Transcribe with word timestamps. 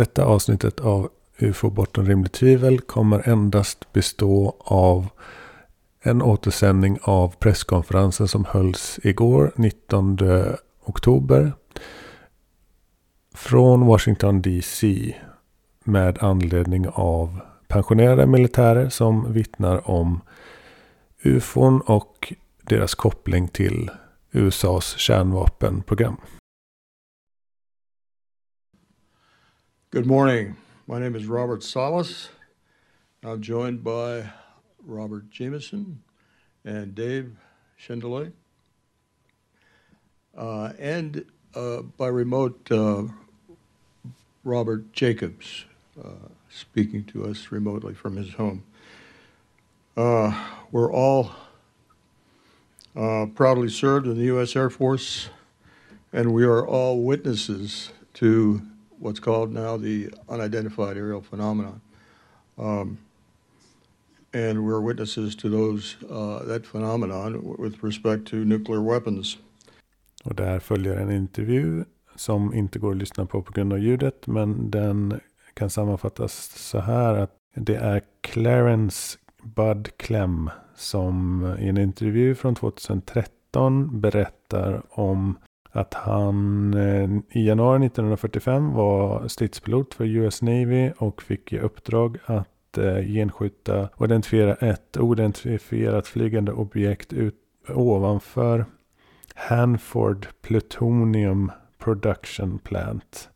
Detta 0.00 0.24
avsnittet 0.24 0.80
av 0.80 1.08
UFO 1.38 1.70
bortom 1.70 2.06
rimligt 2.06 2.32
tvivel 2.32 2.80
kommer 2.80 3.28
endast 3.28 3.92
bestå 3.92 4.56
av 4.58 5.08
en 6.02 6.22
återsändning 6.22 6.98
av 7.02 7.34
presskonferensen 7.36 8.28
som 8.28 8.44
hölls 8.44 9.00
igår 9.02 9.52
19 9.56 10.18
oktober 10.84 11.52
från 13.34 13.86
Washington 13.86 14.42
DC 14.42 15.14
med 15.84 16.18
anledning 16.20 16.88
av 16.88 17.40
pensionerade 17.68 18.26
militärer 18.26 18.88
som 18.88 19.32
vittnar 19.32 19.90
om 19.90 20.20
ufon 21.22 21.80
och 21.80 22.32
deras 22.62 22.94
koppling 22.94 23.48
till 23.48 23.90
USAs 24.32 24.98
kärnvapenprogram. 24.98 26.16
Good 29.92 30.06
morning. 30.06 30.56
My 30.86 31.00
name 31.00 31.16
is 31.16 31.26
Robert 31.26 31.64
Salas. 31.64 32.28
I'm 33.24 33.42
joined 33.42 33.82
by 33.82 34.30
Robert 34.86 35.28
Jamison 35.32 36.04
and 36.64 36.94
Dave 36.94 37.34
Schindele. 37.76 38.30
Uh, 40.38 40.72
and 40.78 41.24
uh, 41.56 41.82
by 41.82 42.06
remote, 42.06 42.70
uh, 42.70 43.02
Robert 44.44 44.92
Jacobs 44.92 45.64
uh, 46.00 46.28
speaking 46.48 47.02
to 47.06 47.26
us 47.26 47.50
remotely 47.50 47.92
from 47.92 48.14
his 48.14 48.34
home. 48.34 48.62
Uh, 49.96 50.32
we're 50.70 50.92
all 50.92 51.32
uh, 52.94 53.26
proudly 53.34 53.68
served 53.68 54.06
in 54.06 54.16
the 54.16 54.26
U.S. 54.26 54.54
Air 54.54 54.70
Force, 54.70 55.30
and 56.12 56.32
we 56.32 56.44
are 56.44 56.64
all 56.64 57.02
witnesses 57.02 57.90
to 58.14 58.62
what's 59.00 59.20
called 59.20 59.52
now 59.52 59.76
the 59.76 60.10
unidentified 60.28 60.96
aerial 60.96 61.22
phenomenon. 61.22 61.80
Um, 62.58 62.98
and 64.32 64.64
we're 64.66 64.80
witnesses 64.80 65.36
to 65.36 65.48
those 65.48 65.96
uh, 66.10 66.44
that 66.44 66.66
phenomenon 66.66 67.56
with 67.58 67.82
respect 67.82 68.28
to 68.28 68.36
nuclear 68.36 68.80
weapons. 68.80 69.38
Och 70.24 70.34
där 70.34 70.60
följer 70.60 70.96
en 70.96 71.10
intervju 71.10 71.84
som 72.16 72.54
inte 72.54 72.78
går 72.78 72.90
att 72.90 72.96
lyssna 72.96 73.26
på 73.26 73.42
på 73.42 73.52
grund 73.52 73.72
av 73.72 73.78
ljudet. 73.78 74.26
Men 74.26 74.70
den 74.70 75.20
kan 75.54 75.70
sammanfattas 75.70 76.50
så 76.56 76.78
här 76.78 77.14
att 77.14 77.36
det 77.54 77.76
är 77.76 78.02
Clarence 78.20 79.18
Bud 79.42 79.96
Clem 79.96 80.50
som 80.76 81.44
i 81.58 81.68
en 81.68 81.78
intervju 81.78 82.34
från 82.34 82.54
2013 82.54 84.00
berättar 84.00 84.82
om 84.90 85.38
att 85.72 85.94
han 85.94 86.74
eh, 86.74 87.10
i 87.30 87.46
januari 87.46 87.86
1945 87.86 88.72
var 88.72 89.28
stridspilot 89.28 89.94
för 89.94 90.04
US 90.04 90.42
Navy 90.42 90.90
och 90.98 91.22
fick 91.22 91.52
i 91.52 91.58
uppdrag 91.58 92.18
att 92.26 92.78
eh, 92.78 93.00
genskjuta 93.00 93.88
och 93.94 94.04
identifiera 94.04 94.54
ett 94.54 94.96
oidentifierat 94.96 96.06
flygande 96.06 96.52
objekt 96.52 97.12
ut 97.12 97.34
ovanför 97.68 98.64
Hanford 99.34 100.26
Plutonium 100.42 101.52
Production 101.78 102.58
Plant. 102.58 103.28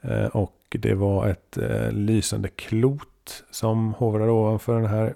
Eh, 0.00 0.26
och 0.26 0.58
det 0.70 0.94
var 0.94 1.28
ett 1.28 1.56
eh, 1.56 1.92
lysande 1.92 2.48
klot 2.48 3.44
som 3.50 3.94
hovrade 3.94 4.32
ovanför 4.32 4.74
den 4.74 4.90
här 4.90 5.14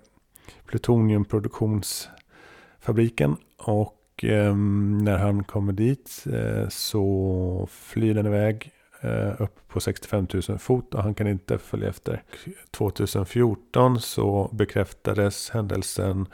plutoniumproduktionsfabriken. 0.66 3.36
Och 3.58 3.95
och 4.16 4.24
eh, 4.24 4.56
när 4.56 5.18
han 5.18 5.44
kommer 5.44 5.72
dit 5.72 6.24
eh, 6.32 6.68
så 6.68 7.68
flyr 7.70 8.14
den 8.14 8.26
iväg 8.26 8.72
eh, 9.00 9.40
upp 9.42 9.68
på 9.68 9.80
65 9.80 10.26
000 10.48 10.58
fot 10.58 10.94
och 10.94 11.02
han 11.02 11.14
kan 11.14 11.26
inte 11.26 11.58
följa 11.58 11.88
efter. 11.88 12.22
2014 12.70 14.00
så 14.00 14.50
bekräftades 14.52 15.50
händelsen 15.50 16.26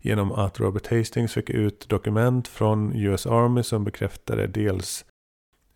genom 0.00 0.32
att 0.32 0.60
Robert 0.60 0.86
Hastings 0.86 1.32
fick 1.32 1.50
ut 1.50 1.88
dokument 1.88 2.48
från 2.48 2.96
US 2.96 3.26
Army 3.26 3.62
som 3.62 3.84
bekräftade 3.84 4.46
dels 4.46 5.04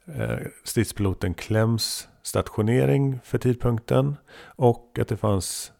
eh, 0.06 0.38
stridspiloten 0.64 1.34
Clems 1.34 2.08
stationering 2.22 3.20
för 3.24 3.38
tidpunkten 3.38 4.16
och 4.56 4.98
att 5.00 5.08
det 5.08 5.16
fanns 5.16 5.72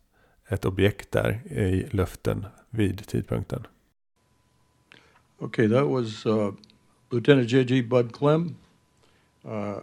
ett 0.49 0.65
objekt 0.65 1.13
där 1.13 1.53
i 1.53 1.87
luften 1.91 2.47
vid 2.71 3.07
tidpunkten. 3.07 3.67
Okay, 5.43 5.67
that 5.67 5.89
was 5.89 6.25
uh, 6.25 6.53
Lieutenant 7.11 7.49
J.G. 7.49 7.81
Bud 7.81 8.13
Clem 8.13 8.57
uh, 9.45 9.81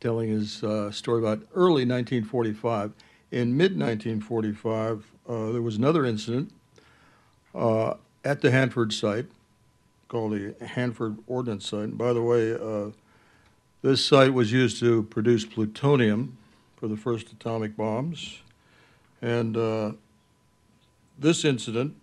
telling 0.00 0.28
his 0.28 0.62
uh, 0.62 0.90
story 0.90 1.20
about 1.20 1.40
early 1.54 1.86
1945. 1.86 2.92
In 3.30 3.56
mid 3.56 3.78
1945, 3.78 5.06
uh, 5.26 5.52
there 5.52 5.62
was 5.62 5.76
another 5.76 6.04
incident 6.04 6.52
uh, 7.54 7.94
at 8.22 8.42
the 8.42 8.50
Hanford 8.50 8.92
site 8.92 9.24
called 10.08 10.32
the 10.32 10.54
Hanford 10.62 11.16
Ordnance 11.26 11.66
Site. 11.66 11.84
And 11.84 11.96
by 11.96 12.12
the 12.12 12.20
way, 12.20 12.52
uh, 12.52 12.90
this 13.80 14.04
site 14.04 14.34
was 14.34 14.52
used 14.52 14.78
to 14.80 15.04
produce 15.04 15.46
plutonium 15.46 16.36
for 16.76 16.86
the 16.86 16.98
first 16.98 17.32
atomic 17.32 17.78
bombs. 17.78 18.42
And 19.22 19.96
this 21.18 21.46
incident 21.46 21.94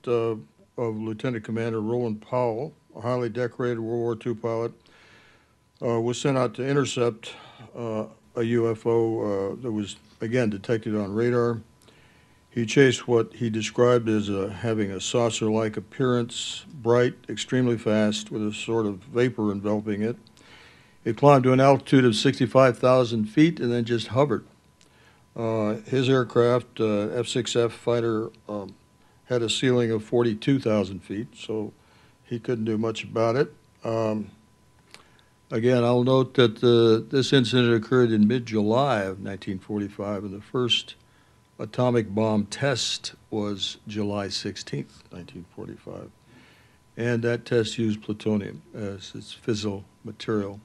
of 0.78 0.98
Lieutenant 0.98 1.44
Commander 1.44 1.82
Roland 1.82 2.22
Powell, 2.22 2.74
a 2.96 3.02
highly 3.02 3.30
decorated 3.30 3.80
World 3.80 4.00
War 4.00 4.18
II 4.26 4.36
pilot, 4.36 4.72
uh, 5.82 6.00
was 6.00 6.20
sent 6.20 6.38
out 6.38 6.54
to 6.56 6.68
intercept 6.68 7.34
uh, 7.76 8.06
a 8.36 8.42
UFO 8.42 9.54
uh, 9.54 9.62
that 9.62 9.72
was, 9.72 9.96
again, 10.22 10.50
detected 10.50 10.96
on 10.96 11.14
radar. 11.14 11.62
He 12.50 12.66
chased 12.66 13.08
what 13.08 13.34
he 13.34 13.50
described 13.50 14.10
as 14.10 14.30
a, 14.30 14.52
having 14.52 14.92
a 14.92 15.00
saucer 15.00 15.46
like 15.46 15.78
appearance, 15.78 16.66
bright, 16.74 17.16
extremely 17.30 17.78
fast, 17.78 18.32
with 18.32 18.46
a 18.48 18.54
sort 18.54 18.86
of 18.86 18.98
vapor 19.00 19.52
enveloping 19.52 20.02
it. 20.02 20.18
It 21.04 21.18
climbed 21.18 21.44
to 21.44 21.54
an 21.54 21.60
altitude 21.60 22.04
of 22.04 22.16
65,000 22.16 23.26
feet 23.26 23.60
and 23.60 23.72
then 23.72 23.86
just 23.86 24.08
hovered. 24.08 24.46
Uh, 25.36 25.76
his 25.86 26.10
aircraft, 26.10 26.80
uh, 26.80 27.10
F 27.10 27.28
6F 27.28 27.72
fighter, 27.72 28.30
um, 28.50 28.74
had 29.28 29.42
a 29.42 29.50
ceiling 29.50 29.92
of 29.92 30.04
42,000 30.04 31.00
feet, 31.02 31.28
so 31.36 31.74
he 32.24 32.40
couldn't 32.40 32.66
do 32.66 32.78
much 32.78 33.04
about 33.04 33.36
it. 33.36 33.54
Um, 33.84 34.32
again, 35.52 35.84
I'll 35.84 36.04
note 36.04 36.34
that 36.36 36.62
the, 36.62 37.06
this 37.10 37.34
incident 37.34 37.74
occurred 37.74 38.12
in 38.12 38.28
mid 38.28 38.46
July 38.46 39.00
of 39.00 39.20
1945, 39.20 40.24
and 40.24 40.34
the 40.34 40.42
first 40.42 40.96
atomic 41.60 42.14
bomb 42.14 42.46
test 42.46 43.16
was 43.30 43.78
July 43.88 44.28
16th, 44.28 45.04
1945. 45.12 46.12
And 46.96 47.22
that 47.24 47.46
test 47.46 47.78
used 47.78 48.02
plutonium 48.02 48.62
as 48.74 49.12
its 49.14 49.36
fissile 49.36 49.84
material. 50.04 50.60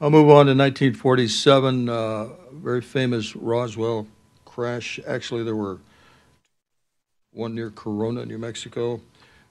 I'll 0.00 0.10
move 0.10 0.28
on 0.28 0.46
to 0.46 0.54
1947, 0.54 1.88
uh, 1.88 2.28
very 2.52 2.80
famous 2.80 3.34
Roswell 3.34 4.06
crash. 4.44 5.00
Actually, 5.06 5.44
there 5.44 5.56
were 5.56 5.78
one 7.34 7.54
near 7.54 7.70
Corona, 7.70 8.24
New 8.24 8.38
Mexico, 8.38 9.00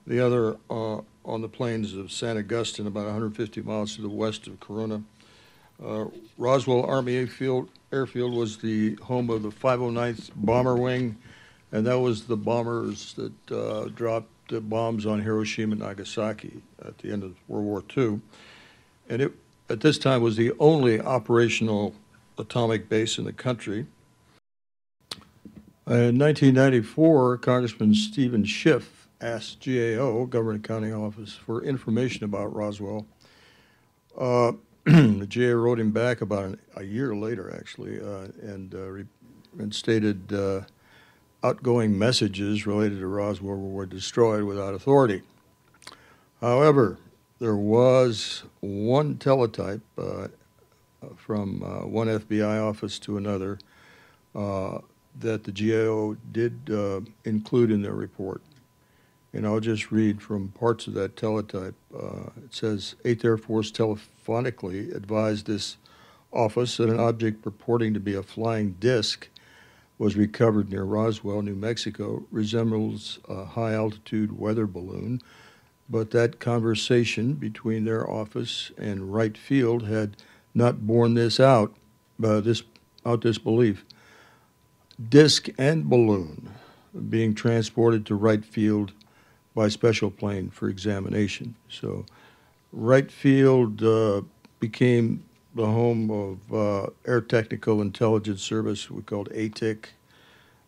the 0.08 0.20
other 0.20 0.58
uh, 0.70 1.02
on 1.26 1.42
the 1.42 1.48
plains 1.48 1.94
of 1.94 2.12
San 2.12 2.38
Augustine, 2.38 2.88
about 2.88 3.06
150 3.06 3.62
miles 3.62 3.96
to 3.96 4.02
the 4.02 4.10
west 4.10 4.48
of 4.48 4.60
Corona. 4.60 5.04
Uh, 5.84 6.06
Roswell 6.38 6.84
Army 6.84 7.16
Airfield, 7.16 7.70
Airfield 7.92 8.34
was 8.34 8.58
the 8.58 8.96
home 8.96 9.30
of 9.30 9.44
the 9.44 9.50
509th 9.50 10.32
Bomber 10.36 10.76
Wing, 10.76 11.18
and 11.72 11.86
that 11.86 12.00
was 12.00 12.26
the 12.26 12.38
bombers 12.38 13.14
that 13.14 13.52
uh, 13.52 13.86
dropped 13.90 14.30
the 14.50 14.62
bombs 14.62 15.06
on 15.06 15.22
Hiroshima 15.22 15.74
and 15.74 15.82
Nagasaki 15.82 16.62
at 16.86 16.98
the 17.00 17.12
end 17.12 17.24
of 17.24 17.36
World 17.48 17.66
War 17.66 17.84
II. 17.96 18.22
And 19.10 19.22
it, 19.22 19.34
at 19.70 19.82
this 19.82 19.98
time, 19.98 20.22
was 20.22 20.36
the 20.36 20.52
only 20.60 21.00
operational 21.00 21.96
atomic 22.38 22.90
base 22.90 23.18
in 23.18 23.26
the 23.26 23.34
country. 23.34 23.86
In 25.94 26.18
1994, 26.18 27.38
Congressman 27.38 27.94
Steven 27.94 28.44
Schiff 28.46 29.08
asked 29.22 29.64
GAO, 29.64 30.26
Government 30.26 30.66
Accounting 30.66 30.92
Office, 30.92 31.36
for 31.36 31.64
information 31.64 32.24
about 32.24 32.52
Roswell. 32.52 33.06
Uh, 34.18 34.54
the 34.86 35.28
GAO 35.30 35.54
wrote 35.54 35.80
him 35.80 35.92
back 35.92 36.22
about 36.22 36.46
an, 36.46 36.60
a 36.76 36.84
year 36.84 37.16
later, 37.16 37.56
actually, 37.56 38.02
uh, 38.02 38.30
and, 38.42 38.74
uh, 38.74 38.90
re- 38.90 39.06
and 39.60 39.72
stated 39.76 40.34
uh, 40.34 40.62
outgoing 41.44 41.96
messages 41.96 42.66
related 42.66 42.98
to 42.98 43.06
Roswell 43.06 43.56
were 43.56 43.86
destroyed 43.86 44.46
without 44.46 44.74
authority. 44.74 45.22
However, 46.42 46.98
there 47.38 47.56
was 47.56 48.46
one 48.62 49.18
teletype 49.20 49.84
uh, 50.00 50.30
from 51.16 51.62
uh, 51.62 51.86
one 51.86 52.08
FBI 52.08 52.68
office 52.68 52.98
to 52.98 53.16
another 53.16 53.60
that 55.20 55.44
the 55.44 55.52
GAO 55.52 56.18
did 56.32 56.70
uh, 56.72 57.02
include 57.24 57.72
in 57.72 57.82
their 57.82 57.94
report. 57.94 58.42
And 59.32 59.48
I'll 59.48 59.60
just 59.60 59.92
read 59.92 60.22
from 60.22 60.50
parts 60.50 60.86
of 60.86 60.94
that 60.94 61.16
teletype. 61.16 61.76
Uh, 61.96 62.30
it 62.44 62.54
says 62.54 62.96
8th 63.04 63.26
Air 63.26 63.38
Force 63.38 63.72
telephonically 63.72 64.94
advised 64.96 65.48
this 65.48 65.78
office 66.32 66.78
that 66.78 66.90
an 66.90 67.00
object 67.00 67.42
purporting 67.42 67.94
to 67.94 68.00
be 68.00 68.14
a 68.14 68.24
flying 68.24 68.74
disc 68.80 69.28
was 69.98 70.16
recovered 70.16 70.70
near 70.70 70.84
Roswell, 70.84 71.42
New 71.42 71.56
Mexico, 71.56 72.26
resembles 72.32 73.20
a 73.30 73.46
high 73.46 73.74
altitude 73.74 74.38
weather 74.38 74.68
balloon. 74.68 75.22
But 75.90 76.12
that 76.12 76.40
conversation 76.40 77.34
between 77.34 77.86
their 77.86 78.10
office 78.10 78.72
and 78.78 79.14
Wright 79.14 79.38
Field 79.38 79.88
had 79.88 80.18
not 80.54 80.86
borne 80.86 81.14
this 81.14 81.40
out, 81.40 81.76
uh, 82.24 82.40
this 82.40 82.64
out 83.06 83.22
this 83.22 83.38
belief. 83.38 83.86
Disc 85.10 85.50
and 85.58 85.90
balloon 85.90 86.50
being 87.10 87.34
transported 87.34 88.06
to 88.06 88.16
Wright 88.16 88.46
Field 88.46 88.94
by 89.56 89.68
special 89.68 90.12
plane 90.12 90.50
for 90.50 90.70
examination. 90.70 91.56
So, 91.70 92.06
Wright 92.72 93.12
Field 93.12 93.84
uh, 93.84 94.22
became 94.60 95.24
the 95.56 95.66
home 95.66 96.10
of 96.10 96.54
uh, 96.54 96.90
Air 97.06 97.22
Technical 97.22 97.82
Intelligence 97.82 98.42
Service, 98.42 98.90
we 98.90 99.04
called 99.04 99.30
ATIC, 99.30 99.86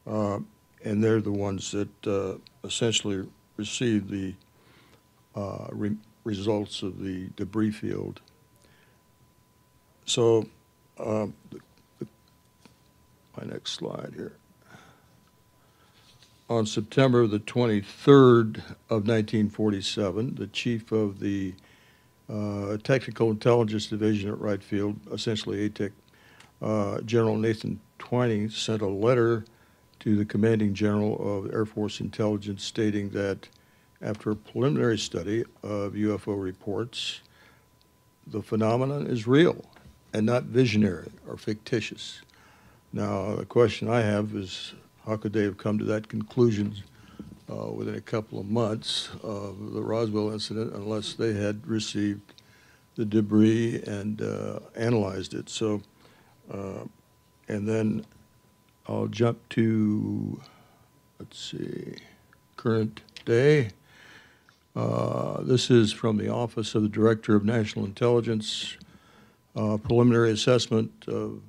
uh, 0.06 0.40
and 0.84 1.04
they're 1.04 1.22
the 1.22 1.32
ones 1.32 1.72
that 1.72 2.08
uh, 2.08 2.36
essentially 2.64 3.28
received 3.58 4.10
the 4.10 4.36
uh, 5.36 5.68
re- 5.72 5.98
results 6.24 6.84
of 6.84 7.00
the 7.00 7.30
debris 7.36 7.72
field. 7.72 8.22
So, 10.06 10.46
uh, 11.00 11.28
the, 11.50 11.60
the, 11.60 11.60
my 13.38 13.46
next 13.46 13.72
slide 13.72 14.14
here. 14.16 14.34
On 16.50 16.66
September 16.66 17.26
the 17.26 17.40
23rd 17.40 18.58
of 18.90 19.08
1947, 19.08 20.36
the 20.36 20.48
chief 20.48 20.92
of 20.92 21.20
the 21.20 21.54
uh, 22.30 22.78
Technical 22.84 23.32
Intelligence 23.32 23.88
Division 23.88 24.30
at 24.30 24.40
Wright 24.40 24.62
Field, 24.62 25.00
essentially 25.12 25.70
ATIC, 25.70 25.92
uh, 26.62 27.02
General 27.02 27.38
Nathan 27.38 27.80
Twining 28.00 28.50
sent 28.50 28.82
a 28.82 28.88
letter 28.88 29.46
to 30.00 30.16
the 30.16 30.26
commanding 30.26 30.74
general 30.74 31.16
of 31.38 31.54
Air 31.54 31.66
Force 31.66 32.00
Intelligence 32.00 32.64
stating 32.64 33.10
that 33.10 33.48
after 34.02 34.32
a 34.32 34.36
preliminary 34.36 34.98
study 34.98 35.44
of 35.64 35.94
UFO 35.94 36.40
reports, 36.42 37.22
the 38.28 38.42
phenomenon 38.42 39.08
is 39.08 39.26
real 39.26 39.66
and 40.14 40.26
not 40.26 40.44
visionary 40.44 41.12
or 41.28 41.38
fictitious. 41.38 42.22
Now, 42.96 43.36
the 43.36 43.46
question 43.46 43.90
I 43.90 44.00
have 44.00 44.34
is 44.36 44.74
how 45.06 45.18
could 45.18 45.34
they 45.34 45.44
have 45.44 45.58
come 45.58 45.78
to 45.80 45.84
that 45.84 46.08
conclusion 46.08 46.76
uh, 47.52 47.70
within 47.70 47.96
a 47.96 48.00
couple 48.00 48.40
of 48.40 48.46
months 48.46 49.10
of 49.22 49.74
the 49.74 49.82
Roswell 49.82 50.32
incident 50.32 50.74
unless 50.74 51.12
they 51.12 51.34
had 51.34 51.68
received 51.68 52.34
the 52.96 53.04
debris 53.04 53.82
and 53.86 54.22
uh, 54.22 54.60
analyzed 54.78 55.34
it. 55.34 55.50
So, 55.50 55.82
uh, 56.50 56.86
and 57.50 57.68
then 57.68 58.06
I'll 58.88 59.08
jump 59.08 59.50
to, 59.50 60.40
let's 61.20 61.52
see, 61.52 61.98
current 62.56 63.02
day. 63.26 63.72
Uh, 64.74 65.42
this 65.42 65.70
is 65.70 65.92
from 65.92 66.16
the 66.16 66.30
Office 66.30 66.74
of 66.76 66.84
the 66.84 66.88
Director 66.88 67.36
of 67.36 67.44
National 67.44 67.84
Intelligence, 67.84 68.78
uh, 69.54 69.76
preliminary 69.76 70.32
assessment 70.32 70.94
of 71.10 71.42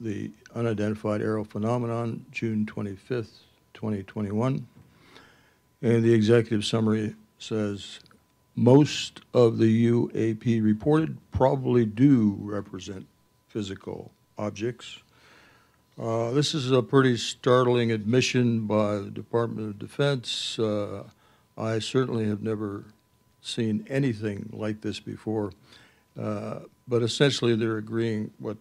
the 0.00 0.30
unidentified 0.54 1.20
aerial 1.20 1.44
phenomenon, 1.44 2.24
June 2.30 2.66
25th, 2.66 3.40
2021. 3.74 4.66
And 5.82 6.02
the 6.02 6.12
executive 6.12 6.64
summary 6.64 7.14
says 7.38 8.00
most 8.56 9.20
of 9.32 9.58
the 9.58 9.86
UAP 9.86 10.62
reported 10.62 11.18
probably 11.30 11.84
do 11.84 12.36
represent 12.40 13.06
physical 13.48 14.10
objects. 14.36 14.98
Uh, 16.00 16.30
this 16.30 16.54
is 16.54 16.70
a 16.70 16.82
pretty 16.82 17.16
startling 17.16 17.90
admission 17.90 18.66
by 18.66 18.96
the 18.96 19.10
Department 19.10 19.68
of 19.68 19.78
Defense. 19.78 20.58
Uh, 20.58 21.04
I 21.56 21.80
certainly 21.80 22.28
have 22.28 22.42
never 22.42 22.84
seen 23.40 23.84
anything 23.88 24.48
like 24.52 24.80
this 24.80 25.00
before. 25.00 25.52
Uh, 26.18 26.60
but 26.86 27.02
essentially, 27.02 27.54
they're 27.56 27.78
agreeing 27.78 28.30
what, 28.38 28.56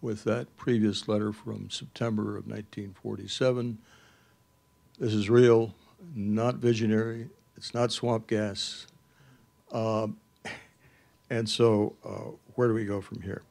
with 0.00 0.24
that 0.24 0.56
previous 0.56 1.08
letter 1.08 1.32
from 1.32 1.70
September 1.70 2.36
of 2.36 2.46
1947. 2.46 3.78
This 4.98 5.12
is 5.12 5.28
real 5.28 5.74
not 6.14 6.56
visionary, 6.56 7.28
it's 7.56 7.74
not 7.74 7.90
swamp 7.90 8.26
gas. 8.28 8.86
Um, 9.72 10.16
and 11.30 11.48
so, 11.48 11.94
uh, 12.04 12.30
where 12.54 12.68
do 12.68 12.74
we 12.74 12.84
go 12.84 13.00
from 13.00 13.22
here? 13.22 13.42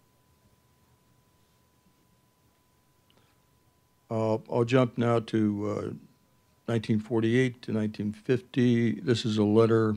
Uh, 4.10 4.38
I'll 4.50 4.64
jump 4.64 4.98
now 4.98 5.20
to 5.20 5.66
uh, 5.66 5.92
1948 6.68 7.62
to 7.62 7.74
1950. 7.74 9.02
This 9.02 9.26
is 9.26 9.38
a 9.38 9.44
letter 9.44 9.96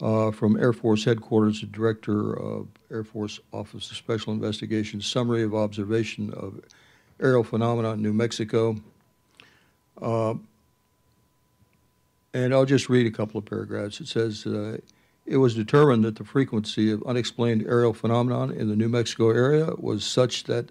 uh, 0.00 0.30
from 0.30 0.58
Air 0.58 0.72
Force 0.72 1.04
Headquarters, 1.04 1.60
the 1.60 1.66
Director 1.66 2.32
of 2.32 2.68
Air 2.90 3.04
Force 3.04 3.40
Office 3.52 3.90
of 3.90 3.96
Special 3.96 4.32
Investigations, 4.32 5.06
summary 5.06 5.42
of 5.42 5.54
observation 5.54 6.32
of 6.34 6.60
aerial 7.20 7.44
phenomena 7.44 7.92
in 7.92 8.02
New 8.02 8.12
Mexico. 8.12 8.76
Uh, 10.00 10.34
and 12.34 12.52
I'll 12.52 12.66
just 12.66 12.90
read 12.90 13.06
a 13.06 13.10
couple 13.10 13.38
of 13.38 13.46
paragraphs. 13.46 14.00
It 14.00 14.08
says, 14.08 14.46
uh, 14.46 14.78
it 15.24 15.38
was 15.38 15.54
determined 15.54 16.04
that 16.04 16.16
the 16.16 16.24
frequency 16.24 16.90
of 16.92 17.02
unexplained 17.04 17.64
aerial 17.66 17.94
phenomenon 17.94 18.50
in 18.50 18.68
the 18.68 18.76
New 18.76 18.88
Mexico 18.88 19.30
area 19.30 19.70
was 19.78 20.04
such 20.04 20.44
that 20.44 20.70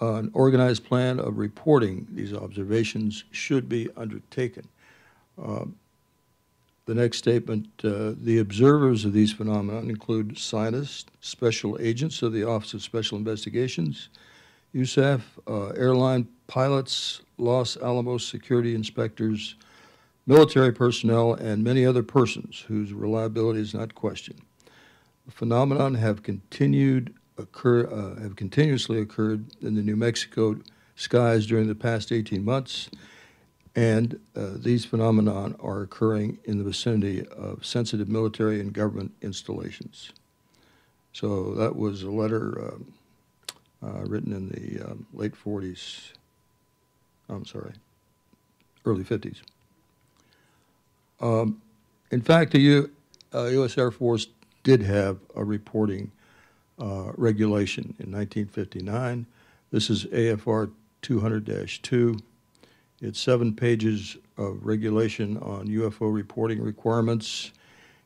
uh, 0.00 0.14
an 0.14 0.30
organized 0.32 0.84
plan 0.84 1.20
of 1.20 1.36
reporting 1.36 2.06
these 2.10 2.32
observations 2.32 3.24
should 3.30 3.68
be 3.68 3.88
undertaken. 3.96 4.66
The 6.88 6.94
next 6.94 7.18
statement, 7.18 7.68
uh, 7.84 8.14
the 8.18 8.38
observers 8.38 9.04
of 9.04 9.12
these 9.12 9.30
phenomena 9.30 9.80
include 9.80 10.38
scientists, 10.38 11.04
special 11.20 11.76
agents 11.78 12.22
of 12.22 12.32
the 12.32 12.44
Office 12.44 12.72
of 12.72 12.82
Special 12.82 13.18
Investigations, 13.18 14.08
USAF, 14.74 15.20
uh, 15.46 15.66
airline 15.76 16.26
pilots, 16.46 17.20
Los 17.36 17.76
Alamos 17.76 18.26
security 18.26 18.74
inspectors, 18.74 19.56
military 20.26 20.72
personnel, 20.72 21.34
and 21.34 21.62
many 21.62 21.84
other 21.84 22.02
persons 22.02 22.64
whose 22.66 22.94
reliability 22.94 23.60
is 23.60 23.74
not 23.74 23.94
questioned. 23.94 24.40
The 25.26 25.32
phenomenon 25.32 25.92
have 25.96 26.22
continued 26.22 27.12
occur 27.36 27.84
uh, 27.84 28.18
have 28.22 28.34
continuously 28.34 28.98
occurred 28.98 29.44
in 29.60 29.74
the 29.74 29.82
New 29.82 29.96
Mexico 29.96 30.56
skies 30.96 31.44
during 31.44 31.68
the 31.68 31.74
past 31.74 32.10
18 32.10 32.42
months, 32.42 32.88
and 33.78 34.18
uh, 34.34 34.54
these 34.56 34.84
phenomena 34.84 35.54
are 35.60 35.82
occurring 35.82 36.36
in 36.46 36.58
the 36.58 36.64
vicinity 36.64 37.24
of 37.28 37.64
sensitive 37.64 38.08
military 38.08 38.58
and 38.60 38.72
government 38.72 39.12
installations. 39.22 40.10
So 41.12 41.54
that 41.54 41.76
was 41.76 42.02
a 42.02 42.10
letter 42.10 42.60
uh, 42.60 43.86
uh 43.86 44.00
written 44.00 44.32
in 44.32 44.48
the 44.48 44.84
um, 44.84 45.06
late 45.12 45.32
40s. 45.32 46.10
I'm 47.28 47.44
sorry, 47.44 47.72
early 48.84 49.04
50s. 49.04 49.42
Um, 51.20 51.62
in 52.10 52.20
fact, 52.20 52.50
the 52.50 52.58
U, 52.58 52.90
uh, 53.32 53.44
U.S. 53.44 53.78
Air 53.78 53.92
Force 53.92 54.26
did 54.64 54.82
have 54.82 55.18
a 55.36 55.44
reporting 55.44 56.10
uh, 56.80 57.12
regulation 57.16 57.94
in 58.00 58.10
1959. 58.10 59.26
This 59.70 59.88
is 59.88 60.06
AFR 60.06 60.72
200-2. 61.02 62.20
It's 63.00 63.20
seven 63.20 63.54
pages 63.54 64.16
of 64.36 64.66
regulation 64.66 65.36
on 65.38 65.68
UFO 65.68 66.12
reporting 66.12 66.60
requirements 66.60 67.52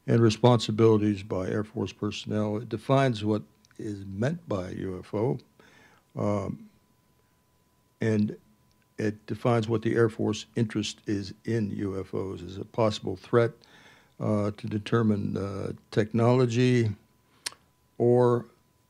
and 0.07 0.21
responsibilities 0.21 1.23
by 1.23 1.49
Air 1.49 1.65
Force 1.65 1.93
personnel. 1.93 2.59
It 2.59 2.69
defines 2.69 3.25
what 3.25 3.43
is 3.79 4.05
meant 4.07 4.47
by 4.49 4.75
UFO, 4.75 5.41
um, 6.19 6.69
and 8.03 8.37
it 8.99 9.25
defines 9.27 9.69
what 9.69 9.81
the 9.81 9.95
Air 9.95 10.11
Force 10.11 10.45
interest 10.57 10.99
is 11.07 11.33
in 11.47 11.71
UFOs 11.71 12.47
as 12.47 12.59
a 12.59 12.65
possible 12.65 13.17
threat 13.17 13.53
uh, 14.21 14.51
to 14.59 14.67
determine 14.67 15.37
uh, 15.37 15.73
technology 15.91 16.91
or 17.97 18.45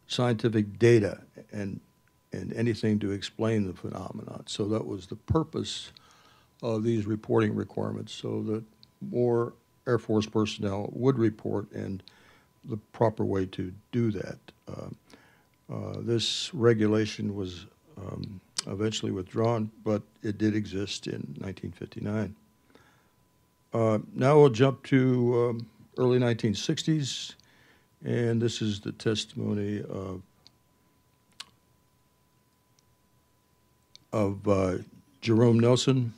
scientific 0.09 0.78
data 0.78 1.21
and 1.52 1.80
and 2.32 2.52
anything 2.54 2.98
to 3.00 3.10
explain 3.10 3.66
the 3.66 3.72
phenomenon. 3.72 4.44
So 4.46 4.64
that 4.66 4.86
was 4.86 5.06
the 5.06 5.16
purpose 5.16 5.92
of 6.62 6.82
these 6.82 7.06
reporting 7.06 7.54
requirements, 7.54 8.12
so 8.12 8.42
that 8.44 8.64
more 9.00 9.52
Air 9.86 9.98
Force 9.98 10.26
personnel 10.26 10.88
would 10.92 11.18
report 11.18 11.70
and 11.72 12.02
the 12.64 12.76
proper 12.92 13.24
way 13.24 13.46
to 13.46 13.72
do 13.90 14.10
that. 14.12 14.38
Uh, 14.68 14.88
uh 15.72 16.00
this 16.00 16.54
regulation 16.54 17.34
was 17.34 17.66
um, 17.98 18.40
eventually 18.66 19.12
withdrawn, 19.12 19.70
but 19.84 20.02
it 20.22 20.38
did 20.38 20.54
exist 20.54 21.06
in 21.06 21.20
1959. 21.38 22.34
Uh, 23.74 23.98
now 24.14 24.38
we'll 24.38 24.50
jump 24.50 24.82
to 24.84 25.50
um, 25.50 25.66
early 25.98 26.18
1960s, 26.18 27.34
and 28.04 28.40
this 28.40 28.60
is 28.62 28.80
the 28.80 28.92
testimony 28.92 29.82
of 29.82 30.22
of 34.12 34.47
uh, 34.47 34.78
Jerome 35.21 35.59
Nelson, 35.59 36.12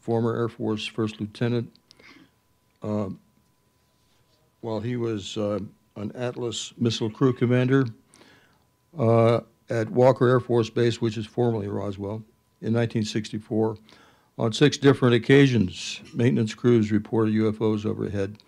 former 0.00 0.36
Air 0.36 0.48
Force 0.48 0.86
First 0.86 1.20
Lieutenant. 1.20 1.72
Uh, 2.82 3.10
while 4.60 4.80
he 4.80 4.96
was 4.96 5.36
uh, 5.36 5.58
an 5.96 6.12
Atlas 6.14 6.72
missile 6.78 7.10
crew 7.10 7.32
commander 7.32 7.86
uh, 8.98 9.40
at 9.68 9.90
Walker 9.90 10.28
Air 10.28 10.40
Force 10.40 10.70
Base, 10.70 11.00
which 11.00 11.16
is 11.16 11.26
formerly 11.26 11.68
Roswell, 11.68 12.22
in 12.62 12.74
1964. 12.74 13.76
On 14.38 14.52
six 14.52 14.76
different 14.76 15.14
occasions, 15.14 16.00
maintenance 16.14 16.54
crews 16.54 16.90
reported 16.90 17.34
UFOs 17.34 17.84
overhead 17.84 18.38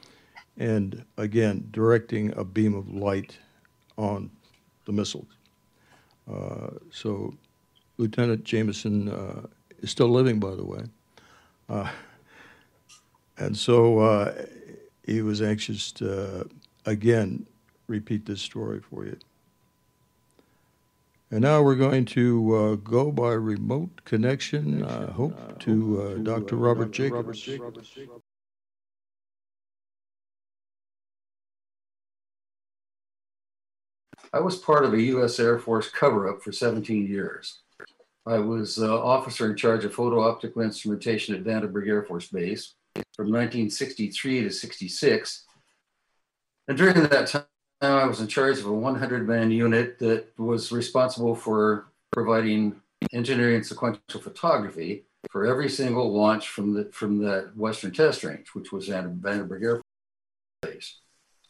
and 0.58 1.04
again 1.16 1.68
directing 1.70 2.32
a 2.36 2.44
beam 2.44 2.74
of 2.74 2.92
light 2.92 3.38
on 3.96 4.30
the 4.84 4.92
missiles. 4.92 5.26
Uh, 6.30 6.70
so 6.90 7.34
Lieutenant 8.02 8.42
Jamison 8.42 9.08
uh, 9.08 9.46
is 9.78 9.90
still 9.90 10.08
living, 10.08 10.40
by 10.40 10.56
the 10.56 10.64
way. 10.64 10.82
Uh, 11.68 11.88
and 13.38 13.56
so 13.56 14.00
uh, 14.00 14.34
he 15.06 15.22
was 15.22 15.40
anxious 15.40 15.92
to, 15.92 16.48
again, 16.84 17.46
repeat 17.86 18.26
this 18.26 18.42
story 18.42 18.80
for 18.80 19.06
you. 19.06 19.16
And 21.30 21.42
now 21.42 21.62
we're 21.62 21.76
going 21.76 22.04
to 22.06 22.56
uh, 22.56 22.74
go 22.74 23.12
by 23.12 23.34
remote 23.34 24.04
connection, 24.04 24.84
I 24.84 25.06
hope, 25.12 25.60
to 25.60 26.02
uh, 26.02 26.14
Dr. 26.24 26.56
Robert 26.56 26.90
Jacobs. 26.90 27.48
I 34.32 34.40
was 34.40 34.56
part 34.56 34.84
of 34.84 34.92
a 34.92 35.02
U.S. 35.02 35.38
Air 35.38 35.60
Force 35.60 35.88
cover 35.88 36.28
up 36.28 36.42
for 36.42 36.50
17 36.50 37.06
years. 37.06 37.60
I 38.26 38.38
was 38.38 38.78
uh, 38.78 39.02
officer 39.02 39.50
in 39.50 39.56
charge 39.56 39.84
of 39.84 39.94
photo 39.94 40.22
optical 40.22 40.62
instrumentation 40.62 41.34
at 41.34 41.42
Vandenberg 41.42 41.88
Air 41.88 42.04
Force 42.04 42.28
Base 42.28 42.74
from 43.16 43.26
1963 43.26 44.42
to 44.42 44.50
66. 44.50 45.44
And 46.68 46.78
during 46.78 47.02
that 47.02 47.26
time, 47.26 47.44
I 47.80 48.06
was 48.06 48.20
in 48.20 48.28
charge 48.28 48.58
of 48.58 48.66
a 48.66 48.72
100 48.72 49.26
man 49.26 49.50
unit 49.50 49.98
that 49.98 50.26
was 50.38 50.70
responsible 50.70 51.34
for 51.34 51.88
providing 52.12 52.76
engineering 53.12 53.64
sequential 53.64 54.20
photography 54.20 55.04
for 55.30 55.46
every 55.46 55.68
single 55.68 56.12
launch 56.12 56.48
from 56.48 56.74
the 56.74 56.90
from 56.92 57.18
the 57.18 57.50
Western 57.56 57.92
Test 57.92 58.22
Range, 58.22 58.46
which 58.52 58.70
was 58.70 58.88
at 58.88 59.04
Vandenberg 59.04 59.64
Air 59.64 59.74
Force 59.74 60.74
Base. 60.74 60.98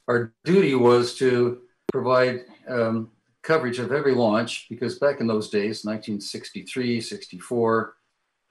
Our 0.08 0.32
duty 0.44 0.74
was 0.74 1.14
to 1.16 1.60
provide 1.92 2.40
um, 2.66 3.10
coverage 3.42 3.78
of 3.78 3.92
every 3.92 4.14
launch 4.14 4.66
because 4.68 4.98
back 4.98 5.20
in 5.20 5.26
those 5.26 5.50
days, 5.50 5.84
1963, 5.84 7.00
64, 7.00 7.94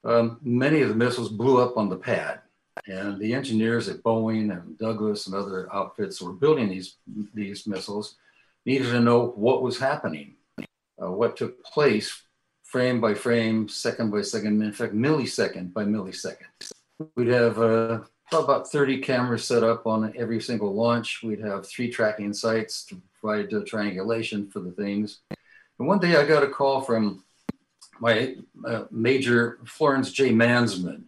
um, 0.04 0.38
many 0.42 0.82
of 0.82 0.88
the 0.88 0.94
missiles 0.94 1.30
blew 1.30 1.60
up 1.60 1.76
on 1.76 1.88
the 1.88 1.96
pad. 1.96 2.40
And 2.86 3.18
the 3.18 3.34
engineers 3.34 3.88
at 3.88 4.02
Boeing 4.02 4.50
and 4.50 4.78
Douglas 4.78 5.26
and 5.26 5.36
other 5.36 5.72
outfits 5.72 6.18
that 6.18 6.24
were 6.24 6.32
building 6.32 6.68
these, 6.68 6.96
these 7.34 7.66
missiles 7.66 8.16
needed 8.64 8.90
to 8.90 9.00
know 9.00 9.32
what 9.36 9.62
was 9.62 9.78
happening, 9.78 10.36
uh, 10.58 11.10
what 11.10 11.36
took 11.36 11.62
place 11.64 12.22
frame 12.64 13.00
by 13.00 13.12
frame, 13.12 13.68
second 13.68 14.10
by 14.10 14.22
second, 14.22 14.62
in 14.62 14.72
fact, 14.72 14.94
millisecond 14.94 15.72
by 15.74 15.84
millisecond. 15.84 16.46
We'd 17.16 17.28
have 17.28 17.60
uh, 17.60 18.00
about 18.40 18.70
30 18.70 18.98
cameras 18.98 19.44
set 19.44 19.62
up 19.62 19.86
on 19.86 20.12
every 20.16 20.40
single 20.40 20.74
launch. 20.74 21.22
We'd 21.22 21.40
have 21.40 21.66
three 21.66 21.90
tracking 21.90 22.32
sites 22.32 22.84
to 22.86 23.00
provide 23.20 23.52
uh, 23.52 23.60
triangulation 23.66 24.50
for 24.50 24.60
the 24.60 24.72
things. 24.72 25.20
And 25.78 25.88
one 25.88 25.98
day 25.98 26.16
I 26.16 26.24
got 26.24 26.42
a 26.42 26.48
call 26.48 26.80
from 26.80 27.24
my 28.00 28.36
uh, 28.66 28.84
Major 28.90 29.58
Florenz 29.64 30.12
J. 30.12 30.30
Mansmann, 30.30 31.04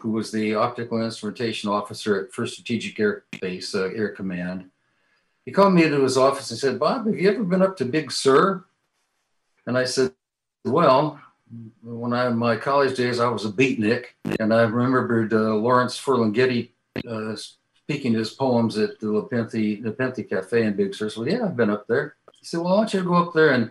who 0.00 0.10
was 0.10 0.30
the 0.30 0.54
optical 0.54 1.02
instrumentation 1.02 1.70
officer 1.70 2.20
at 2.20 2.32
First 2.32 2.54
Strategic 2.54 2.98
Air 3.00 3.24
Base 3.40 3.74
uh, 3.74 3.90
Air 3.94 4.10
Command. 4.10 4.70
He 5.44 5.52
called 5.52 5.74
me 5.74 5.84
into 5.84 6.02
his 6.02 6.16
office 6.16 6.50
and 6.50 6.58
said, 6.58 6.78
Bob, 6.78 7.06
have 7.06 7.18
you 7.18 7.30
ever 7.30 7.42
been 7.42 7.62
up 7.62 7.76
to 7.78 7.84
Big 7.84 8.12
Sur? 8.12 8.64
And 9.66 9.76
I 9.76 9.84
said, 9.84 10.12
well, 10.64 11.20
when 11.82 12.12
I 12.12 12.26
in 12.26 12.36
my 12.36 12.56
college 12.56 12.96
days, 12.96 13.20
I 13.20 13.28
was 13.28 13.44
a 13.44 13.50
beatnik, 13.50 14.06
and 14.38 14.52
I 14.52 14.62
remembered 14.62 15.32
uh, 15.32 15.54
Lawrence 15.54 15.98
Ferlinghetti 15.98 16.70
uh, 17.08 17.36
speaking 17.88 18.12
his 18.12 18.30
poems 18.30 18.76
at 18.76 19.00
the 19.00 19.06
Nepenthe, 19.06 19.80
Nepenthe 19.80 20.28
Cafe 20.28 20.62
in 20.62 20.76
Big 20.76 20.94
Sur. 20.94 21.08
So, 21.08 21.24
yeah, 21.24 21.44
I've 21.44 21.56
been 21.56 21.70
up 21.70 21.86
there. 21.86 22.16
He 22.38 22.44
said, 22.44 22.60
well, 22.60 22.74
I 22.74 22.76
want 22.76 22.92
you 22.92 23.00
to 23.00 23.06
go 23.06 23.14
up 23.14 23.32
there 23.32 23.52
and 23.52 23.70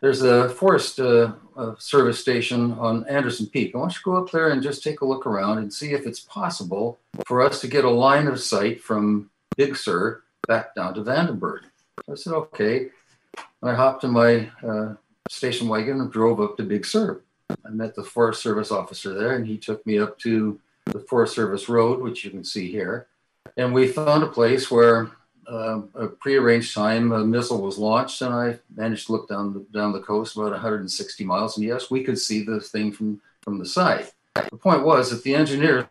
there's 0.00 0.20
a 0.20 0.50
forest 0.50 1.00
uh, 1.00 1.32
service 1.78 2.20
station 2.20 2.72
on 2.72 3.06
Anderson 3.08 3.46
Peak. 3.46 3.74
I 3.74 3.78
want 3.78 3.92
you 3.92 4.00
to 4.00 4.04
go 4.04 4.16
up 4.16 4.30
there 4.30 4.50
and 4.50 4.62
just 4.62 4.82
take 4.82 5.00
a 5.00 5.06
look 5.06 5.24
around 5.26 5.58
and 5.58 5.72
see 5.72 5.92
if 5.92 6.06
it's 6.06 6.20
possible 6.20 6.98
for 7.24 7.40
us 7.40 7.62
to 7.62 7.68
get 7.68 7.86
a 7.86 7.90
line 7.90 8.26
of 8.26 8.38
sight 8.38 8.82
from 8.82 9.30
Big 9.56 9.76
Sur 9.76 10.22
back 10.46 10.74
down 10.74 10.92
to 10.94 11.00
Vandenberg. 11.00 11.60
I 12.10 12.16
said, 12.16 12.34
okay. 12.34 12.90
I 13.62 13.72
hopped 13.72 14.04
in 14.04 14.10
my 14.10 14.50
uh, 14.62 14.94
station 15.30 15.68
wagon 15.68 16.00
and 16.00 16.12
drove 16.12 16.40
up 16.40 16.56
to 16.56 16.62
Big 16.62 16.84
Sur. 16.84 17.20
I 17.64 17.70
met 17.70 17.94
the 17.94 18.04
Forest 18.04 18.42
Service 18.42 18.70
officer 18.70 19.14
there, 19.14 19.34
and 19.34 19.46
he 19.46 19.58
took 19.58 19.84
me 19.86 19.98
up 19.98 20.18
to 20.20 20.60
the 20.86 21.00
Forest 21.00 21.34
Service 21.34 21.68
Road, 21.68 22.00
which 22.00 22.24
you 22.24 22.30
can 22.30 22.44
see 22.44 22.70
here. 22.70 23.06
And 23.56 23.72
we 23.72 23.86
found 23.86 24.22
a 24.22 24.28
place 24.28 24.70
where 24.70 25.10
uh, 25.50 25.82
a 25.94 26.08
prearranged 26.08 26.74
time 26.74 27.12
a 27.12 27.24
missile 27.24 27.60
was 27.60 27.78
launched, 27.78 28.22
and 28.22 28.34
I 28.34 28.58
managed 28.74 29.06
to 29.06 29.12
look 29.12 29.28
down 29.28 29.52
the, 29.52 29.78
down 29.78 29.92
the 29.92 30.00
coast 30.00 30.36
about 30.36 30.52
160 30.52 31.24
miles. 31.24 31.56
And 31.56 31.66
yes, 31.66 31.90
we 31.90 32.02
could 32.02 32.18
see 32.18 32.42
the 32.42 32.60
thing 32.60 32.92
from, 32.92 33.20
from 33.42 33.58
the 33.58 33.66
side. 33.66 34.08
The 34.34 34.56
point 34.56 34.84
was 34.84 35.10
that 35.10 35.22
the 35.22 35.34
engineers 35.34 35.86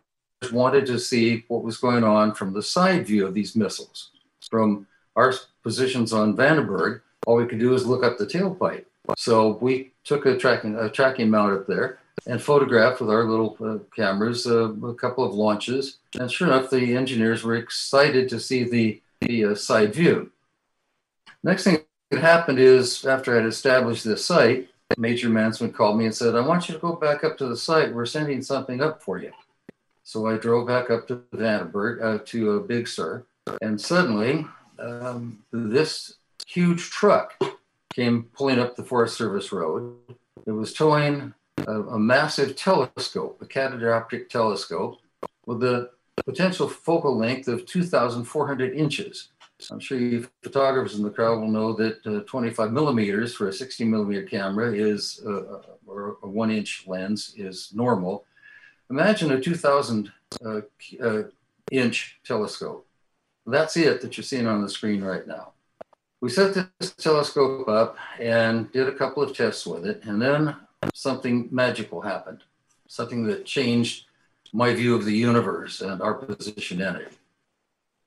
wanted 0.52 0.86
to 0.86 0.98
see 0.98 1.44
what 1.48 1.62
was 1.62 1.78
going 1.78 2.04
on 2.04 2.34
from 2.34 2.52
the 2.52 2.62
side 2.62 3.06
view 3.06 3.26
of 3.26 3.34
these 3.34 3.56
missiles. 3.56 4.10
From 4.50 4.86
our 5.16 5.32
positions 5.62 6.12
on 6.12 6.36
Vandenberg, 6.36 7.00
all 7.26 7.36
we 7.36 7.46
could 7.46 7.60
do 7.60 7.74
is 7.74 7.86
look 7.86 8.04
up 8.04 8.18
the 8.18 8.26
tailpipe. 8.26 8.84
So 9.18 9.58
we 9.60 9.92
took 10.04 10.26
a 10.26 10.36
tracking 10.36 10.76
a 10.76 10.88
tracking 10.88 11.30
mount 11.30 11.52
up 11.52 11.66
there 11.66 11.98
and 12.26 12.42
photographed 12.42 13.00
with 13.00 13.10
our 13.10 13.24
little 13.24 13.56
uh, 13.60 13.78
cameras 13.94 14.46
uh, 14.46 14.72
a 14.72 14.94
couple 14.94 15.24
of 15.24 15.34
launches. 15.34 15.98
And 16.18 16.30
sure 16.30 16.48
enough, 16.48 16.70
the 16.70 16.96
engineers 16.96 17.42
were 17.42 17.56
excited 17.56 18.28
to 18.30 18.40
see 18.40 18.64
the 18.64 19.00
the 19.20 19.44
uh, 19.44 19.54
side 19.54 19.94
view. 19.94 20.30
Next 21.42 21.64
thing 21.64 21.84
that 22.10 22.20
happened 22.20 22.58
is 22.58 23.04
after 23.04 23.32
I 23.32 23.36
had 23.36 23.46
established 23.46 24.04
this 24.04 24.24
site, 24.24 24.68
Major 24.96 25.28
Mansmann 25.28 25.74
called 25.74 25.98
me 25.98 26.06
and 26.06 26.14
said, 26.14 26.34
"I 26.34 26.40
want 26.40 26.68
you 26.68 26.74
to 26.74 26.80
go 26.80 26.94
back 26.94 27.24
up 27.24 27.36
to 27.38 27.46
the 27.46 27.56
site. 27.56 27.94
We're 27.94 28.06
sending 28.06 28.42
something 28.42 28.80
up 28.80 29.02
for 29.02 29.18
you." 29.18 29.32
So 30.02 30.26
I 30.26 30.36
drove 30.36 30.66
back 30.68 30.90
up 30.90 31.06
to 31.08 31.22
Vandenberg 31.34 32.02
uh, 32.02 32.18
to 32.26 32.52
a 32.52 32.60
Big 32.60 32.88
Sur, 32.88 33.24
and 33.60 33.80
suddenly 33.80 34.46
um, 34.78 35.42
this 35.50 36.14
huge 36.46 36.90
truck 36.90 37.34
came 37.94 38.24
pulling 38.34 38.58
up 38.58 38.74
the 38.74 38.84
Forest 38.84 39.16
Service 39.16 39.52
Road. 39.52 39.94
It 40.46 40.50
was 40.50 40.72
towing 40.72 41.32
a, 41.66 41.80
a 41.82 41.98
massive 41.98 42.56
telescope, 42.56 43.40
a 43.40 43.46
catadioptric 43.46 44.28
telescope, 44.28 44.98
with 45.46 45.62
a 45.62 45.90
potential 46.24 46.68
focal 46.68 47.16
length 47.16 47.48
of 47.48 47.66
2,400 47.66 48.74
inches. 48.74 49.28
I'm 49.70 49.78
sure 49.78 49.98
you 49.98 50.28
photographers 50.42 50.96
in 50.96 51.04
the 51.04 51.10
crowd 51.10 51.40
will 51.40 51.48
know 51.48 51.72
that 51.74 52.04
uh, 52.06 52.20
25 52.26 52.72
millimeters 52.72 53.34
for 53.34 53.48
a 53.48 53.52
60 53.52 53.84
millimeter 53.84 54.24
camera 54.24 54.74
is, 54.74 55.22
uh, 55.24 55.30
uh, 55.30 55.62
or 55.86 56.16
a 56.22 56.28
one 56.28 56.50
inch 56.50 56.84
lens 56.86 57.34
is 57.36 57.70
normal. 57.72 58.24
Imagine 58.90 59.30
a 59.30 59.40
2,000 59.40 60.12
uh, 60.44 60.60
uh, 61.00 61.22
inch 61.70 62.18
telescope. 62.24 62.86
That's 63.46 63.76
it 63.76 64.00
that 64.00 64.16
you're 64.16 64.24
seeing 64.24 64.46
on 64.46 64.62
the 64.62 64.68
screen 64.68 65.02
right 65.02 65.26
now 65.26 65.53
we 66.24 66.30
set 66.30 66.54
this 66.54 66.94
telescope 66.94 67.68
up 67.68 67.98
and 68.18 68.72
did 68.72 68.88
a 68.88 68.94
couple 68.94 69.22
of 69.22 69.36
tests 69.36 69.66
with 69.66 69.84
it, 69.84 70.02
and 70.04 70.22
then 70.22 70.56
something 70.94 71.50
magical 71.50 72.00
happened, 72.00 72.42
something 72.88 73.24
that 73.24 73.44
changed 73.44 74.06
my 74.50 74.72
view 74.72 74.94
of 74.94 75.04
the 75.04 75.14
universe 75.14 75.82
and 75.82 76.00
our 76.00 76.14
position 76.14 76.80
in 76.80 76.96
it. 76.96 77.12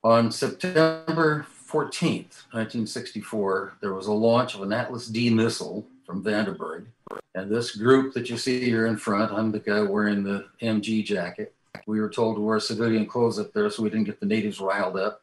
On 0.04 0.32
September 0.32 1.46
14th, 1.70 2.48
1964, 2.54 3.74
there 3.82 3.94
was 3.94 4.08
a 4.08 4.12
launch 4.12 4.56
of 4.56 4.64
an 4.64 4.74
Atlas 4.74 5.06
D 5.06 5.30
missile 5.30 5.86
from 6.04 6.24
Vandenberg. 6.24 6.88
And 7.36 7.52
this 7.52 7.76
group 7.76 8.16
that 8.16 8.32
you 8.32 8.38
see 8.40 8.66
here 8.66 8.88
in 8.88 8.98
front, 8.98 9.32
I'm 9.32 9.52
the 9.52 9.60
guy 9.60 9.82
wearing 9.84 10.24
the 10.24 10.48
MG 10.64 11.06
jacket. 11.06 11.54
We 11.86 12.02
were 12.02 12.10
told 12.10 12.38
to 12.38 12.42
wear 12.42 12.60
civilian 12.60 13.06
clothes 13.06 13.38
up 13.38 13.54
there 13.54 13.70
so 13.70 13.84
we 13.84 13.92
didn't 13.92 14.06
get 14.06 14.20
the 14.20 14.26
natives 14.26 14.60
riled 14.60 14.98
up. 14.98 15.22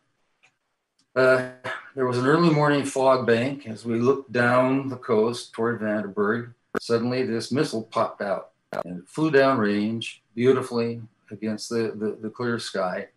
Uh, 1.14 1.50
there 1.94 2.06
was 2.06 2.18
an 2.18 2.26
early 2.26 2.50
morning 2.50 2.84
fog 2.84 3.24
bank 3.24 3.68
as 3.68 3.84
we 3.84 4.00
looked 4.00 4.32
down 4.32 4.88
the 4.88 4.96
coast 4.96 5.52
toward 5.52 5.80
Vandenberg. 5.80 6.52
Suddenly, 6.80 7.24
this 7.24 7.52
missile 7.52 7.84
popped 7.84 8.20
out 8.20 8.50
and 8.84 9.08
flew 9.08 9.30
down 9.30 9.58
range 9.58 10.22
beautifully 10.34 11.00
against 11.30 11.68
the, 11.68 11.94
the, 11.96 12.18
the 12.20 12.30
clear 12.30 12.58
sky. 12.58 13.08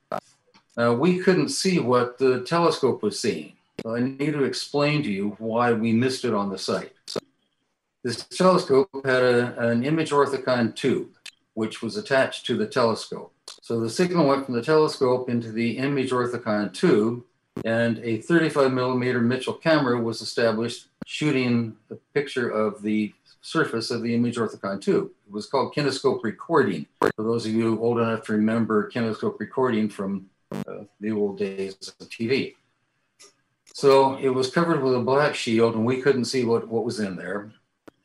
Now, 0.76 0.94
we 0.94 1.18
couldn't 1.18 1.50
see 1.50 1.80
what 1.80 2.20
the 2.20 2.42
telescope 2.42 3.02
was 3.02 3.20
seeing. 3.20 3.54
So 3.82 3.96
I 3.96 4.02
need 4.02 4.34
to 4.34 4.44
explain 4.44 5.02
to 5.02 5.12
you 5.12 5.36
why 5.40 5.74
we 5.74 5.92
missed 5.92 6.24
it 6.24 6.36
on 6.36 6.52
the 6.52 6.58
site. 6.58 6.94
This 8.04 8.24
telescope 8.26 8.90
had 9.06 9.24
a, 9.24 9.70
an 9.70 9.84
image 9.84 10.12
orthicon 10.12 10.76
tube, 10.76 11.10
which 11.56 11.82
was 11.82 11.98
attached 11.98 12.46
to 12.46 12.56
the 12.56 12.68
telescope. 12.68 13.34
So 13.64 13.80
the 13.80 13.90
signal 13.90 14.28
went 14.28 14.46
from 14.46 14.54
the 14.54 14.62
telescope 14.62 15.30
into 15.30 15.52
the 15.52 15.80
image 15.80 16.12
orthicon 16.12 16.72
tube, 16.74 17.24
and 17.66 18.00
a 18.00 18.18
35 18.22 18.72
millimeter 18.74 19.22
Mitchell 19.22 19.54
camera 19.54 20.00
was 20.02 20.22
established 20.22 20.88
shooting 21.06 21.76
a 21.90 21.96
picture 22.14 22.50
of 22.50 22.82
the 22.82 23.14
surface 23.42 23.92
of 23.92 24.02
the 24.02 24.14
image 24.14 24.36
orthicon 24.36 24.82
tube. 24.82 25.10
It 25.26 25.32
was 25.32 25.46
called 25.46 25.74
kinescope 25.74 26.24
recording. 26.24 26.86
For 27.00 27.24
those 27.24 27.46
of 27.46 27.54
you 27.54 27.80
old 27.80 28.00
enough 28.00 28.24
to 28.26 28.34
remember 28.34 28.92
kinescope 28.92 29.40
recording 29.40 29.90
from 29.90 30.30
uh, 30.52 30.84
the 31.00 31.12
old 31.12 31.38
days 31.38 31.76
of 32.00 32.10
TV. 32.10 32.56
So 33.74 34.18
it 34.18 34.30
was 34.30 34.50
covered 34.50 34.82
with 34.82 34.96
a 34.96 35.00
black 35.00 35.36
shield 35.36 35.76
and 35.76 35.86
we 35.86 36.02
couldn't 36.02 36.26
see 36.26 36.44
what, 36.44 36.68
what 36.68 36.84
was 36.84 37.00
in 37.00 37.16
there. 37.16 37.52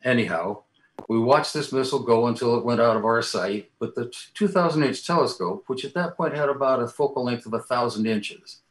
Anyhow, 0.03 0.63
we 1.09 1.19
watched 1.19 1.53
this 1.53 1.71
missile 1.71 1.99
go 1.99 2.27
until 2.27 2.57
it 2.57 2.65
went 2.65 2.81
out 2.81 2.95
of 2.95 3.05
our 3.05 3.21
sight, 3.21 3.71
but 3.79 3.95
the 3.95 4.13
2000 4.33 4.83
inch 4.83 5.05
telescope, 5.05 5.63
which 5.67 5.83
at 5.83 5.93
that 5.95 6.15
point 6.15 6.35
had 6.35 6.49
about 6.49 6.81
a 6.81 6.87
focal 6.87 7.25
length 7.25 7.45
of 7.45 7.53
a 7.53 7.59
thousand 7.59 8.05
inches, 8.05 8.61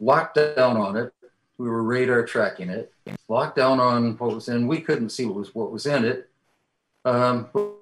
locked 0.00 0.36
down 0.36 0.76
on 0.76 0.96
it. 0.96 1.12
We 1.58 1.68
were 1.68 1.82
radar 1.82 2.24
tracking 2.24 2.68
it, 2.68 2.92
locked 3.28 3.56
down 3.56 3.78
on 3.78 4.16
what 4.18 4.34
was 4.34 4.48
in. 4.48 4.66
We 4.66 4.80
couldn't 4.80 5.10
see 5.10 5.24
what 5.24 5.36
was 5.36 5.54
what 5.54 5.70
was 5.70 5.86
in 5.86 6.04
it. 6.04 6.28
Um, 7.04 7.48
but 7.52 7.72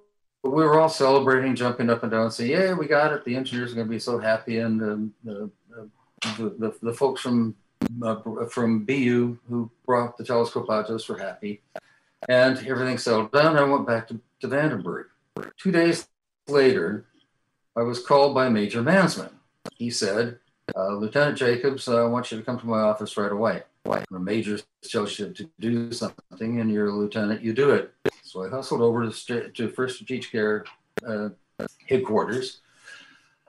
we 0.42 0.64
were 0.64 0.78
all 0.78 0.88
celebrating, 0.88 1.54
jumping 1.54 1.88
up 1.88 2.02
and 2.02 2.12
down, 2.12 2.31
saying, 2.31 2.50
"Yeah, 2.50 2.75
we 2.75 2.87
got 2.87 3.12
it! 3.12 3.25
The 3.25 3.35
engineers 3.35 3.73
are 3.73 3.76
going 3.76 3.87
to 3.87 3.90
be 3.90 3.99
so 3.99 4.19
happy." 4.19 4.59
And 4.59 4.83
um, 4.83 5.14
the, 5.25 5.50
the, 6.37 6.54
the, 6.59 6.75
the 6.83 6.92
folks 6.92 7.23
from 7.23 7.54
uh, 8.02 8.16
from 8.49 8.85
BU 8.85 9.38
who 9.49 9.71
brought 9.87 10.19
the 10.19 10.25
telescope 10.25 10.71
out 10.71 10.88
to 10.88 10.97
us 10.97 11.09
were 11.09 11.19
happy 11.19 11.62
and 12.28 12.59
everything 12.66 12.99
settled 12.99 13.33
down. 13.33 13.57
I 13.57 13.64
went 13.64 13.87
back 13.87 14.09
to, 14.09 14.21
to 14.40 14.49
Vandenberg. 14.49 15.04
Two 15.57 15.73
days 15.73 16.07
later, 16.49 17.07
I 17.76 17.83
was 17.83 18.04
called 18.04 18.35
by 18.35 18.49
Major 18.49 18.83
Mansmann. 18.83 19.33
He 19.75 19.90
said, 19.90 20.38
uh, 20.76 20.95
Lieutenant 20.95 21.37
Jacobs, 21.37 21.88
uh, 21.88 22.05
I 22.05 22.09
want 22.09 22.31
you 22.31 22.38
to 22.38 22.45
come 22.45 22.59
to 22.59 22.67
my 22.67 22.81
office 22.81 23.17
right 23.17 23.33
away. 23.33 23.62
A 23.87 24.19
major 24.19 24.59
tells 24.83 25.19
you 25.19 25.33
to 25.33 25.50
do 25.59 25.93
something 25.93 26.61
and 26.61 26.71
you're 26.71 26.88
a 26.88 26.93
lieutenant, 26.93 27.43
you 27.43 27.52
do 27.52 27.71
it. 27.71 27.93
So 28.23 28.45
I 28.45 28.49
hustled 28.49 28.81
over 28.81 29.09
to, 29.11 29.50
to 29.50 29.69
First 29.69 29.97
Strategic 29.97 30.35
Air 30.35 30.64
uh, 31.07 31.31
headquarters. 31.88 32.61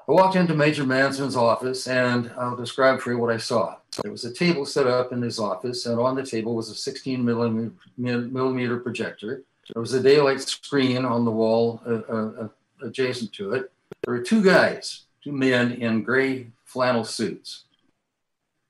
I 0.08 0.12
walked 0.12 0.36
into 0.36 0.53
Major 0.53 0.84
Mansmann's 0.84 1.38
office 1.38 1.88
and 1.88 2.32
I'll 2.38 2.58
describe 2.58 3.00
for 3.00 3.12
you 3.12 3.18
what 3.18 3.34
I 3.34 3.38
saw. 3.38 3.77
There 4.01 4.12
was 4.12 4.25
a 4.25 4.34
table 4.34 4.65
set 4.65 4.88
up 4.88 5.13
in 5.13 5.22
his 5.22 5.39
office, 5.39 5.86
and 5.86 6.00
on 6.00 6.15
the 6.15 6.25
table 6.25 6.56
was 6.56 6.70
a 6.70 6.75
16 6.75 7.24
millimeter, 7.24 7.72
millimeter 7.96 8.80
projector. 8.80 9.44
There 9.74 9.82
was 9.82 9.94
a 9.94 10.01
daylight 10.01 10.42
screen 10.42 11.06
on 11.06 11.24
the 11.24 11.32
wall 11.32 11.82
uh, 11.88 12.01
uh, 12.10 12.32
uh, 12.42 12.48
adjacent 12.82 13.32
to 13.34 13.53
it. 13.53 13.72
There 14.03 14.15
were 14.15 14.24
two 14.24 14.44
guys, 14.44 15.03
two 15.24 15.32
men 15.32 15.74
in 15.74 16.03
gray 16.03 16.48
flannel 16.74 17.03
suits. 17.03 17.65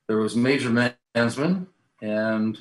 There 0.06 0.18
was 0.18 0.36
Major 0.36 0.70
Mansmann 0.70 1.66
and 2.02 2.58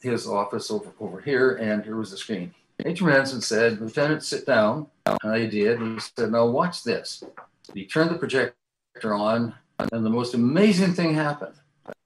his 0.00 0.26
office 0.26 0.70
over, 0.70 0.90
over 0.98 1.20
here, 1.20 1.56
and 1.56 1.84
here 1.84 1.96
was 1.96 2.10
the 2.10 2.16
screen. 2.16 2.54
Major 2.84 3.04
Mansmann 3.04 3.42
said, 3.42 3.80
Lieutenant, 3.80 4.22
sit 4.22 4.46
down. 4.46 4.86
And 5.06 5.18
I 5.32 5.46
did. 5.46 5.80
And 5.80 5.94
He 5.94 6.00
said, 6.00 6.32
Now 6.32 6.46
watch 6.46 6.82
this. 6.82 7.22
He 7.74 7.86
turned 7.86 8.10
the 8.10 8.18
projector 8.18 8.54
on, 9.14 9.54
and 9.78 10.04
the 10.04 10.10
most 10.10 10.34
amazing 10.34 10.94
thing 10.94 11.14
happened 11.14 11.54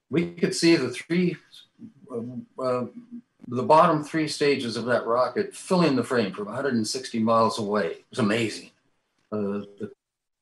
we 0.09 0.31
could 0.31 0.55
see 0.55 0.75
the 0.75 0.89
three, 0.89 1.37
uh, 2.11 2.61
uh, 2.61 2.85
the 3.47 3.63
bottom 3.63 4.03
three 4.03 4.27
stages 4.27 4.77
of 4.77 4.85
that 4.85 5.05
rocket 5.05 5.55
filling 5.55 5.95
the 5.95 6.03
frame 6.03 6.33
from 6.33 6.45
160 6.45 7.19
miles 7.19 7.59
away. 7.59 7.87
It 7.87 8.05
was 8.09 8.19
amazing. 8.19 8.71
Uh, 9.31 9.65
the 9.79 9.91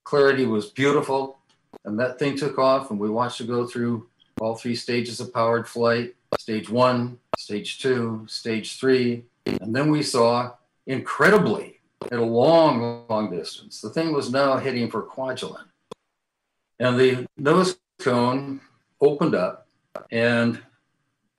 clarity 0.04 0.46
was 0.46 0.68
beautiful, 0.68 1.40
and 1.84 2.00
that 2.00 2.18
thing 2.18 2.38
took 2.38 2.58
off, 2.58 2.92
and 2.92 3.00
we 3.00 3.10
watched 3.10 3.42
it 3.42 3.48
go 3.48 3.66
through 3.66 4.08
all 4.40 4.56
three 4.56 4.76
stages 4.76 5.20
of 5.20 5.34
powered 5.34 5.68
flight 5.68 6.16
stage 6.40 6.70
one, 6.70 7.18
stage 7.38 7.80
two, 7.80 8.26
stage 8.28 8.80
three. 8.80 9.24
And 9.46 9.76
then 9.76 9.92
we 9.92 10.04
saw, 10.04 10.54
incredibly, 10.86 11.80
at 12.12 12.20
a 12.20 12.26
long, 12.26 13.06
long 13.10 13.32
distance, 13.32 13.82
the 13.82 13.90
thing 13.90 14.14
was 14.14 14.32
now 14.32 14.58
heading 14.58 14.90
for 14.90 15.04
Kwajalein. 15.04 15.66
And 16.80 17.00
the 17.00 17.28
nose 17.38 17.78
cone 18.00 18.62
opened 19.00 19.36
up 19.36 19.68
and 20.12 20.62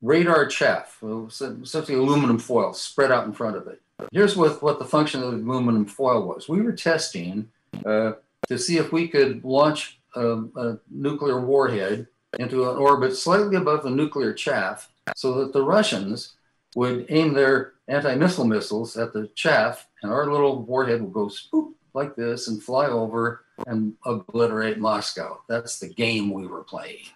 radar 0.02 0.46
chaff, 0.46 1.02
essentially 1.02 1.98
aluminum 1.98 2.38
foil, 2.38 2.72
spread 2.72 3.12
out 3.12 3.26
in 3.26 3.32
front 3.32 3.56
of 3.56 3.66
it. 3.66 3.80
Here's 4.12 4.36
what, 4.36 4.62
what 4.62 4.78
the 4.78 4.84
function 4.84 5.22
of 5.22 5.32
the 5.32 5.38
aluminum 5.38 5.86
foil 5.86 6.26
was. 6.26 6.48
We 6.48 6.62
were 6.62 6.72
testing 6.72 7.48
uh, 7.84 8.12
to 8.48 8.58
see 8.58 8.78
if 8.78 8.92
we 8.92 9.08
could 9.08 9.44
launch 9.44 9.95
a, 10.16 10.78
nuclear 10.90 11.40
warhead 11.40 12.06
into 12.38 12.68
an 12.70 12.76
orbit 12.76 13.16
slightly 13.16 13.56
above 13.56 13.82
the 13.82 13.90
nuclear 13.90 14.32
chaff 14.32 14.90
so 15.14 15.34
that 15.34 15.52
the 15.52 15.62
Russians 15.62 16.34
would 16.74 17.06
aim 17.08 17.32
their 17.32 17.74
anti-missile 17.88 18.44
missiles 18.44 18.96
at 18.96 19.12
the 19.12 19.28
chaff 19.34 19.88
and 20.02 20.12
our 20.12 20.30
little 20.30 20.62
warhead 20.62 21.00
would 21.00 21.12
go 21.12 21.26
spoop 21.26 21.72
like 21.94 22.14
this 22.16 22.48
and 22.48 22.62
fly 22.62 22.86
over 22.86 23.44
and 23.66 23.94
obliterate 24.04 24.78
Moscow. 24.78 25.40
That's 25.48 25.78
the 25.78 25.88
game 25.88 26.30
we 26.32 26.46
were 26.46 26.64
playing 26.64 27.06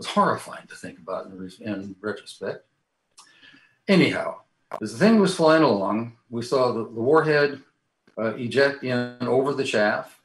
was 0.00 0.06
horrifying 0.06 0.66
to 0.66 0.74
think 0.74 0.98
about 0.98 1.26
in, 1.26 1.50
in 1.60 1.94
retrospect. 2.00 2.64
Anyhow, 3.86 4.36
as 4.80 4.92
the 4.92 4.98
thing 4.98 5.20
was 5.20 5.36
flying 5.36 5.62
along, 5.62 6.16
we 6.30 6.40
saw 6.40 6.72
the, 6.72 6.84
the 6.84 7.00
warhead 7.00 7.62
uh, 8.16 8.34
eject 8.36 8.82
in 8.82 9.16
over 9.20 9.52
the 9.52 9.64
chaff, 9.64 10.18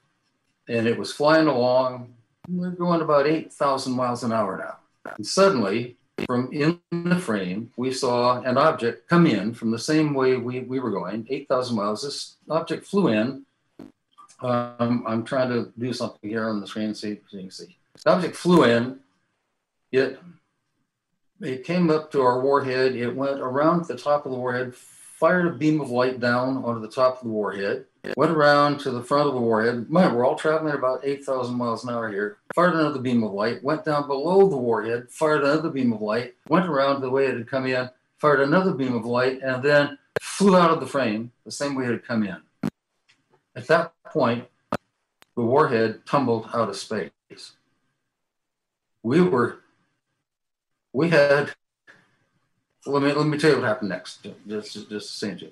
and 0.69 0.87
it 0.87 0.97
was 0.97 1.11
flying 1.11 1.47
along. 1.47 2.14
We're 2.47 2.71
going 2.71 3.01
about 3.01 3.27
8,000 3.27 3.93
miles 3.93 4.23
an 4.23 4.31
hour 4.31 4.57
now. 4.57 5.13
And 5.15 5.25
suddenly, 5.25 5.97
from 6.25 6.51
in 6.51 6.79
the 6.91 7.17
frame, 7.17 7.71
we 7.77 7.91
saw 7.91 8.41
an 8.41 8.57
object 8.57 9.07
come 9.09 9.27
in 9.27 9.53
from 9.53 9.71
the 9.71 9.79
same 9.79 10.13
way 10.13 10.37
we, 10.37 10.61
we 10.61 10.79
were 10.79 10.91
going, 10.91 11.27
8,000 11.29 11.75
miles. 11.75 12.03
This 12.03 12.35
object 12.49 12.85
flew 12.85 13.09
in. 13.09 13.45
Um, 14.41 15.03
I'm 15.07 15.23
trying 15.23 15.49
to 15.49 15.71
do 15.77 15.93
something 15.93 16.29
here 16.29 16.49
on 16.49 16.59
the 16.59 16.67
screen 16.67 16.93
so 16.93 17.07
you 17.07 17.19
can 17.29 17.49
see. 17.49 17.77
The 18.03 18.11
object 18.11 18.35
flew 18.35 18.63
in, 18.63 18.99
it 19.91 20.19
it 21.41 21.63
came 21.63 21.89
up 21.89 22.11
to 22.11 22.21
our 22.21 22.41
warhead. 22.41 22.95
It 22.95 23.13
went 23.13 23.39
around 23.39 23.85
the 23.85 23.97
top 23.97 24.25
of 24.25 24.31
the 24.31 24.37
warhead, 24.37 24.73
fired 25.19 25.47
a 25.47 25.51
beam 25.51 25.79
of 25.79 25.89
light 25.89 26.19
down 26.19 26.57
onto 26.63 26.81
the 26.81 26.93
top 26.93 27.17
of 27.17 27.23
the 27.23 27.29
warhead, 27.29 27.85
went 28.17 28.31
around 28.31 28.79
to 28.79 28.91
the 28.91 29.01
front 29.01 29.27
of 29.27 29.33
the 29.33 29.39
warhead. 29.39 29.87
We're 29.89 30.25
all 30.25 30.35
traveling 30.35 30.73
at 30.73 30.79
about 30.79 31.05
8,000 31.05 31.55
miles 31.55 31.85
an 31.85 31.93
hour 31.93 32.11
here. 32.11 32.37
Fired 32.53 32.73
another 32.73 32.99
beam 32.99 33.23
of 33.23 33.31
light, 33.31 33.63
went 33.63 33.85
down 33.85 34.07
below 34.07 34.49
the 34.49 34.57
warhead, 34.57 35.09
fired 35.09 35.43
another 35.43 35.69
beam 35.69 35.93
of 35.93 36.01
light, 36.01 36.35
went 36.49 36.67
around 36.67 37.01
the 37.01 37.09
way 37.09 37.27
it 37.27 37.37
had 37.37 37.47
come 37.47 37.65
in, 37.65 37.89
fired 38.17 38.41
another 38.41 38.73
beam 38.73 38.93
of 38.93 39.05
light, 39.05 39.39
and 39.41 39.63
then 39.63 39.97
flew 40.21 40.57
out 40.57 40.71
of 40.71 40.81
the 40.81 40.85
frame 40.85 41.31
the 41.45 41.51
same 41.51 41.75
way 41.75 41.85
it 41.85 41.91
had 41.91 42.05
come 42.05 42.23
in. 42.23 42.37
At 43.55 43.67
that 43.67 43.93
point, 44.03 44.45
the 45.35 45.43
warhead 45.43 46.05
tumbled 46.05 46.49
out 46.53 46.69
of 46.69 46.75
space. 46.75 47.11
We 49.01 49.21
were 49.21 49.59
we 50.91 51.09
had 51.09 51.53
let 52.85 53.01
me 53.01 53.11
let 53.13 53.27
me 53.27 53.37
tell 53.37 53.51
you 53.51 53.57
what 53.57 53.65
happened 53.65 53.89
next. 53.89 54.25
Just 54.47 54.89
just 54.89 55.19
to 55.19 55.27
you. 55.35 55.51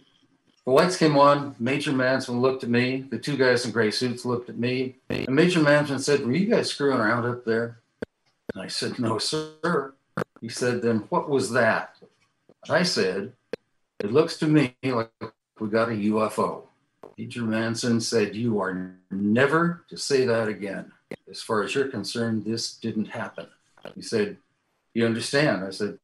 The 0.65 0.71
lights 0.71 0.95
came 0.97 1.17
on. 1.17 1.55
Major 1.59 1.91
Manson 1.91 2.39
looked 2.39 2.63
at 2.63 2.69
me. 2.69 3.05
The 3.09 3.17
two 3.17 3.35
guys 3.35 3.65
in 3.65 3.71
gray 3.71 3.91
suits 3.91 4.23
looked 4.23 4.49
at 4.49 4.57
me. 4.57 4.95
And 5.09 5.29
Major 5.29 5.61
Manson 5.61 5.99
said, 5.99 6.25
"Were 6.25 6.31
you 6.31 6.47
guys 6.47 6.69
screwing 6.69 6.99
around 6.99 7.25
up 7.25 7.43
there?" 7.43 7.79
And 8.53 8.63
I 8.63 8.67
said, 8.67 8.99
"No, 8.99 9.17
sir." 9.17 9.93
He 10.41 10.49
said, 10.49 10.81
"Then 10.81 10.99
what 11.09 11.29
was 11.29 11.51
that?" 11.51 11.97
And 12.67 12.77
I 12.77 12.83
said, 12.83 13.33
"It 13.99 14.11
looks 14.11 14.37
to 14.37 14.47
me 14.47 14.75
like 14.83 15.11
we 15.59 15.69
got 15.69 15.89
a 15.89 15.95
UFO." 15.95 16.63
Major 17.17 17.43
Manson 17.43 17.99
said, 17.99 18.35
"You 18.35 18.59
are 18.61 18.95
never 19.11 19.83
to 19.89 19.97
say 19.97 20.25
that 20.25 20.47
again. 20.47 20.91
As 21.29 21.41
far 21.41 21.63
as 21.63 21.75
you're 21.75 21.89
concerned, 21.89 22.45
this 22.45 22.75
didn't 22.75 23.07
happen." 23.07 23.47
He 23.95 24.01
said, 24.01 24.37
you 24.93 25.05
understand? 25.05 25.63
I 25.63 25.71
said, 25.71 25.97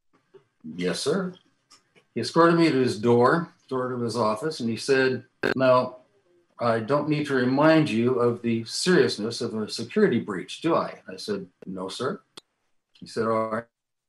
Yes, 0.76 1.00
sir. 1.00 1.34
He 2.16 2.22
escorted 2.22 2.60
me 2.60 2.70
to 2.70 2.78
his 2.78 3.00
door, 3.00 3.54
door 3.68 3.90
to 3.90 4.02
his 4.02 4.18
office, 4.18 4.60
and 4.60 4.70
he 4.70 4.78
said, 4.78 5.24
Now, 5.56 5.98
I 6.60 6.80
don't 6.80 7.08
need 7.08 7.28
to 7.28 7.36
remind 7.36 7.90
you 7.90 8.16
of 8.16 8.42
the 8.42 8.66
seriousness 8.66 9.42
of 9.42 9.54
a 9.54 9.70
security 9.70 10.20
breach, 10.20 10.62
do 10.62 10.76
I? 10.76 10.96
I 11.08 11.16
said, 11.16 11.48
No, 11.66 11.88
sir. 11.88 12.20
He 12.94 13.08
said, 13.08 13.28
All 13.28 13.64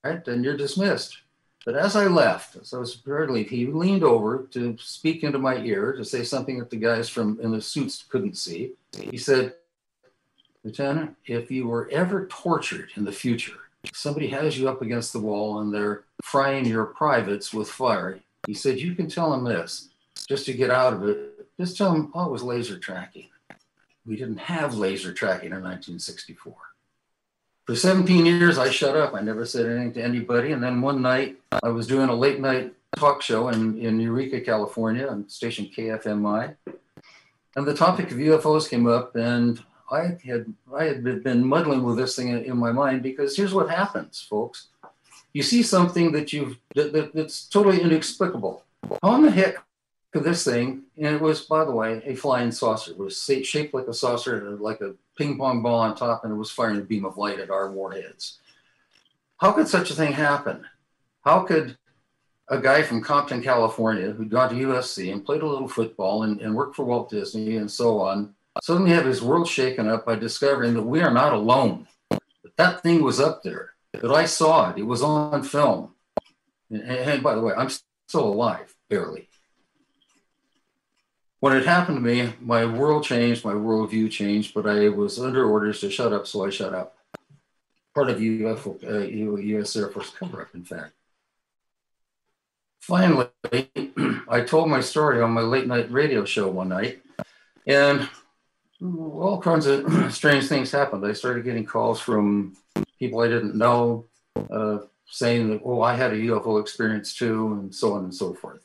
right, 0.04 0.24
then 0.24 0.42
you're 0.42 0.56
dismissed. 0.56 1.18
But 1.64 1.76
as 1.76 1.94
I 1.94 2.06
left, 2.06 2.56
as 2.56 2.72
I 2.72 2.78
was 2.78 2.96
prepared 2.96 3.28
to 3.28 3.34
leave, 3.34 3.50
he 3.50 3.66
leaned 3.66 4.02
over 4.02 4.48
to 4.52 4.76
speak 4.80 5.22
into 5.22 5.38
my 5.38 5.58
ear 5.58 5.92
to 5.92 6.04
say 6.04 6.24
something 6.24 6.58
that 6.58 6.70
the 6.70 6.76
guys 6.76 7.08
from 7.08 7.38
in 7.42 7.52
the 7.52 7.60
suits 7.60 8.04
couldn't 8.08 8.38
see. 8.38 8.72
He 8.98 9.18
said, 9.18 9.54
Lieutenant, 10.64 11.16
if 11.26 11.50
you 11.50 11.66
were 11.66 11.88
ever 11.90 12.26
tortured 12.28 12.90
in 12.96 13.04
the 13.04 13.12
future, 13.12 13.58
somebody 13.92 14.28
has 14.28 14.58
you 14.58 14.68
up 14.68 14.82
against 14.82 15.12
the 15.12 15.20
wall 15.20 15.60
and 15.60 15.72
they're 15.72 16.04
frying 16.22 16.64
your 16.64 16.86
privates 16.86 17.52
with 17.52 17.68
fire, 17.68 18.20
He 18.46 18.54
said, 18.54 18.80
You 18.80 18.94
can 18.94 19.08
tell 19.08 19.32
him 19.32 19.44
this 19.44 19.90
just 20.28 20.46
to 20.46 20.52
get 20.52 20.70
out 20.70 20.94
of 20.94 21.08
it. 21.08 21.46
Just 21.58 21.76
tell 21.76 21.92
him, 21.92 22.10
oh, 22.14 22.26
it 22.26 22.32
was 22.32 22.42
laser 22.42 22.78
tracking. 22.78 23.28
We 24.06 24.16
didn't 24.16 24.38
have 24.38 24.74
laser 24.74 25.12
tracking 25.12 25.48
in 25.48 25.62
1964. 25.62 26.54
For 27.66 27.76
17 27.76 28.26
years, 28.26 28.58
I 28.58 28.70
shut 28.70 28.96
up. 28.96 29.14
I 29.14 29.20
never 29.20 29.44
said 29.44 29.66
anything 29.66 29.92
to 29.94 30.02
anybody. 30.02 30.52
And 30.52 30.62
then 30.62 30.80
one 30.80 31.02
night, 31.02 31.38
I 31.62 31.68
was 31.68 31.86
doing 31.86 32.08
a 32.08 32.14
late 32.14 32.40
night 32.40 32.74
talk 32.96 33.22
show 33.22 33.48
in, 33.48 33.78
in 33.78 34.00
Eureka, 34.00 34.40
California, 34.40 35.06
on 35.06 35.28
station 35.28 35.70
KFMI. 35.76 36.56
And 37.56 37.66
the 37.66 37.74
topic 37.74 38.10
of 38.10 38.16
UFOs 38.16 38.68
came 38.68 38.86
up, 38.86 39.14
and 39.16 39.62
I 39.90 40.16
had 40.24 40.52
I 40.72 40.84
had 40.84 41.04
been 41.04 41.44
muddling 41.44 41.82
with 41.82 41.96
this 41.96 42.16
thing 42.16 42.28
in, 42.28 42.44
in 42.44 42.56
my 42.56 42.72
mind 42.72 43.02
because 43.02 43.36
here's 43.36 43.54
what 43.54 43.68
happens, 43.68 44.20
folks. 44.20 44.68
You 45.32 45.42
see 45.42 45.62
something 45.62 46.12
that 46.12 46.32
you've 46.32 46.58
that, 46.74 46.92
that, 46.92 47.14
that's 47.14 47.46
totally 47.46 47.80
inexplicable. 47.80 48.64
How 49.02 49.14
in 49.16 49.22
the 49.22 49.30
heck 49.30 49.56
could 50.12 50.24
this 50.24 50.44
thing? 50.44 50.82
And 50.96 51.14
it 51.14 51.20
was, 51.20 51.42
by 51.42 51.64
the 51.64 51.70
way, 51.70 52.02
a 52.04 52.16
flying 52.16 52.50
saucer. 52.50 52.92
It 52.92 52.98
was 52.98 53.22
shaped 53.22 53.74
like 53.74 53.86
a 53.86 53.94
saucer, 53.94 54.56
like 54.58 54.80
a 54.80 54.94
ping 55.16 55.38
pong 55.38 55.62
ball 55.62 55.80
on 55.80 55.94
top, 55.94 56.24
and 56.24 56.32
it 56.32 56.36
was 56.36 56.50
firing 56.50 56.78
a 56.78 56.82
beam 56.82 57.04
of 57.04 57.16
light 57.16 57.38
at 57.38 57.50
our 57.50 57.70
warheads. 57.70 58.38
How 59.38 59.52
could 59.52 59.68
such 59.68 59.90
a 59.90 59.94
thing 59.94 60.12
happen? 60.12 60.66
How 61.24 61.44
could 61.44 61.76
a 62.48 62.58
guy 62.58 62.82
from 62.82 63.00
Compton, 63.00 63.42
California, 63.42 64.10
who'd 64.10 64.30
gone 64.30 64.50
to 64.50 64.66
USC 64.66 65.12
and 65.12 65.24
played 65.24 65.42
a 65.42 65.46
little 65.46 65.68
football 65.68 66.24
and, 66.24 66.40
and 66.40 66.54
worked 66.54 66.74
for 66.74 66.84
Walt 66.84 67.08
Disney 67.08 67.56
and 67.56 67.70
so 67.70 68.00
on, 68.00 68.34
suddenly 68.62 68.90
have 68.90 69.06
his 69.06 69.22
world 69.22 69.48
shaken 69.48 69.88
up 69.88 70.04
by 70.04 70.16
discovering 70.16 70.74
that 70.74 70.82
we 70.82 71.00
are 71.00 71.12
not 71.12 71.32
alone. 71.32 71.86
That 72.10 72.56
that 72.56 72.82
thing 72.82 73.02
was 73.02 73.20
up 73.20 73.42
there, 73.42 73.74
that 73.92 74.10
I 74.10 74.24
saw 74.26 74.70
it, 74.70 74.78
it 74.78 74.86
was 74.86 75.02
on 75.02 75.42
film. 75.42 75.94
And, 76.70 76.82
and 76.82 77.22
by 77.22 77.34
the 77.34 77.40
way, 77.40 77.54
I'm 77.56 77.70
still 78.08 78.24
alive, 78.24 78.74
barely. 78.88 79.28
When 81.40 81.56
it 81.56 81.64
happened 81.64 81.96
to 81.96 82.02
me, 82.02 82.34
my 82.40 82.66
world 82.66 83.04
changed, 83.04 83.44
my 83.44 83.54
worldview 83.54 84.10
changed, 84.10 84.52
but 84.54 84.66
I 84.66 84.90
was 84.90 85.18
under 85.18 85.44
orders 85.44 85.80
to 85.80 85.90
shut 85.90 86.12
up, 86.12 86.26
so 86.26 86.44
I 86.44 86.50
shut 86.50 86.74
up. 86.74 86.96
Part 87.94 88.10
of 88.10 88.18
UFO, 88.18 88.84
uh, 88.84 89.06
U.S. 89.08 89.74
Air 89.74 89.88
Force 89.88 90.10
cover-up, 90.10 90.54
in 90.54 90.64
fact. 90.64 90.92
Finally, 92.80 93.28
I 94.28 94.42
told 94.42 94.68
my 94.68 94.80
story 94.80 95.22
on 95.22 95.32
my 95.32 95.40
late 95.40 95.66
night 95.66 95.90
radio 95.90 96.24
show 96.24 96.48
one 96.48 96.68
night, 96.68 97.00
and 97.66 98.08
all 98.82 99.40
kinds 99.42 99.66
of 99.66 100.12
strange 100.14 100.46
things 100.46 100.70
happened. 100.70 101.04
I 101.06 101.14
started 101.14 101.44
getting 101.44 101.64
calls 101.64 102.00
from 102.00 102.56
people 103.00 103.20
I 103.20 103.28
didn't 103.28 103.56
know 103.56 104.06
uh, 104.50 104.78
saying 105.08 105.50
that, 105.50 105.62
oh, 105.64 105.82
I 105.82 105.94
had 105.96 106.12
a 106.12 106.16
UFO 106.16 106.60
experience 106.60 107.14
too, 107.14 107.52
and 107.54 107.74
so 107.74 107.94
on 107.94 108.04
and 108.04 108.14
so 108.14 108.34
forth. 108.34 108.62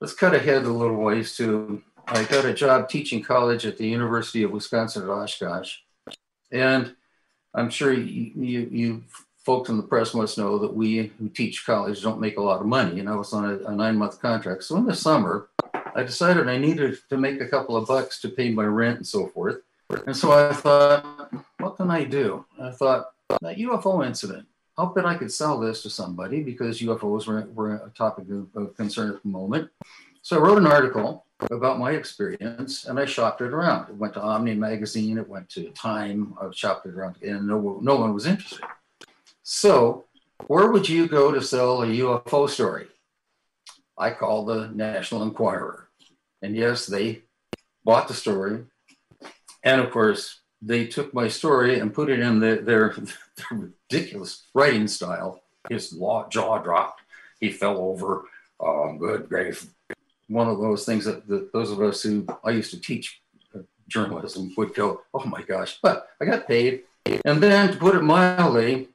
Let's 0.00 0.14
cut 0.14 0.34
ahead 0.34 0.64
a 0.64 0.72
little 0.72 0.96
ways 0.96 1.36
to 1.36 1.82
I 2.06 2.24
got 2.24 2.44
a 2.44 2.54
job 2.54 2.88
teaching 2.88 3.22
college 3.22 3.64
at 3.64 3.78
the 3.78 3.86
University 3.86 4.42
of 4.42 4.50
Wisconsin 4.50 5.04
at 5.04 5.08
Oshkosh. 5.08 5.76
And 6.50 6.94
I'm 7.54 7.70
sure 7.70 7.92
you, 7.92 8.32
you, 8.34 8.68
you 8.70 9.04
folks 9.44 9.68
in 9.68 9.76
the 9.76 9.82
press 9.82 10.14
must 10.14 10.38
know 10.38 10.58
that 10.58 10.74
we 10.74 11.12
who 11.18 11.28
teach 11.28 11.64
college 11.64 12.02
don't 12.02 12.20
make 12.20 12.38
a 12.38 12.42
lot 12.42 12.60
of 12.60 12.66
money. 12.66 13.00
And 13.00 13.08
I 13.08 13.14
was 13.14 13.32
on 13.32 13.44
a, 13.44 13.56
a 13.68 13.74
nine 13.74 13.96
month 13.96 14.20
contract. 14.20 14.64
So 14.64 14.76
in 14.76 14.84
the 14.84 14.94
summer, 14.94 15.48
I 15.94 16.02
decided 16.02 16.48
I 16.48 16.58
needed 16.58 16.98
to 17.08 17.16
make 17.16 17.40
a 17.40 17.48
couple 17.48 17.76
of 17.76 17.86
bucks 17.86 18.20
to 18.22 18.28
pay 18.28 18.50
my 18.50 18.64
rent 18.64 18.98
and 18.98 19.06
so 19.06 19.28
forth. 19.28 19.62
And 20.06 20.16
so 20.16 20.32
I 20.32 20.52
thought, 20.54 21.32
what 21.58 21.76
can 21.76 21.90
I 21.90 22.04
do? 22.04 22.44
I 22.60 22.70
thought, 22.70 23.11
that 23.40 23.56
UFO 23.56 24.06
incident, 24.06 24.46
how 24.76 24.86
bet 24.86 25.06
I 25.06 25.16
could 25.16 25.32
sell 25.32 25.58
this 25.58 25.82
to 25.82 25.90
somebody 25.90 26.42
because 26.42 26.80
UFOs 26.80 27.26
were, 27.26 27.42
were 27.54 27.74
a 27.74 27.90
topic 27.90 28.26
of, 28.30 28.48
of 28.54 28.76
concern 28.76 29.14
at 29.14 29.22
the 29.22 29.28
moment. 29.28 29.70
So 30.22 30.36
I 30.36 30.40
wrote 30.40 30.58
an 30.58 30.66
article 30.66 31.26
about 31.50 31.78
my 31.78 31.92
experience 31.92 32.84
and 32.84 32.98
I 32.98 33.04
shopped 33.04 33.40
it 33.40 33.52
around. 33.52 33.88
It 33.88 33.96
went 33.96 34.14
to 34.14 34.22
Omni 34.22 34.54
magazine, 34.54 35.18
it 35.18 35.28
went 35.28 35.48
to 35.50 35.70
Time, 35.70 36.34
I 36.40 36.48
shopped 36.52 36.86
it 36.86 36.94
around, 36.94 37.16
and 37.22 37.46
no, 37.48 37.80
no 37.82 37.96
one 37.96 38.14
was 38.14 38.26
interested. 38.26 38.64
So, 39.42 40.04
where 40.46 40.70
would 40.70 40.88
you 40.88 41.08
go 41.08 41.32
to 41.32 41.42
sell 41.42 41.82
a 41.82 41.86
UFO 41.86 42.48
story? 42.48 42.86
I 43.98 44.10
called 44.10 44.48
the 44.48 44.68
National 44.68 45.22
Enquirer. 45.22 45.88
And 46.40 46.56
yes, 46.56 46.86
they 46.86 47.22
bought 47.84 48.08
the 48.08 48.14
story. 48.14 48.64
And 49.62 49.80
of 49.80 49.90
course, 49.90 50.40
they 50.62 50.86
took 50.86 51.12
my 51.12 51.26
story 51.26 51.80
and 51.80 51.92
put 51.92 52.08
it 52.08 52.20
in 52.20 52.38
the, 52.38 52.62
their, 52.62 52.94
their 53.36 53.70
ridiculous 53.90 54.44
writing 54.54 54.86
style. 54.86 55.42
His 55.68 55.90
jaw 55.90 56.58
dropped. 56.58 57.02
He 57.40 57.50
fell 57.50 57.78
over. 57.78 58.24
Oh, 58.60 58.96
good 58.96 59.28
grief. 59.28 59.66
One 60.28 60.48
of 60.48 60.58
those 60.58 60.86
things 60.86 61.04
that, 61.04 61.26
that 61.26 61.52
those 61.52 61.70
of 61.70 61.80
us 61.82 62.02
who 62.02 62.26
I 62.44 62.50
used 62.50 62.70
to 62.70 62.80
teach 62.80 63.20
uh, 63.54 63.60
journalism 63.88 64.54
would 64.56 64.74
go, 64.74 65.02
oh 65.12 65.24
my 65.24 65.42
gosh. 65.42 65.78
But 65.82 66.08
I 66.20 66.24
got 66.24 66.46
paid. 66.46 66.84
And 67.24 67.42
then 67.42 67.72
to 67.72 67.76
put 67.76 67.96
it 67.96 68.02
mildly, 68.02 68.88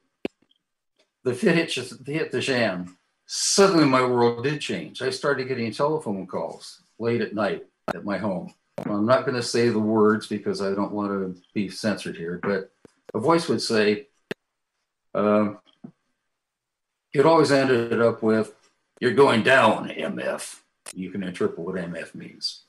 the 1.23 1.33
fit 1.33 1.55
hit, 1.55 1.73
hit 2.05 2.31
the 2.31 2.39
jam. 2.39 2.97
Suddenly, 3.25 3.83
my 3.83 4.05
world 4.05 4.45
did 4.45 4.61
change. 4.61 5.01
I 5.01 5.09
started 5.09 5.49
getting 5.49 5.69
telephone 5.73 6.25
calls 6.25 6.81
late 6.97 7.19
at 7.19 7.35
night 7.35 7.65
at 7.93 8.05
my 8.05 8.17
home. 8.17 8.53
I'm 8.85 9.05
not 9.05 9.25
going 9.25 9.35
to 9.35 9.43
say 9.43 9.69
the 9.69 9.79
words 9.79 10.27
because 10.27 10.61
I 10.61 10.73
don't 10.73 10.91
want 10.91 11.11
to 11.11 11.41
be 11.53 11.69
censored 11.69 12.15
here, 12.15 12.39
but 12.41 12.71
a 13.13 13.19
voice 13.19 13.47
would 13.47 13.61
say, 13.61 14.07
uh, 15.15 15.53
it 17.13 17.25
always 17.25 17.51
ended 17.51 18.01
up 18.01 18.21
with, 18.21 18.53
You're 18.99 19.13
going 19.13 19.43
down, 19.43 19.89
MF. 19.89 20.59
You 20.93 21.09
can 21.09 21.23
interpret 21.23 21.59
what 21.59 21.75
MF 21.75 22.15
means. 22.15 22.63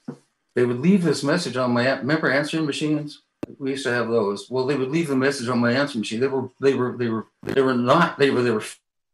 They 0.55 0.65
would 0.65 0.81
leave 0.81 1.05
this 1.05 1.23
message 1.23 1.57
on 1.57 1.73
my, 1.73 1.89
remember 1.99 2.31
answering 2.31 2.67
machines? 2.67 3.23
we 3.59 3.71
used 3.71 3.85
to 3.85 3.93
have 3.93 4.09
those. 4.09 4.51
Well, 4.51 4.67
they 4.67 4.77
would 4.77 4.91
leave 4.91 5.09
the 5.09 5.17
message 5.17 5.49
on 5.49 5.59
my 5.59 5.73
answering 5.73 6.01
machine. 6.01 6.21
They 6.21 6.27
were 6.27 6.51
they 6.61 6.75
were 6.75 6.97
they 6.97 7.09
were 7.09 7.27
they 7.43 7.63
were 7.63 7.75
not 7.75 8.19
they 8.19 8.31
were 8.31 8.43
they 8.43 8.51
were 8.51 8.65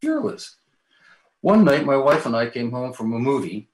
fearless. 0.01 0.57
One 1.41 1.65
night, 1.65 1.85
my 1.85 1.97
wife 1.97 2.27
and 2.27 2.35
I 2.35 2.49
came 2.49 2.71
home 2.71 2.93
from 2.93 3.13
a 3.13 3.19
movie, 3.19 3.69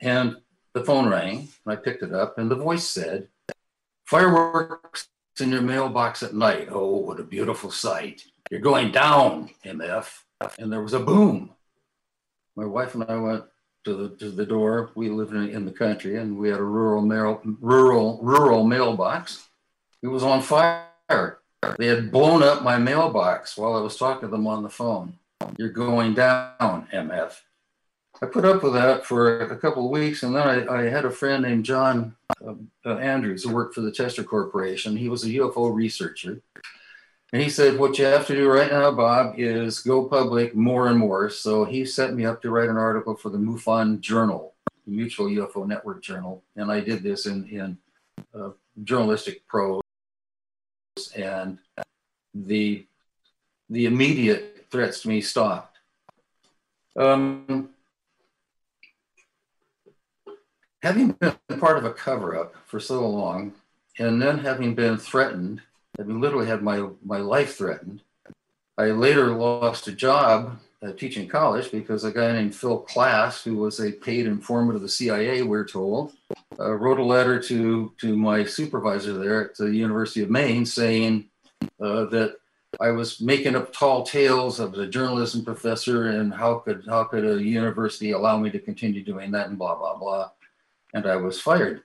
and 0.00 0.36
the 0.74 0.84
phone 0.84 1.08
rang. 1.08 1.48
And 1.64 1.72
I 1.72 1.76
picked 1.76 2.02
it 2.02 2.12
up, 2.12 2.38
and 2.38 2.50
the 2.50 2.56
voice 2.56 2.86
said, 2.86 3.28
"Fireworks 4.04 5.08
in 5.40 5.50
your 5.50 5.62
mailbox 5.62 6.22
at 6.22 6.34
night. 6.34 6.68
Oh, 6.70 6.96
what 6.96 7.20
a 7.20 7.24
beautiful 7.24 7.70
sight! 7.70 8.24
You're 8.50 8.60
going 8.60 8.92
down, 8.92 9.50
MF." 9.64 10.24
And 10.58 10.72
there 10.72 10.82
was 10.82 10.92
a 10.92 11.00
boom. 11.00 11.50
My 12.56 12.66
wife 12.66 12.94
and 12.94 13.04
I 13.04 13.16
went 13.16 13.44
to 13.84 13.94
the 13.94 14.16
to 14.16 14.30
the 14.30 14.46
door. 14.46 14.90
We 14.94 15.08
lived 15.08 15.34
in, 15.34 15.48
in 15.48 15.64
the 15.64 15.72
country, 15.72 16.16
and 16.16 16.36
we 16.36 16.48
had 16.48 16.60
a 16.60 16.64
rural 16.64 17.02
mail 17.02 17.40
rural 17.60 18.18
rural 18.22 18.64
mailbox. 18.64 19.48
It 20.02 20.08
was 20.08 20.22
on 20.22 20.42
fire. 20.42 21.38
They 21.78 21.86
had 21.86 22.10
blown 22.10 22.42
up 22.42 22.62
my 22.62 22.76
mailbox 22.78 23.56
while 23.56 23.76
I 23.76 23.80
was 23.80 23.96
talking 23.96 24.28
to 24.28 24.28
them 24.28 24.46
on 24.46 24.62
the 24.62 24.70
phone. 24.70 25.14
You're 25.56 25.70
going 25.70 26.14
down, 26.14 26.88
MF. 26.92 27.40
I 28.22 28.26
put 28.26 28.44
up 28.44 28.62
with 28.62 28.74
that 28.74 29.04
for 29.04 29.40
a 29.40 29.56
couple 29.56 29.84
of 29.84 29.90
weeks, 29.90 30.22
and 30.22 30.36
then 30.36 30.46
I, 30.46 30.82
I 30.82 30.82
had 30.88 31.04
a 31.04 31.10
friend 31.10 31.42
named 31.42 31.64
John 31.64 32.14
uh, 32.46 32.54
uh, 32.86 32.96
Andrews 32.98 33.42
who 33.42 33.52
worked 33.52 33.74
for 33.74 33.80
the 33.80 33.90
Testor 33.90 34.24
Corporation. 34.24 34.96
He 34.96 35.08
was 35.08 35.24
a 35.24 35.30
UFO 35.30 35.74
researcher. 35.74 36.40
And 37.32 37.42
he 37.42 37.50
said, 37.50 37.78
What 37.78 37.98
you 37.98 38.04
have 38.04 38.28
to 38.28 38.36
do 38.36 38.48
right 38.48 38.70
now, 38.70 38.92
Bob, 38.92 39.34
is 39.38 39.80
go 39.80 40.04
public 40.04 40.54
more 40.54 40.86
and 40.86 40.98
more. 40.98 41.30
So 41.30 41.64
he 41.64 41.84
set 41.84 42.14
me 42.14 42.24
up 42.24 42.40
to 42.42 42.50
write 42.50 42.68
an 42.68 42.76
article 42.76 43.16
for 43.16 43.28
the 43.30 43.38
MUFON 43.38 43.98
Journal, 43.98 44.54
the 44.86 44.92
Mutual 44.92 45.26
UFO 45.26 45.66
Network 45.66 46.00
Journal. 46.00 46.44
And 46.54 46.70
I 46.70 46.78
did 46.78 47.02
this 47.02 47.26
in, 47.26 47.48
in 47.48 47.78
uh, 48.38 48.50
journalistic 48.84 49.46
prose 49.48 49.82
and 51.16 51.58
the 52.34 52.86
the 53.68 53.86
immediate 53.86 54.66
threats 54.70 55.00
to 55.00 55.08
me 55.08 55.22
stopped. 55.22 55.78
Um, 56.94 57.71
having 60.82 61.12
been 61.12 61.36
part 61.58 61.78
of 61.78 61.84
a 61.84 61.92
cover-up 61.92 62.54
for 62.66 62.80
so 62.80 63.08
long, 63.08 63.52
and 63.98 64.20
then 64.20 64.38
having 64.38 64.74
been 64.74 64.96
threatened, 64.96 65.62
having 65.96 66.20
literally 66.20 66.46
had 66.46 66.62
my 66.62 66.88
my 67.04 67.18
life 67.18 67.56
threatened, 67.56 68.02
I 68.78 68.86
later 68.86 69.30
lost 69.30 69.88
a 69.88 69.92
job 69.92 70.58
uh, 70.82 70.92
teaching 70.92 71.28
college 71.28 71.70
because 71.70 72.04
a 72.04 72.10
guy 72.10 72.32
named 72.32 72.54
Phil 72.54 72.84
Klass, 72.88 73.42
who 73.42 73.56
was 73.56 73.80
a 73.80 73.92
paid 73.92 74.26
informant 74.26 74.76
of 74.76 74.82
the 74.82 74.88
CIA, 74.88 75.42
we're 75.42 75.66
told, 75.66 76.12
uh, 76.58 76.72
wrote 76.72 76.98
a 76.98 77.04
letter 77.04 77.40
to 77.40 77.92
to 77.98 78.16
my 78.16 78.44
supervisor 78.44 79.12
there 79.12 79.44
at 79.44 79.56
the 79.56 79.70
University 79.70 80.22
of 80.22 80.30
Maine 80.30 80.66
saying 80.66 81.28
uh, 81.80 82.06
that 82.06 82.36
I 82.80 82.90
was 82.90 83.20
making 83.20 83.54
up 83.54 83.72
tall 83.72 84.02
tales 84.02 84.58
of 84.58 84.74
a 84.74 84.86
journalism 84.86 85.44
professor 85.44 86.08
and 86.08 86.32
how 86.32 86.58
could 86.58 86.84
how 86.88 87.04
could 87.04 87.24
a 87.24 87.42
university 87.42 88.12
allow 88.12 88.38
me 88.38 88.50
to 88.50 88.58
continue 88.58 89.04
doing 89.04 89.30
that 89.32 89.48
and 89.48 89.58
blah 89.58 89.76
blah 89.76 89.96
blah, 89.96 90.30
and 90.92 91.06
I 91.06 91.16
was 91.16 91.40
fired. 91.40 91.82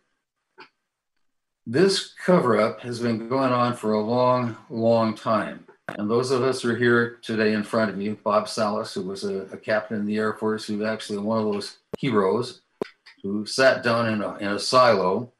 This 1.65 2.13
cover 2.13 2.60
up 2.60 2.82
has 2.82 3.00
been 3.00 3.28
going 3.28 3.52
on 3.52 3.76
for 3.76 3.93
a 3.93 4.02
long, 4.02 4.56
long 4.70 5.15
time. 5.15 5.65
And 5.89 6.10
those 6.10 6.32
of 6.32 6.43
us 6.43 6.62
who 6.62 6.72
are 6.72 6.76
here 6.76 7.20
today 7.22 7.54
in 7.54 7.63
front 7.63 7.91
of 7.91 8.02
you, 8.02 8.17
Bob 8.24 8.48
Salas, 8.48 8.93
who 8.93 9.04
was 9.04 9.24
a, 9.24 9.43
a 9.54 9.58
captain 9.58 10.00
in 10.00 10.06
the 10.06 10.17
Air 10.17 10.34
Force, 10.34 10.65
who 10.65 10.86
actually 10.86 11.20
one 11.20 11.39
of 11.39 11.54
those 11.54 11.78
heroes 11.98 12.62
who 13.24 13.46
sat 13.46 13.84
down 13.84 14.08
in 14.10 14.22
a, 14.22 14.36
in 14.38 14.48
a 14.50 14.60
silo 14.60 15.32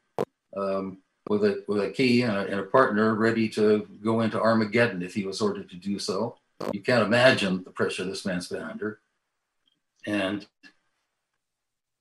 um, 0.56 0.98
with, 1.28 1.44
a, 1.44 1.64
with 1.68 1.82
a 1.82 1.90
key 1.90 2.22
and 2.22 2.36
a, 2.36 2.40
and 2.46 2.60
a 2.60 2.64
partner 2.64 3.14
ready 3.14 3.48
to 3.50 3.86
go 4.02 4.20
into 4.20 4.40
Armageddon 4.40 5.02
if 5.02 5.14
he 5.14 5.24
was 5.24 5.40
ordered 5.40 5.68
to 5.70 5.76
do 5.76 5.98
so. 5.98 6.36
You 6.72 6.80
can't 6.80 7.04
imagine 7.04 7.62
the 7.62 7.70
pressure 7.70 8.04
this 8.04 8.24
man's 8.24 8.48
been 8.48 8.62
under. 8.62 9.00
And 10.06 10.46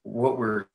what 0.04 0.38
we're 0.38 0.66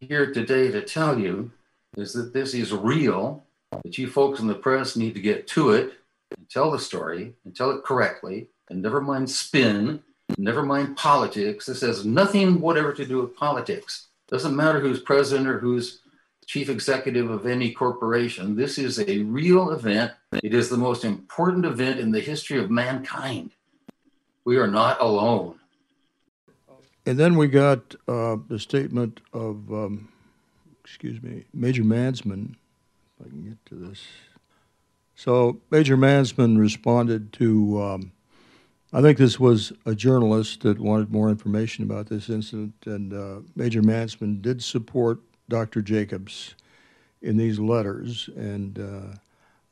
here 0.00 0.32
today 0.32 0.70
to 0.70 0.82
tell 0.82 1.18
you 1.18 1.50
is 1.96 2.12
that 2.12 2.32
this 2.32 2.54
is 2.54 2.72
real, 2.72 3.44
that 3.84 3.98
you 3.98 4.08
folks 4.08 4.40
in 4.40 4.46
the 4.46 4.54
press 4.54 4.96
need 4.96 5.14
to 5.14 5.20
get 5.20 5.46
to 5.48 5.70
it 5.70 5.94
and 6.36 6.48
tell 6.48 6.70
the 6.70 6.78
story 6.78 7.34
and 7.44 7.54
tell 7.54 7.70
it 7.70 7.84
correctly 7.84 8.48
and 8.68 8.80
never 8.82 9.00
mind 9.00 9.28
spin, 9.30 10.02
never 10.38 10.62
mind 10.62 10.96
politics. 10.96 11.66
This 11.66 11.80
has 11.82 12.06
nothing 12.06 12.60
whatever 12.60 12.92
to 12.92 13.06
do 13.06 13.20
with 13.20 13.36
politics. 13.36 14.08
Doesn't 14.28 14.56
matter 14.56 14.80
who's 14.80 15.00
president 15.00 15.48
or 15.48 15.58
who's 15.58 16.00
chief 16.46 16.68
executive 16.68 17.30
of 17.30 17.46
any 17.46 17.70
corporation. 17.70 18.56
This 18.56 18.76
is 18.76 18.98
a 18.98 19.18
real 19.20 19.70
event. 19.70 20.10
It 20.42 20.52
is 20.52 20.68
the 20.68 20.76
most 20.76 21.04
important 21.04 21.64
event 21.64 22.00
in 22.00 22.10
the 22.10 22.18
history 22.18 22.58
of 22.58 22.70
mankind. 22.70 23.52
We 24.44 24.56
are 24.56 24.66
not 24.66 25.00
alone. 25.00 25.59
And 27.06 27.18
then 27.18 27.36
we 27.36 27.48
got 27.48 27.94
uh, 28.06 28.36
the 28.48 28.58
statement 28.58 29.20
of, 29.32 29.72
um, 29.72 30.08
excuse 30.84 31.22
me, 31.22 31.44
Major 31.52 31.82
Mansmann. 31.82 32.56
If 33.18 33.26
I 33.26 33.28
can 33.30 33.42
get 33.42 33.66
to 33.66 33.74
this. 33.74 34.02
So 35.14 35.60
Major 35.70 35.96
Mansmann 35.96 36.58
responded 36.58 37.32
to, 37.34 37.82
um, 37.82 38.12
I 38.92 39.02
think 39.02 39.18
this 39.18 39.38
was 39.38 39.72
a 39.86 39.94
journalist 39.94 40.62
that 40.62 40.78
wanted 40.78 41.10
more 41.10 41.28
information 41.28 41.84
about 41.84 42.06
this 42.06 42.28
incident, 42.28 42.74
and 42.86 43.12
uh, 43.12 43.40
Major 43.54 43.82
Mansmann 43.82 44.40
did 44.40 44.62
support 44.62 45.20
Dr. 45.48 45.82
Jacobs 45.82 46.54
in 47.22 47.36
these 47.36 47.58
letters, 47.58 48.30
and 48.34 48.78
uh, 48.78 49.16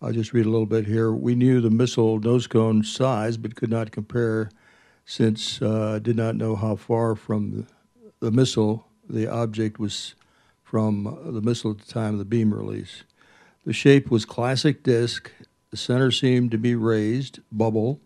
I'll 0.02 0.12
just 0.12 0.32
read 0.32 0.46
a 0.46 0.50
little 0.50 0.66
bit 0.66 0.86
here. 0.86 1.12
We 1.12 1.34
knew 1.34 1.60
the 1.60 1.70
missile 1.70 2.18
nose 2.20 2.46
cone 2.46 2.84
size, 2.84 3.36
but 3.36 3.56
could 3.56 3.70
not 3.70 3.90
compare 3.90 4.50
since 5.08 5.62
uh, 5.62 5.98
did 6.02 6.16
not 6.16 6.36
know 6.36 6.54
how 6.54 6.76
far 6.76 7.16
from 7.16 7.50
the, 7.50 7.66
the 8.20 8.30
missile 8.30 8.86
the 9.08 9.26
object 9.26 9.80
was 9.80 10.14
from 10.62 11.18
the 11.24 11.40
missile 11.40 11.70
at 11.70 11.78
the 11.78 11.90
time 11.90 12.12
of 12.12 12.18
the 12.18 12.26
beam 12.26 12.52
release. 12.52 13.04
The 13.64 13.72
shape 13.72 14.10
was 14.10 14.26
classic 14.26 14.82
disc. 14.82 15.32
The 15.70 15.78
center 15.78 16.10
seemed 16.10 16.50
to 16.50 16.58
be 16.58 16.74
raised, 16.74 17.40
bubble. 17.50 18.02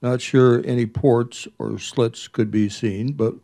Not 0.00 0.20
sure 0.20 0.62
any 0.64 0.86
ports 0.86 1.48
or 1.58 1.76
slits 1.80 2.28
could 2.28 2.52
be 2.52 2.68
seen, 2.68 3.14
but 3.14 3.34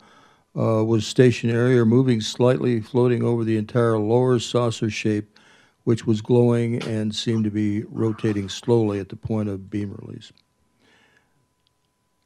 uh, 0.57 0.85
was 0.85 1.05
stationary 1.05 1.77
or 1.81 1.85
moving 1.85 2.21
slightly, 2.21 2.81
floating 2.81 3.25
over 3.25 3.43
the 3.43 3.57
entire 3.57 3.99
lower 3.99 4.39
saucer 4.39 4.89
shape, 4.89 5.37
which 5.83 6.07
was 6.07 6.21
glowing 6.21 6.81
and 6.85 7.13
seemed 7.13 7.43
to 7.43 7.51
be 7.51 7.83
rotating 7.89 8.49
slowly 8.49 9.01
at 9.01 9.09
the 9.09 9.17
point 9.17 9.49
of 9.49 9.69
beam 9.69 9.93
release. 10.01 10.33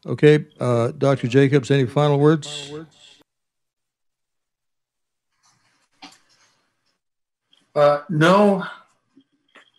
Okay, 0.07 0.47
uh, 0.61 0.93
Dr. 0.99 1.29
Jacobs, 1.29 1.71
any 1.71 1.87
final 1.87 2.19
words? 2.19 2.73
Uh, 7.75 8.03
no, 8.09 8.65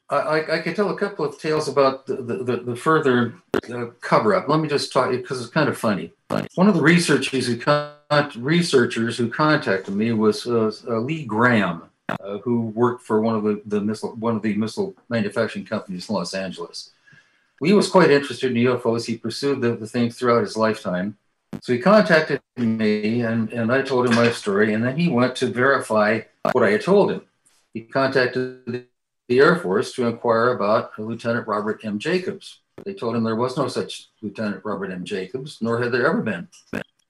I, 0.10 0.16
I, 0.16 0.56
I 0.56 0.60
could 0.60 0.76
tell 0.76 0.90
a 0.90 0.98
couple 0.98 1.26
of 1.26 1.40
tales 1.40 1.68
about 1.68 2.06
the, 2.06 2.16
the, 2.16 2.58
the 2.58 2.76
further 2.76 3.36
uh, 3.74 3.88
cover 4.02 4.36
up. 4.36 4.48
Let 4.48 4.60
me 4.60 4.68
just 4.68 4.92
talk 4.92 5.12
because 5.12 5.42
it's 5.42 5.50
kind 5.50 5.70
of 5.70 5.78
funny. 5.78 6.12
One 6.56 6.68
of 6.68 6.76
the 6.76 6.82
researchers 6.82 7.48
who 7.48 7.58
con- 7.58 8.32
researchers 8.38 9.18
who 9.18 9.30
contacted 9.30 9.96
me 9.96 10.12
was 10.12 10.46
uh, 10.48 10.72
Lee 10.88 11.26
Graham, 11.26 11.84
uh, 12.10 12.40
who 12.40 12.68
worked 12.68 13.04
for 13.04 13.22
one 13.22 13.36
of 13.36 13.44
the, 13.44 13.62
the 13.66 13.82
missile 13.82 14.16
one 14.16 14.36
of 14.36 14.42
the 14.42 14.56
missile 14.56 14.96
manufacturing 15.10 15.66
companies 15.66 16.10
in 16.10 16.16
Los 16.16 16.34
Angeles. 16.34 16.92
He 17.64 17.74
was 17.74 17.90
quite 17.90 18.12
interested 18.12 18.52
in 18.56 18.64
UFOs. 18.64 19.06
He 19.06 19.18
pursued 19.18 19.62
the, 19.62 19.76
the 19.76 19.88
thing 19.88 20.10
throughout 20.10 20.42
his 20.42 20.58
lifetime. 20.58 21.18
So 21.62 21.74
he 21.74 21.80
contacted 21.80 22.42
me 22.58 23.22
and, 23.22 23.52
and 23.52 23.72
I 23.72 23.82
told 23.82 24.08
him 24.08 24.16
my 24.16 24.32
story. 24.32 24.74
And 24.74 24.84
then 24.84 24.98
he 24.98 25.08
went 25.08 25.36
to 25.38 25.48
verify 25.48 26.22
what 26.52 26.64
I 26.64 26.72
had 26.72 26.82
told 26.82 27.12
him. 27.12 27.22
He 27.74 27.82
contacted 27.82 28.88
the 29.28 29.40
Air 29.40 29.56
Force 29.56 29.94
to 29.94 30.08
inquire 30.08 30.50
about 30.50 30.98
Lieutenant 31.00 31.48
Robert 31.48 31.84
M. 31.84 32.00
Jacobs. 32.00 32.60
They 32.84 32.94
told 32.94 33.16
him 33.16 33.24
there 33.24 33.36
was 33.36 33.58
no 33.58 33.68
such 33.68 34.10
Lieutenant 34.22 34.64
Robert 34.64 34.92
M. 34.92 35.04
Jacobs, 35.04 35.58
nor 35.62 35.82
had 35.82 35.92
there 35.92 36.08
ever 36.08 36.22
been. 36.22 36.48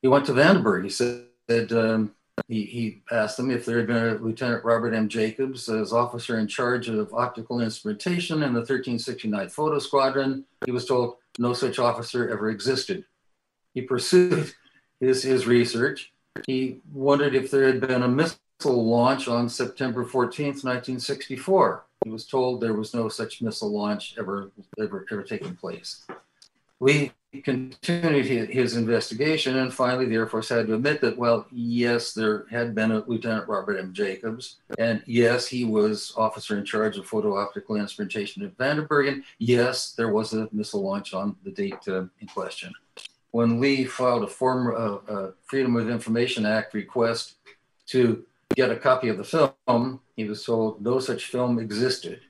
He 0.01 0.07
went 0.07 0.25
to 0.27 0.33
Vandenberg. 0.33 0.83
He 0.83 0.89
said, 0.89 1.71
um, 1.71 2.14
he, 2.47 2.65
he 2.65 3.01
asked 3.11 3.37
them 3.37 3.49
if 3.49 3.65
there 3.65 3.77
had 3.77 3.87
been 3.87 3.97
a 3.97 4.13
Lieutenant 4.15 4.63
Robert 4.63 4.93
M. 4.93 5.09
Jacobs 5.09 5.67
as 5.69 5.93
officer 5.93 6.37
in 6.37 6.47
charge 6.47 6.89
of 6.89 7.13
optical 7.13 7.61
instrumentation 7.61 8.43
in 8.43 8.53
the 8.53 8.61
1369th 8.61 9.51
Photo 9.51 9.79
Squadron. 9.79 10.45
He 10.65 10.71
was 10.71 10.85
told 10.85 11.15
no 11.39 11.53
such 11.53 11.79
officer 11.79 12.29
ever 12.29 12.49
existed. 12.49 13.05
He 13.73 13.81
pursued 13.81 14.53
his, 14.99 15.23
his 15.23 15.47
research. 15.47 16.13
He 16.45 16.81
wondered 16.93 17.35
if 17.35 17.49
there 17.49 17.65
had 17.65 17.81
been 17.81 18.03
a 18.03 18.07
missile 18.07 18.37
launch 18.63 19.27
on 19.27 19.49
September 19.49 20.05
14th, 20.05 20.63
1964. 20.63 21.85
He 22.03 22.09
was 22.11 22.25
told 22.25 22.61
there 22.61 22.73
was 22.73 22.93
no 22.93 23.09
such 23.09 23.41
missile 23.41 23.71
launch 23.71 24.15
ever, 24.19 24.51
ever, 24.79 25.05
ever 25.11 25.23
taking 25.23 25.55
place. 25.55 26.05
We 26.79 27.11
continued 27.41 28.25
his, 28.25 28.75
investigation, 28.75 29.57
and 29.57 29.73
finally, 29.73 30.05
the 30.05 30.15
Air 30.15 30.27
Force 30.27 30.49
had 30.49 30.67
to 30.67 30.75
admit 30.75 31.01
that, 31.01 31.17
well, 31.17 31.45
yes, 31.51 32.13
there 32.13 32.45
had 32.49 32.75
been 32.75 32.91
a 32.91 33.03
Lieutenant 33.05 33.47
Robert 33.47 33.77
M. 33.77 33.93
Jacobs, 33.93 34.57
and 34.77 35.01
yes, 35.05 35.47
he 35.47 35.65
was 35.65 36.13
officer 36.17 36.57
in 36.57 36.65
charge 36.65 36.97
of 36.97 37.05
photo 37.05 37.37
optical 37.37 37.75
instrumentation 37.75 38.43
at 38.43 38.57
Vandenberg, 38.57 39.07
and 39.07 39.23
yes, 39.39 39.93
there 39.93 40.11
was 40.11 40.33
a 40.33 40.49
missile 40.51 40.83
launch 40.83 41.13
on 41.13 41.35
the 41.43 41.51
date 41.51 41.87
uh, 41.87 42.05
in 42.19 42.27
question. 42.27 42.73
When 43.31 43.59
Lee 43.59 43.85
filed 43.85 44.23
a 44.23 44.27
form, 44.27 44.73
uh, 44.75 45.11
uh, 45.11 45.31
Freedom 45.45 45.75
of 45.75 45.89
Information 45.89 46.45
Act 46.45 46.73
request 46.73 47.35
to 47.87 48.25
get 48.55 48.71
a 48.71 48.75
copy 48.75 49.09
of 49.09 49.17
the 49.17 49.51
film, 49.67 49.99
he 50.15 50.23
was 50.23 50.45
told 50.45 50.81
no 50.81 50.99
such 50.99 51.25
film 51.25 51.59
existed. 51.59 52.21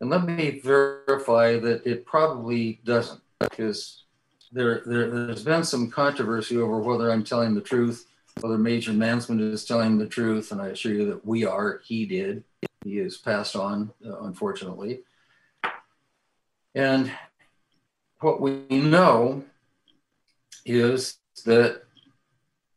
And 0.00 0.10
let 0.10 0.24
me 0.24 0.60
verify 0.60 1.58
that 1.58 1.86
it 1.86 2.06
probably 2.06 2.80
doesn't, 2.84 3.20
because 3.38 4.04
there, 4.52 4.82
there, 4.84 5.10
there's 5.10 5.44
been 5.44 5.64
some 5.64 5.90
controversy 5.90 6.56
over 6.56 6.80
whether 6.80 7.10
I'm 7.10 7.24
telling 7.24 7.54
the 7.54 7.60
truth, 7.60 8.06
whether 8.40 8.58
Major 8.58 8.92
Mansmann 8.92 9.40
is 9.52 9.64
telling 9.64 9.98
the 9.98 10.06
truth, 10.06 10.52
and 10.52 10.60
I 10.60 10.68
assure 10.68 10.92
you 10.92 11.06
that 11.06 11.24
we 11.24 11.44
are. 11.44 11.80
He 11.84 12.06
did. 12.06 12.44
He 12.84 12.98
is 12.98 13.16
passed 13.16 13.56
on, 13.56 13.92
uh, 14.04 14.22
unfortunately. 14.22 15.00
And 16.74 17.10
what 18.20 18.40
we 18.40 18.60
know 18.70 19.44
is 20.64 21.18
that 21.44 21.82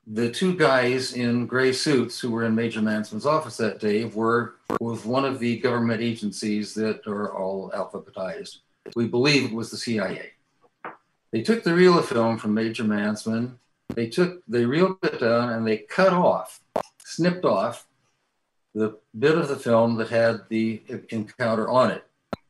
the 0.05 0.29
two 0.29 0.55
guys 0.55 1.13
in 1.13 1.45
gray 1.47 1.71
suits 1.71 2.19
who 2.19 2.31
were 2.31 2.43
in 2.43 2.55
Major 2.55 2.81
Mansmann's 2.81 3.25
office 3.25 3.57
that 3.57 3.79
day 3.79 4.05
were 4.05 4.55
with 4.81 5.05
one 5.05 5.23
of 5.25 5.39
the 5.39 5.57
government 5.59 6.01
agencies 6.01 6.73
that 6.73 7.07
are 7.07 7.33
all 7.33 7.71
alphabetized. 7.71 8.57
We 8.95 9.07
believe 9.07 9.45
it 9.45 9.53
was 9.53 9.71
the 9.71 9.77
CIA. 9.77 10.31
They 11.34 11.41
took 11.41 11.63
the 11.63 11.74
reel 11.74 11.98
of 11.98 12.08
film 12.08 12.38
from 12.38 12.54
Major 12.54 12.84
Mansmann. 12.84 13.56
They 13.89 14.06
took, 14.06 14.43
they 14.48 14.65
reeled 14.65 15.00
it 15.02 15.19
down 15.19 15.50
and 15.50 15.65
they 15.65 15.78
cut 15.78 16.13
off, 16.13 16.62
snipped 17.04 17.43
off 17.43 17.88
the 18.76 19.00
bit 19.17 19.36
of 19.36 19.48
the 19.48 19.56
film 19.56 19.96
that 19.96 20.10
had 20.10 20.41
the 20.50 20.84
encounter 21.10 21.67
on 21.67 21.89
it. 21.89 22.06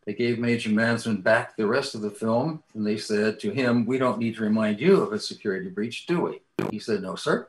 They 0.05 0.13
gave 0.13 0.37
Major 0.37 0.69
Mansmann 0.69 1.23
back 1.23 1.55
the 1.55 1.65
rest 1.65 1.95
of 1.95 2.01
the 2.01 2.11
film 2.11 2.61
and 2.73 2.85
they 2.85 2.97
said 2.97 3.39
to 3.39 3.51
him, 3.51 3.85
We 3.85 3.97
don't 3.97 4.19
need 4.19 4.35
to 4.35 4.43
remind 4.43 4.81
you 4.81 5.01
of 5.01 5.13
a 5.13 5.19
security 5.19 5.69
breach, 5.69 6.05
do 6.05 6.19
we? 6.19 6.41
He 6.69 6.79
said, 6.79 7.01
No, 7.01 7.15
sir. 7.15 7.47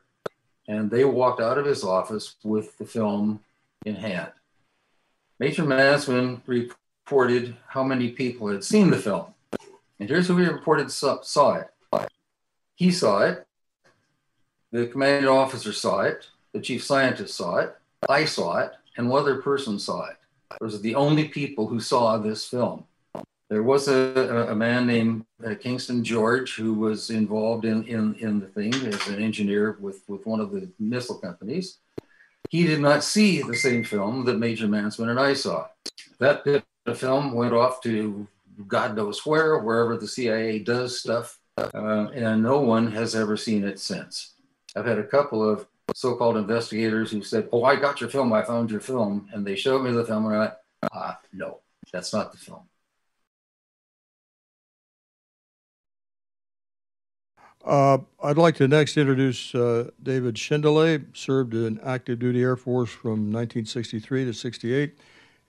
And 0.69 0.89
they 0.89 1.05
walked 1.05 1.41
out 1.41 1.59
of 1.59 1.67
his 1.67 1.83
office 1.83 2.37
with 2.45 2.79
the 2.79 2.87
film 2.87 3.41
in 3.85 3.97
hand. 3.97 4.31
Major 5.41 5.65
Mansmann 5.65 6.43
reported 6.47 7.57
how 7.67 7.83
many 7.83 8.11
people 8.11 8.47
had 8.47 8.63
seen 8.63 8.91
the 8.91 8.99
film. 8.99 9.35
And 10.01 10.09
here's 10.09 10.29
who 10.29 10.37
he 10.37 10.47
reported 10.47 10.91
saw, 10.91 11.21
saw 11.23 11.55
it. 11.55 11.69
He 12.75 12.91
saw 12.91 13.23
it. 13.23 13.47
The 14.73 14.87
commanding 14.87 15.29
officer 15.29 15.73
saw 15.73 16.01
it. 16.01 16.29
The 16.53 16.61
chief 16.61 16.85
scientist 16.85 17.37
saw 17.37 17.59
it. 17.59 17.77
I 18.09 18.25
saw 18.25 18.59
it. 18.59 18.73
And 18.97 19.09
one 19.09 19.23
other 19.23 19.41
person 19.41 19.79
saw 19.79 20.07
it. 20.07 20.17
Those 20.61 20.75
are 20.75 20.79
the 20.83 20.95
only 20.95 21.29
people 21.29 21.67
who 21.67 21.81
saw 21.81 22.17
this 22.19 22.47
film. 22.47 22.85
There 23.51 23.63
was 23.63 23.89
a, 23.89 24.49
a 24.51 24.55
man 24.55 24.87
named 24.87 25.27
uh, 25.45 25.55
Kingston 25.55 26.03
George 26.03 26.57
who 26.57 26.75
was 26.75 27.11
involved 27.11 27.65
in, 27.65 27.85
in, 27.85 28.15
in 28.17 28.41
the 28.41 28.47
thing 28.47 28.75
as 28.75 29.07
an 29.07 29.23
engineer 29.23 29.77
with, 29.81 30.03
with 30.09 30.27
one 30.27 30.41
of 30.41 30.51
the 30.51 30.69
missile 30.79 31.19
companies. 31.19 31.79
He 32.51 32.67
did 32.67 32.81
not 32.81 33.05
see 33.05 33.43
the 33.43 33.57
same 33.57 33.85
film 33.85 34.25
that 34.25 34.39
Major 34.39 34.67
Mansmann 34.67 35.11
and 35.11 35.21
I 35.21 35.35
saw. 35.35 35.69
That 36.19 36.45
bit 36.45 36.65
of 36.87 36.99
film 36.99 37.33
went 37.33 37.53
off 37.53 37.81
to 37.83 38.27
God 38.67 38.97
knows 38.97 39.25
where, 39.27 39.59
wherever 39.59 39.97
the 39.97 40.09
CIA 40.09 40.59
does 40.59 41.01
stuff, 41.01 41.39
uh, 41.57 42.09
and 42.15 42.43
no 42.43 42.61
one 42.61 42.91
has 42.93 43.15
ever 43.15 43.37
seen 43.37 43.65
it 43.65 43.79
since. 43.79 44.35
I've 44.77 44.87
had 44.87 44.99
a 44.99 45.05
couple 45.05 45.49
of 45.49 45.67
so-called 45.95 46.37
investigators 46.37 47.11
who 47.11 47.23
said, 47.23 47.49
"Oh, 47.53 47.65
I 47.65 47.77
got 47.77 48.01
your 48.01 48.11
film. 48.11 48.33
I 48.33 48.43
found 48.43 48.71
your 48.71 48.81
film," 48.81 49.29
and 49.33 49.47
they 49.47 49.57
showed 49.57 49.83
me 49.83 49.93
the 49.93 50.05
film, 50.05 50.27
and 50.27 50.35
I, 50.35 50.39
went, 50.39 50.55
ah, 50.93 51.21
no, 51.33 51.61
that's 51.93 52.13
not 52.13 52.33
the 52.33 52.39
film. 52.39 52.63
Uh, 57.65 57.99
I'd 58.23 58.37
like 58.37 58.57
to 58.57 58.69
next 58.69 58.99
introduce 58.99 59.55
uh, 59.55 59.91
David 60.03 60.35
Schindele, 60.35 61.05
served 61.17 61.55
in 61.55 61.81
active 61.81 62.19
duty 62.19 62.43
Air 62.43 62.57
Force 62.57 62.91
from 62.91 63.33
1963 63.33 64.27
to 64.27 64.35
68. 64.35 64.99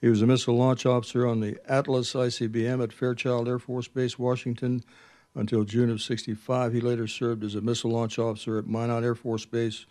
He 0.05 0.09
was 0.09 0.21
a 0.21 0.27
missile 0.27 0.55
launch 0.55 0.85
officer 0.85 1.25
on 1.25 1.39
the 1.39 1.57
Atlas 1.67 2.13
ICBM 2.13 2.83
at 2.83 2.93
Fairchild 2.93 3.47
Air 3.47 3.57
Force 3.57 3.87
Base, 3.87 4.19
Washington, 4.19 4.83
until 5.33 5.63
June 5.63 5.89
of 5.89 5.99
65. 5.99 6.73
He 6.73 6.79
later 6.79 7.07
served 7.07 7.43
as 7.43 7.55
a 7.55 7.61
missile 7.61 7.89
launch 7.89 8.19
officer 8.19 8.59
at 8.59 8.67
Minot 8.67 9.03
Air 9.03 9.15
Force 9.15 9.45
Base, 9.45 9.87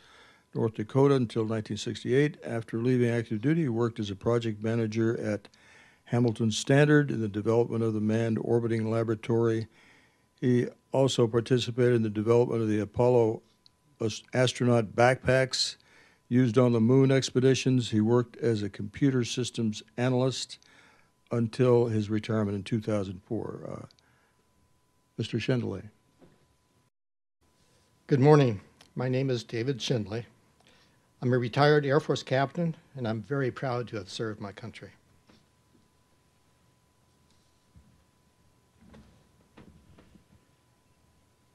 North 0.54 0.74
Dakota, 0.74 1.16
until 1.16 1.42
1968. 1.42 2.36
After 2.46 2.78
leaving 2.78 3.10
active 3.10 3.40
duty, 3.40 3.62
he 3.62 3.68
worked 3.68 3.98
as 3.98 4.08
a 4.08 4.14
project 4.14 4.62
manager 4.62 5.20
at 5.20 5.48
Hamilton 6.04 6.52
Standard 6.52 7.10
in 7.10 7.20
the 7.20 7.26
development 7.26 7.82
of 7.82 7.92
the 7.92 8.00
Manned 8.00 8.38
Orbiting 8.40 8.88
Laboratory. 8.88 9.66
He 10.40 10.68
also 10.92 11.26
participated 11.26 11.94
in 11.94 12.02
the 12.02 12.08
development 12.08 12.62
of 12.62 12.68
the 12.68 12.78
Apollo 12.78 13.42
astronaut 14.32 14.94
backpacks 14.94 15.74
used 16.28 16.58
on 16.58 16.72
the 16.72 16.80
moon 16.80 17.10
expeditions. 17.10 17.90
He 17.90 18.00
worked 18.00 18.36
as 18.38 18.62
a 18.62 18.68
computer 18.68 19.24
systems 19.24 19.82
analyst 19.96 20.58
until 21.30 21.86
his 21.86 22.10
retirement 22.10 22.56
in 22.56 22.62
2004. 22.62 23.60
Uh, 23.68 23.86
Mr. 25.20 25.38
Schindele. 25.38 25.90
Good 28.06 28.20
morning. 28.20 28.60
My 28.96 29.08
name 29.08 29.30
is 29.30 29.44
David 29.44 29.78
Schindele. 29.78 30.24
I'm 31.22 31.32
a 31.32 31.38
retired 31.38 31.86
Air 31.86 32.00
Force 32.00 32.22
captain, 32.22 32.76
and 32.96 33.08
I'm 33.08 33.22
very 33.22 33.50
proud 33.50 33.88
to 33.88 33.96
have 33.96 34.10
served 34.10 34.40
my 34.40 34.52
country. 34.52 34.90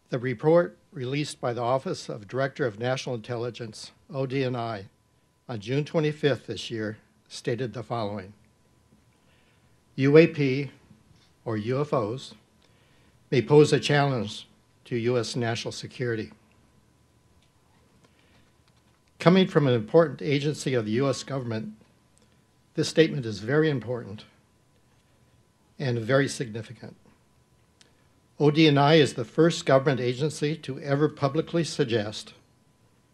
The 0.09 0.17
report 0.17 0.77
released 0.91 1.39
by 1.39 1.53
the 1.53 1.61
Office 1.61 2.09
of 2.09 2.27
Director 2.27 2.65
of 2.65 2.79
National 2.79 3.13
Intelligence, 3.13 3.91
ODNI, 4.11 4.85
on 5.47 5.59
June 5.59 5.83
25th 5.83 6.47
this 6.47 6.71
year 6.71 6.97
stated 7.27 7.73
the 7.73 7.83
following 7.83 8.33
UAP, 9.97 10.69
or 11.45 11.57
UFOs, 11.57 12.33
may 13.29 13.41
pose 13.41 13.71
a 13.71 13.79
challenge 13.79 14.47
to 14.85 14.95
U.S. 14.95 15.35
national 15.35 15.71
security. 15.71 16.31
Coming 19.19 19.45
from 19.45 19.67
an 19.67 19.73
important 19.73 20.21
agency 20.21 20.73
of 20.73 20.85
the 20.85 20.93
U.S. 20.93 21.21
government, 21.23 21.73
this 22.75 22.87
statement 22.87 23.25
is 23.25 23.39
very 23.39 23.69
important 23.69 24.23
and 25.77 25.99
very 25.99 26.27
significant. 26.27 26.95
ODNI 28.39 28.97
is 28.97 29.13
the 29.13 29.25
first 29.25 29.65
government 29.65 29.99
agency 29.99 30.55
to 30.55 30.79
ever 30.79 31.09
publicly 31.09 31.63
suggest 31.63 32.33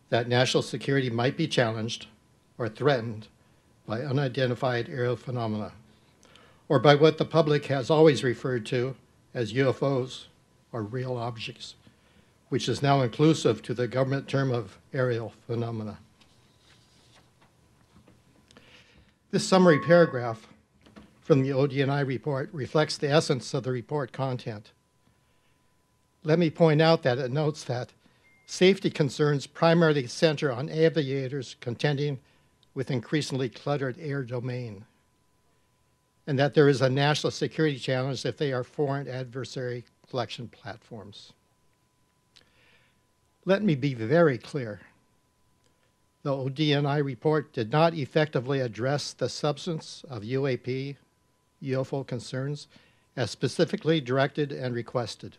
that 0.10 0.28
national 0.28 0.64
security 0.64 1.10
might 1.10 1.38
be 1.38 1.48
challenged 1.48 2.08
or 2.58 2.70
threatened 2.70 3.28
by 3.86 4.02
unidentified 4.02 4.90
aerial 4.90 5.16
phenomena, 5.16 5.72
or 6.68 6.80
by 6.80 6.96
what 6.96 7.18
the 7.18 7.26
public 7.26 7.66
has 7.66 7.90
always 7.90 8.24
referred 8.24 8.66
to 8.66 8.96
as 9.34 9.54
UFOs 9.54 10.26
or 10.72 10.82
real 10.82 11.18
objects, 11.18 11.76
which 12.50 12.68
is 12.68 12.82
now 12.82 13.02
inclusive 13.02 13.62
to 13.62 13.74
the 13.74 13.88
government 13.88 14.28
term 14.28 14.52
of 14.52 14.78
aerial 14.94 15.34
phenomena. 15.46 15.98
This 19.32 19.48
summary 19.48 19.80
paragraph 19.80 20.48
from 21.22 21.44
the 21.44 21.50
ODNI 21.50 22.06
report 22.08 22.50
reflects 22.54 22.98
the 22.98 23.10
essence 23.10 23.54
of 23.54 23.64
the 23.64 23.72
report 23.72 24.12
content 24.12 24.72
let 26.26 26.40
me 26.40 26.50
point 26.50 26.82
out 26.82 27.04
that 27.04 27.20
it 27.20 27.32
notes 27.32 27.64
that 27.66 27.94
safety 28.46 28.90
concerns 28.90 29.48
primarily 29.48 30.08
center 30.08 30.52
on 30.52 30.70
aviators 30.70 31.56
contending 31.60 32.20
with 32.74 32.92
increasingly 32.92 33.50
cluttered 33.50 33.98
air 34.00 34.24
domain, 34.24 34.86
and 36.28 36.38
that 36.38 36.54
there 36.54 36.70
is 36.70 36.82
a 36.82 36.90
national 36.90 37.32
security 37.32 37.80
challenge 37.80 38.26
if 38.26 38.38
they 38.38 38.52
are 38.52 38.64
foreign 38.64 39.08
adversary 39.08 39.84
collection 40.10 40.48
platforms. 40.48 41.34
Let 43.46 43.64
me 43.64 43.76
be 43.76 43.94
very 43.94 44.38
clear. 44.38 44.82
The 46.24 46.32
ODNI 46.32 47.04
report 47.04 47.54
did 47.54 47.72
not 47.72 47.94
effectively 47.94 48.60
address 48.60 49.14
the 49.14 49.30
substance 49.30 50.04
of 50.10 50.24
UAP, 50.24 50.96
UFO 51.62 52.06
concerns, 52.06 52.68
as 53.16 53.30
specifically 53.30 54.02
directed 54.02 54.52
and 54.52 54.74
requested. 54.74 55.38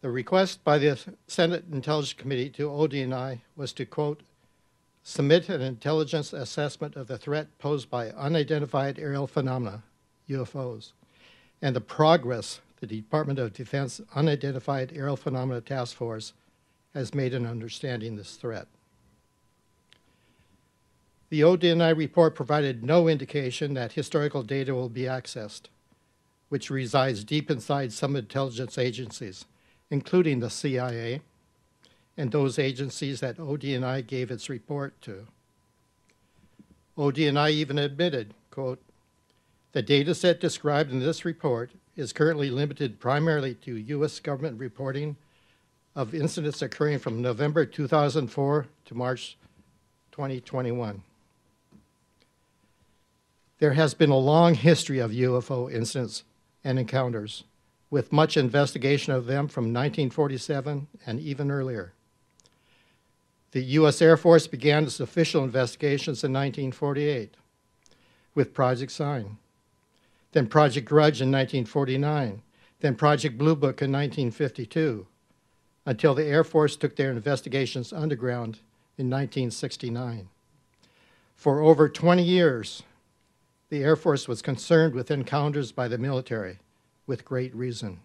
The 0.00 0.10
request 0.10 0.62
by 0.62 0.78
the 0.78 0.96
Senate 1.26 1.64
Intelligence 1.72 2.12
Committee 2.12 2.50
to 2.50 2.68
ODNI 2.68 3.40
was 3.56 3.72
to, 3.72 3.84
quote, 3.84 4.22
submit 5.02 5.48
an 5.48 5.60
intelligence 5.60 6.32
assessment 6.32 6.94
of 6.94 7.08
the 7.08 7.18
threat 7.18 7.58
posed 7.58 7.90
by 7.90 8.10
unidentified 8.10 8.98
aerial 9.00 9.26
phenomena, 9.26 9.82
UFOs, 10.28 10.92
and 11.60 11.74
the 11.74 11.80
progress 11.80 12.60
the 12.80 12.86
Department 12.86 13.40
of 13.40 13.52
Defense 13.52 14.00
Unidentified 14.14 14.92
Aerial 14.94 15.16
Phenomena 15.16 15.60
Task 15.60 15.96
Force 15.96 16.32
has 16.94 17.12
made 17.12 17.34
in 17.34 17.44
understanding 17.44 18.14
this 18.14 18.36
threat. 18.36 18.68
The 21.30 21.40
ODNI 21.40 21.96
report 21.96 22.36
provided 22.36 22.84
no 22.84 23.08
indication 23.08 23.74
that 23.74 23.92
historical 23.92 24.44
data 24.44 24.74
will 24.74 24.88
be 24.88 25.02
accessed, 25.02 25.62
which 26.48 26.70
resides 26.70 27.24
deep 27.24 27.50
inside 27.50 27.92
some 27.92 28.14
intelligence 28.14 28.78
agencies 28.78 29.44
including 29.90 30.40
the 30.40 30.50
CIA 30.50 31.20
and 32.16 32.32
those 32.32 32.58
agencies 32.58 33.20
that 33.20 33.38
ODNI 33.38 34.06
gave 34.06 34.30
its 34.30 34.48
report 34.48 35.00
to. 35.02 35.26
ODNI 36.96 37.50
even 37.52 37.78
admitted, 37.78 38.34
quote, 38.50 38.82
the 39.72 39.82
data 39.82 40.14
set 40.14 40.40
described 40.40 40.90
in 40.90 40.98
this 40.98 41.24
report 41.24 41.70
is 41.94 42.12
currently 42.12 42.50
limited 42.50 42.98
primarily 42.98 43.54
to 43.54 43.76
U.S. 43.76 44.18
government 44.18 44.58
reporting 44.58 45.16
of 45.94 46.14
incidents 46.14 46.62
occurring 46.62 46.98
from 46.98 47.22
November 47.22 47.66
2004 47.66 48.66
to 48.86 48.94
March 48.94 49.36
2021. 50.12 51.02
There 53.58 53.72
has 53.72 53.94
been 53.94 54.10
a 54.10 54.16
long 54.16 54.54
history 54.54 55.00
of 55.00 55.10
UFO 55.10 55.72
incidents 55.72 56.24
and 56.64 56.78
encounters 56.78 57.44
with 57.90 58.12
much 58.12 58.36
investigation 58.36 59.12
of 59.12 59.26
them 59.26 59.48
from 59.48 59.64
1947 59.64 60.88
and 61.06 61.20
even 61.20 61.50
earlier. 61.50 61.92
The 63.52 63.62
U.S. 63.62 64.02
Air 64.02 64.16
Force 64.16 64.46
began 64.46 64.84
its 64.84 65.00
official 65.00 65.42
investigations 65.42 66.22
in 66.22 66.32
1948 66.32 67.34
with 68.34 68.52
Project 68.52 68.92
Sign, 68.92 69.38
then 70.32 70.46
Project 70.46 70.86
Grudge 70.86 71.22
in 71.22 71.32
1949, 71.32 72.42
then 72.80 72.94
Project 72.94 73.38
Blue 73.38 73.56
Book 73.56 73.80
in 73.80 73.90
1952, 73.90 75.06
until 75.86 76.14
the 76.14 76.26
Air 76.26 76.44
Force 76.44 76.76
took 76.76 76.96
their 76.96 77.10
investigations 77.10 77.92
underground 77.92 78.58
in 78.98 79.08
1969. 79.08 80.28
For 81.34 81.60
over 81.62 81.88
20 81.88 82.22
years, 82.22 82.82
the 83.70 83.82
Air 83.82 83.96
Force 83.96 84.28
was 84.28 84.42
concerned 84.42 84.94
with 84.94 85.10
encounters 85.10 85.72
by 85.72 85.88
the 85.88 85.98
military 85.98 86.58
with 87.08 87.24
great 87.24 87.52
reason. 87.56 87.98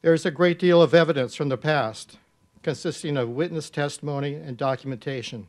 There 0.00 0.14
is 0.14 0.24
a 0.24 0.30
great 0.30 0.58
deal 0.58 0.80
of 0.80 0.94
evidence 0.94 1.34
from 1.34 1.50
the 1.50 1.58
past, 1.58 2.18
consisting 2.62 3.16
of 3.16 3.28
witness 3.28 3.68
testimony 3.68 4.34
and 4.34 4.56
documentation, 4.56 5.46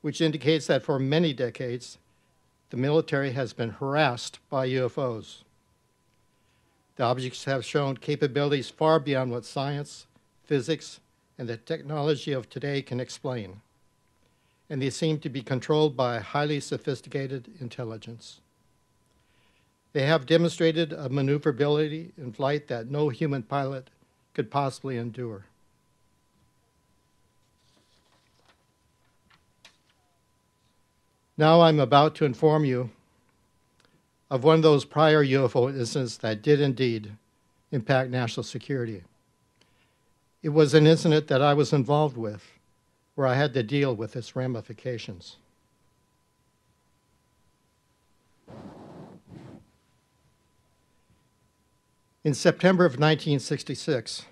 which 0.00 0.22
indicates 0.22 0.66
that 0.68 0.82
for 0.82 0.98
many 0.98 1.34
decades, 1.34 1.98
the 2.70 2.76
military 2.78 3.32
has 3.32 3.52
been 3.52 3.70
harassed 3.70 4.38
by 4.48 4.66
UFOs. 4.68 5.42
The 6.96 7.04
objects 7.04 7.44
have 7.44 7.64
shown 7.64 7.98
capabilities 7.98 8.70
far 8.70 8.98
beyond 8.98 9.30
what 9.30 9.44
science, 9.44 10.06
physics, 10.44 11.00
and 11.36 11.46
the 11.48 11.58
technology 11.58 12.32
of 12.32 12.48
today 12.48 12.80
can 12.80 12.98
explain 12.98 13.60
and 14.68 14.82
they 14.82 14.90
seem 14.90 15.18
to 15.20 15.28
be 15.28 15.42
controlled 15.42 15.96
by 15.96 16.18
highly 16.18 16.60
sophisticated 16.60 17.50
intelligence. 17.60 18.40
They 19.92 20.02
have 20.02 20.26
demonstrated 20.26 20.92
a 20.92 21.08
maneuverability 21.08 22.12
in 22.18 22.32
flight 22.32 22.68
that 22.68 22.90
no 22.90 23.08
human 23.08 23.42
pilot 23.42 23.90
could 24.34 24.50
possibly 24.50 24.96
endure. 24.98 25.46
Now 31.38 31.62
I'm 31.62 31.80
about 31.80 32.14
to 32.16 32.24
inform 32.24 32.64
you 32.64 32.90
of 34.30 34.42
one 34.42 34.56
of 34.56 34.62
those 34.62 34.84
prior 34.84 35.24
UFO 35.24 35.68
incidents 35.68 36.16
that 36.18 36.42
did 36.42 36.60
indeed 36.60 37.12
impact 37.70 38.10
national 38.10 38.44
security. 38.44 39.02
It 40.42 40.48
was 40.50 40.74
an 40.74 40.86
incident 40.86 41.28
that 41.28 41.42
I 41.42 41.54
was 41.54 41.72
involved 41.72 42.16
with 42.16 42.55
where 43.16 43.26
I 43.26 43.34
had 43.34 43.52
to 43.54 43.62
deal 43.64 43.96
with 43.96 44.14
its 44.14 44.36
ramifications. 44.36 45.36
In 52.22 52.34
September 52.34 52.84
of 52.84 52.92
1966, 52.92 54.26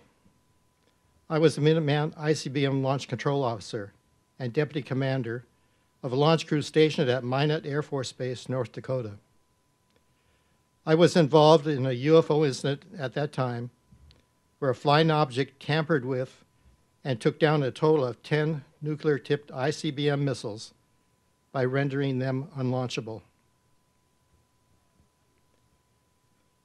I 1.31 1.39
was 1.39 1.57
the 1.57 1.63
Minuteman 1.63 2.15
ICBM 2.17 2.83
Launch 2.83 3.09
Control 3.09 3.43
Officer 3.43 3.93
and 4.39 4.53
Deputy 4.53 4.83
Commander 4.83 5.45
of 6.03 6.13
a 6.13 6.17
launch 6.17 6.47
crew 6.47 6.61
stationed 6.61 7.09
at 7.09 7.25
Minot 7.25 7.65
Air 7.65 7.83
Force 7.83 8.13
Base, 8.13 8.49
North 8.49 8.73
Dakota. 8.73 9.13
I 10.85 10.95
was 10.95 11.17
involved 11.17 11.67
in 11.67 11.87
a 11.87 11.91
UFO 11.91 12.47
incident 12.47 12.83
at 12.99 13.15
that 13.15 13.33
time 13.33 13.71
where 14.59 14.71
a 14.71 14.75
flying 14.75 15.11
object 15.11 15.63
tampered 15.63 16.05
with 16.05 16.45
and 17.03 17.21
took 17.21 17.39
down 17.39 17.63
a 17.63 17.71
total 17.71 18.05
of 18.05 18.23
10 18.23 18.65
nuclear 18.85 19.19
tipped 19.19 19.51
ICBM 19.51 20.21
missiles 20.21 20.75
by 21.53 21.65
rendering 21.65 22.19
them 22.19 22.49
unlaunchable. 22.57 23.23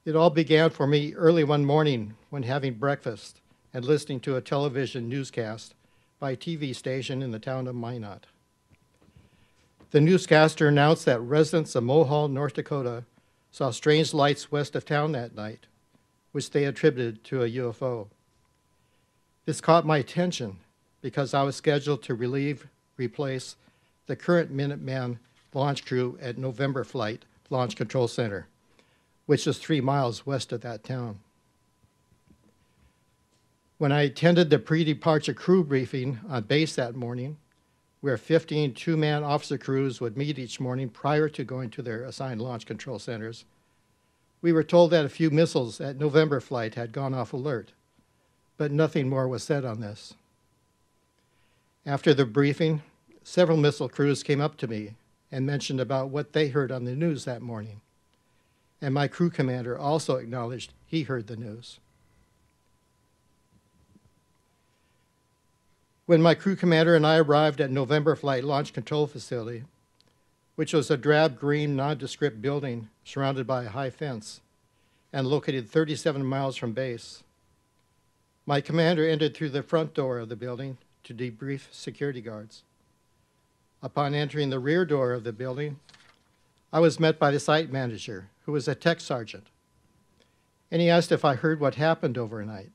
It 0.05 0.15
all 0.15 0.29
began 0.29 0.69
for 0.69 0.85
me 0.85 1.13
early 1.13 1.43
one 1.43 1.65
morning 1.65 2.15
when 2.29 2.43
having 2.43 2.73
breakfast 2.73 3.41
and 3.73 3.85
listening 3.85 4.19
to 4.21 4.35
a 4.35 4.41
television 4.41 5.07
newscast 5.07 5.73
by 6.19 6.31
a 6.31 6.37
TV 6.37 6.75
station 6.75 7.21
in 7.21 7.31
the 7.31 7.39
town 7.39 7.67
of 7.67 7.75
Minot. 7.75 8.25
The 9.91 10.01
newscaster 10.01 10.67
announced 10.67 11.05
that 11.05 11.21
residents 11.21 11.75
of 11.75 11.83
Mohall, 11.83 12.31
North 12.31 12.53
Dakota, 12.53 13.05
saw 13.51 13.71
strange 13.71 14.13
lights 14.13 14.51
west 14.51 14.75
of 14.75 14.85
town 14.85 15.13
that 15.13 15.35
night, 15.35 15.67
which 16.31 16.51
they 16.51 16.65
attributed 16.65 17.23
to 17.25 17.43
a 17.43 17.49
UFO. 17.49 18.07
This 19.45 19.61
caught 19.61 19.85
my 19.85 19.97
attention 19.97 20.57
because 21.01 21.33
I 21.33 21.43
was 21.43 21.55
scheduled 21.55 22.03
to 22.03 22.15
relieve, 22.15 22.67
replace 22.97 23.55
the 24.07 24.15
current 24.15 24.55
Minuteman 24.55 25.17
launch 25.53 25.85
crew 25.85 26.17
at 26.21 26.37
November 26.37 26.83
Flight 26.83 27.25
Launch 27.49 27.75
Control 27.75 28.07
Center, 28.07 28.47
which 29.25 29.47
is 29.47 29.57
three 29.57 29.81
miles 29.81 30.25
west 30.25 30.51
of 30.51 30.61
that 30.61 30.83
town. 30.83 31.19
When 33.77 33.91
I 33.91 34.01
attended 34.01 34.49
the 34.49 34.59
pre 34.59 34.83
departure 34.83 35.33
crew 35.33 35.63
briefing 35.63 36.19
on 36.27 36.43
base 36.43 36.75
that 36.75 36.95
morning, 36.95 37.37
where 38.01 38.17
15 38.17 38.73
two 38.73 38.97
man 38.97 39.23
officer 39.23 39.57
crews 39.57 40.01
would 40.01 40.17
meet 40.17 40.39
each 40.39 40.59
morning 40.59 40.89
prior 40.89 41.29
to 41.29 41.43
going 41.43 41.69
to 41.71 41.81
their 41.81 42.03
assigned 42.03 42.41
launch 42.41 42.65
control 42.65 42.99
centers, 42.99 43.45
we 44.41 44.51
were 44.51 44.63
told 44.63 44.91
that 44.91 45.05
a 45.05 45.09
few 45.09 45.29
missiles 45.29 45.81
at 45.81 45.97
November 45.97 46.39
flight 46.39 46.75
had 46.75 46.91
gone 46.91 47.13
off 47.13 47.33
alert, 47.33 47.73
but 48.57 48.71
nothing 48.71 49.09
more 49.09 49.27
was 49.27 49.43
said 49.43 49.65
on 49.65 49.81
this. 49.81 50.13
After 51.89 52.13
the 52.13 52.23
briefing, 52.23 52.83
several 53.23 53.57
missile 53.57 53.89
crews 53.89 54.21
came 54.21 54.39
up 54.39 54.57
to 54.57 54.67
me 54.67 54.93
and 55.31 55.43
mentioned 55.43 55.79
about 55.79 56.11
what 56.11 56.33
they 56.33 56.49
heard 56.49 56.71
on 56.71 56.85
the 56.85 56.95
news 56.95 57.25
that 57.25 57.41
morning. 57.41 57.81
And 58.79 58.93
my 58.93 59.07
crew 59.07 59.31
commander 59.31 59.75
also 59.75 60.17
acknowledged 60.17 60.71
he 60.85 61.01
heard 61.01 61.25
the 61.25 61.35
news. 61.35 61.79
When 66.05 66.21
my 66.21 66.35
crew 66.35 66.55
commander 66.55 66.95
and 66.95 67.07
I 67.07 67.17
arrived 67.17 67.59
at 67.59 67.71
November 67.71 68.15
Flight 68.15 68.43
Launch 68.43 68.71
Control 68.71 69.07
Facility, 69.07 69.63
which 70.53 70.73
was 70.73 70.91
a 70.91 70.97
drab 70.97 71.39
green 71.39 71.75
nondescript 71.75 72.39
building 72.39 72.89
surrounded 73.03 73.47
by 73.47 73.63
a 73.63 73.69
high 73.69 73.89
fence 73.89 74.41
and 75.11 75.25
located 75.25 75.67
37 75.67 76.23
miles 76.23 76.55
from 76.55 76.71
base, 76.71 77.23
my 78.45 78.61
commander 78.61 79.09
entered 79.09 79.35
through 79.35 79.49
the 79.49 79.63
front 79.63 79.95
door 79.95 80.19
of 80.19 80.29
the 80.29 80.35
building 80.35 80.77
to 81.03 81.13
debrief 81.13 81.67
security 81.71 82.21
guards. 82.21 82.63
Upon 83.81 84.13
entering 84.13 84.49
the 84.49 84.59
rear 84.59 84.85
door 84.85 85.13
of 85.13 85.23
the 85.23 85.33
building, 85.33 85.79
I 86.71 86.79
was 86.79 86.99
met 86.99 87.17
by 87.17 87.31
the 87.31 87.39
site 87.39 87.71
manager, 87.71 88.29
who 88.45 88.51
was 88.51 88.67
a 88.67 88.75
tech 88.75 88.99
sergeant, 88.99 89.47
and 90.71 90.81
he 90.81 90.89
asked 90.89 91.11
if 91.11 91.25
I 91.25 91.35
heard 91.35 91.59
what 91.59 91.75
happened 91.75 92.17
overnight. 92.17 92.71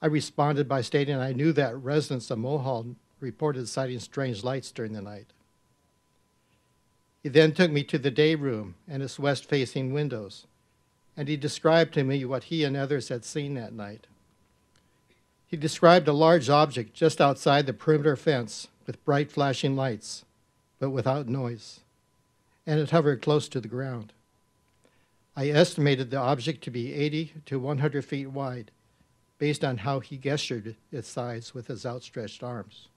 I 0.00 0.06
responded 0.06 0.68
by 0.68 0.80
stating 0.80 1.16
I 1.16 1.32
knew 1.32 1.52
that 1.52 1.76
residents 1.76 2.30
of 2.30 2.38
Mohall 2.38 2.94
reported 3.20 3.68
sighting 3.68 3.98
strange 3.98 4.44
lights 4.44 4.70
during 4.70 4.92
the 4.92 5.02
night. 5.02 5.26
He 7.22 7.28
then 7.28 7.52
took 7.52 7.70
me 7.70 7.82
to 7.84 7.98
the 7.98 8.10
day 8.10 8.34
room 8.34 8.76
and 8.86 9.02
its 9.02 9.18
west 9.18 9.44
facing 9.44 9.92
windows, 9.92 10.46
and 11.16 11.28
he 11.28 11.36
described 11.36 11.92
to 11.94 12.04
me 12.04 12.24
what 12.24 12.44
he 12.44 12.64
and 12.64 12.76
others 12.76 13.08
had 13.08 13.24
seen 13.24 13.54
that 13.54 13.72
night. 13.72 14.06
He 15.48 15.56
described 15.56 16.06
a 16.06 16.12
large 16.12 16.50
object 16.50 16.92
just 16.92 17.22
outside 17.22 17.64
the 17.64 17.72
perimeter 17.72 18.16
fence 18.16 18.68
with 18.86 19.02
bright 19.06 19.32
flashing 19.32 19.74
lights, 19.74 20.26
but 20.78 20.90
without 20.90 21.26
noise, 21.26 21.80
and 22.66 22.78
it 22.78 22.90
hovered 22.90 23.22
close 23.22 23.48
to 23.48 23.60
the 23.60 23.66
ground. 23.66 24.12
I 25.34 25.48
estimated 25.48 26.10
the 26.10 26.18
object 26.18 26.62
to 26.64 26.70
be 26.70 26.92
80 26.92 27.32
to 27.46 27.58
100 27.58 28.04
feet 28.04 28.26
wide 28.26 28.70
based 29.38 29.64
on 29.64 29.78
how 29.78 30.00
he 30.00 30.18
gestured 30.18 30.76
its 30.90 31.08
size 31.08 31.54
with 31.54 31.68
his 31.68 31.86
outstretched 31.86 32.42
arms. 32.42 32.88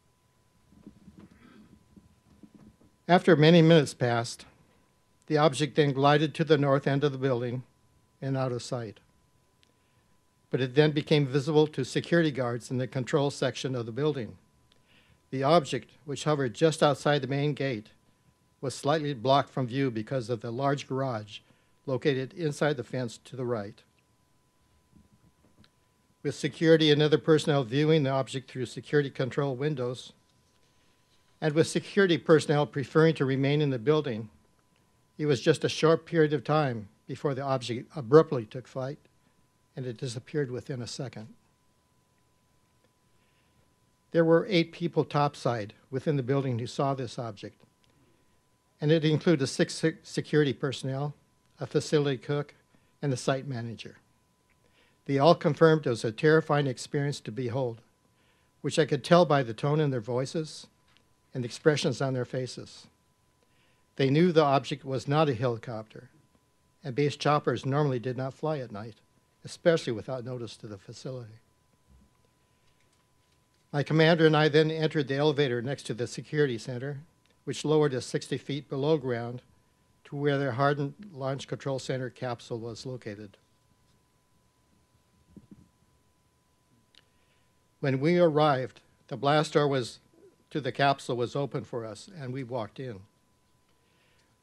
After 3.08 3.36
many 3.36 3.62
minutes 3.62 3.94
passed, 3.94 4.46
the 5.28 5.38
object 5.38 5.76
then 5.76 5.94
glided 5.94 6.34
to 6.36 6.44
the 6.44 6.58
north 6.58 6.88
end 6.88 7.04
of 7.04 7.12
the 7.12 7.18
building 7.18 7.64
and 8.22 8.36
out 8.36 8.52
of 8.52 8.64
sight. 8.64 9.01
But 10.52 10.62
it 10.62 10.76
then 10.76 10.92
became 10.92 11.26
visible 11.26 11.66
to 11.68 11.84
security 11.84 12.30
guards 12.30 12.70
in 12.70 12.78
the 12.78 12.88
control 12.88 13.32
section 13.32 13.74
of 13.74 13.88
the 13.88 13.92
building. 13.92 14.38
The 15.32 15.44
object, 15.44 15.90
which 16.06 16.26
hovered 16.26 16.54
just 16.54 16.84
outside 16.84 17.24
the 17.24 17.28
main 17.28 17.54
gate, 17.54 17.88
was 18.60 18.76
slightly 18.76 19.16
blocked 19.16 19.50
from 19.50 19.66
view 19.66 19.90
because 19.90 20.30
of 20.30 20.42
the 20.42 20.52
large 20.52 20.88
garage 20.88 21.40
located 21.88 22.34
inside 22.34 22.78
the 22.78 22.84
fence 22.84 23.18
to 23.26 23.36
the 23.36 23.46
right 23.46 23.82
with 26.24 26.36
security 26.36 26.92
and 26.92 27.02
other 27.02 27.18
personnel 27.18 27.64
viewing 27.64 28.04
the 28.04 28.10
object 28.10 28.50
through 28.50 28.66
security 28.66 29.10
control 29.10 29.56
windows, 29.56 30.14
and 31.40 31.54
with 31.54 31.68
security 31.68 32.18
personnel 32.18 32.66
preferring 32.66 33.16
to 33.16 33.26
remain 33.26 33.62
in 33.62 33.72
the 33.72 33.80
building. 33.80 34.30
It 35.18 35.26
was 35.26 35.42
just 35.42 35.64
a 35.64 35.70
short 35.70 36.06
period 36.06 36.34
of 36.34 36.44
time 36.44 36.90
before 37.08 37.34
the 37.34 37.42
object 37.42 37.92
abruptly 37.96 38.46
took 38.46 38.68
flight, 38.68 39.00
and 39.76 39.86
it 39.86 39.98
disappeared 39.98 40.52
within 40.52 40.82
a 40.82 40.88
second. 40.88 41.28
There 44.12 44.26
were 44.26 44.46
eight 44.50 44.72
people 44.72 45.06
topside 45.06 45.74
within 45.90 46.18
the 46.18 46.24
building 46.24 46.60
who 46.60 46.68
saw 46.68 46.94
this 46.94 47.18
object, 47.18 47.62
and 48.80 48.92
it 48.92 49.06
included 49.06 49.48
six 49.48 49.84
security 50.04 50.54
personnel, 50.54 51.14
a 51.60 51.66
facility 51.66 52.18
cook, 52.18 52.54
and 53.02 53.12
the 53.12 53.18
site 53.18 53.48
manager. 53.48 53.98
They 55.06 55.18
all 55.18 55.36
confirmed 55.36 55.86
it 55.86 55.90
was 55.90 56.06
a 56.06 56.12
terrifying 56.12 56.68
experience 56.68 57.20
to 57.22 57.32
behold, 57.32 57.82
which 58.62 58.78
I 58.78 58.86
could 58.86 59.04
tell 59.04 59.26
by 59.26 59.44
the 59.44 59.54
tone 59.54 59.80
in 59.80 59.90
their 59.90 60.02
voices 60.02 60.68
and 61.34 61.44
the 61.44 61.48
expressions 61.48 62.02
on 62.02 62.14
their 62.14 62.26
faces. 62.26 62.88
They 63.96 64.10
knew 64.10 64.32
the 64.32 64.44
object 64.44 64.86
was 64.86 65.08
not 65.08 65.30
a 65.30 65.34
helicopter, 65.34 66.10
and 66.84 66.96
base 66.96 67.16
choppers 67.16 67.66
normally 67.66 68.00
did 68.00 68.18
not 68.18 68.34
fly 68.34 68.60
at 68.60 68.72
night, 68.72 68.96
especially 69.44 69.94
without 69.94 70.24
notice 70.24 70.56
to 70.58 70.68
the 70.68 70.78
facility. 70.78 71.34
My 73.74 73.84
commander 73.84 74.26
and 74.26 74.36
I 74.36 74.50
then 74.50 74.70
entered 74.70 75.08
the 75.08 75.16
elevator 75.16 75.62
next 75.62 75.84
to 75.84 75.94
the 75.94 76.08
security 76.08 76.58
center, 76.58 77.00
which 77.46 77.64
lowered 77.64 77.94
us 77.94 78.06
60 78.06 78.38
feet 78.38 78.70
below 78.70 78.98
ground 78.98 79.42
to 80.06 80.16
where 80.16 80.38
the 80.38 80.52
hardened 80.52 80.94
launch 81.14 81.48
control 81.48 81.80
center 81.80 82.10
capsule 82.10 82.60
was 82.60 82.86
located. 82.86 83.38
When 87.80 88.00
we 88.00 88.20
arrived, 88.20 88.82
the 89.08 89.18
blast 89.18 89.54
door 89.54 89.68
was 89.68 90.00
to 90.52 90.60
the 90.60 90.72
capsule 90.72 91.16
was 91.16 91.36
open 91.36 91.64
for 91.64 91.86
us, 91.86 92.10
and 92.16 92.34
we 92.34 92.44
walked 92.44 92.80
in. 92.80 93.00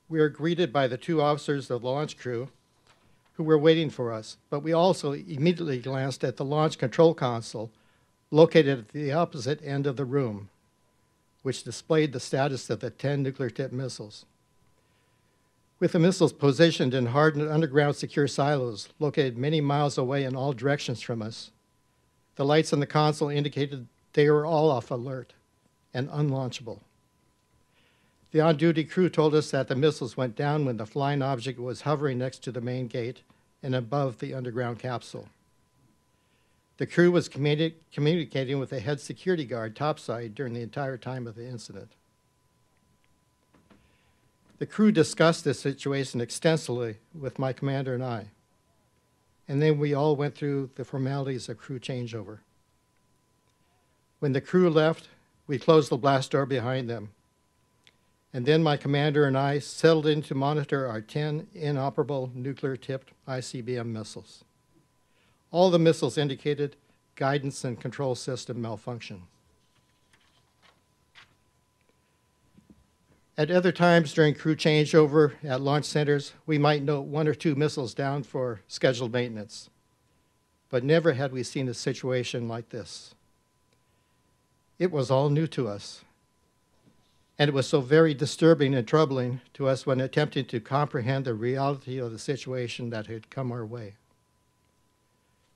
We 0.09 0.19
were 0.21 0.31
greeted 0.31 0.73
by 0.73 0.89
the 0.89 0.97
two 0.97 1.21
officers 1.21 1.71
of 1.71 1.83
the 1.83 1.89
launch 1.89 2.17
crew 2.17 2.49
who 3.39 3.45
were 3.45 3.57
waiting 3.57 3.89
for 3.89 4.13
us, 4.13 4.37
but 4.51 4.65
we 4.65 4.73
also 4.73 5.13
immediately 5.13 5.79
glanced 5.79 6.25
at 6.25 6.37
the 6.37 6.45
launch 6.45 6.77
control 6.77 7.15
console 7.15 7.71
located 8.33 8.81
at 8.81 8.89
the 8.89 9.13
opposite 9.13 9.65
end 9.65 9.87
of 9.87 9.97
the 9.97 10.05
room, 10.05 10.49
which 11.45 11.63
displayed 11.63 12.13
the 12.13 12.19
status 12.19 12.69
of 12.69 12.81
the 12.81 12.91
10 12.91 13.23
nuclear 13.23 13.49
tipped 13.49 13.73
missiles. 13.73 14.27
With 15.79 15.93
the 15.93 16.01
missiles 16.01 16.33
positioned 16.33 16.93
in 16.93 17.07
hardened 17.07 17.49
underground 17.49 17.95
secure 17.95 18.27
silos 18.27 18.89
located 18.99 19.39
many 19.39 19.61
miles 19.61 19.97
away 19.97 20.25
in 20.25 20.35
all 20.35 20.53
directions 20.53 21.01
from 21.01 21.23
us, 21.23 21.53
the 22.35 22.45
lights 22.45 22.73
on 22.73 22.81
the 22.81 22.87
console 22.87 23.29
indicated 23.29 23.87
they 24.15 24.29
were 24.29 24.47
all 24.47 24.69
off 24.69 24.91
alert 24.91 25.35
and 25.95 26.11
unlaunchable. 26.11 26.81
The 28.39 28.45
The 28.45 28.51
on 28.51 28.57
duty 28.57 28.85
crew 28.85 29.09
told 29.09 29.35
us 29.35 29.51
that 29.51 29.67
the 29.67 29.75
missiles 29.75 30.17
went 30.17 30.37
down 30.37 30.65
when 30.65 30.77
the 30.77 30.87
flying 30.87 31.23
object 31.23 31.59
was 31.59 31.81
hovering 31.81 32.19
next 32.19 32.45
to 32.45 32.53
the 32.53 32.61
main 32.61 32.87
gate 32.87 33.23
and 33.65 33.75
above 33.75 34.21
the 34.21 34.33
underground 34.33 34.79
capsule. 34.79 35.29
The 36.77 36.87
crew 36.87 37.11
was 37.11 37.29
communi- 37.29 37.75
communicating 37.93 38.61
with 38.61 38.71
the 38.71 38.79
head 38.79 39.01
security 39.01 39.45
guard 39.45 39.75
topside 39.75 40.37
during 40.37 40.55
the 40.55 40.61
entire 40.61 40.97
time 40.97 41.27
of 41.27 41.35
the 41.35 41.49
incident. 41.49 41.91
The 44.61 44.67
crew 44.67 44.93
discussed 44.93 45.43
this 45.43 45.59
situation 45.59 46.21
extensively 46.21 46.99
with 47.13 47.41
my 47.41 47.53
commander 47.53 47.95
and 47.95 48.05
I, 48.05 48.29
and 49.49 49.61
then 49.61 49.81
we 49.81 49.95
all 49.95 50.15
went 50.15 50.37
through 50.37 50.71
the 50.77 50.85
formalities 50.85 51.49
of 51.49 51.59
crew 51.59 51.81
changeover. 51.81 52.39
When 54.21 54.33
the 54.33 54.41
crew 54.41 54.71
left, 54.71 55.09
we 55.49 55.59
closed 55.59 55.91
the 55.91 55.97
blast 55.97 56.31
door 56.31 56.47
behind 56.47 56.89
them, 56.89 57.11
and 58.33 58.45
then 58.45 58.63
my 58.63 58.77
commander 58.77 59.25
and 59.25 59.37
I 59.37 59.59
settled 59.59 60.07
in 60.07 60.23
to 60.23 60.35
monitor 60.35 60.87
our 60.87 61.01
10 61.01 61.49
inoperable 61.55 62.31
nuclear 62.35 62.77
tipped 62.77 63.13
ICBM 63.27 63.87
missiles. 63.87 64.45
All 65.51 65.71
the 65.71 65.79
missiles 65.79 66.19
indicated 66.19 66.77
guidance 67.15 67.65
and 67.65 67.81
control 67.81 68.15
system 68.15 68.61
malfunction. 68.61 69.23
At 73.39 73.53
other 73.53 73.73
times 73.73 74.13
during 74.13 74.35
crew 74.35 74.57
changeover 74.57 75.33
at 75.45 75.61
launch 75.61 75.85
centers, 75.85 76.33
we 76.45 76.59
might 76.59 76.83
note 76.83 77.03
one 77.03 77.29
or 77.29 77.35
two 77.35 77.55
missiles 77.55 77.95
down 77.95 78.25
for 78.25 78.61
scheduled 78.67 79.13
maintenance. 79.13 79.71
But 80.71 80.85
never 80.85 81.13
had 81.13 81.33
we 81.33 81.45
seen 81.45 81.69
a 81.69 81.75
situation 81.75 82.49
like 82.49 82.71
this. 82.71 83.15
It 84.79 84.91
was 84.91 85.11
all 85.11 85.31
new 85.31 85.47
to 85.47 85.69
us. 85.69 86.05
And 87.39 87.49
it 87.49 87.55
was 87.55 87.69
so 87.69 87.81
very 87.81 88.15
disturbing 88.15 88.75
and 88.75 88.87
troubling 88.87 89.41
to 89.55 89.69
us 89.69 89.87
when 89.87 90.01
attempting 90.01 90.47
to 90.47 90.61
comprehend 90.61 91.25
the 91.25 91.35
reality 91.35 91.99
of 91.99 92.11
the 92.11 92.19
situation 92.19 92.91
that 92.91 93.07
had 93.07 93.31
come 93.31 93.53
our 93.53 93.65
way. 93.65 93.95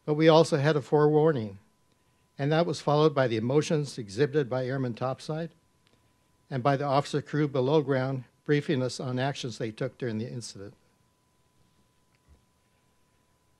But 0.04 0.14
we 0.14 0.28
also 0.28 0.58
had 0.58 0.76
a 0.76 0.82
forewarning, 0.82 1.58
and 2.38 2.52
that 2.52 2.66
was 2.66 2.80
followed 2.80 3.14
by 3.14 3.26
the 3.26 3.36
emotions 3.36 3.98
exhibited 3.98 4.48
by 4.48 4.66
Airman 4.66 4.94
Topside 4.94 5.50
and 6.50 6.62
by 6.62 6.76
the 6.76 6.84
officer 6.84 7.22
crew 7.22 7.48
below 7.48 7.82
ground 7.82 8.24
briefing 8.44 8.82
us 8.82 9.00
on 9.00 9.18
actions 9.18 9.58
they 9.58 9.70
took 9.70 9.96
during 9.98 10.18
the 10.18 10.28
incident. 10.28 10.74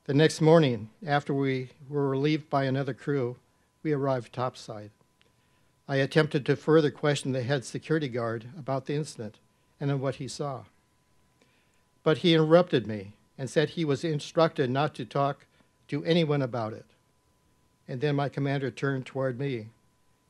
The 0.05 0.15
next 0.15 0.41
morning, 0.41 0.91
after 1.07 1.33
we 1.33 1.71
were 1.89 2.09
relieved 2.09 2.51
by 2.51 2.65
another 2.65 2.93
crew, 2.93 3.37
we 3.83 3.93
arrived 3.93 4.33
topside. 4.33 4.91
I 5.89 5.97
attempted 5.97 6.47
to 6.47 6.57
further 6.57 6.91
question 6.91 7.33
the 7.33 7.43
head 7.43 7.65
security 7.65 8.09
guard 8.09 8.47
about 8.57 8.87
the 8.87 8.95
incident 8.95 9.39
and 9.81 9.91
on 9.91 10.01
what 10.01 10.17
he 10.17 10.29
saw. 10.29 10.65
But 12.03 12.19
he 12.19 12.35
interrupted 12.35 12.87
me 12.87 13.13
and 13.37 13.51
said 13.51 13.71
he 13.71 13.85
was 13.85 14.05
instructed 14.05 14.71
not 14.71 14.95
to 14.95 15.05
talk 15.05 15.47
to 15.89 16.05
anyone 16.05 16.43
about 16.43 16.73
it. 16.73 16.87
And 17.89 18.01
then 18.01 18.17
my 18.17 18.29
commander 18.29 18.71
turned 18.71 19.07
toward 19.07 19.39
me 19.39 19.69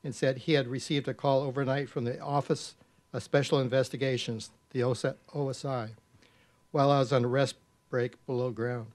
and 0.03 0.15
said 0.15 0.39
he 0.39 0.55
had 0.55 0.67
received 0.67 1.07
a 1.07 1.15
call 1.15 1.43
overnight 1.43 1.89
from 1.89 2.05
the 2.05 2.19
Office 2.21 2.75
of 3.13 3.23
Special 3.23 3.61
Investigations, 3.61 4.51
the 4.71 4.81
OSI, 4.81 5.91
while 6.71 6.91
I 6.91 6.99
was 6.99 7.13
on 7.13 7.25
a 7.25 7.29
rest 7.29 7.57
break 7.91 8.25
below 8.27 8.51
ground. 8.51 8.87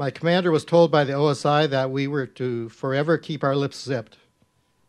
My 0.00 0.10
commander 0.10 0.50
was 0.50 0.64
told 0.64 0.90
by 0.90 1.04
the 1.04 1.12
OSI 1.12 1.68
that 1.68 1.90
we 1.90 2.06
were 2.06 2.24
to 2.24 2.70
forever 2.70 3.18
keep 3.18 3.44
our 3.44 3.54
lips 3.54 3.82
zipped 3.82 4.16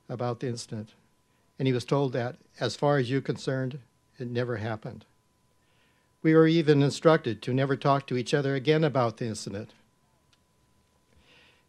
about 0.08 0.40
the 0.40 0.48
incident. 0.48 0.94
And 1.60 1.68
he 1.68 1.74
was 1.74 1.84
told 1.84 2.14
that, 2.14 2.38
as 2.62 2.78
far 2.78 2.98
as 2.98 3.12
you're 3.12 3.20
concerned, 3.20 3.80
it 4.18 4.30
never 4.30 4.56
happened. 4.56 5.04
We 6.24 6.34
were 6.34 6.48
even 6.48 6.82
instructed 6.82 7.42
to 7.42 7.54
never 7.54 7.76
talk 7.76 8.08
to 8.08 8.16
each 8.16 8.34
other 8.34 8.56
again 8.56 8.86
about 8.86 9.18
the 9.18 9.26
incident. 9.26 9.72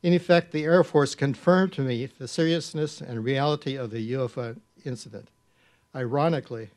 In 0.05 0.13
effect, 0.13 0.53
the 0.53 0.63
Air 0.63 0.85
Force 0.85 1.17
confirmed 1.17 1.73
to 1.73 1.81
me 1.81 2.07
the 2.07 2.29
seriousness 2.29 3.01
and 3.01 3.25
reality 3.25 3.75
of 3.75 3.91
the 3.91 4.13
UFO 4.13 4.61
incident. 4.85 5.27
Ironically, 5.97 6.71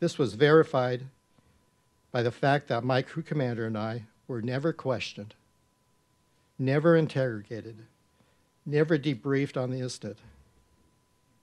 this 0.00 0.16
was 0.16 0.32
verified 0.32 1.02
by 2.10 2.22
the 2.22 2.32
fact 2.32 2.68
that 2.68 2.82
my 2.82 3.02
crew 3.02 3.22
commander 3.22 3.66
and 3.66 3.76
I 3.76 4.04
were 4.26 4.40
never 4.40 4.72
questioned, 4.72 5.34
never 6.62 6.96
interrogated, 6.96 7.82
never 8.64 8.96
debriefed 8.96 9.60
on 9.60 9.70
the 9.70 9.80
incident, 9.80 10.18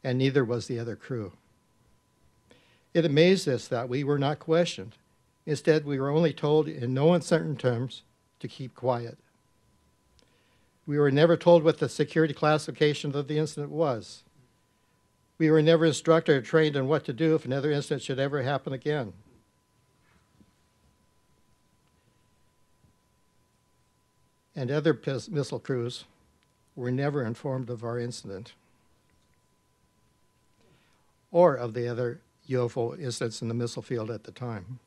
and 0.03 0.17
neither 0.17 0.43
was 0.43 0.67
the 0.67 0.79
other 0.79 0.95
crew. 0.95 1.33
It 2.93 3.05
amazed 3.05 3.47
us 3.47 3.67
that 3.67 3.89
we 3.89 4.03
were 4.03 4.17
not 4.17 4.39
questioned. 4.39 4.95
Instead, 5.45 5.85
we 5.85 5.99
were 5.99 6.09
only 6.09 6.33
told 6.33 6.67
in 6.67 6.93
no 6.93 7.13
uncertain 7.13 7.55
terms 7.55 8.03
to 8.39 8.47
keep 8.47 8.73
quiet. 8.73 9.17
We 10.87 10.97
were 10.97 11.11
never 11.11 11.37
told 11.37 11.63
what 11.63 11.77
the 11.77 11.89
security 11.89 12.33
classification 12.33 13.15
of 13.15 13.27
the 13.27 13.37
incident 13.37 13.71
was. 13.71 14.23
We 15.37 15.51
were 15.51 15.61
never 15.61 15.85
instructed 15.85 16.35
or 16.35 16.41
trained 16.41 16.75
on 16.75 16.87
what 16.87 17.05
to 17.05 17.13
do 17.13 17.35
if 17.35 17.45
another 17.45 17.71
incident 17.71 18.01
should 18.01 18.19
ever 18.19 18.41
happen 18.41 18.73
again. 18.73 19.13
And 24.59 24.69
other 24.69 24.93
missile 25.31 25.57
crews 25.57 26.03
were 26.75 26.91
never 26.91 27.23
informed 27.23 27.69
of 27.69 27.81
our 27.85 27.97
incident 27.97 28.51
or 31.31 31.55
of 31.55 31.73
the 31.73 31.87
other 31.87 32.19
UFO 32.49 32.99
incidents 32.99 33.41
in 33.41 33.47
the 33.47 33.53
missile 33.53 33.81
field 33.81 34.11
at 34.11 34.25
the 34.25 34.33
time. 34.33 34.79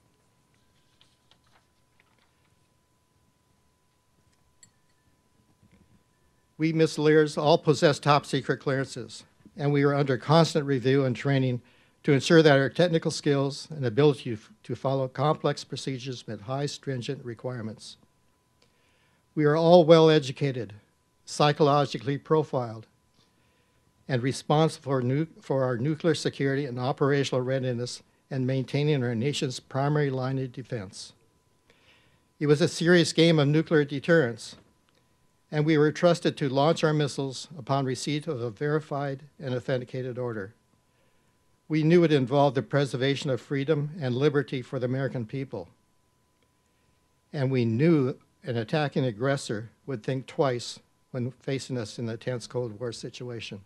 we 6.59 6.73
missileers 6.75 7.37
all 7.37 7.57
possess 7.57 7.99
top 7.99 8.27
secret 8.27 8.61
clearances, 8.61 9.25
and 9.57 9.73
we 9.73 9.85
are 9.85 9.95
under 9.95 10.19
constant 10.19 10.67
review 10.67 11.07
and 11.07 11.17
training 11.17 11.63
to 12.03 12.13
ensure 12.13 12.43
that 12.43 12.59
our 12.59 12.69
technical 12.69 13.11
skills 13.11 13.69
and 13.71 13.87
ability 13.87 14.37
to 14.63 14.77
follow 14.77 15.09
complex 15.09 15.65
procedures 15.65 16.29
met 16.29 16.43
high 16.43 16.67
stringent 16.67 17.25
requirements. 17.25 17.97
We 19.35 19.45
are 19.45 19.57
all 19.57 19.85
well 19.85 20.11
educated, 20.11 20.75
psychologically 21.25 22.19
profiled, 22.19 22.87
and 24.07 24.23
responsible 24.23 25.01
for, 25.01 25.27
for 25.41 25.65
our 25.65 25.79
nuclear 25.79 26.15
security 26.15 26.67
and 26.67 26.79
operational 26.79 27.41
readiness 27.41 28.03
and 28.31 28.47
maintaining 28.47 29.03
our 29.03 29.15
nation's 29.15 29.61
primary 29.61 30.11
line 30.11 30.39
of 30.39 30.53
defense. 30.53 31.13
It 32.39 32.47
was 32.47 32.61
a 32.61 32.69
serious 32.69 33.13
game 33.13 33.39
of 33.39 33.49
nuclear 33.49 33.85
deterrence, 33.85 34.57
and 35.51 35.65
we 35.65 35.79
were 35.79 35.93
trusted 35.93 36.37
to 36.39 36.49
launch 36.49 36.83
our 36.83 36.93
missiles 36.93 37.49
upon 37.57 37.85
receipt 37.85 38.27
of 38.27 38.41
a 38.41 38.51
verified 38.51 39.23
and 39.39 39.55
authenticated 39.55 40.19
order. 40.19 40.55
We 41.69 41.83
knew 41.83 42.05
it 42.05 42.13
involved 42.13 42.57
the 42.57 42.63
preservation 42.63 43.31
of 43.31 43.41
freedom 43.41 43.91
and 44.01 44.15
liberty 44.15 44.61
for 44.61 44.79
the 44.79 44.87
American 44.87 45.25
people. 45.25 45.69
And 47.33 47.51
we 47.51 47.65
knew 47.65 48.17
an 48.45 48.57
attacking 48.57 49.05
aggressor 49.05 49.71
would 49.87 50.03
think 50.03 50.27
twice 50.27 50.81
when 51.11 51.31
facing 51.31 51.79
us 51.79 51.99
in 51.99 52.09
a 52.09 52.17
tense 52.17 52.47
Cold 52.47 52.79
War 52.81 52.93
situation. 52.93 53.61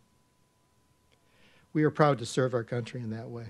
We 1.73 1.85
are 1.85 1.91
proud 1.91 2.19
to 2.19 2.27
serve 2.27 2.55
our 2.55 2.65
country 2.65 3.01
in 3.01 3.11
that 3.11 3.31
way. 3.31 3.47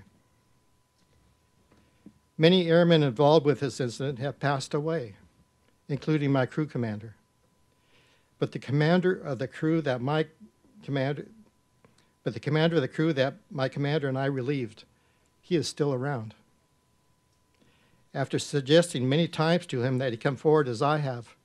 Many 2.37 2.69
airmen 2.69 3.03
involved 3.03 3.45
with 3.45 3.61
this 3.61 3.79
incident 3.79 4.19
have 4.19 4.39
passed 4.39 4.73
away, 4.73 5.15
including 5.89 6.31
my 6.31 6.45
crew 6.45 6.67
commander. 6.67 7.15
But 8.37 8.51
the 8.51 8.59
commander 8.59 9.13
of 9.13 9.39
the 9.39 9.47
crew 9.47 9.81
that 9.81 10.01
my 10.01 10.27
commander, 10.83 11.27
but 12.23 12.33
the 12.33 12.39
commander 12.39 12.75
of 12.75 12.83
the 12.83 12.87
crew 12.87 13.11
that 13.13 13.35
my 13.49 13.67
commander 13.67 14.07
and 14.07 14.17
I 14.17 14.25
relieved, 14.25 14.83
he 15.41 15.55
is 15.55 15.67
still 15.67 15.93
around. 15.93 16.35
After 18.17 18.39
suggesting 18.39 19.07
many 19.07 19.27
times 19.27 19.67
to 19.67 19.83
him 19.83 19.99
that 19.99 20.11
he 20.11 20.17
come 20.17 20.37
forward 20.37 20.67
as 20.67 20.81
I 20.81 20.97
have, 20.97 21.35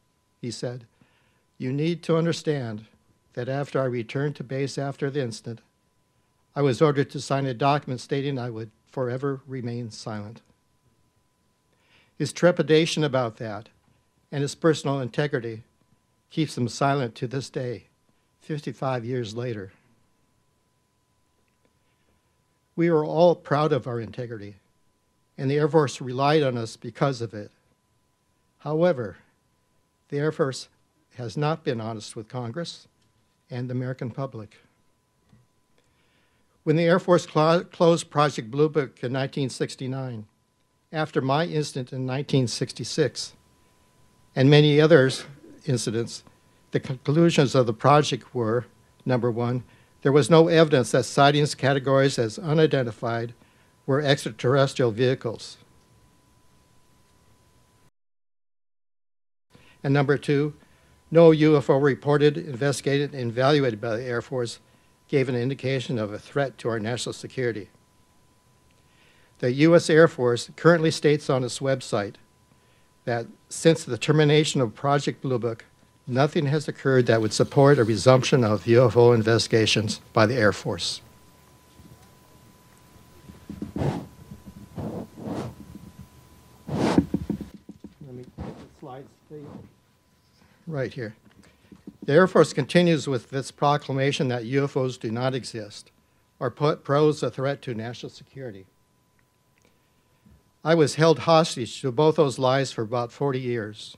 he 0.40 0.50
said, 0.50 0.86
You 1.58 1.70
need 1.70 2.02
to 2.04 2.16
understand 2.16 2.86
that 3.34 3.46
after 3.46 3.78
I 3.78 3.84
returned 3.84 4.36
to 4.36 4.42
base 4.42 4.78
after 4.78 5.10
the 5.10 5.20
incident, 5.20 5.60
I 6.56 6.62
was 6.62 6.80
ordered 6.80 7.10
to 7.10 7.20
sign 7.20 7.44
a 7.44 7.52
document 7.52 8.00
stating 8.00 8.38
I 8.38 8.48
would 8.48 8.70
forever 8.90 9.42
remain 9.46 9.90
silent. 9.90 10.40
His 12.16 12.32
trepidation 12.32 13.04
about 13.04 13.36
that 13.36 13.68
and 14.30 14.40
his 14.40 14.54
personal 14.54 14.98
integrity 14.98 15.64
keeps 16.30 16.56
him 16.56 16.68
silent 16.68 17.14
to 17.16 17.26
this 17.26 17.50
day, 17.50 17.88
55 18.40 19.04
years 19.04 19.36
later. 19.36 19.72
We 22.76 22.88
are 22.88 23.04
all 23.04 23.34
proud 23.34 23.74
of 23.74 23.86
our 23.86 24.00
integrity, 24.00 24.54
and 25.36 25.50
the 25.50 25.56
Air 25.56 25.68
Force 25.68 26.00
relied 26.00 26.42
on 26.42 26.56
us 26.56 26.76
because 26.76 27.20
of 27.20 27.34
it. 27.34 27.50
However, 28.58 29.16
the 30.08 30.18
Air 30.18 30.32
Force 30.32 30.68
has 31.16 31.36
not 31.36 31.64
been 31.64 31.80
honest 31.80 32.16
with 32.16 32.28
Congress 32.28 32.86
and 33.50 33.68
the 33.68 33.72
American 33.72 34.10
public. 34.10 34.58
When 36.64 36.76
the 36.76 36.84
Air 36.84 36.98
Force 36.98 37.26
clo- 37.26 37.64
closed 37.64 38.10
Project 38.10 38.50
Blue 38.50 38.68
Book 38.68 39.02
in 39.02 39.12
1969, 39.12 40.26
after 40.92 41.20
my 41.20 41.44
incident 41.44 41.92
in 41.92 42.06
1966, 42.06 43.32
and 44.36 44.48
many 44.48 44.80
others 44.80 45.24
incidents, 45.66 46.22
the 46.70 46.80
conclusions 46.80 47.54
of 47.54 47.66
the 47.66 47.74
project 47.74 48.34
were 48.34 48.66
number 49.04 49.30
one, 49.30 49.64
there 50.02 50.12
was 50.12 50.30
no 50.30 50.48
evidence 50.48 50.90
that 50.92 51.04
sightings 51.04 51.54
categorized 51.54 52.18
as 52.18 52.38
unidentified 52.38 53.34
were 53.86 54.00
extraterrestrial 54.00 54.90
vehicles. 54.90 55.58
And 59.82 59.92
number 59.92 60.16
two, 60.16 60.54
no 61.10 61.30
UFO 61.30 61.82
reported, 61.82 62.38
investigated, 62.38 63.14
and 63.14 63.30
evaluated 63.30 63.80
by 63.80 63.96
the 63.96 64.04
Air 64.04 64.22
Force 64.22 64.60
gave 65.08 65.28
an 65.28 65.34
indication 65.34 65.98
of 65.98 66.12
a 66.12 66.18
threat 66.18 66.56
to 66.58 66.68
our 66.68 66.78
national 66.80 67.12
security. 67.12 67.68
The 69.40 69.52
U.S. 69.52 69.90
Air 69.90 70.08
Force 70.08 70.50
currently 70.56 70.90
states 70.90 71.28
on 71.28 71.42
its 71.44 71.58
website 71.58 72.14
that 73.04 73.26
since 73.48 73.84
the 73.84 73.98
termination 73.98 74.60
of 74.60 74.74
Project 74.74 75.20
Blue 75.20 75.38
Book, 75.38 75.64
nothing 76.06 76.46
has 76.46 76.68
occurred 76.68 77.06
that 77.06 77.20
would 77.20 77.32
support 77.32 77.78
a 77.78 77.84
resumption 77.84 78.44
of 78.44 78.64
UFO 78.64 79.14
investigations 79.14 80.00
by 80.12 80.26
the 80.26 80.36
Air 80.36 80.52
Force. 80.52 81.00
Let 86.68 88.14
me 88.14 88.24
get 88.24 88.36
the 88.36 88.80
slides. 88.80 89.08
Right 90.66 90.92
here. 90.92 91.14
The 92.04 92.12
Air 92.12 92.26
Force 92.26 92.52
continues 92.52 93.06
with 93.06 93.30
this 93.30 93.50
proclamation 93.50 94.28
that 94.28 94.42
UFOs 94.42 94.98
do 94.98 95.10
not 95.10 95.34
exist 95.34 95.90
or 96.40 96.50
put 96.50 96.84
pose 96.84 97.22
a 97.22 97.30
threat 97.30 97.62
to 97.62 97.74
national 97.74 98.10
security. 98.10 98.66
I 100.64 100.74
was 100.74 100.96
held 100.96 101.20
hostage 101.20 101.80
to 101.80 101.92
both 101.92 102.16
those 102.16 102.38
lies 102.38 102.72
for 102.72 102.82
about 102.82 103.12
40 103.12 103.40
years. 103.40 103.96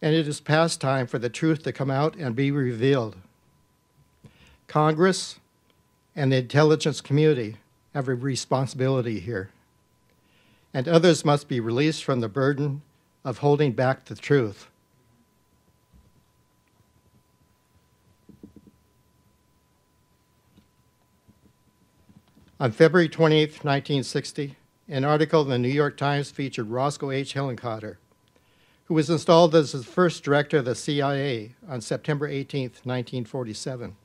And 0.00 0.14
it 0.14 0.26
is 0.26 0.40
past 0.40 0.80
time 0.80 1.06
for 1.06 1.18
the 1.18 1.28
truth 1.28 1.62
to 1.64 1.72
come 1.72 1.90
out 1.90 2.16
and 2.16 2.34
be 2.34 2.50
revealed. 2.50 3.16
Congress 4.66 5.38
and 6.16 6.32
the 6.32 6.38
intelligence 6.38 7.00
community 7.00 7.56
have 7.94 8.08
a 8.08 8.14
responsibility 8.14 9.20
here. 9.20 9.50
And 10.72 10.86
others 10.86 11.24
must 11.24 11.48
be 11.48 11.60
released 11.60 12.04
from 12.04 12.20
the 12.20 12.28
burden 12.28 12.82
of 13.24 13.38
holding 13.38 13.72
back 13.72 14.04
the 14.04 14.14
truth. 14.14 14.68
On 22.60 22.70
February 22.70 23.08
28, 23.08 23.64
1960, 23.64 24.54
an 24.88 25.04
article 25.04 25.40
in 25.42 25.48
the 25.48 25.58
New 25.58 25.68
York 25.68 25.96
Times 25.96 26.30
featured 26.30 26.68
Roscoe 26.68 27.10
H. 27.10 27.32
Hillenkotter, 27.32 27.96
who 28.84 28.94
was 28.94 29.08
installed 29.08 29.54
as 29.54 29.72
the 29.72 29.82
first 29.82 30.22
director 30.22 30.58
of 30.58 30.66
the 30.66 30.74
CIA 30.74 31.54
on 31.66 31.80
September 31.80 32.28
18, 32.28 32.64
1947. 32.64 33.96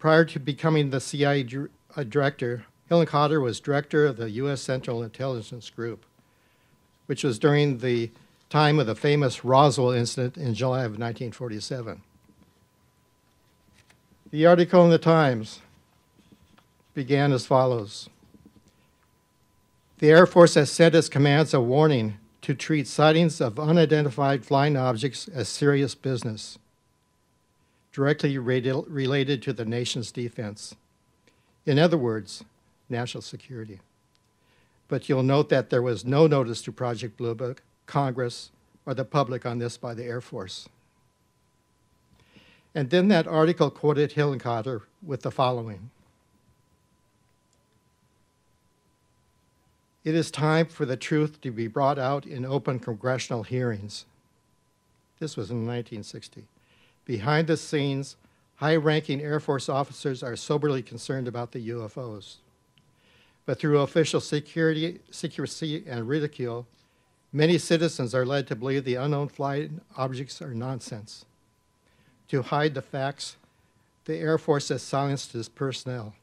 Prior 0.00 0.24
to 0.24 0.40
becoming 0.40 0.90
the 0.90 1.00
CIA 1.00 1.46
uh, 1.96 2.02
director, 2.88 3.06
Hillenkotter 3.06 3.42
was 3.42 3.60
director 3.60 4.06
of 4.06 4.16
the 4.16 4.30
U.S. 4.30 4.60
Central 4.60 5.02
Intelligence 5.02 5.70
Group, 5.70 6.04
which 7.06 7.24
was 7.24 7.38
during 7.38 7.78
the 7.78 8.10
time 8.50 8.78
of 8.78 8.86
the 8.86 8.94
famous 8.94 9.44
Roswell 9.44 9.90
incident 9.90 10.36
in 10.36 10.54
July 10.54 10.80
of 10.80 10.92
1947. 10.92 12.02
The 14.30 14.46
article 14.46 14.84
in 14.84 14.90
the 14.90 14.98
Times 14.98 15.60
began 16.92 17.32
as 17.32 17.46
follows 17.46 18.08
The 19.98 20.10
Air 20.10 20.26
Force 20.26 20.54
has 20.54 20.70
sent 20.70 20.94
its 20.94 21.08
commands 21.08 21.54
a 21.54 21.60
warning 21.60 22.18
to 22.42 22.54
treat 22.54 22.86
sightings 22.86 23.40
of 23.40 23.58
unidentified 23.58 24.44
flying 24.44 24.76
objects 24.76 25.28
as 25.28 25.48
serious 25.48 25.94
business, 25.94 26.58
directly 27.92 28.36
related 28.36 29.40
to 29.42 29.52
the 29.52 29.64
nation's 29.64 30.12
defense. 30.12 30.74
In 31.64 31.78
other 31.78 31.96
words, 31.96 32.44
national 32.94 33.22
security. 33.22 33.80
But 34.88 35.08
you'll 35.08 35.22
note 35.22 35.48
that 35.48 35.70
there 35.70 35.82
was 35.82 36.04
no 36.04 36.26
notice 36.26 36.62
to 36.62 36.72
Project 36.72 37.16
Blue 37.16 37.34
Book, 37.34 37.62
Congress, 37.86 38.50
or 38.86 38.94
the 38.94 39.04
public 39.04 39.44
on 39.44 39.58
this 39.58 39.76
by 39.76 39.94
the 39.94 40.04
Air 40.04 40.20
Force. 40.20 40.68
And 42.74 42.90
then 42.90 43.08
that 43.08 43.26
article 43.26 43.70
quoted 43.70 44.12
Hillenkotter 44.12 44.82
with 45.02 45.22
the 45.22 45.30
following 45.30 45.90
It 50.04 50.14
is 50.14 50.30
time 50.30 50.66
for 50.66 50.84
the 50.84 50.98
truth 50.98 51.40
to 51.40 51.50
be 51.50 51.66
brought 51.66 51.98
out 51.98 52.26
in 52.26 52.44
open 52.44 52.78
congressional 52.78 53.42
hearings. 53.42 54.04
This 55.18 55.34
was 55.34 55.50
in 55.50 55.66
1960. 55.66 56.44
Behind 57.06 57.46
the 57.46 57.56
scenes, 57.56 58.16
high 58.56 58.76
ranking 58.76 59.22
Air 59.22 59.40
Force 59.40 59.68
officers 59.68 60.22
are 60.22 60.36
soberly 60.36 60.82
concerned 60.82 61.26
about 61.26 61.52
the 61.52 61.70
UFOs. 61.70 62.36
But 63.46 63.58
through 63.58 63.80
official 63.80 64.20
security, 64.20 65.00
secrecy 65.10 65.84
and 65.86 66.08
ridicule, 66.08 66.66
many 67.32 67.58
citizens 67.58 68.14
are 68.14 68.24
led 68.24 68.46
to 68.48 68.56
believe 68.56 68.84
the 68.84 68.94
unknown 68.94 69.28
flying 69.28 69.80
objects 69.96 70.40
are 70.40 70.54
nonsense. 70.54 71.24
To 72.28 72.42
hide 72.42 72.74
the 72.74 72.82
facts, 72.82 73.36
the 74.06 74.16
Air 74.16 74.38
Force 74.38 74.68
has 74.68 74.82
silenced 74.82 75.34
its 75.34 75.48
personnel. 75.48 76.14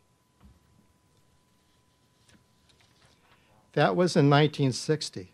That 3.74 3.95
was 3.95 4.15
in 4.15 4.30
1960. 4.30 5.30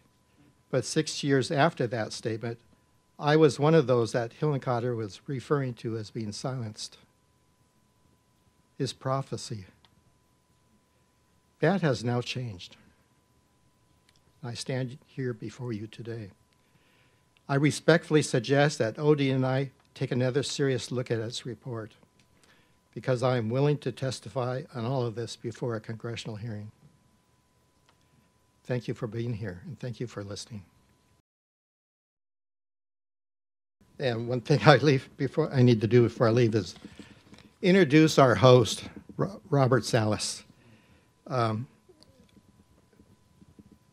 But 0.70 0.86
six 0.86 1.24
years 1.24 1.50
after 1.50 1.88
that 1.88 2.12
statement, 2.12 2.60
I 3.18 3.36
was 3.36 3.60
one 3.60 3.74
of 3.74 3.88
those 3.88 4.12
that 4.12 4.34
Hillenkotter 4.40 4.96
was 4.96 5.22
referring 5.26 5.74
to 5.76 5.98
as 5.98 6.12
being 6.12 6.32
silenced. 6.32 6.98
His 8.78 8.94
prophecy. 8.94 9.66
That 11.60 11.82
has 11.82 12.04
now 12.04 12.22
changed. 12.22 12.76
I 14.44 14.54
stand 14.54 14.98
here 15.08 15.34
before 15.34 15.74
you 15.74 15.88
today. 15.88 16.30
I 17.50 17.56
respectfully 17.56 18.22
suggest 18.22 18.78
that 18.78 18.98
ODNI 18.98 19.70
take 19.94 20.12
another 20.12 20.44
serious 20.44 20.92
look 20.92 21.10
at 21.10 21.20
its 21.20 21.46
report 21.46 21.94
because 22.94 23.24
I 23.24 23.38
am 23.38 23.50
willing 23.50 23.78
to 23.80 23.92
testify 23.92 24.64
on 24.76 24.86
all 24.86 25.06
of 25.06 25.16
this 25.16 25.36
before 25.36 25.76
a 25.76 25.80
congressional 25.80 26.36
hearing. 26.36 26.72
Thank 28.66 28.88
you 28.88 28.94
for 28.94 29.08
being 29.08 29.34
here 29.34 29.62
and 29.66 29.80
thank 29.80 30.00
you 30.00 30.08
for 30.08 30.24
listening. 30.24 30.64
And 34.00 34.28
one 34.28 34.42
thing 34.42 34.60
I 34.66 34.78
leave 34.78 35.10
before 35.18 35.52
I 35.52 35.64
need 35.64 35.82
to 35.82 35.88
do 35.88 36.04
before 36.04 36.28
I 36.28 36.32
leave 36.32 36.54
is 36.54 36.76
introduce 37.62 38.20
our 38.20 38.36
host, 38.36 38.84
Robert 39.50 39.86
Salas. 39.86 40.44
Um, 41.28 41.68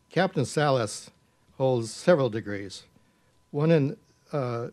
Captain 0.09 0.45
Salas 0.45 1.11
holds 1.57 1.91
several 1.91 2.29
degrees. 2.29 2.83
One 3.51 3.71
in 3.71 3.97
uh, 4.31 4.67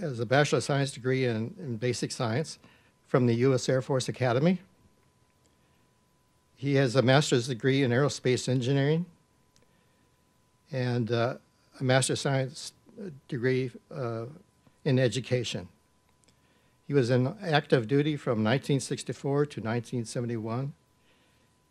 as 0.00 0.20
a 0.20 0.26
Bachelor 0.26 0.58
of 0.58 0.64
Science 0.64 0.92
degree 0.92 1.24
in, 1.24 1.54
in 1.58 1.76
basic 1.76 2.12
science 2.12 2.58
from 3.06 3.26
the 3.26 3.34
U.S. 3.36 3.68
Air 3.68 3.82
Force 3.82 4.08
Academy. 4.08 4.60
He 6.56 6.74
has 6.76 6.96
a 6.96 7.02
master's 7.02 7.48
degree 7.48 7.82
in 7.82 7.90
aerospace 7.90 8.48
engineering 8.48 9.06
and 10.72 11.10
uh, 11.10 11.34
a 11.80 11.84
Master 11.84 12.14
of 12.14 12.18
Science 12.18 12.72
degree 13.28 13.70
uh, 13.94 14.26
in 14.84 14.98
education. 14.98 15.68
He 16.86 16.94
was 16.94 17.10
in 17.10 17.34
active 17.42 17.88
duty 17.88 18.16
from 18.16 18.44
1964 18.44 19.46
to 19.46 19.60
1971 19.60 20.72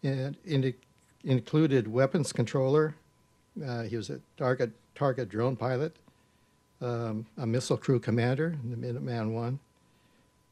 and 0.04 0.36
it 0.46 0.76
included 1.24 1.88
weapons 1.88 2.32
controller. 2.34 2.96
Uh, 3.66 3.84
he 3.84 3.96
was 3.96 4.10
a 4.10 4.20
target, 4.38 4.72
target 4.96 5.30
drone 5.30 5.56
pilot, 5.56 5.96
um, 6.82 7.26
a 7.38 7.46
missile 7.46 7.78
crew 7.78 8.00
commander 8.00 8.58
in 8.64 8.70
the 8.70 8.88
Minuteman 8.88 9.60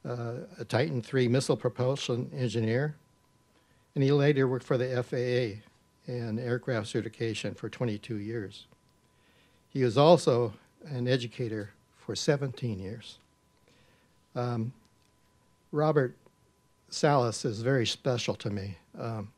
I, 0.05 0.09
uh, 0.09 0.33
a 0.59 0.65
Titan 0.65 1.03
III 1.13 1.27
missile 1.27 1.57
propulsion 1.57 2.31
engineer, 2.35 2.95
and 3.95 4.03
he 4.03 4.11
later 4.11 4.47
worked 4.47 4.65
for 4.65 4.77
the 4.77 5.03
FAA 5.03 5.61
and 6.11 6.39
aircraft 6.39 6.87
certification 6.87 7.53
for 7.53 7.69
22 7.69 8.15
years. 8.15 8.65
He 9.69 9.83
was 9.83 9.97
also 9.97 10.53
an 10.85 11.07
educator 11.07 11.71
for 11.97 12.15
17 12.15 12.79
years. 12.79 13.17
Um, 14.35 14.73
Robert 15.71 16.15
Salas 16.89 17.45
is 17.45 17.61
very 17.61 17.85
special 17.85 18.35
to 18.35 18.49
me. 18.49 18.77
Um, 18.99 19.31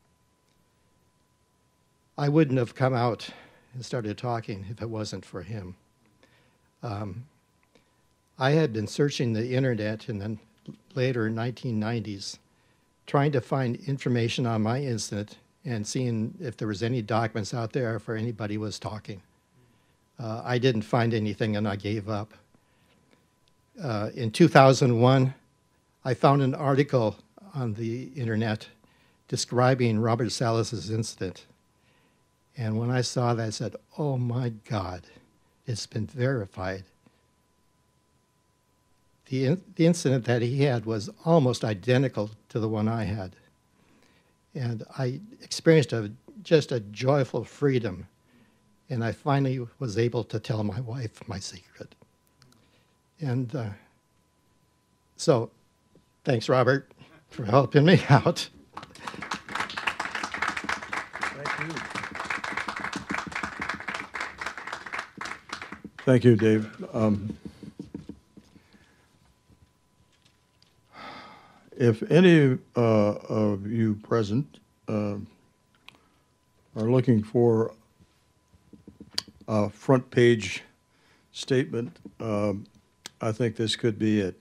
I 2.16 2.28
wouldn't 2.28 2.58
have 2.58 2.74
come 2.74 2.94
out 2.94 3.28
and 3.74 3.84
started 3.84 4.16
talking 4.16 4.66
if 4.70 4.80
it 4.80 4.88
wasn't 4.88 5.24
for 5.24 5.42
him. 5.42 5.74
Um, 6.82 7.24
I 8.38 8.52
had 8.52 8.72
been 8.72 8.86
searching 8.86 9.32
the 9.32 9.54
internet 9.54 10.08
in 10.08 10.18
the 10.18 10.36
later 10.94 11.28
1990s 11.28 12.38
trying 13.06 13.32
to 13.32 13.40
find 13.40 13.76
information 13.86 14.46
on 14.46 14.62
my 14.62 14.80
incident 14.80 15.38
and 15.64 15.86
seeing 15.86 16.34
if 16.40 16.56
there 16.56 16.68
was 16.68 16.82
any 16.82 17.02
documents 17.02 17.52
out 17.52 17.72
there 17.72 17.98
for 17.98 18.14
anybody 18.14 18.58
was 18.58 18.78
talking. 18.78 19.22
Uh, 20.18 20.42
I 20.44 20.58
didn't 20.58 20.82
find 20.82 21.12
anything 21.12 21.56
and 21.56 21.66
I 21.66 21.76
gave 21.76 22.08
up. 22.08 22.32
Uh, 23.82 24.10
in 24.14 24.30
2001, 24.30 25.34
I 26.04 26.14
found 26.14 26.42
an 26.42 26.54
article 26.54 27.16
on 27.54 27.74
the 27.74 28.04
internet 28.14 28.68
describing 29.26 29.98
Robert 29.98 30.30
Salas's 30.30 30.90
incident. 30.90 31.46
And 32.56 32.78
when 32.78 32.90
I 32.90 33.00
saw 33.00 33.34
that, 33.34 33.46
I 33.46 33.50
said, 33.50 33.76
oh 33.98 34.16
my 34.16 34.50
God, 34.68 35.02
it's 35.66 35.86
been 35.86 36.06
verified. 36.06 36.84
The, 39.26 39.46
in- 39.46 39.62
the 39.76 39.86
incident 39.86 40.24
that 40.26 40.42
he 40.42 40.62
had 40.62 40.86
was 40.86 41.10
almost 41.24 41.64
identical 41.64 42.30
to 42.50 42.60
the 42.60 42.68
one 42.68 42.86
I 42.88 43.04
had. 43.04 43.34
And 44.54 44.84
I 44.98 45.20
experienced 45.42 45.92
a, 45.92 46.12
just 46.42 46.70
a 46.70 46.80
joyful 46.80 47.44
freedom. 47.44 48.06
And 48.88 49.02
I 49.02 49.12
finally 49.12 49.66
was 49.78 49.98
able 49.98 50.22
to 50.24 50.38
tell 50.38 50.62
my 50.62 50.80
wife 50.80 51.26
my 51.26 51.38
secret. 51.38 51.94
And 53.20 53.54
uh, 53.56 53.70
so, 55.16 55.50
thanks, 56.24 56.48
Robert, 56.48 56.90
for 57.30 57.44
helping 57.44 57.84
me 57.84 58.02
out. 58.08 58.48
Thank 61.20 61.74
you. 61.74 61.80
Thank 66.04 66.24
you, 66.24 66.36
Dave. 66.36 66.70
Um, 66.92 67.36
If 71.76 72.08
any 72.08 72.58
uh, 72.76 72.80
of 72.80 73.66
you 73.66 73.96
present 73.96 74.60
uh, 74.86 75.16
are 76.76 76.90
looking 76.90 77.24
for 77.24 77.72
a 79.48 79.68
front 79.70 80.08
page 80.12 80.62
statement, 81.32 81.98
um, 82.20 82.66
I 83.20 83.32
think 83.32 83.56
this 83.56 83.74
could 83.74 83.98
be 83.98 84.20
it. 84.20 84.38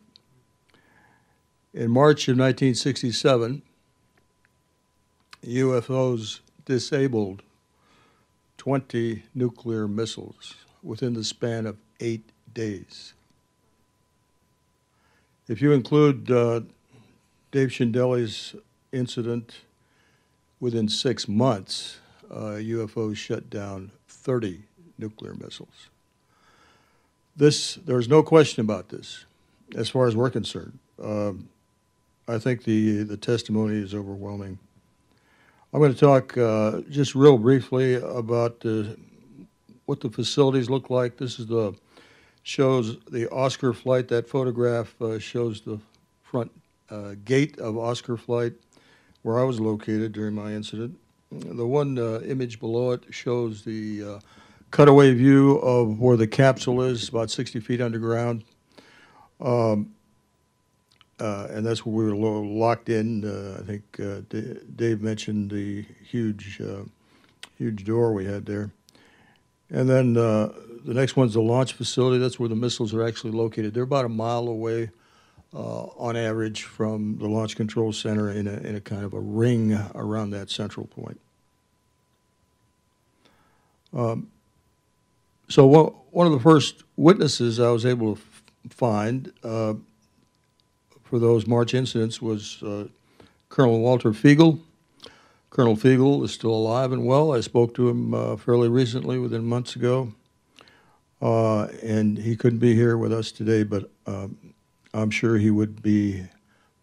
In 1.73 1.89
March 1.89 2.27
of 2.27 2.37
1967, 2.37 3.63
UFOs 5.43 6.41
disabled 6.65 7.41
20 8.57 9.23
nuclear 9.33 9.87
missiles 9.87 10.62
within 10.83 11.13
the 11.13 11.23
span 11.23 11.65
of 11.65 11.77
eight 11.99 12.29
days. 12.53 13.13
If 15.47 15.61
you 15.61 15.71
include 15.71 16.29
uh, 16.29 16.61
Dave 17.51 17.69
Schindele's 17.69 18.55
incident, 18.91 19.61
within 20.59 20.87
six 20.87 21.27
months, 21.27 21.97
uh, 22.31 22.55
UFOs 22.55 23.17
shut 23.17 23.49
down 23.49 23.91
30 24.07 24.63
nuclear 24.97 25.33
missiles. 25.33 25.89
This, 27.35 27.75
there's 27.75 28.07
no 28.07 28.23
question 28.23 28.61
about 28.61 28.89
this, 28.89 29.25
as 29.75 29.89
far 29.89 30.07
as 30.07 30.15
we're 30.15 30.29
concerned. 30.29 30.79
Um, 31.01 31.49
I 32.27 32.37
think 32.37 32.63
the, 32.63 33.03
the 33.03 33.17
testimony 33.17 33.75
is 33.75 33.93
overwhelming. 33.93 34.57
I'm 35.73 35.81
going 35.81 35.93
to 35.93 35.99
talk 35.99 36.37
uh, 36.37 36.81
just 36.89 37.15
real 37.15 37.37
briefly 37.37 37.95
about 37.95 38.61
uh, 38.63 38.83
what 39.93 40.01
the 40.01 40.09
facilities 40.09 40.71
look 40.71 40.89
like. 40.89 41.17
This 41.17 41.37
is 41.37 41.45
the 41.45 41.75
shows 42.41 42.97
the 43.11 43.29
Oscar 43.29 43.73
flight. 43.73 44.07
That 44.07 44.27
photograph 44.27 44.99
uh, 44.99 45.19
shows 45.19 45.61
the 45.61 45.79
front 46.23 46.51
uh, 46.89 47.13
gate 47.23 47.59
of 47.59 47.77
Oscar 47.77 48.17
flight, 48.17 48.53
where 49.21 49.39
I 49.39 49.43
was 49.43 49.59
located 49.59 50.11
during 50.11 50.33
my 50.33 50.51
incident. 50.51 50.97
The 51.31 51.65
one 51.65 51.99
uh, 51.99 52.21
image 52.21 52.59
below 52.59 52.91
it 52.91 53.03
shows 53.11 53.63
the 53.63 54.03
uh, 54.03 54.19
cutaway 54.71 55.13
view 55.13 55.57
of 55.57 55.99
where 55.99 56.17
the 56.17 56.27
capsule 56.27 56.81
is, 56.81 57.07
about 57.07 57.29
60 57.29 57.59
feet 57.59 57.79
underground. 57.79 58.43
Um, 59.39 59.93
uh, 61.19 61.47
and 61.51 61.63
that's 61.63 61.85
where 61.85 61.95
we 61.95 62.03
were 62.05 62.15
lo- 62.15 62.41
locked 62.41 62.89
in. 62.89 63.25
Uh, 63.25 63.61
I 63.61 63.63
think 63.63 64.75
Dave 64.75 65.01
mentioned 65.01 65.51
the 65.51 65.85
huge, 66.03 66.59
huge 67.59 67.85
door 67.85 68.13
we 68.13 68.25
had 68.25 68.47
there. 68.47 68.71
And 69.69 69.89
then 69.89 70.17
uh, 70.17 70.51
the 70.85 70.93
next 70.93 71.15
one's 71.15 71.33
the 71.33 71.41
launch 71.41 71.73
facility. 71.73 72.19
That's 72.19 72.39
where 72.39 72.49
the 72.49 72.55
missiles 72.55 72.93
are 72.93 73.05
actually 73.05 73.31
located. 73.31 73.73
They're 73.73 73.83
about 73.83 74.05
a 74.05 74.09
mile 74.09 74.47
away, 74.47 74.91
uh, 75.53 75.83
on 75.97 76.15
average, 76.15 76.63
from 76.63 77.17
the 77.17 77.27
launch 77.27 77.55
control 77.55 77.91
center 77.93 78.29
in 78.29 78.47
a, 78.47 78.57
in 78.57 78.75
a 78.75 78.81
kind 78.81 79.03
of 79.03 79.13
a 79.13 79.19
ring 79.19 79.73
around 79.95 80.31
that 80.31 80.49
central 80.49 80.85
point. 80.85 81.19
Um, 83.93 84.27
so 85.49 85.67
one, 85.67 85.93
one 86.11 86.27
of 86.27 86.33
the 86.33 86.39
first 86.39 86.83
witnesses 86.95 87.59
I 87.59 87.69
was 87.69 87.85
able 87.85 88.15
to 88.15 88.21
find 88.69 89.31
uh, 89.43 89.75
for 91.03 91.19
those 91.19 91.45
March 91.45 91.73
incidents 91.73 92.21
was 92.21 92.61
uh, 92.63 92.87
Colonel 93.49 93.79
Walter 93.79 94.13
Figel. 94.13 94.59
Colonel 95.53 95.75
Figel 95.75 96.23
is 96.23 96.31
still 96.31 96.49
alive 96.49 96.91
and 96.91 97.05
well. 97.05 97.31
I 97.31 97.39
spoke 97.41 97.75
to 97.75 97.87
him 97.87 98.15
uh, 98.15 98.37
fairly 98.37 98.69
recently, 98.69 99.19
within 99.19 99.45
months 99.45 99.75
ago, 99.75 100.11
uh, 101.21 101.65
and 101.83 102.17
he 102.17 102.35
couldn't 102.35 102.57
be 102.57 102.73
here 102.73 102.97
with 102.97 103.13
us 103.13 103.31
today, 103.31 103.61
but 103.61 103.91
um, 104.07 104.35
I'm 104.95 105.11
sure 105.11 105.37
he 105.37 105.51
would 105.51 105.83
be 105.83 106.23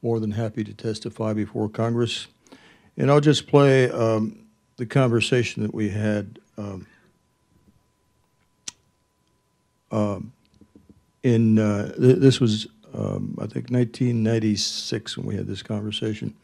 more 0.02 0.20
than 0.20 0.30
happy 0.30 0.62
to 0.62 0.72
testify 0.72 1.32
before 1.32 1.68
Congress. 1.68 2.28
And 2.96 3.10
I'll 3.10 3.20
just 3.20 3.48
play 3.48 3.90
um, 3.90 4.38
the 4.76 4.86
conversation 4.86 5.64
that 5.64 5.74
we 5.74 5.88
had 5.88 6.38
um, 6.56 6.86
um, 9.90 10.32
in, 11.24 11.58
uh, 11.58 11.92
th- 11.96 12.18
this 12.18 12.38
was, 12.38 12.68
um, 12.94 13.36
I 13.40 13.48
think, 13.48 13.68
1996 13.68 15.18
when 15.18 15.26
we 15.26 15.34
had 15.34 15.48
this 15.48 15.64
conversation, 15.64 16.36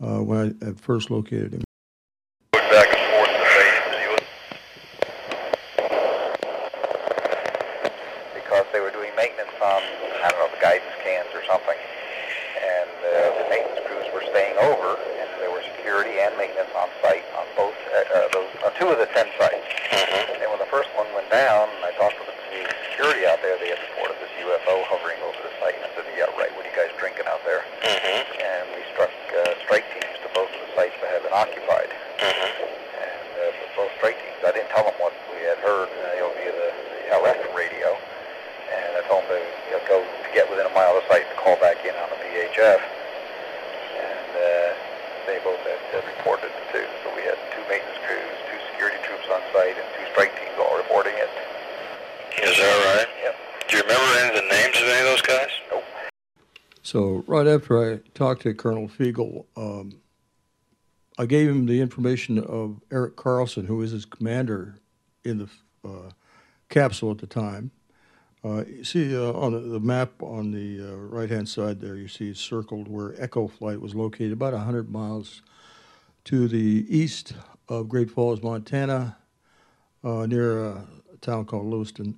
uh, 0.00 0.22
when 0.22 0.58
I 0.62 0.72
first 0.72 1.10
located 1.10 1.54
him. 1.54 1.62
back 2.52 2.88
and 2.88 3.04
forth 3.12 3.28
in 3.28 3.40
the 3.40 3.52
base 3.56 3.80
as 3.86 3.98
you 4.00 4.10
would. 4.10 4.26
Because 8.34 8.66
they 8.72 8.80
were 8.80 8.90
doing 8.90 9.12
maintenance 9.16 9.52
on, 9.60 9.82
I 10.24 10.28
don't 10.30 10.40
know, 10.40 10.50
the 10.50 10.60
guidance 10.62 10.96
cans 11.04 11.28
or 11.36 11.44
something. 11.46 11.76
And 11.76 12.90
uh, 13.04 13.44
the 13.44 13.46
maintenance 13.50 13.80
crews 13.86 14.08
were 14.12 14.24
staying 14.30 14.56
over, 14.58 14.96
and 14.96 15.28
there 15.40 15.50
was 15.52 15.64
security 15.76 16.18
and 16.20 16.36
maintenance 16.36 16.70
on 16.76 16.88
site 17.02 17.24
on 17.36 17.46
both, 17.56 17.76
uh, 17.92 18.04
uh, 18.14 18.28
those, 18.32 18.48
on 18.64 18.72
two 18.78 18.88
of 18.88 18.98
the 18.98 19.06
ten 19.12 19.28
sites. 19.38 19.66
And 19.92 20.48
when 20.48 20.58
the 20.58 20.70
first 20.70 20.88
one 20.96 21.06
went 21.14 21.28
down, 21.30 21.68
and 21.68 21.84
I 21.84 21.92
talked 21.98 22.16
to 22.16 22.24
the 22.24 22.40
the 22.50 22.66
security 22.90 23.22
out 23.30 23.38
there, 23.46 23.54
they 23.62 23.70
had 23.70 23.78
reported 23.94 24.18
this 24.18 24.32
UFO 24.42 24.82
hovering 24.90 25.22
over 25.22 25.38
the 25.38 25.54
site. 25.62 25.78
And 25.78 25.86
I 25.86 25.90
said, 25.94 26.06
yeah, 26.18 26.26
right, 26.34 26.50
what 26.58 26.66
are 26.66 26.70
you 26.70 26.74
guys 26.74 26.90
drinking 26.98 27.30
out 27.30 27.38
there? 27.46 27.62
And 27.86 28.64
we 28.74 28.82
struck 28.90 29.14
uh, 29.30 29.54
strike 29.62 29.86
teams 29.94 30.18
to 30.26 30.28
both 30.34 30.50
of 30.50 30.58
the 30.58 30.70
sites 30.74 30.98
that 30.98 31.14
had 31.14 31.22
been 31.22 31.36
occupied. 31.36 31.94
And 32.18 33.26
uh, 33.38 33.54
for 33.54 33.86
both 33.86 33.92
strike 34.02 34.18
teams, 34.18 34.42
I 34.42 34.50
didn't 34.50 34.74
tell 34.74 34.82
them 34.82 34.98
what 34.98 35.14
we 35.30 35.46
had 35.46 35.62
heard 35.62 35.88
uh, 35.94 36.18
you 36.18 36.22
know, 36.26 36.30
via 36.34 36.50
the, 36.50 36.70
the 36.74 37.00
LF 37.22 37.38
radio. 37.54 37.94
And 38.74 38.98
I 38.98 39.02
told 39.06 39.22
them 39.30 39.38
to 39.38 39.40
you 39.70 39.74
know, 39.78 39.82
go 39.86 39.98
to 40.02 40.28
get 40.34 40.50
within 40.50 40.66
a 40.66 40.74
mile 40.74 40.98
of 40.98 41.06
the 41.06 41.06
site 41.06 41.26
and 41.30 41.38
call 41.38 41.54
back 41.62 41.78
in 41.86 41.94
on 42.02 42.10
the 42.10 42.18
VHF. 42.18 42.82
And 42.82 44.30
uh, 44.34 44.70
they 45.30 45.38
both 45.46 45.62
had, 45.62 45.78
had 45.94 46.02
reported 46.18 46.50
it 46.50 46.66
too. 46.74 46.86
So 47.06 47.14
we 47.14 47.22
had 47.22 47.38
two 47.54 47.62
maintenance 47.70 48.02
crews, 48.02 48.34
two 48.50 48.58
security 48.74 48.98
troops 49.06 49.30
on 49.30 49.38
site, 49.54 49.78
and 49.78 49.86
two 49.94 50.06
strike 50.10 50.34
teams 50.34 50.58
all 50.58 50.74
reporting 50.74 51.14
it. 51.14 51.30
Is 52.42 52.56
that 52.56 52.96
right? 52.96 53.08
Yep. 53.22 53.36
Do 53.68 53.76
you 53.76 53.82
remember 53.82 54.18
any 54.18 54.28
of 54.28 54.34
the 54.42 54.48
names 54.48 54.76
of 54.76 54.88
any 54.88 55.00
of 55.00 55.04
those 55.06 55.22
guys? 55.22 55.50
Nope. 55.70 55.84
So 56.82 57.24
right 57.26 57.46
after 57.46 57.92
I 57.92 58.00
talked 58.20 58.42
to 58.42 58.52
Colonel 58.52 58.86
Figel, 58.86 59.46
um, 59.56 59.98
I 61.18 61.24
gave 61.24 61.48
him 61.48 61.64
the 61.64 61.80
information 61.80 62.38
of 62.38 62.82
Eric 62.92 63.16
Carlson, 63.16 63.64
who 63.64 63.76
was 63.76 63.92
his 63.92 64.04
commander 64.04 64.78
in 65.24 65.38
the 65.38 65.48
uh, 65.88 66.10
capsule 66.68 67.10
at 67.12 67.16
the 67.16 67.26
time. 67.26 67.70
Uh, 68.44 68.64
you 68.66 68.84
see 68.84 69.16
uh, 69.16 69.32
on 69.32 69.52
the, 69.52 69.60
the 69.60 69.80
map 69.80 70.22
on 70.22 70.50
the 70.50 70.86
uh, 70.86 70.96
right-hand 70.96 71.48
side 71.48 71.80
there, 71.80 71.96
you 71.96 72.08
see 72.08 72.34
circled 72.34 72.88
where 72.88 73.14
Echo 73.16 73.48
Flight 73.48 73.80
was 73.80 73.94
located, 73.94 74.32
about 74.32 74.52
100 74.52 74.90
miles 74.90 75.40
to 76.24 76.46
the 76.46 76.84
east 76.90 77.32
of 77.70 77.88
Great 77.88 78.10
Falls, 78.10 78.42
Montana, 78.42 79.16
uh, 80.04 80.26
near 80.26 80.66
a 80.66 80.86
town 81.22 81.46
called 81.46 81.72
Lewistown. 81.72 82.16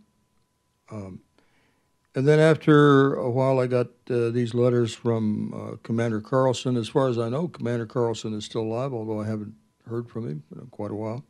And 2.14 2.28
then 2.28 2.38
after 2.40 3.14
a 3.14 3.30
while, 3.30 3.58
I 3.58 3.66
got 3.66 3.86
uh, 4.10 4.28
these 4.28 4.52
letters 4.52 4.94
from 4.94 5.54
uh, 5.54 5.76
Commander 5.82 6.20
Carlson. 6.20 6.76
As 6.76 6.88
far 6.88 7.08
as 7.08 7.18
I 7.18 7.30
know, 7.30 7.48
Commander 7.48 7.86
Carlson 7.86 8.34
is 8.34 8.44
still 8.44 8.62
alive, 8.62 8.92
although 8.92 9.20
I 9.20 9.26
haven't 9.26 9.54
heard 9.88 10.10
from 10.10 10.28
him 10.28 10.42
in 10.54 10.66
quite 10.66 10.90
a 10.90 10.94
while. 10.94 11.24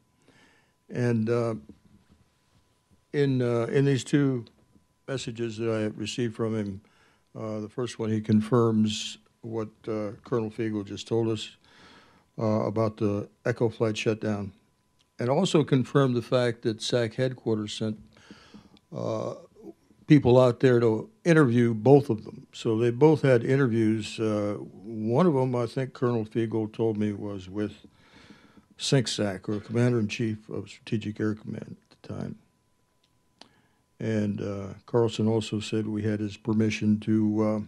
And 0.91 1.30
uh, 1.30 1.55
in 3.12 3.41
uh, 3.43 3.66
in 3.70 3.85
these 3.85 4.03
two 4.03 4.45
messages 5.07 5.57
that 5.59 5.70
I 5.70 5.97
received 5.97 6.35
from 6.35 6.57
him, 6.57 6.80
uh, 7.39 7.61
the 7.61 7.68
first 7.68 8.01
one 8.01 8.11
he 8.11 8.20
confirms 8.20 9.18
what 9.43 9.68
uh, 9.87 10.12
Colonel 10.24 10.51
Figel 10.51 10.83
just 10.83 11.07
told 11.07 11.28
us 11.28 11.57
about 12.39 12.97
the 12.97 13.28
Echo 13.45 13.68
flight 13.68 13.97
shutdown, 13.97 14.53
and 15.20 15.28
also 15.28 15.62
confirmed 15.62 16.16
the 16.16 16.22
fact 16.22 16.62
that 16.62 16.83
SAC 16.83 17.14
headquarters 17.14 17.72
sent 17.72 17.99
people 20.07 20.38
out 20.38 20.61
there 20.61 20.80
to 20.80 21.09
interview 21.24 21.74
both 21.74 22.11
of 22.11 22.24
them. 22.24 22.46
So 22.53 22.78
they 22.78 22.90
both 22.90 23.22
had 23.22 23.44
interviews. 23.44 24.18
Uh, 24.18 24.57
one 24.82 25.26
of 25.26 25.34
them, 25.34 25.55
I 25.55 25.66
think 25.66 25.92
Colonel 25.92 26.24
Figel 26.24 26.68
told 26.68 26.96
me, 26.96 27.12
was 27.12 27.48
with 27.48 27.86
CINCSAC, 28.78 29.48
or 29.48 29.61
Commander 29.61 30.00
in 30.00 30.09
Chief 30.09 30.48
of 30.48 30.68
Strategic 30.68 31.20
Air 31.20 31.34
Command 31.34 31.76
at 31.90 32.03
the 32.03 32.14
time. 32.14 32.38
And 34.00 34.40
uh, 34.40 34.74
Carlson 34.86 35.28
also 35.28 35.61
said 35.61 35.86
we 35.86 36.03
had 36.03 36.18
his 36.18 36.36
permission 36.36 36.98
to 37.00 37.42
uh, 37.42 37.61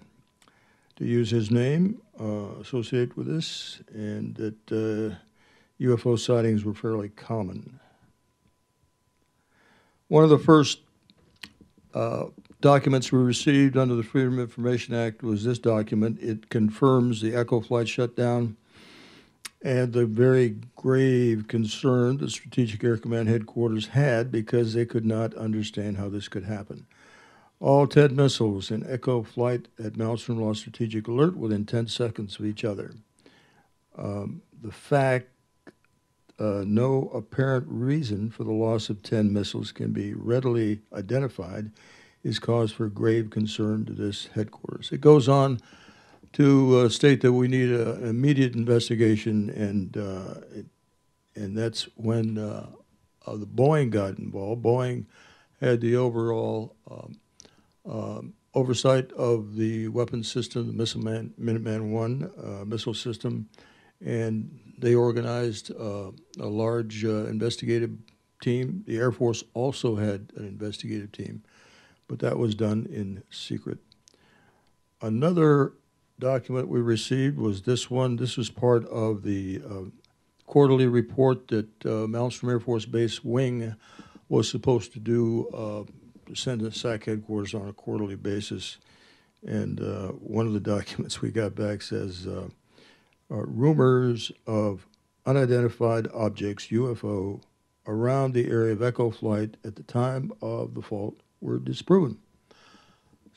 to 0.96 1.04
use 1.04 1.30
his 1.30 1.50
name 1.50 2.00
uh, 2.20 2.60
associated 2.60 3.16
with 3.16 3.26
this, 3.26 3.80
and 3.92 4.34
that 4.36 5.16
UFO 5.80 6.14
uh, 6.14 6.16
sightings 6.16 6.64
were 6.64 6.74
fairly 6.74 7.08
common. 7.08 7.78
One 10.08 10.24
of 10.24 10.30
the 10.30 10.38
first 10.38 10.80
documents 12.60 13.12
we 13.12 13.18
received 13.18 13.76
under 13.76 13.94
the 13.94 14.02
Freedom 14.02 14.34
of 14.34 14.40
Information 14.40 14.94
Act 14.94 15.22
was 15.22 15.44
this 15.44 15.58
document. 15.58 16.18
It 16.20 16.48
confirms 16.48 17.20
the 17.20 17.34
Echo 17.34 17.60
flight 17.60 17.88
shutdown 17.88 18.56
and 19.62 19.92
the 19.92 20.04
very 20.04 20.56
grave 20.76 21.48
concern 21.48 22.18
the 22.18 22.28
Strategic 22.28 22.84
Air 22.84 22.98
Command 22.98 23.28
headquarters 23.28 23.88
had 23.88 24.30
because 24.30 24.74
they 24.74 24.84
could 24.84 25.06
not 25.06 25.34
understand 25.34 25.96
how 25.96 26.10
this 26.10 26.28
could 26.28 26.44
happen. 26.44 26.86
All 27.60 27.86
10 27.86 28.14
missiles 28.14 28.70
in 28.70 28.84
Echo 28.86 29.22
flight 29.22 29.68
at 29.82 29.94
Malmstrom 29.94 30.38
lost 30.38 30.60
strategic 30.60 31.08
alert 31.08 31.36
within 31.36 31.64
10 31.64 31.88
seconds 31.88 32.38
of 32.38 32.44
each 32.44 32.62
other. 32.62 32.92
Um, 33.96 34.42
the 34.62 34.72
fact 34.72 35.28
uh, 36.38 36.64
no 36.66 37.10
apparent 37.14 37.66
reason 37.68 38.30
for 38.30 38.44
the 38.44 38.52
loss 38.52 38.90
of 38.90 39.02
10 39.02 39.32
missiles 39.32 39.72
can 39.72 39.92
be 39.92 40.14
readily 40.14 40.80
identified 40.92 41.70
is 42.22 42.38
cause 42.38 42.72
for 42.72 42.88
grave 42.88 43.30
concern 43.30 43.84
to 43.84 43.92
this 43.92 44.28
headquarters. 44.34 44.90
It 44.90 45.00
goes 45.00 45.28
on 45.28 45.60
to 46.32 46.78
uh, 46.78 46.88
state 46.88 47.20
that 47.20 47.32
we 47.32 47.46
need 47.46 47.70
a, 47.70 47.94
an 47.96 48.08
immediate 48.08 48.54
investigation, 48.54 49.50
and 49.50 49.96
uh, 49.96 50.40
it, 50.52 50.66
and 51.36 51.56
that's 51.56 51.82
when 51.96 52.38
uh, 52.38 52.66
the 53.26 53.46
Boeing 53.46 53.90
got 53.90 54.18
involved. 54.18 54.64
Boeing 54.64 55.04
had 55.60 55.80
the 55.80 55.96
overall 55.96 56.74
um, 56.90 57.20
um, 57.86 58.34
oversight 58.54 59.12
of 59.12 59.56
the 59.56 59.88
weapons 59.88 60.30
system, 60.30 60.66
the 60.66 60.72
Missile 60.72 61.02
Man, 61.02 61.32
Minuteman 61.40 62.30
uh, 62.62 62.64
missile 62.64 62.94
system, 62.94 63.48
and 64.04 64.63
they 64.84 64.94
organized 64.94 65.70
uh, 65.70 66.10
a 66.38 66.46
large 66.46 67.06
uh, 67.06 67.24
investigative 67.24 67.92
team. 68.42 68.84
The 68.86 68.98
Air 68.98 69.12
Force 69.12 69.42
also 69.54 69.96
had 69.96 70.30
an 70.36 70.44
investigative 70.44 71.10
team, 71.10 71.42
but 72.06 72.18
that 72.18 72.36
was 72.36 72.54
done 72.54 72.86
in 72.90 73.22
secret. 73.30 73.78
Another 75.00 75.72
document 76.18 76.68
we 76.68 76.80
received 76.80 77.38
was 77.38 77.62
this 77.62 77.90
one. 77.90 78.16
This 78.16 78.36
was 78.36 78.50
part 78.50 78.86
of 78.88 79.22
the 79.22 79.62
uh, 79.66 79.84
quarterly 80.44 80.86
report 80.86 81.48
that 81.48 81.86
uh, 81.86 82.06
Malmstrom 82.06 82.50
Air 82.50 82.60
Force 82.60 82.84
Base 82.84 83.24
Wing 83.24 83.74
was 84.28 84.50
supposed 84.50 84.92
to 84.92 85.00
do, 85.00 85.48
uh, 85.48 86.34
send 86.34 86.60
to 86.60 86.70
SAC 86.70 87.06
headquarters 87.06 87.54
on 87.54 87.68
a 87.68 87.72
quarterly 87.72 88.16
basis. 88.16 88.76
And 89.46 89.80
uh, 89.80 90.08
one 90.08 90.46
of 90.46 90.52
the 90.52 90.60
documents 90.76 91.22
we 91.22 91.30
got 91.30 91.54
back 91.54 91.80
says 91.80 92.26
uh, 92.26 92.48
rumors 93.28 94.32
of 94.46 94.86
unidentified 95.26 96.08
objects, 96.12 96.68
UFO, 96.68 97.40
around 97.86 98.32
the 98.32 98.48
area 98.48 98.72
of 98.72 98.82
Echo 98.82 99.10
Flight 99.10 99.56
at 99.64 99.76
the 99.76 99.82
time 99.82 100.32
of 100.40 100.74
the 100.74 100.82
fault 100.82 101.16
were 101.40 101.58
disproven. 101.58 102.18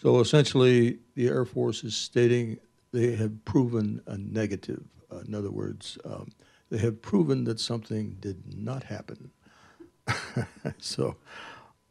So 0.01 0.19
essentially, 0.19 0.99
the 1.15 1.27
Air 1.27 1.45
Force 1.45 1.83
is 1.83 1.95
stating 1.95 2.59
they 2.91 3.15
have 3.15 3.43
proven 3.45 4.01
a 4.05 4.17
negative. 4.17 4.83
Uh, 5.11 5.19
in 5.19 5.33
other 5.33 5.51
words, 5.51 5.97
um, 6.05 6.29
they 6.69 6.77
have 6.77 7.01
proven 7.01 7.43
that 7.45 7.59
something 7.59 8.17
did 8.19 8.55
not 8.55 8.83
happen. 8.83 9.31
so 10.77 11.15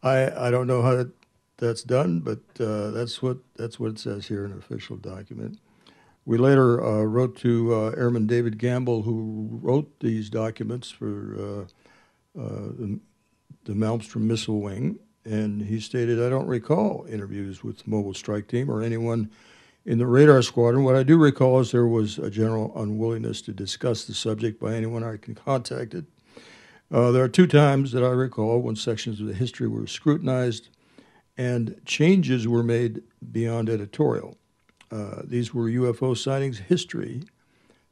I, 0.02 0.46
I 0.46 0.50
don't 0.50 0.66
know 0.66 0.82
how 0.82 0.94
that, 0.94 1.10
that's 1.58 1.82
done, 1.82 2.20
but 2.20 2.40
uh, 2.60 2.90
that's 2.90 3.22
what 3.22 3.38
that's 3.56 3.80
what 3.80 3.90
it 3.92 3.98
says 3.98 4.26
here 4.28 4.44
in 4.44 4.52
an 4.52 4.58
official 4.58 4.96
document. 4.96 5.58
We 6.26 6.38
later 6.38 6.84
uh, 6.84 7.04
wrote 7.04 7.36
to 7.38 7.72
uh, 7.72 7.90
Airman 7.96 8.26
David 8.26 8.58
Gamble, 8.58 9.02
who 9.02 9.48
wrote 9.62 10.00
these 10.00 10.28
documents 10.28 10.90
for 10.90 11.36
uh, 11.38 12.40
uh, 12.40 12.72
the, 12.76 12.98
the 13.64 13.72
Malmstrom 13.74 14.22
Missile 14.22 14.60
Wing, 14.60 14.98
and 15.24 15.62
he 15.62 15.78
stated, 15.78 16.20
I 16.20 16.28
don't 16.28 16.48
recall 16.48 17.06
interviews 17.08 17.62
with 17.62 17.78
the 17.78 17.90
Mobile 17.90 18.12
Strike 18.12 18.48
Team 18.48 18.68
or 18.68 18.82
anyone 18.82 19.30
in 19.84 19.98
the 19.98 20.06
radar 20.06 20.42
squadron. 20.42 20.82
What 20.82 20.96
I 20.96 21.04
do 21.04 21.16
recall 21.16 21.60
is 21.60 21.70
there 21.70 21.86
was 21.86 22.18
a 22.18 22.28
general 22.28 22.72
unwillingness 22.74 23.40
to 23.42 23.52
discuss 23.52 24.04
the 24.04 24.14
subject 24.14 24.58
by 24.58 24.74
anyone 24.74 25.04
I 25.04 25.18
can 25.18 25.36
contacted. 25.36 26.06
Uh, 26.90 27.12
there 27.12 27.22
are 27.22 27.28
two 27.28 27.46
times 27.46 27.92
that 27.92 28.02
I 28.02 28.08
recall 28.08 28.60
when 28.60 28.74
sections 28.74 29.20
of 29.20 29.28
the 29.28 29.34
history 29.34 29.68
were 29.68 29.86
scrutinized 29.86 30.70
and 31.38 31.80
changes 31.84 32.48
were 32.48 32.64
made 32.64 33.02
beyond 33.30 33.70
editorial. 33.70 34.36
Uh, 34.90 35.22
these 35.24 35.52
were 35.52 35.68
UFO 35.68 36.16
sightings 36.16 36.58
history, 36.58 37.22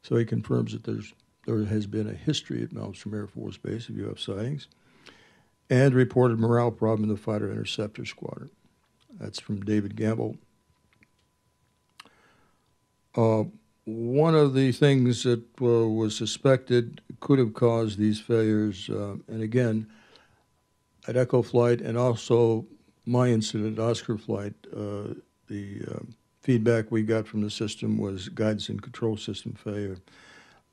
so 0.01 0.15
he 0.15 0.25
confirms 0.25 0.71
that 0.73 0.83
there's 0.83 1.13
there 1.45 1.63
has 1.65 1.85
been 1.85 2.09
a 2.09 2.13
history 2.13 2.63
at 2.63 2.71
Malmstrom 2.71 3.13
Air 3.13 3.27
Force 3.27 3.57
Base 3.57 3.87
of 3.87 3.95
UFO 3.95 4.17
sightings, 4.17 4.67
and 5.69 5.93
reported 5.93 6.39
morale 6.39 6.71
problem 6.71 7.07
in 7.07 7.15
the 7.15 7.21
fighter 7.21 7.51
interceptor 7.51 8.05
squadron. 8.05 8.49
That's 9.19 9.39
from 9.39 9.61
David 9.61 9.95
Gamble. 9.95 10.37
Uh, 13.15 13.43
one 13.85 14.35
of 14.35 14.53
the 14.53 14.71
things 14.71 15.23
that 15.23 15.43
uh, 15.61 15.87
was 15.87 16.15
suspected 16.15 17.01
could 17.19 17.39
have 17.39 17.53
caused 17.53 17.97
these 17.97 18.19
failures, 18.19 18.89
uh, 18.89 19.15
and 19.27 19.41
again, 19.41 19.87
at 21.07 21.15
Echo 21.15 21.41
Flight 21.41 21.81
and 21.81 21.97
also 21.97 22.65
my 23.05 23.27
incident 23.27 23.77
at 23.77 23.83
Oscar 23.83 24.17
Flight, 24.17 24.55
uh, 24.75 25.13
the 25.47 25.81
um, 25.91 26.15
feedback 26.45 26.91
we 26.91 27.01
got 27.01 27.25
from 27.25 27.41
the 27.41 27.49
system 27.49 27.97
was 27.97 28.29
guidance 28.29 28.69
and 28.69 28.79
control 28.79 29.17
system 29.17 29.53
failure. 29.53 29.97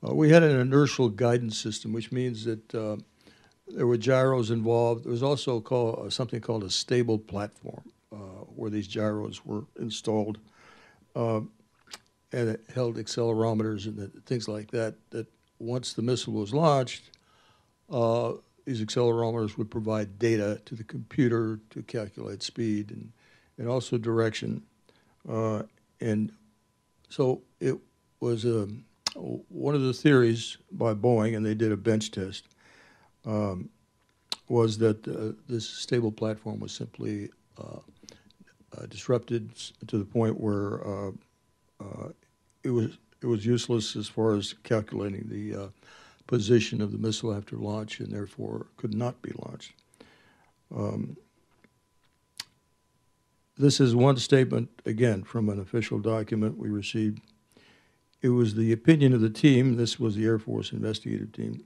Uh, 0.07 0.13
we 0.13 0.29
had 0.29 0.43
an 0.43 0.59
inertial 0.59 1.09
guidance 1.09 1.57
system, 1.57 1.91
which 1.91 2.11
means 2.11 2.45
that 2.45 2.75
uh, 2.75 2.95
there 3.67 3.87
were 3.87 3.97
gyros 3.97 4.51
involved. 4.51 5.03
There 5.03 5.11
was 5.11 5.23
also 5.23 5.59
called, 5.59 6.05
uh, 6.05 6.09
something 6.11 6.41
called 6.41 6.63
a 6.63 6.69
stable 6.69 7.17
platform, 7.17 7.81
uh, 8.11 8.45
where 8.55 8.69
these 8.69 8.87
gyros 8.87 9.43
were 9.43 9.63
installed, 9.79 10.37
uh, 11.15 11.41
and 12.31 12.49
it 12.49 12.61
held 12.75 12.97
accelerometers 12.97 13.87
and 13.87 14.23
things 14.27 14.47
like 14.47 14.69
that. 14.71 14.93
That 15.09 15.25
once 15.57 15.93
the 15.93 16.03
missile 16.03 16.33
was 16.33 16.53
launched, 16.53 17.09
uh, 17.89 18.33
these 18.65 18.83
accelerometers 18.83 19.57
would 19.57 19.71
provide 19.71 20.19
data 20.19 20.61
to 20.65 20.75
the 20.75 20.83
computer 20.83 21.59
to 21.71 21.81
calculate 21.81 22.43
speed 22.43 22.91
and, 22.91 23.11
and 23.57 23.67
also 23.67 23.97
direction. 23.97 24.61
Uh, 25.27 25.63
and 26.01 26.31
so 27.09 27.41
it 27.59 27.77
was 28.19 28.45
um, 28.45 28.83
one 29.15 29.75
of 29.75 29.81
the 29.81 29.93
theories 29.93 30.57
by 30.71 30.93
Boeing, 30.93 31.35
and 31.35 31.45
they 31.45 31.53
did 31.53 31.71
a 31.71 31.77
bench 31.77 32.11
test, 32.11 32.47
um, 33.25 33.69
was 34.49 34.77
that 34.79 35.07
uh, 35.07 35.33
this 35.47 35.67
stable 35.67 36.11
platform 36.11 36.59
was 36.59 36.71
simply 36.71 37.29
uh, 37.57 37.79
uh 38.77 38.85
disrupted 38.87 39.51
to 39.87 39.97
the 39.97 40.05
point 40.05 40.39
where 40.39 40.85
uh, 40.85 41.11
it 42.63 42.69
was 42.69 42.97
it 43.21 43.27
was 43.27 43.45
useless 43.45 43.95
as 43.95 44.07
far 44.07 44.35
as 44.35 44.53
calculating 44.63 45.27
the 45.29 45.71
position 46.27 46.81
of 46.81 46.91
the 46.91 46.97
missile 46.97 47.33
after 47.33 47.55
launch, 47.55 47.99
and 47.99 48.11
therefore 48.11 48.67
could 48.77 48.93
not 48.93 49.21
be 49.21 49.31
launched. 49.45 49.73
Um, 50.75 51.15
this 53.57 53.79
is 53.79 53.95
one 53.95 54.17
statement, 54.17 54.69
again, 54.85 55.23
from 55.23 55.49
an 55.49 55.59
official 55.59 55.99
document 55.99 56.57
we 56.57 56.69
received. 56.69 57.21
It 58.21 58.29
was 58.29 58.55
the 58.55 58.71
opinion 58.71 59.13
of 59.13 59.21
the 59.21 59.29
team, 59.29 59.75
this 59.75 59.99
was 59.99 60.15
the 60.15 60.25
Air 60.25 60.39
Force 60.39 60.71
investigative 60.71 61.33
team, 61.33 61.63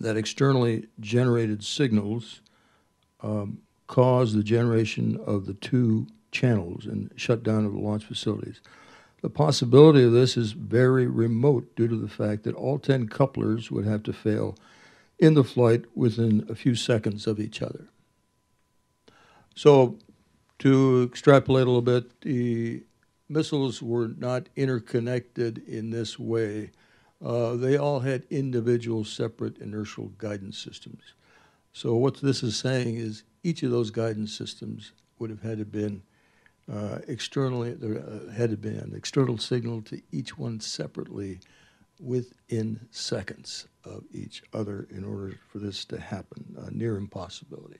that 0.00 0.16
externally 0.16 0.86
generated 1.00 1.64
signals 1.64 2.40
um, 3.20 3.58
caused 3.86 4.36
the 4.36 4.44
generation 4.44 5.18
of 5.26 5.46
the 5.46 5.54
two 5.54 6.06
channels 6.30 6.86
and 6.86 7.10
shutdown 7.16 7.64
of 7.64 7.72
the 7.72 7.80
launch 7.80 8.04
facilities. 8.04 8.60
The 9.20 9.30
possibility 9.30 10.04
of 10.04 10.12
this 10.12 10.36
is 10.36 10.52
very 10.52 11.06
remote 11.06 11.74
due 11.74 11.88
to 11.88 11.96
the 11.96 12.08
fact 12.08 12.44
that 12.44 12.54
all 12.54 12.78
10 12.78 13.08
couplers 13.08 13.70
would 13.70 13.84
have 13.84 14.04
to 14.04 14.12
fail 14.12 14.56
in 15.18 15.34
the 15.34 15.42
flight 15.42 15.84
within 15.96 16.46
a 16.48 16.54
few 16.54 16.76
seconds 16.76 17.26
of 17.26 17.40
each 17.40 17.60
other. 17.60 17.88
So 19.56 19.98
to 20.58 21.08
extrapolate 21.08 21.66
a 21.66 21.70
little 21.70 21.82
bit, 21.82 22.20
the 22.22 22.82
missiles 23.28 23.82
were 23.82 24.08
not 24.08 24.48
interconnected 24.56 25.58
in 25.66 25.90
this 25.90 26.18
way. 26.18 26.70
Uh, 27.24 27.54
they 27.54 27.76
all 27.76 28.00
had 28.00 28.24
individual 28.30 29.04
separate 29.04 29.58
inertial 29.58 30.12
guidance 30.18 30.58
systems. 30.58 31.14
So 31.72 31.94
what 31.94 32.20
this 32.20 32.42
is 32.42 32.56
saying 32.56 32.96
is 32.96 33.24
each 33.42 33.62
of 33.62 33.70
those 33.70 33.90
guidance 33.90 34.32
systems 34.36 34.92
would 35.18 35.30
have 35.30 35.42
had 35.42 35.58
to 35.58 35.64
been 35.64 36.02
uh, 36.72 36.98
externally, 37.08 37.72
there 37.72 37.98
uh, 37.98 38.30
had 38.32 38.50
to 38.50 38.56
be 38.56 38.68
an 38.68 38.92
external 38.94 39.38
signal 39.38 39.80
to 39.82 40.00
each 40.12 40.36
one 40.36 40.60
separately 40.60 41.40
within 41.98 42.78
seconds 42.90 43.66
of 43.84 44.04
each 44.12 44.42
other 44.52 44.86
in 44.90 45.04
order 45.04 45.34
for 45.50 45.58
this 45.58 45.84
to 45.86 45.98
happen, 45.98 46.44
a 46.58 46.70
near 46.70 46.96
impossibility. 46.96 47.78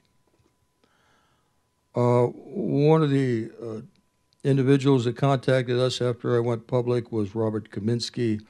Uh, 1.98 2.26
one 2.26 3.02
of 3.02 3.10
the 3.10 3.50
uh, 3.60 3.80
individuals 4.44 5.04
that 5.04 5.16
contacted 5.16 5.80
us 5.80 6.00
after 6.00 6.36
I 6.36 6.38
went 6.38 6.68
public 6.68 7.10
was 7.10 7.34
Robert 7.34 7.72
Kaminski. 7.72 8.40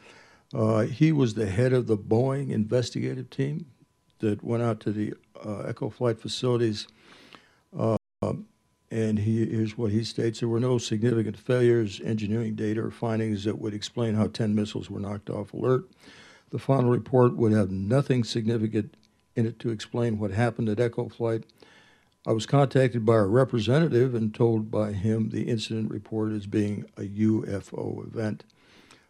Uh, 0.53 0.81
he 0.81 1.13
was 1.13 1.33
the 1.33 1.47
head 1.47 1.73
of 1.73 1.87
the 1.87 1.97
Boeing 1.97 2.51
investigative 2.51 3.31
team 3.31 3.65
that 4.19 4.45
went 4.45 4.63
out 4.63 4.81
to 4.81 4.93
the 4.93 5.15
uh, 5.43 5.61
Echo 5.61 5.89
flight 5.89 6.21
facilities. 6.21 6.89
Uh, 7.75 7.97
and 8.91 9.19
he, 9.21 9.47
here's 9.47 9.79
what 9.79 9.93
he 9.93 10.05
states 10.05 10.41
there 10.41 10.49
were 10.51 10.61
no 10.61 10.77
significant 10.77 11.39
failures, 11.39 12.03
engineering 12.05 12.55
data, 12.55 12.83
or 12.83 12.91
findings 12.91 13.45
that 13.45 13.59
would 13.59 13.73
explain 13.73 14.15
how 14.15 14.27
10 14.27 14.55
missiles 14.55 14.91
were 14.91 15.01
knocked 15.01 15.31
off 15.31 15.55
alert. 15.55 15.89
The 16.51 16.59
final 16.59 16.91
report 16.91 17.35
would 17.37 17.53
have 17.53 17.71
nothing 17.71 18.25
significant 18.25 18.95
in 19.37 19.47
it 19.47 19.59
to 19.61 19.71
explain 19.71 20.19
what 20.19 20.33
happened 20.33 20.69
at 20.69 20.81
Echo 20.81 21.09
Flight. 21.09 21.45
I 22.29 22.33
was 22.33 22.45
contacted 22.45 23.07
by 23.07 23.17
a 23.17 23.25
representative 23.25 24.15
and 24.15 24.35
told 24.35 24.71
by 24.71 24.93
him 24.93 25.31
the 25.31 25.45
incident 25.45 25.91
reported 25.91 26.37
as 26.37 26.47
being 26.47 26.85
a 26.99 27.05
UFO 27.05 28.07
event. 28.07 28.45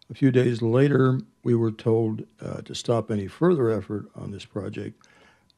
A 0.09 0.15
few 0.15 0.31
days 0.31 0.63
later, 0.63 1.19
we 1.43 1.57
were 1.57 1.73
told 1.73 2.23
uh, 2.41 2.61
to 2.61 2.77
stop 2.77 3.11
any 3.11 3.27
further 3.27 3.71
effort 3.71 4.07
on 4.15 4.31
this 4.31 4.45
project. 4.45 5.05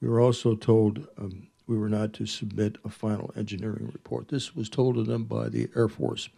We 0.01 0.09
were 0.09 0.23
also 0.23 0.55
told 0.55 1.07
um, 1.19 1.49
we 1.67 1.77
were 1.77 1.91
not 1.91 2.15
to 2.15 2.25
submit 2.25 2.79
a 2.83 2.89
final 2.89 3.31
engineering 3.37 3.91
report. 3.93 4.29
This 4.29 4.57
was 4.57 4.71
told 4.71 4.95
to 4.95 5.05
them 5.05 5.25
by 5.25 5.51
the 5.51 5.69
Air 5.77 5.89
Force. 5.89 6.31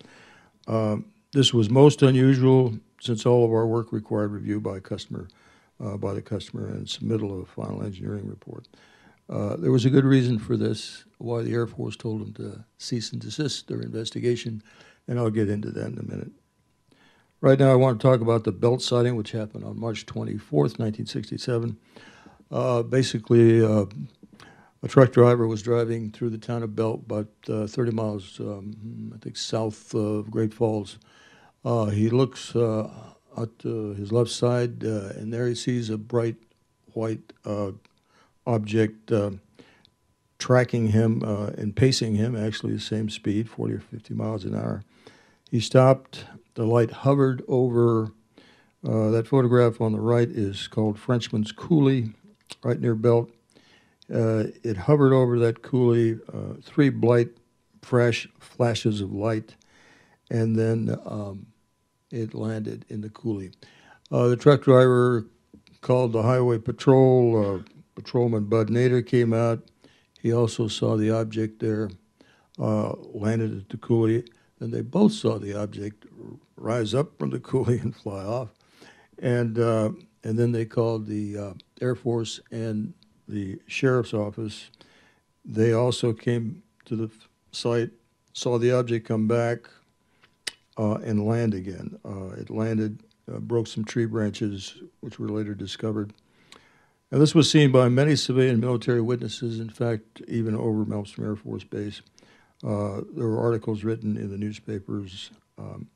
Um, 0.67 1.05
this 1.33 1.55
was 1.55 1.71
most 1.71 2.03
unusual 2.03 2.75
since 3.01 3.25
all 3.27 3.45
of 3.45 3.53
our 3.53 3.69
work 3.69 3.93
required 3.93 4.33
review 4.33 4.61
by 4.61 4.81
customer, 4.81 5.29
uh, 5.79 5.97
by 5.97 6.15
the 6.15 6.23
customer 6.23 6.67
and 6.67 6.89
submittal 6.89 7.33
of 7.33 7.43
a 7.43 7.47
final 7.47 7.85
engineering 7.85 8.27
report. 8.27 8.67
Uh, 9.33 9.57
there 9.57 9.73
was 9.73 9.87
a 9.87 9.91
good 9.91 10.05
reason 10.05 10.39
for 10.39 10.59
this, 10.59 11.05
why 11.17 11.41
the 11.41 11.55
Air 11.55 11.67
Force 11.67 11.97
told 11.97 12.21
them 12.21 12.35
to 12.35 12.65
cease 12.77 13.13
and 13.13 13.21
desist 13.21 13.67
their 13.67 13.81
investigation, 13.81 14.63
and 15.09 15.19
I'll 15.19 15.31
get 15.31 15.49
into 15.49 15.71
that 15.71 15.87
in 15.87 15.99
a 15.99 16.03
minute. 16.03 16.33
Right 17.41 17.59
now, 17.59 17.73
I 17.73 17.77
want 17.77 17.99
to 17.99 18.07
talk 18.07 18.21
about 18.21 18.45
the 18.45 18.53
belt 18.53 18.83
sighting, 18.83 19.17
which 19.17 19.33
happened 19.33 19.65
on 19.65 19.81
March 19.81 20.05
24th, 20.05 20.79
1967. 20.79 21.79
Uh, 22.51 22.83
basically, 22.83 23.65
uh, 23.65 23.87
a 24.83 24.89
truck 24.89 25.13
driver 25.13 25.47
was 25.47 25.63
driving 25.63 26.11
through 26.11 26.29
the 26.29 26.37
town 26.37 26.63
of 26.63 26.77
Belt, 26.77 27.01
about 27.07 27.29
uh, 27.49 27.67
30 27.67 27.93
miles, 27.93 28.39
um, 28.39 29.13
I 29.15 29.19
think, 29.19 29.39
south 29.39 29.95
of 29.95 30.31
Great 30.31 30.53
Falls. 30.53 30.99
Uh, 31.65 31.87
he 31.87 32.11
looks 32.11 32.53
to 32.53 33.95
his 33.97 34.13
left 34.13 34.31
side, 34.31 34.83
and 34.83 35.33
there 35.33 35.49
he 35.49 35.55
sees 35.55 35.89
a 35.89 35.97
bright 35.97 36.37
white 36.93 37.33
object 38.47 39.13
uh, 39.13 39.33
tracking 40.39 40.89
him 40.89 41.23
and 41.23 41.77
pacing 41.77 42.17
him, 42.17 42.37
actually 42.37 42.73
the 42.75 42.81
same 42.81 43.09
speed, 43.09 43.49
40 43.49 43.75
or 43.75 43.81
50 43.81 44.15
miles 44.15 44.45
an 44.45 44.55
hour. 44.55 44.83
He 45.51 45.61
stopped. 45.61 46.25
The 46.55 46.67
light 46.67 46.91
hovered 46.91 47.43
over. 47.49 48.13
that 48.83 49.27
photograph 49.27 49.81
on 49.81 49.93
the 49.93 50.01
right 50.01 50.29
is 50.29 50.67
called 50.67 50.99
Frenchman's 50.99 51.53
Coulee, 51.53 52.13
right 52.65 52.81
near 52.81 52.95
Belt 52.95 53.31
uh, 54.13 54.45
it 54.63 54.77
hovered 54.77 55.13
over 55.13 55.39
that 55.39 55.63
coulee, 55.63 56.19
uh, 56.33 56.55
three 56.63 56.91
bright, 56.91 57.29
fresh 57.81 58.29
flashes 58.39 59.01
of 59.01 59.13
light, 59.13 59.55
and 60.31 60.57
then 60.57 60.97
um, 61.07 61.47
it 62.11 62.35
landed 62.35 62.85
in 62.89 63.01
the 63.01 63.09
coulee. 63.09 63.53
Uh, 64.11 64.29
the 64.29 64.37
truck 64.37 64.63
driver 64.63 65.27
called 65.81 66.13
the 66.13 66.23
highway 66.23 66.59
patrol. 66.59 67.63
Uh, 68.03 68.05
patrolman 68.05 68.45
Bud 68.45 68.69
Nader 68.69 69.07
came 69.07 69.33
out. 69.33 69.71
He 70.21 70.33
also 70.33 70.69
saw 70.69 70.97
the 70.97 71.11
object 71.11 71.61
there, 71.61 71.91
uh, 72.59 72.95
landed 73.13 73.57
at 73.57 73.69
the 73.69 73.77
coulee. 73.77 74.25
and 74.61 74.73
they 74.73 74.81
both 74.83 75.13
saw 75.13 75.39
the 75.39 75.55
object 75.55 76.07
rise 76.57 76.95
up 76.95 77.19
from 77.19 77.31
the 77.31 77.41
coulee 77.41 77.79
and 77.79 77.95
fly 77.95 78.25
off. 78.25 78.49
And, 79.19 79.59
uh, 79.59 79.91
and 80.25 80.39
then 80.39 80.53
they 80.53 80.65
called 80.65 81.07
the 81.07 81.55
Air 81.81 81.95
Force 81.95 82.41
and 82.51 82.95
the 83.29 83.61
sheriff's 83.67 84.15
office. 84.15 84.71
They 85.45 85.73
also 85.73 86.13
came 86.13 86.63
to 86.85 86.97
the 86.97 87.11
site, 87.51 87.91
saw 88.33 88.59
the 88.59 88.73
object 88.73 89.07
come 89.07 89.27
back 89.27 89.69
uh, 90.79 90.95
and 91.05 91.27
land 91.27 91.55
again. 91.55 91.99
Uh, 92.05 92.31
it 92.41 92.51
landed, 92.51 93.03
uh, 93.33 93.39
broke 93.39 93.67
some 93.67 93.85
tree 93.85 94.07
branches, 94.07 94.83
which 95.01 95.19
were 95.19 95.29
later 95.29 95.55
discovered. 95.55 96.13
And 97.13 97.21
this 97.21 97.35
was 97.35 97.51
seen 97.51 97.71
by 97.71 97.91
many 97.91 98.17
civilian 98.17 98.59
military 98.59 99.03
witnesses, 99.03 99.61
in 99.61 99.69
fact, 99.69 100.23
even 100.29 100.57
over 100.57 100.87
Malmstrom 100.87 101.27
Air 101.27 101.37
Force 101.37 101.63
Base. 101.63 102.01
Uh, 102.65 103.03
there 103.15 103.29
were 103.29 103.39
articles 103.39 103.85
written 103.85 104.17
in 104.17 104.31
the 104.31 104.39
newspapers. 104.39 105.31
Um, 105.59 105.89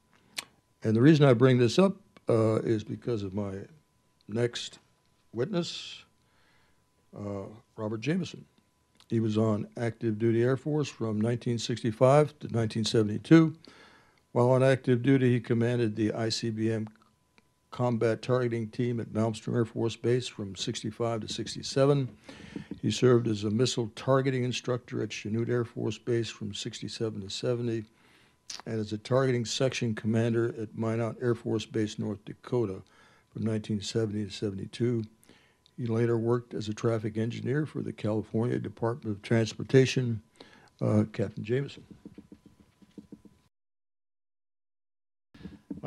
and 0.85 0.95
the 0.95 1.01
reason 1.01 1.25
I 1.25 1.33
bring 1.33 1.57
this 1.57 1.79
up 1.79 1.97
uh, 2.29 2.57
is 2.57 2.85
because 2.85 3.23
of 3.23 3.33
my 3.33 3.55
next 4.29 4.79
witness, 5.33 6.05
uh, 7.19 7.45
Robert 7.77 8.03
Jamison. 8.03 8.45
He 9.09 9.19
was 9.19 9.39
on 9.39 9.69
active 9.79 10.19
duty 10.19 10.43
Air 10.43 10.59
Force 10.59 10.89
from 10.89 11.17
1965 11.19 12.27
to 12.27 12.47
1972. 12.49 13.57
While 14.33 14.51
on 14.51 14.63
active 14.63 15.03
duty, 15.03 15.33
he 15.33 15.41
commanded 15.41 15.97
the 15.97 16.11
ICBM 16.11 16.89
combat 17.77 18.23
targeting 18.23 18.69
team 18.69 18.99
at 19.01 19.13
Malmstrom 19.13 19.55
Air 19.55 19.67
Force 19.67 19.97
Base 19.97 20.27
from 20.27 20.57
65 20.57 21.21
to 21.21 21.29
67. 21.29 22.09
He 22.81 22.91
served 22.91 23.29
as 23.29 23.45
a 23.45 23.51
missile 23.51 23.93
targeting 23.95 24.45
instructor 24.45 25.03
at 25.03 25.11
Chanute 25.11 25.51
Air 25.51 25.67
Force 25.67 25.99
Base 25.99 26.31
from 26.31 26.55
67 26.55 27.21
to 27.21 27.29
70 27.29 27.85
and 28.65 28.81
as 28.81 28.95
a 28.95 28.99
targeting 28.99 29.45
section 29.45 29.95
commander 29.95 30.55
at 30.59 30.75
Minot 30.75 31.17
Air 31.21 31.35
Force 31.35 31.67
Base, 31.67 31.99
North 31.99 32.25
Dakota 32.25 32.81
from 33.29 33.45
1970 33.45 34.25
to 34.25 34.31
72. 34.31 35.05
He 35.77 35.85
later 35.85 36.17
worked 36.17 36.55
as 36.55 36.71
a 36.71 36.75
traffic 36.75 37.19
engineer 37.19 37.67
for 37.67 37.83
the 37.83 37.93
California 37.93 38.59
Department 38.59 39.15
of 39.15 39.21
Transportation. 39.21 40.23
Uh, 40.81 41.05
Captain 41.13 41.45
Jamison. 41.45 41.85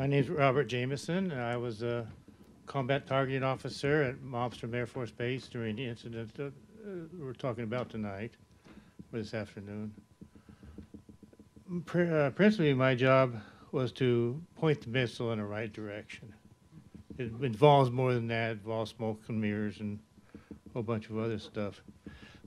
My 0.00 0.06
name 0.06 0.20
is 0.20 0.30
Robert 0.30 0.64
Jamison. 0.64 1.30
I 1.30 1.58
was 1.58 1.82
a 1.82 2.06
combat 2.64 3.06
targeting 3.06 3.42
officer 3.42 4.02
at 4.02 4.16
Malmstrom 4.22 4.74
Air 4.74 4.86
Force 4.86 5.10
Base 5.10 5.46
during 5.46 5.76
the 5.76 5.84
incident 5.84 6.32
that 6.36 6.54
uh, 6.86 6.90
we're 7.18 7.34
talking 7.34 7.64
about 7.64 7.90
tonight, 7.90 8.32
or 9.12 9.18
this 9.18 9.34
afternoon. 9.34 9.92
Uh, 11.70 12.30
principally, 12.30 12.72
my 12.72 12.94
job 12.94 13.36
was 13.72 13.92
to 13.92 14.40
point 14.56 14.80
the 14.80 14.88
missile 14.88 15.32
in 15.32 15.38
the 15.38 15.44
right 15.44 15.70
direction 15.70 16.32
it 17.18 17.30
involves 17.42 17.90
more 17.90 18.14
than 18.14 18.26
that. 18.28 18.52
It 18.52 18.60
involves 18.64 18.92
smoke 18.92 19.20
and 19.28 19.38
mirrors 19.38 19.80
and 19.80 19.98
a 20.34 20.72
whole 20.72 20.82
bunch 20.82 21.10
of 21.10 21.18
other 21.18 21.38
stuff. 21.38 21.82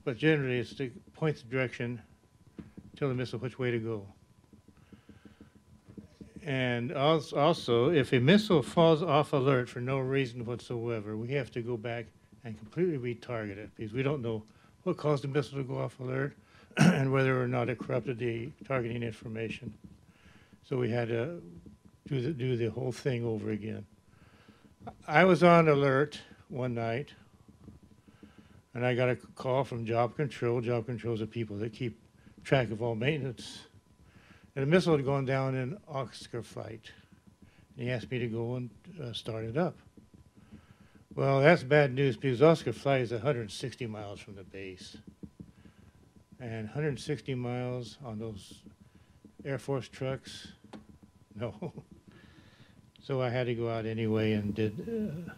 But 0.02 0.16
generally, 0.16 0.58
it's 0.58 0.74
to 0.74 0.90
point 1.12 1.36
the 1.36 1.44
direction, 1.44 2.02
tell 2.96 3.06
the 3.06 3.14
missile 3.14 3.38
which 3.38 3.60
way 3.60 3.70
to 3.70 3.78
go. 3.78 4.08
And 6.44 6.92
also, 6.92 7.90
if 7.90 8.12
a 8.12 8.18
missile 8.18 8.62
falls 8.62 9.02
off 9.02 9.32
alert 9.32 9.66
for 9.68 9.80
no 9.80 9.98
reason 9.98 10.44
whatsoever, 10.44 11.16
we 11.16 11.28
have 11.28 11.50
to 11.52 11.62
go 11.62 11.78
back 11.78 12.04
and 12.44 12.58
completely 12.58 12.98
retarget 12.98 13.56
it 13.56 13.70
because 13.74 13.94
we 13.94 14.02
don't 14.02 14.20
know 14.20 14.42
what 14.82 14.98
caused 14.98 15.24
the 15.24 15.28
missile 15.28 15.56
to 15.56 15.64
go 15.64 15.78
off 15.78 15.98
alert 16.00 16.36
and 16.76 17.10
whether 17.10 17.42
or 17.42 17.48
not 17.48 17.70
it 17.70 17.78
corrupted 17.78 18.18
the 18.18 18.50
targeting 18.66 19.02
information. 19.02 19.72
So 20.68 20.76
we 20.76 20.90
had 20.90 21.08
to 21.08 21.40
do 22.08 22.20
the, 22.20 22.30
do 22.32 22.56
the 22.56 22.70
whole 22.70 22.92
thing 22.92 23.24
over 23.24 23.50
again. 23.50 23.86
I 25.08 25.24
was 25.24 25.42
on 25.42 25.68
alert 25.68 26.20
one 26.48 26.74
night, 26.74 27.08
and 28.74 28.84
I 28.84 28.94
got 28.94 29.08
a 29.08 29.16
call 29.16 29.64
from 29.64 29.86
Job 29.86 30.14
Control. 30.14 30.60
Job 30.60 30.84
Control 30.84 31.14
is 31.14 31.20
the 31.20 31.26
people 31.26 31.56
that 31.58 31.72
keep 31.72 31.98
track 32.42 32.70
of 32.70 32.82
all 32.82 32.94
maintenance. 32.94 33.60
And 34.54 34.62
a 34.62 34.66
missile 34.66 34.96
had 34.96 35.04
gone 35.04 35.24
down 35.24 35.54
in 35.54 35.78
Oscar 35.88 36.42
Flight. 36.42 36.90
And 37.76 37.86
he 37.86 37.90
asked 37.92 38.10
me 38.10 38.18
to 38.20 38.28
go 38.28 38.56
and 38.56 38.70
uh, 39.02 39.12
start 39.12 39.44
it 39.44 39.56
up. 39.56 39.76
Well, 41.14 41.40
that's 41.40 41.62
bad 41.62 41.94
news 41.94 42.16
because 42.16 42.42
Oscar 42.42 42.72
Flight 42.72 43.02
is 43.02 43.12
160 43.12 43.86
miles 43.86 44.20
from 44.20 44.36
the 44.36 44.44
base. 44.44 44.96
And 46.40 46.66
160 46.66 47.34
miles 47.34 47.98
on 48.04 48.18
those 48.18 48.62
Air 49.44 49.58
Force 49.58 49.88
trucks, 49.88 50.48
No. 51.34 51.72
So 53.02 53.20
I 53.20 53.28
had 53.28 53.46
to 53.46 53.54
go 53.54 53.68
out 53.68 53.86
anyway 53.86 54.32
and 54.32 54.54
did 54.54 55.28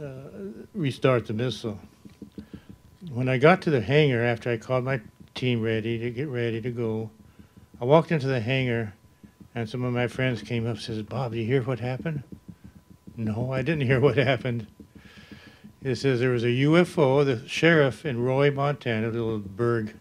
uh, 0.00 0.02
uh, 0.02 0.28
restart 0.72 1.26
the 1.26 1.34
missile. 1.34 1.78
When 3.12 3.28
I 3.28 3.38
got 3.38 3.62
to 3.62 3.70
the 3.70 3.80
hangar 3.80 4.22
after 4.22 4.50
I 4.50 4.56
called 4.56 4.84
my 4.84 5.00
team 5.34 5.60
ready 5.60 5.98
to 5.98 6.10
get 6.10 6.28
ready 6.28 6.60
to 6.60 6.70
go, 6.70 7.10
I 7.80 7.84
walked 7.84 8.12
into 8.12 8.26
the 8.26 8.40
hangar 8.40 8.92
and 9.54 9.68
some 9.68 9.82
of 9.84 9.92
my 9.92 10.06
friends 10.06 10.42
came 10.42 10.66
up 10.66 10.74
and 10.76 10.82
says, 10.82 11.02
Bob, 11.02 11.34
you 11.34 11.46
hear 11.46 11.62
what 11.62 11.80
happened? 11.80 12.22
No, 13.16 13.52
I 13.52 13.62
didn't 13.62 13.86
hear 13.86 14.00
what 14.00 14.16
happened. 14.16 14.66
It 15.82 15.96
says 15.96 16.20
there 16.20 16.30
was 16.30 16.44
a 16.44 16.48
UFO, 16.48 17.24
the 17.24 17.48
sheriff 17.48 18.04
in 18.04 18.22
Roy, 18.22 18.50
Montana, 18.50 19.08
a 19.08 19.10
little 19.10 19.38
burg 19.38 19.94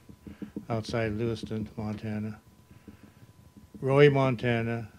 outside 0.70 1.18
Lewistown, 1.18 1.68
Montana. 1.78 2.40
Roy, 3.80 4.10
Montana, 4.10 4.90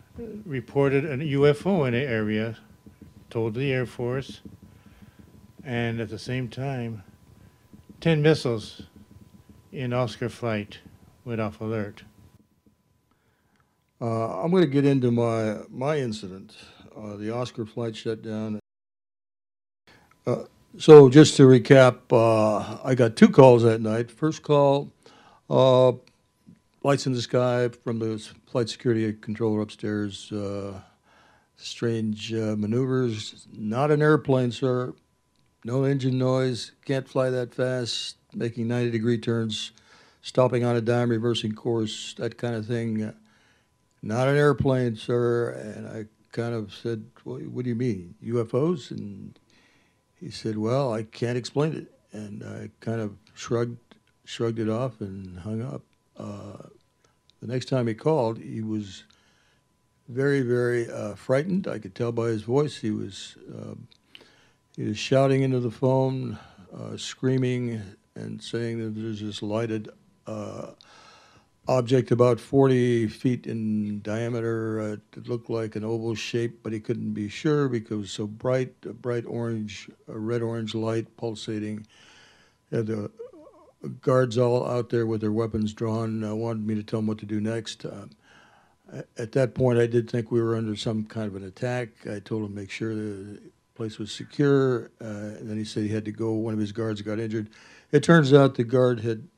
reported 0.47 1.05
a 1.05 1.19
UFO 1.19 1.87
in 1.87 1.93
the 1.93 2.01
area, 2.01 2.57
told 3.29 3.55
the 3.55 3.71
Air 3.71 3.85
Force, 3.85 4.41
and 5.63 6.01
at 6.01 6.09
the 6.09 6.19
same 6.19 6.49
time, 6.49 7.03
10 8.01 8.23
missiles 8.23 8.83
in 9.71 9.93
Oscar 9.93 10.31
flight 10.31 10.79
went 11.27 11.43
off 11.43 11.61
alert. 11.61 12.05
Uh, 14.01 14.41
I'm 14.41 14.51
going 14.51 14.63
to 14.63 14.69
get 14.69 14.87
into 14.87 15.11
my 15.11 15.59
my 15.69 15.99
incident, 15.99 16.57
uh, 16.97 17.17
the 17.17 17.35
Oscar 17.35 17.67
flight 17.67 17.95
shutdown. 17.95 18.59
Uh, 20.27 20.45
so 20.79 21.11
just 21.11 21.37
to 21.37 21.43
recap, 21.43 21.99
uh, 22.11 22.79
I 22.83 22.95
got 22.95 23.17
two 23.17 23.29
calls 23.29 23.63
that 23.63 23.83
night. 23.83 24.11
First 24.11 24.43
call, 24.43 24.91
uh, 25.51 25.93
lights 26.83 27.07
in 27.07 27.13
the 27.13 27.21
sky 27.21 27.69
from 27.69 27.99
the 27.99 28.19
flight 28.47 28.71
security 28.71 29.13
controller 29.13 29.61
upstairs. 29.61 30.33
Uh, 30.33 30.81
strange 31.57 32.33
maneuvers. 32.33 33.47
Not 33.53 33.91
an 33.91 34.01
airplane, 34.01 34.51
sir. 34.51 34.95
No 35.63 35.85
engine 35.85 36.17
noise. 36.17 36.73
Can't 36.87 37.07
fly 37.07 37.29
that 37.29 37.55
fast. 37.55 38.17
Making 38.33 38.69
90 38.69 38.93
degree 38.93 39.19
turns, 39.19 39.73
stopping 40.23 40.65
on 40.65 40.77
a 40.77 40.81
dime, 40.81 41.11
reversing 41.11 41.53
course, 41.53 42.15
that 42.15 42.39
kind 42.39 42.55
of 42.55 42.65
thing. 42.65 43.13
Uh, 44.03 44.07
not 44.07 44.29
an 44.29 44.37
airplane, 44.37 44.97
sir. 44.97 45.51
And 45.51 45.89
I 45.89 46.07
kind 46.33 46.55
of 46.55 46.73
said, 46.73 47.05
what, 47.25 47.43
what 47.47 47.65
do 47.65 47.69
you 47.71 47.77
mean? 47.77 48.15
UFOs? 48.25 48.91
And 48.91 49.39
he 50.15 50.31
said, 50.31 50.59
well, 50.59 50.93
I 50.93 51.05
can't 51.05 51.39
explain 51.39 51.75
it. 51.75 51.93
And 52.13 52.43
I 52.43 52.71
kind 52.81 53.01
of 53.01 53.17
shrugged, 53.35 53.79
shrugged 54.25 54.59
it 54.59 54.69
off 54.69 55.01
and 55.01 55.39
hung 55.39 55.63
up. 55.63 55.83
Uh, 56.17 56.69
the 57.41 57.47
next 57.47 57.67
time 57.67 57.87
he 57.87 57.95
called, 57.95 58.39
he 58.39 58.61
was 58.61 59.05
very, 60.09 60.43
very 60.43 60.91
uh, 60.91 61.15
frightened. 61.15 61.67
I 61.67 61.79
could 61.79 61.95
tell 61.95 62.13
by 62.13 62.29
his 62.29 62.43
voice. 62.43 62.77
He 62.79 62.91
was, 62.91 63.37
um 63.55 63.87
he 64.77 64.85
was 64.85 64.99
shouting 64.99 65.43
into 65.43 65.61
the 65.61 65.71
phone, 65.71 66.39
uh, 66.75 66.97
screaming 66.97 67.83
and 68.15 68.43
saying 68.43 68.79
that 68.79 68.99
there's 68.99 69.21
this 69.21 69.43
lighted 69.43 69.91
uh, 70.27 70.69
object 71.71 72.11
about 72.11 72.41
40 72.41 73.07
feet 73.07 73.47
in 73.47 74.03
diameter. 74.03 74.81
Uh, 74.81 75.19
it 75.19 75.29
looked 75.29 75.49
like 75.49 75.77
an 75.77 75.85
oval 75.85 76.17
shape, 76.17 76.65
but 76.65 76.73
he 76.73 76.81
couldn't 76.81 77.13
be 77.13 77.29
sure 77.29 77.69
because 77.69 77.93
it 77.93 78.01
was 78.01 78.11
so 78.11 78.27
bright, 78.27 78.75
a 78.85 78.93
bright 78.93 79.25
orange, 79.25 79.89
a 80.09 80.19
red 80.19 80.43
orange 80.43 80.75
light 80.75 81.17
pulsating. 81.17 81.87
Had 82.73 82.87
the 82.87 83.11
guards 84.01 84.37
all 84.37 84.67
out 84.67 84.91
there 84.91 85.07
with 85.07 85.21
their 85.21 85.31
weapons 85.31 85.73
drawn, 85.73 86.25
uh, 86.25 86.35
wanted 86.35 86.67
me 86.67 86.75
to 86.75 86.83
tell 86.83 86.99
them 86.99 87.07
what 87.07 87.19
to 87.19 87.27
do 87.27 87.41
next. 87.41 87.85
Uh, 87.85 88.07
at 89.17 89.31
that 89.33 89.55
point, 89.55 89.79
I 89.79 89.87
did 89.87 90.11
think 90.11 90.33
we 90.33 90.43
were 90.43 90.57
under 90.57 90.75
some 90.75 91.05
kind 91.05 91.29
of 91.29 91.37
an 91.37 91.45
attack. 91.45 91.91
I 92.11 92.19
told 92.19 92.43
him 92.43 92.49
to 92.49 92.55
make 92.55 92.71
sure 92.71 92.97
the 92.97 93.41
place 93.77 93.97
was 93.97 94.11
secure. 94.11 94.91
Uh, 95.01 95.39
then 95.41 95.57
he 95.57 95.65
said 95.65 95.85
he 95.85 95.89
had 95.91 96.05
to 96.07 96.13
go. 96.13 96.33
One 96.33 96.53
of 96.53 96.59
his 96.59 96.73
guards 96.73 97.01
got 97.01 97.21
injured. 97.21 97.49
It 97.93 98.03
turns 98.03 98.33
out 98.35 98.57
the 98.57 98.65
guard 98.65 99.01
had 99.01 99.29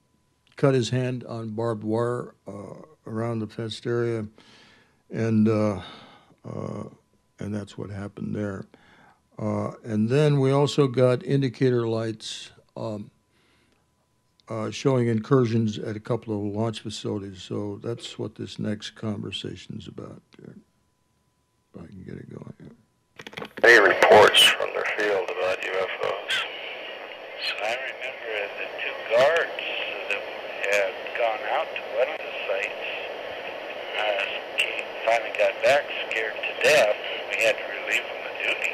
cut 0.56 0.74
his 0.74 0.90
hand 0.90 1.24
on 1.24 1.50
barbed 1.50 1.84
wire 1.84 2.34
uh, 2.46 2.82
around 3.06 3.40
the 3.40 3.46
fenced 3.46 3.86
area, 3.86 4.26
and 5.10 5.48
uh, 5.48 5.80
uh, 6.48 6.84
and 7.38 7.54
that's 7.54 7.76
what 7.76 7.90
happened 7.90 8.34
there. 8.34 8.66
Uh, 9.38 9.72
and 9.84 10.08
then 10.08 10.38
we 10.38 10.50
also 10.50 10.86
got 10.86 11.24
indicator 11.24 11.86
lights 11.86 12.50
um, 12.76 13.10
showing 14.70 15.08
incursions 15.08 15.78
at 15.78 15.96
a 15.96 16.00
couple 16.00 16.36
of 16.36 16.54
launch 16.54 16.80
facilities. 16.80 17.42
So 17.42 17.80
that's 17.82 18.18
what 18.18 18.34
this 18.34 18.58
next 18.58 18.90
conversation 18.90 19.76
is 19.78 19.88
about. 19.88 20.22
There. 20.38 20.54
If 21.74 21.82
I 21.82 21.86
can 21.86 22.02
get 22.04 22.16
it 22.16 22.28
going. 22.28 22.52
here. 22.58 22.70
Any 23.64 23.80
reports 23.80 24.42
from 24.42 24.68
their 24.74 24.84
field 24.96 25.24
about 25.24 25.58
UFOs? 25.62 26.34
So 27.48 27.54
I 27.64 27.74
remember 27.88 28.32
the 28.58 28.68
two 28.82 28.96
guards 29.10 29.62
that 30.08 30.22
had 30.70 30.92
gone 31.22 31.38
out 31.54 31.70
to 31.70 31.82
one 32.02 32.10
of 32.10 32.18
the 32.18 32.34
sites. 32.50 32.88
Uh, 33.94 34.22
he 34.58 34.82
finally 35.06 35.30
got 35.38 35.54
back 35.62 35.86
scared 36.10 36.34
to 36.34 36.52
death. 36.66 36.98
We 37.30 37.44
had 37.46 37.54
to 37.54 37.66
relieve 37.78 38.02
him 38.02 38.20
of 38.26 38.34
duty. 38.42 38.72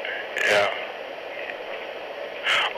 Yeah. 0.49 0.73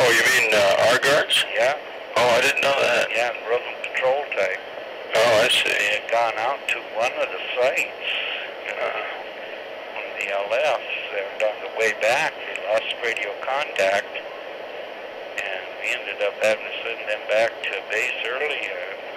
Oh, 0.03 0.09
you 0.11 0.24
mean 0.36 0.51
uh, 0.51 0.91
our 0.91 0.99
guards? 0.99 1.45
Yeah, 1.55 1.80
Oh, 2.19 2.28
I 2.36 2.41
didn't 2.41 2.59
know 2.59 2.76
that. 2.76 3.07
yeah, 3.15 3.32
and 3.32 3.39
roving 3.47 3.80
patrol 3.88 4.28
type. 4.36 4.59
Oh, 5.15 5.39
I 5.39 5.47
see. 5.47 5.72
They 5.72 6.03
had 6.03 6.11
gone 6.11 6.36
out 6.43 6.59
to 6.76 6.78
one 6.99 7.13
of 7.15 7.28
the 7.32 7.41
sites. 7.55 8.11
Uh, 8.67 9.95
on 9.95 10.05
the 10.19 10.28
LFs, 10.36 10.99
and 11.15 11.43
on 11.47 11.55
the 11.63 11.72
way 11.80 11.93
back, 12.03 12.34
they 12.36 12.59
lost 12.67 12.91
radio 13.03 13.32
contact, 13.39 14.11
and 15.39 15.63
we 15.80 15.95
ended 15.95 16.19
up 16.28 16.36
having 16.43 16.65
to 16.67 16.76
send 16.84 16.99
them 17.07 17.24
back 17.32 17.51
to 17.63 17.72
base 17.88 18.19
early. 18.28 18.67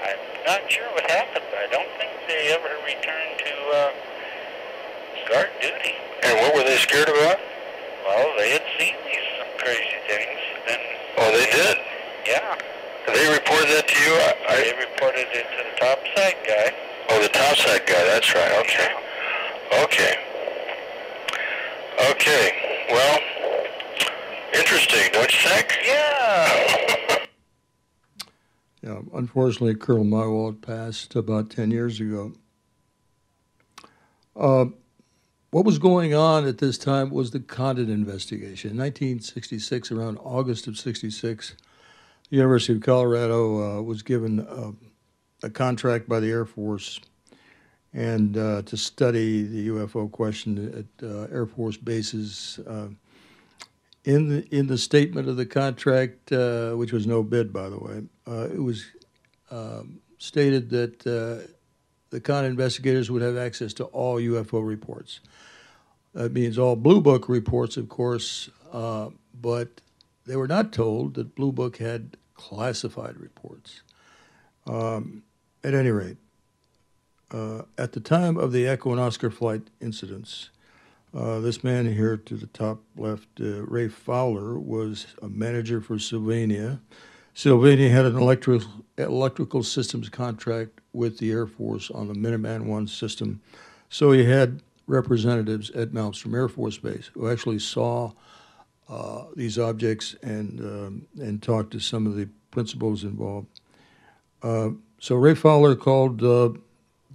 I'm 0.05 0.21
not 0.47 0.71
sure 0.71 0.87
what 0.93 1.09
happened. 1.11 1.45
I 1.57 1.67
don't 1.73 1.89
think 1.99 2.13
they 2.29 2.53
ever 2.53 2.69
returned 2.85 3.35
to 3.41 3.53
uh, 3.73 3.91
guard 5.33 5.51
duty. 5.61 5.95
And 6.25 6.39
what 6.41 6.55
were 6.55 6.65
they 6.65 6.77
scared 6.77 7.09
about? 7.09 7.39
Well, 8.07 8.35
they 8.37 8.51
had 8.51 8.63
seen 8.79 8.95
these 9.09 9.29
crazy 9.59 9.99
things. 10.09 10.41
Then, 10.69 10.81
Oh, 11.17 11.31
they 11.33 11.47
did. 11.51 11.79
yeah, 12.27 12.57
They 13.07 13.33
reported 13.33 13.69
that 13.77 13.87
to 13.89 13.97
you? 14.05 14.13
I, 14.49 14.57
they 14.61 14.75
reported 14.85 15.29
it 15.33 15.47
to 15.49 15.61
the 15.65 15.77
top 15.81 15.99
side 16.17 16.37
guy. 16.47 16.75
oh, 17.11 17.23
the 17.23 17.29
topside 17.29 17.87
guy. 17.87 18.05
That's 18.05 18.35
right. 18.35 18.53
Okay. 18.61 18.91
Okay. 19.85 20.15
Okay. 22.11 22.87
Well, 22.91 23.21
interesting, 24.53 25.11
don't 25.13 25.33
you 25.33 25.49
think? 25.49 25.79
Yeah. 25.87 27.21
Unfortunately, 29.15 29.75
Colonel 29.75 30.05
Meiwald 30.05 30.61
passed 30.61 31.15
about 31.15 31.51
10 31.51 31.71
years 31.71 32.01
ago. 32.01 32.33
Uh, 34.37 34.67
what 35.51 35.65
was 35.65 35.79
going 35.79 36.15
on 36.15 36.47
at 36.49 36.59
this 36.59 36.77
time 36.77 37.11
was 37.11 37.31
the 37.31 37.39
Condon 37.39 37.89
investigation. 37.89 38.73
In 38.73 38.79
1966, 38.79 39.93
around 39.93 40.19
August 40.19 40.67
of 40.67 40.77
66, 40.77 41.55
the 42.29 42.37
University 42.37 42.73
of 42.73 42.83
Colorado 42.83 43.79
uh, 43.79 43.83
was 43.83 44.03
given 44.03 44.45
a 45.45 45.51
contract 45.51 46.09
by 46.09 46.19
the 46.19 46.31
Air 46.31 46.45
Force 46.45 47.01
and 47.93 48.37
uh, 48.37 48.63
to 48.63 48.77
study 48.77 49.45
the 49.45 49.69
UFO 49.69 50.11
question 50.11 50.87
at 51.01 51.07
uh, 51.07 51.29
Air 51.31 51.47
Force 51.47 51.77
bases. 51.77 52.59
Uh, 52.67 52.89
in 54.05 54.29
the 54.29 54.55
in 54.55 54.67
the 54.67 54.77
statement 54.77 55.29
of 55.29 55.37
the 55.37 55.47
contract, 55.47 56.31
uh, 56.33 56.73
which 56.73 56.93
was 56.93 57.07
no 57.07 57.23
bid, 57.23 57.53
by 57.53 57.71
the 57.71 57.79
way, 57.79 58.03
it 58.53 58.63
was 58.63 58.85
um, 59.55 60.01
stated 60.19 60.71
that 60.71 61.07
uh, 61.07 61.47
the 62.11 62.21
con 62.21 62.45
investigators 62.45 63.11
would 63.11 63.23
have 63.23 63.37
access 63.37 63.73
to 63.75 63.85
all 63.85 64.17
UFO 64.17 64.67
reports. 64.67 65.21
That 66.13 66.33
means 66.33 66.59
all 66.59 66.77
Blue 66.77 67.01
Book 67.01 67.29
reports, 67.29 67.77
of 67.77 67.89
course, 67.89 68.51
uh, 68.73 69.11
but 69.41 69.81
they 70.27 70.37
were 70.37 70.49
not 70.49 70.73
told 70.73 71.15
that 71.15 71.35
Blue 71.35 71.53
Book 71.53 71.77
had 71.79 72.17
classified 72.35 73.17
reports. 73.19 73.83
Um, 74.67 75.23
at 75.63 75.75
any 75.75 75.91
rate, 75.91 76.17
uh, 77.31 77.63
at 77.79 77.93
the 77.93 78.01
time 78.01 78.37
of 78.37 78.53
the 78.53 78.67
Echo 78.67 78.93
and 78.93 79.01
Oscar 79.01 79.31
flight 79.31 79.63
incidents, 79.81 80.51
uh, 81.15 81.39
this 81.41 81.63
man 81.63 81.93
here 81.93 82.17
to 82.17 82.35
the 82.37 82.47
top 82.47 82.81
left, 82.97 83.29
uh, 83.41 83.63
Ray 83.65 83.89
Fowler, 83.89 84.59
was 84.59 85.07
a 85.23 85.29
manager 85.29 85.81
for 85.81 85.99
Sylvania. 85.99 86.81
Sylvania 87.35 87.89
had 87.89 88.05
an 88.05 88.17
electrical 88.17 88.69
electrical 88.97 89.63
systems 89.63 90.09
contract 90.09 90.81
with 90.93 91.19
the 91.19 91.33
Air 91.33 91.47
Force 91.47 91.91
on 91.91 92.07
the 92.07 92.15
Minuteman 92.15 92.67
One 92.67 92.87
system, 92.87 93.41
so 93.89 94.13
he 94.13 94.25
had 94.25 94.63
representatives 94.87 95.71
at 95.71 95.91
Malmstrom 95.91 96.35
Air 96.35 96.49
Force 96.49 96.79
Base 96.79 97.11
who 97.15 97.29
actually 97.29 97.59
saw 97.59 98.13
uh, 98.89 99.25
these 99.35 99.59
objects 99.59 100.15
and 100.23 100.61
um, 100.61 101.07
and 101.21 101.43
talked 101.43 101.73
to 101.73 101.81
some 101.81 102.07
of 102.07 102.15
the 102.17 102.29
principals 102.51 103.03
involved. 103.03 103.49
Uh, 104.43 104.71
so 105.01 105.17
Ray 105.17 105.35
Fowler 105.35 105.75
called 105.75 106.23
uh, 106.23 106.51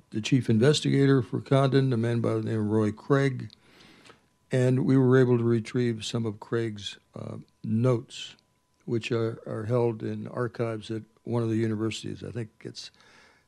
the 0.09 0.21
chief 0.21 0.49
investigator 0.49 1.21
for 1.21 1.39
Condon, 1.39 1.93
a 1.93 1.97
man 1.97 2.19
by 2.19 2.33
the 2.33 2.41
name 2.41 2.59
of 2.59 2.65
Roy 2.65 2.91
Craig, 2.91 3.49
and 4.51 4.85
we 4.85 4.97
were 4.97 5.17
able 5.17 5.37
to 5.37 5.43
retrieve 5.43 6.03
some 6.03 6.25
of 6.25 6.39
Craig's 6.39 6.97
uh, 7.15 7.37
notes, 7.63 8.35
which 8.89 9.11
are, 9.11 9.39
are 9.45 9.65
held 9.65 10.01
in 10.01 10.27
archives 10.29 10.89
at 10.89 11.03
one 11.23 11.43
of 11.43 11.49
the 11.49 11.55
universities. 11.55 12.23
I 12.27 12.31
think 12.31 12.49
it's 12.61 12.89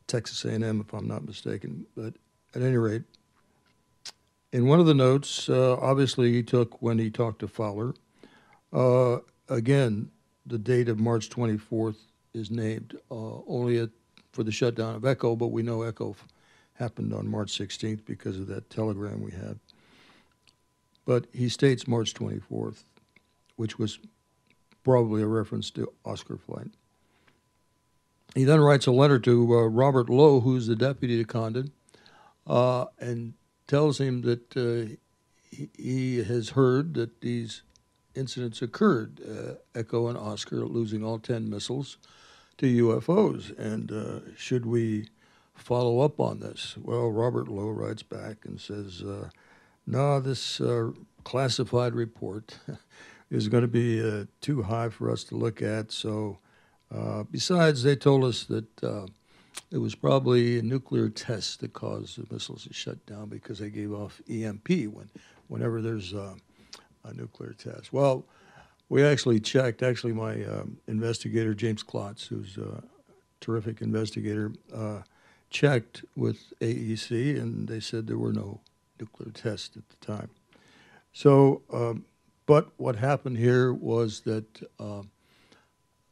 Texas 0.05 0.45
A&M, 0.45 0.81
if 0.81 0.93
I'm 0.93 1.07
not 1.07 1.26
mistaken. 1.26 1.88
But 1.97 2.13
at 2.53 2.61
any 2.61 2.77
rate, 2.77 3.01
in 4.53 4.68
one 4.68 4.80
of 4.80 4.85
the 4.85 4.93
notes, 4.93 5.49
uh, 5.49 5.77
obviously 5.77 6.31
he 6.31 6.43
took 6.43 6.80
when 6.84 6.99
he 6.99 7.09
talked 7.09 7.39
to 7.39 7.47
Fowler. 7.47 7.95
Uh, 8.72 9.18
again, 9.49 10.11
the 10.45 10.59
date 10.59 10.88
of 10.88 10.99
March 10.99 11.31
24th 11.31 11.97
is 12.35 12.51
named 12.51 12.95
uh, 13.09 13.39
only 13.47 13.80
at, 13.80 13.89
for 14.34 14.43
the 14.43 14.51
shutdown 14.51 14.93
of 14.93 15.05
Echo, 15.05 15.35
but 15.35 15.47
we 15.47 15.63
know 15.63 15.81
Echo 15.81 16.15
happened 16.76 17.15
on 17.15 17.27
March 17.27 17.57
16th 17.57 18.05
because 18.05 18.38
of 18.38 18.45
that 18.45 18.69
telegram 18.69 19.23
we 19.23 19.31
had. 19.31 19.57
But 21.03 21.26
he 21.34 21.49
states 21.49 21.88
March 21.88 22.13
24th, 22.13 22.84
which 23.55 23.80
was 23.80 23.97
probably 24.84 25.22
a 25.22 25.28
reference 25.28 25.70
to 25.72 25.91
Oscar 26.06 26.38
flight. 26.38 26.72
He 28.34 28.44
then 28.45 28.62
writes 28.62 28.88
a 28.88 28.91
letter 28.91 29.20
to 29.20 29.58
uh, 29.58 29.62
Robert 29.68 30.10
Low, 30.10 30.40
who's 30.40 30.68
the 30.68 30.76
deputy 30.76 31.18
to 31.18 31.26
Condon, 31.26 31.72
uh, 32.48 32.86
and 32.99 33.34
tells 33.68 33.99
him 33.99 34.22
that 34.22 34.56
uh, 34.56 34.95
he, 35.49 35.70
he 35.78 36.24
has 36.24 36.49
heard 36.49 36.94
that 36.94 37.22
these 37.22 37.64
incidents 38.16 38.62
occurred, 38.62 39.22
uh, 39.22 39.56
Echo 39.78 40.08
and 40.08 40.18
Oscar 40.18 40.66
losing 40.66 41.03
all 41.03 41.20
10 41.20 41.49
missiles 41.49 41.98
to 42.58 42.66
UFOs. 42.66 43.58
And 43.58 43.91
uh, 43.91 44.34
should 44.38 44.66
we 44.66 45.10
follow 45.53 45.99
up 45.99 46.20
on 46.20 46.40
this? 46.40 46.76
Well, 46.82 47.12
Robert 47.12 47.48
Low 47.49 47.70
writes 47.70 48.03
back 48.03 48.45
and 48.45 48.60
says, 48.60 49.02
uh, 49.02 49.30
no, 49.86 50.20
this 50.22 50.62
classified 51.24 51.95
report 51.95 52.58
is 53.32 53.48
going 53.48 53.62
to 53.62 53.68
be 53.68 54.02
uh, 54.02 54.26
too 54.41 54.62
high 54.62 54.90
for 54.90 55.10
us 55.10 55.24
to 55.24 55.36
look 55.36 55.62
at. 55.62 55.91
So, 55.91 56.38
uh, 56.94 57.24
besides, 57.24 57.82
they 57.82 57.95
told 57.95 58.26
us 58.26 58.44
that 58.44 58.84
uh, 58.84 59.08
it 59.72 59.78
was 59.78 59.95
probably 59.95 60.60
a 60.60 60.62
nuclear 60.62 61.10
test 61.10 61.62
that 61.62 61.72
caused 61.74 62.22
the 62.22 62.32
missiles 62.32 62.66
to 62.66 62.74
shut 62.74 63.03
down 63.06 63.30
because 63.30 63.60
they 63.60 63.70
gave 63.70 63.94
off 63.94 64.22
EMP 64.30 64.70
when, 64.70 65.10
whenever 65.48 65.82
there's 65.82 66.14
uh, 66.14 66.36
a 67.06 67.14
nuclear 67.14 67.53
test. 67.53 67.94
Well, 67.94 68.26
we 68.90 69.03
actually 69.03 69.40
checked. 69.40 69.82
Actually, 69.82 70.12
my 70.12 70.44
um, 70.44 70.78
investigator 70.88 71.53
James 71.53 71.82
Klotz, 71.82 72.28
who's 72.28 72.58
a 72.58 72.84
terrific 73.40 73.82
investigator, 73.82 74.52
uh, 74.76 74.99
checked 75.49 76.03
with 76.18 76.52
AEC, 76.60 77.40
and 77.40 77.70
they 77.70 77.80
said 77.80 78.08
there 78.08 78.18
were 78.18 78.34
no 78.34 78.60
nuclear 78.99 79.32
tests 79.32 79.78
at 79.78 79.84
the 79.88 80.06
time. 80.06 80.30
So, 81.14 81.62
um, 81.72 82.06
but 82.45 82.69
what 82.77 82.95
happened 82.95 83.38
here 83.38 83.73
was 83.73 84.22
that 84.22 84.45
uh, 84.80 85.03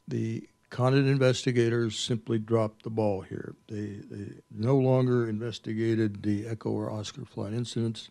the 0.08 0.48
Condon 0.70 1.08
investigators 1.08 1.98
simply 1.98 2.38
dropped 2.38 2.84
the 2.84 2.90
ball 2.92 3.22
here. 3.22 3.56
They, 3.68 4.02
they 4.10 4.34
no 4.52 4.78
longer 4.78 5.28
investigated 5.28 6.22
the 6.22 6.48
Echo 6.48 6.70
or 6.70 6.92
Oscar 6.92 7.26
flight 7.26 7.54
incidents, 7.54 8.10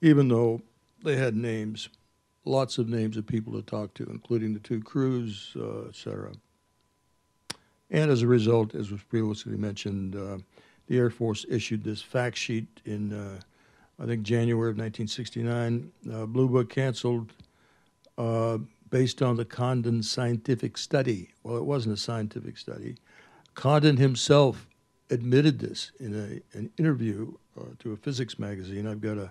even 0.00 0.28
though 0.28 0.62
they 1.02 1.16
had 1.16 1.34
names, 1.34 1.88
lots 2.44 2.78
of 2.78 2.88
names 2.88 3.16
of 3.16 3.26
people 3.26 3.52
to 3.54 3.62
talk 3.62 3.94
to, 3.94 4.04
including 4.04 4.54
the 4.54 4.60
two 4.60 4.80
crews, 4.80 5.52
uh, 5.56 5.88
et 5.88 5.96
cetera. 5.96 6.32
And 7.90 8.10
as 8.10 8.22
a 8.22 8.28
result, 8.28 8.74
as 8.76 8.92
was 8.92 9.02
previously 9.02 9.56
mentioned, 9.56 10.14
uh, 10.14 10.38
the 10.86 10.96
Air 10.96 11.10
Force 11.10 11.44
issued 11.48 11.82
this 11.82 12.00
fact 12.00 12.36
sheet 12.36 12.68
in, 12.84 13.12
uh, 13.12 13.40
I 14.00 14.06
think, 14.06 14.22
January 14.22 14.70
of 14.70 14.78
1969. 14.78 15.92
Uh, 16.10 16.26
Blue 16.26 16.48
Book 16.48 16.70
canceled 16.70 17.32
uh, 18.16 18.58
based 18.88 19.20
on 19.20 19.36
the 19.36 19.44
Condon 19.44 20.02
scientific 20.02 20.78
study. 20.78 21.30
Well, 21.42 21.56
it 21.56 21.64
wasn't 21.64 21.94
a 21.94 22.00
scientific 22.00 22.56
study. 22.56 22.96
Condon 23.54 23.98
himself 23.98 24.66
admitted 25.10 25.58
this 25.58 25.92
in 26.00 26.14
a, 26.14 26.58
an 26.58 26.70
interview 26.78 27.32
uh, 27.60 27.64
to 27.80 27.92
a 27.92 27.96
physics 27.96 28.38
magazine. 28.38 28.86
I've 28.86 29.00
got 29.00 29.18
a, 29.18 29.30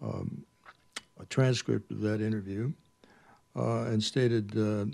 um, 0.00 0.44
a 1.20 1.26
transcript 1.26 1.90
of 1.90 2.00
that 2.00 2.20
interview 2.20 2.72
uh, 3.56 3.82
and 3.82 4.02
stated 4.02 4.56
uh, 4.56 4.86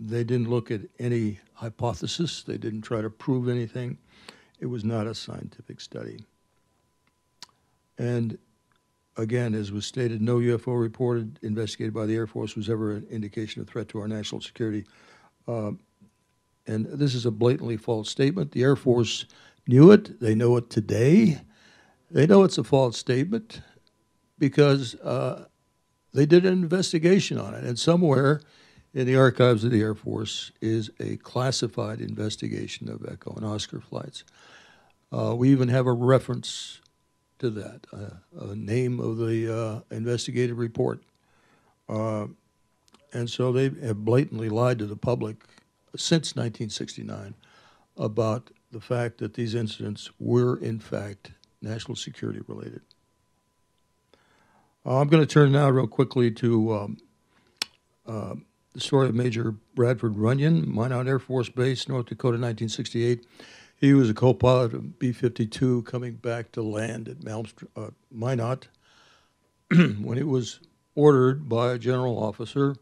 they 0.00 0.24
didn't 0.24 0.48
look 0.48 0.70
at 0.70 0.80
any 0.98 1.38
hypothesis, 1.52 2.42
they 2.42 2.56
didn't 2.56 2.82
try 2.82 3.02
to 3.02 3.10
prove 3.10 3.48
anything. 3.48 3.98
It 4.58 4.66
was 4.66 4.84
not 4.84 5.06
a 5.06 5.14
scientific 5.14 5.80
study. 5.80 6.24
And 8.00 8.38
again, 9.18 9.54
as 9.54 9.70
was 9.70 9.84
stated, 9.84 10.22
no 10.22 10.38
UFO 10.38 10.80
reported 10.80 11.38
investigated 11.42 11.92
by 11.92 12.06
the 12.06 12.16
Air 12.16 12.26
Force 12.26 12.56
was 12.56 12.70
ever 12.70 12.92
an 12.92 13.06
indication 13.10 13.60
of 13.60 13.68
threat 13.68 13.90
to 13.90 14.00
our 14.00 14.08
national 14.08 14.40
security. 14.40 14.86
Uh, 15.46 15.72
and 16.66 16.86
this 16.86 17.14
is 17.14 17.26
a 17.26 17.30
blatantly 17.30 17.76
false 17.76 18.08
statement. 18.08 18.52
The 18.52 18.62
Air 18.62 18.74
Force 18.74 19.26
knew 19.68 19.90
it. 19.90 20.18
They 20.18 20.34
know 20.34 20.56
it 20.56 20.70
today. 20.70 21.42
They 22.10 22.26
know 22.26 22.42
it's 22.42 22.56
a 22.56 22.64
false 22.64 22.96
statement 22.96 23.60
because 24.38 24.94
uh, 24.94 25.44
they 26.14 26.24
did 26.24 26.46
an 26.46 26.54
investigation 26.54 27.38
on 27.38 27.52
it. 27.52 27.64
And 27.64 27.78
somewhere 27.78 28.40
in 28.94 29.06
the 29.06 29.16
archives 29.16 29.62
of 29.62 29.72
the 29.72 29.82
Air 29.82 29.94
Force 29.94 30.52
is 30.62 30.90
a 31.00 31.18
classified 31.18 32.00
investigation 32.00 32.88
of 32.88 33.04
Echo 33.06 33.34
and 33.34 33.44
Oscar 33.44 33.78
flights. 33.78 34.24
Uh, 35.12 35.34
we 35.36 35.50
even 35.50 35.68
have 35.68 35.86
a 35.86 35.92
reference 35.92 36.79
to 37.40 37.50
that, 37.50 37.86
uh, 37.92 38.44
a 38.50 38.54
name 38.54 39.00
of 39.00 39.18
the 39.18 39.54
uh, 39.54 39.80
investigative 39.94 40.58
report. 40.58 41.02
Uh, 41.88 42.26
and 43.12 43.28
so 43.28 43.52
they 43.52 43.64
have 43.64 44.04
blatantly 44.04 44.48
lied 44.48 44.78
to 44.78 44.86
the 44.86 44.96
public 44.96 45.36
since 45.96 46.36
1969 46.36 47.34
about 47.96 48.50
the 48.70 48.80
fact 48.80 49.18
that 49.18 49.34
these 49.34 49.54
incidents 49.54 50.10
were, 50.18 50.56
in 50.56 50.78
fact, 50.78 51.32
national 51.60 51.96
security 51.96 52.40
related. 52.46 52.82
Uh, 54.86 55.00
I'm 55.00 55.08
going 55.08 55.22
to 55.22 55.26
turn 55.26 55.52
now, 55.52 55.68
real 55.68 55.86
quickly, 55.86 56.30
to 56.30 56.72
um, 56.72 56.96
uh, 58.06 58.34
the 58.72 58.80
story 58.80 59.08
of 59.08 59.14
Major 59.14 59.54
Bradford 59.74 60.16
Runyon, 60.16 60.72
Minot 60.72 61.06
Air 61.06 61.18
Force 61.18 61.48
Base, 61.48 61.88
North 61.88 62.06
Dakota, 62.06 62.38
1968. 62.38 63.26
He 63.80 63.94
was 63.94 64.10
a 64.10 64.14
co-pilot 64.14 64.74
of 64.74 64.98
B-52 64.98 65.86
coming 65.86 66.16
back 66.16 66.52
to 66.52 66.62
land 66.62 67.08
at 67.08 67.16
uh, 67.74 67.90
Minot 68.10 68.68
when 69.70 70.18
he 70.18 70.22
was 70.22 70.60
ordered 70.94 71.48
by 71.48 71.72
a 71.72 71.78
general 71.78 72.22
officer 72.22 72.76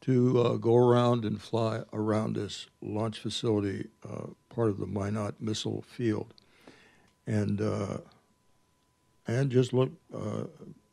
to 0.00 0.40
uh, 0.40 0.56
go 0.56 0.76
around 0.76 1.24
and 1.24 1.40
fly 1.40 1.82
around 1.92 2.34
this 2.34 2.66
launch 2.80 3.20
facility, 3.20 3.86
uh, 4.04 4.26
part 4.48 4.68
of 4.68 4.78
the 4.78 4.86
Minot 4.86 5.40
missile 5.40 5.82
field, 5.82 6.34
and 7.24 7.60
uh, 7.60 7.98
and 9.28 9.48
just 9.48 9.72
look, 9.72 9.92
uh, 10.12 10.42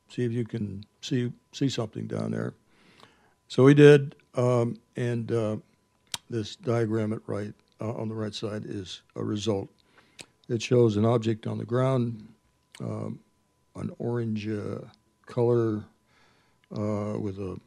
see 0.10 0.26
if 0.26 0.32
you 0.32 0.46
can 0.46 0.84
see 1.02 1.32
see 1.54 1.70
something 1.70 2.06
down 2.06 2.30
there. 2.30 2.54
So 3.48 3.66
he 3.66 3.74
did, 3.74 4.16
um, 4.36 4.78
and 4.96 5.32
uh, 5.32 5.58
this 6.30 6.56
diagram 6.56 7.14
at 7.14 7.22
right 7.26 7.56
uh, 7.82 7.94
on 7.94 8.10
the 8.10 8.16
right 8.16 8.34
side 8.34 8.64
is 8.66 9.02
a 9.16 9.24
result. 9.24 9.70
It 10.48 10.62
shows 10.62 10.98
an 10.98 11.06
object 11.06 11.48
on 11.48 11.58
the 11.58 11.66
ground, 11.66 12.28
um, 12.82 13.20
an 13.76 13.92
orange 14.00 14.48
uh, 14.48 14.80
color 15.26 15.84
uh, 16.76 17.18
with 17.20 17.38
a 17.40 17.60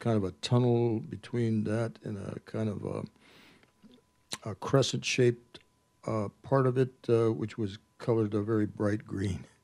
kind 0.00 0.16
of 0.16 0.24
a 0.24 0.32
tunnel 0.42 1.00
between 1.00 1.64
that 1.64 1.98
and 2.04 2.16
a 2.16 2.40
kind 2.40 2.68
of 2.68 2.84
a, 2.84 4.50
a 4.50 4.54
crescent-shaped 4.54 5.60
uh, 6.06 6.28
part 6.42 6.66
of 6.66 6.78
it, 6.78 6.92
uh, 7.08 7.30
which 7.30 7.58
was 7.58 7.78
colored 7.98 8.34
a 8.34 8.42
very 8.42 8.66
bright 8.66 9.06
green. 9.06 9.44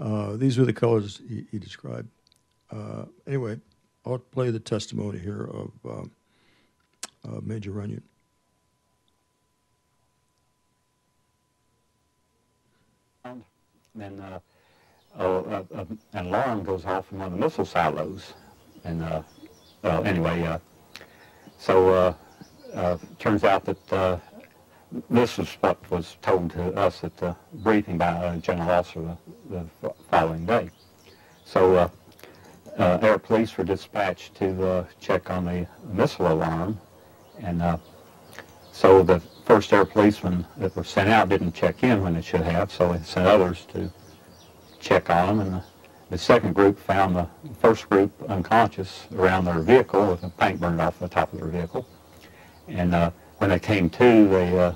Uh, 0.00 0.36
these 0.36 0.56
were 0.56 0.64
the 0.64 0.72
colors 0.72 1.20
he, 1.28 1.44
he 1.50 1.58
described. 1.58 2.08
anyway, 3.26 3.58
I'll 4.06 4.16
play 4.16 4.52
the 4.52 4.60
testimony 4.60 5.18
here 5.18 5.50
of 5.52 5.72
um, 5.84 6.12
Major 7.42 7.72
Runyon. 7.72 8.04
And 14.00 14.20
uh, 14.20 14.38
uh, 15.18 15.64
uh, 15.74 15.84
an 16.12 16.26
alarm 16.26 16.64
goes 16.64 16.84
off 16.84 17.10
in 17.12 17.18
one 17.18 17.26
of 17.26 17.32
the 17.32 17.38
missile 17.38 17.64
silos. 17.64 18.34
And 18.84 19.02
uh, 19.02 19.22
well, 19.82 20.04
anyway, 20.04 20.42
uh, 20.42 20.58
so 21.58 22.14
uh, 22.74 22.98
turns 23.18 23.44
out 23.44 23.64
that 23.64 24.20
this 25.10 25.38
is 25.38 25.48
what 25.60 25.90
was 25.90 26.16
told 26.22 26.50
to 26.52 26.72
us 26.74 27.04
at 27.04 27.16
the 27.16 27.36
briefing 27.54 27.98
by 27.98 28.38
general 28.42 28.70
officer 28.70 29.16
the, 29.50 29.66
the 29.82 29.92
following 30.10 30.46
day. 30.46 30.70
So 31.44 31.90
air 32.78 33.18
police 33.18 33.56
were 33.56 33.64
dispatched 33.64 34.36
to 34.36 34.86
check 35.00 35.30
on 35.30 35.44
the 35.46 35.66
missile 35.92 36.32
alarm, 36.32 36.78
and 37.40 37.60
so 38.78 39.02
the 39.02 39.18
first 39.44 39.72
air 39.72 39.84
policemen 39.84 40.46
that 40.56 40.76
were 40.76 40.84
sent 40.84 41.08
out 41.08 41.28
didn't 41.28 41.52
check 41.52 41.82
in 41.82 42.00
when 42.00 42.14
they 42.14 42.22
should 42.22 42.42
have, 42.42 42.70
so 42.70 42.92
they 42.92 43.02
sent 43.02 43.26
others 43.26 43.66
to 43.72 43.90
check 44.78 45.10
on 45.10 45.38
them. 45.38 45.40
And 45.40 45.56
the, 45.56 45.64
the 46.10 46.18
second 46.18 46.54
group 46.54 46.78
found 46.78 47.16
the 47.16 47.26
first 47.58 47.90
group 47.90 48.12
unconscious 48.28 49.06
around 49.16 49.46
their 49.46 49.58
vehicle 49.58 50.06
with 50.12 50.20
the 50.20 50.28
paint 50.28 50.60
burned 50.60 50.80
off 50.80 50.96
the 51.00 51.08
top 51.08 51.32
of 51.32 51.40
their 51.40 51.48
vehicle. 51.48 51.88
And 52.68 52.94
uh, 52.94 53.10
when 53.38 53.50
they 53.50 53.58
came 53.58 53.90
to, 53.90 54.28
they 54.28 54.56
uh, 54.56 54.74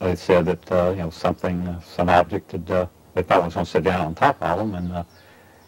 they 0.00 0.16
said 0.16 0.46
that 0.46 0.72
uh, 0.72 0.90
you 0.92 1.02
know 1.02 1.10
something, 1.10 1.68
uh, 1.68 1.80
some 1.82 2.08
object 2.08 2.52
had 2.52 2.70
uh, 2.70 2.86
they 3.12 3.22
thought 3.22 3.44
was 3.44 3.52
going 3.52 3.66
to 3.66 3.70
sit 3.70 3.84
down 3.84 4.06
on 4.06 4.14
top 4.14 4.40
of 4.40 4.56
them, 4.56 4.74
and 4.76 4.92
uh, 4.92 5.04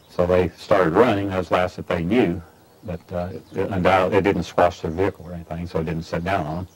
so 0.09 0.24
they 0.24 0.48
started 0.56 0.94
running. 0.94 1.28
That 1.28 1.36
was 1.36 1.51
the 1.51 1.55
last 1.56 1.77
that 1.77 1.86
they 1.86 2.02
knew. 2.02 2.40
But 2.82 3.01
it, 3.12 3.43
it 3.52 4.24
didn't 4.24 4.44
squash 4.44 4.81
their 4.81 4.90
vehicle 4.90 5.27
or 5.27 5.35
anything, 5.35 5.66
so 5.66 5.81
it 5.81 5.85
didn't 5.85 6.05
sit 6.05 6.24
down 6.24 6.47
on 6.47 6.56
them. 6.56 6.69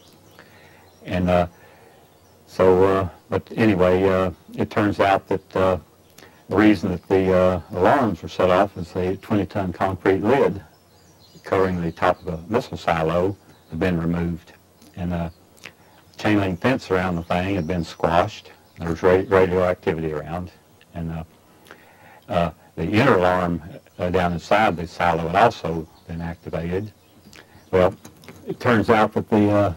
And 1.05 1.29
uh, 1.29 1.47
so, 2.47 2.85
uh, 2.85 3.09
but 3.29 3.51
anyway, 3.57 4.03
uh, 4.05 4.31
it 4.55 4.71
turns 4.71 5.01
out 5.01 5.29
that 5.29 5.57
uh, 5.57 5.79
the 6.49 6.57
reason 6.57 6.91
that 6.91 7.07
the 7.09 7.33
uh, 7.33 7.61
alarms 7.73 8.23
were 8.23 8.29
set 8.29 8.51
off 8.51 8.77
is 8.77 8.93
the 8.93 9.19
20-ton 9.23 9.73
concrete 9.73 10.23
lid 10.23 10.63
covering 11.45 11.81
the 11.81 11.93
top 11.93 12.21
of 12.27 12.35
a 12.35 12.53
missile 12.53 12.77
silo 12.77 13.37
had 13.71 13.79
been 13.79 13.99
removed. 14.01 14.53
And 14.97 15.13
a 15.13 15.33
chain 16.17 16.39
link 16.39 16.61
fence 16.61 16.91
around 16.91 17.17
the 17.17 17.23
thing 17.23 17.55
had 17.55 17.67
been 17.67 17.85
squashed. 17.85 18.51
There 18.79 18.91
was 18.91 19.03
ra- 19.03 19.25
radioactivity 19.27 20.13
around. 20.13 20.51
And 20.95 21.11
uh, 21.13 21.25
uh, 22.29 22.51
the 22.77 22.85
inner 22.85 23.17
alarm 23.17 23.63
uh, 23.99 24.11
down 24.11 24.33
inside 24.33 24.77
the 24.77 24.87
silo 24.87 25.27
had 25.27 25.37
also 25.37 25.89
been 26.07 26.21
activated. 26.21 26.93
Well, 27.71 27.95
it 28.47 28.61
turns 28.61 28.91
out 28.91 29.13
that 29.15 29.29
the 29.29 29.51
uh, 29.51 29.75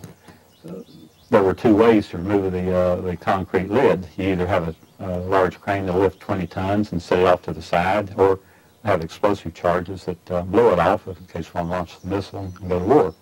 there 1.32 1.42
were 1.42 1.54
two 1.54 1.74
ways 1.76 2.10
to 2.10 2.18
remove 2.18 2.52
the 2.52 2.72
uh, 2.76 2.96
the 2.98 3.18
concrete 3.18 3.70
lid. 3.72 4.06
You 4.18 4.34
either 4.34 4.46
have 4.46 4.68
a, 4.68 4.76
a 5.00 5.18
large 5.22 5.60
crane 5.60 5.86
to 5.88 5.94
lift 5.94 6.20
20 6.20 6.46
tons 6.48 6.92
and 6.92 7.02
set 7.02 7.20
it 7.20 7.26
off 7.26 7.42
to 7.44 7.54
the 7.54 7.62
side, 7.62 8.14
or 8.18 8.40
have 8.84 9.02
explosive 9.02 9.54
charges 9.54 10.04
that 10.06 10.32
uh, 10.32 10.42
blow 10.44 10.74
it 10.74 10.80
off 10.80 11.08
in 11.08 11.16
case 11.32 11.54
one 11.54 11.70
launches 11.70 12.00
the 12.00 12.10
missile 12.10 12.40
and 12.42 12.70
go 12.70 12.80
to 12.80 12.86
war. 12.86 13.16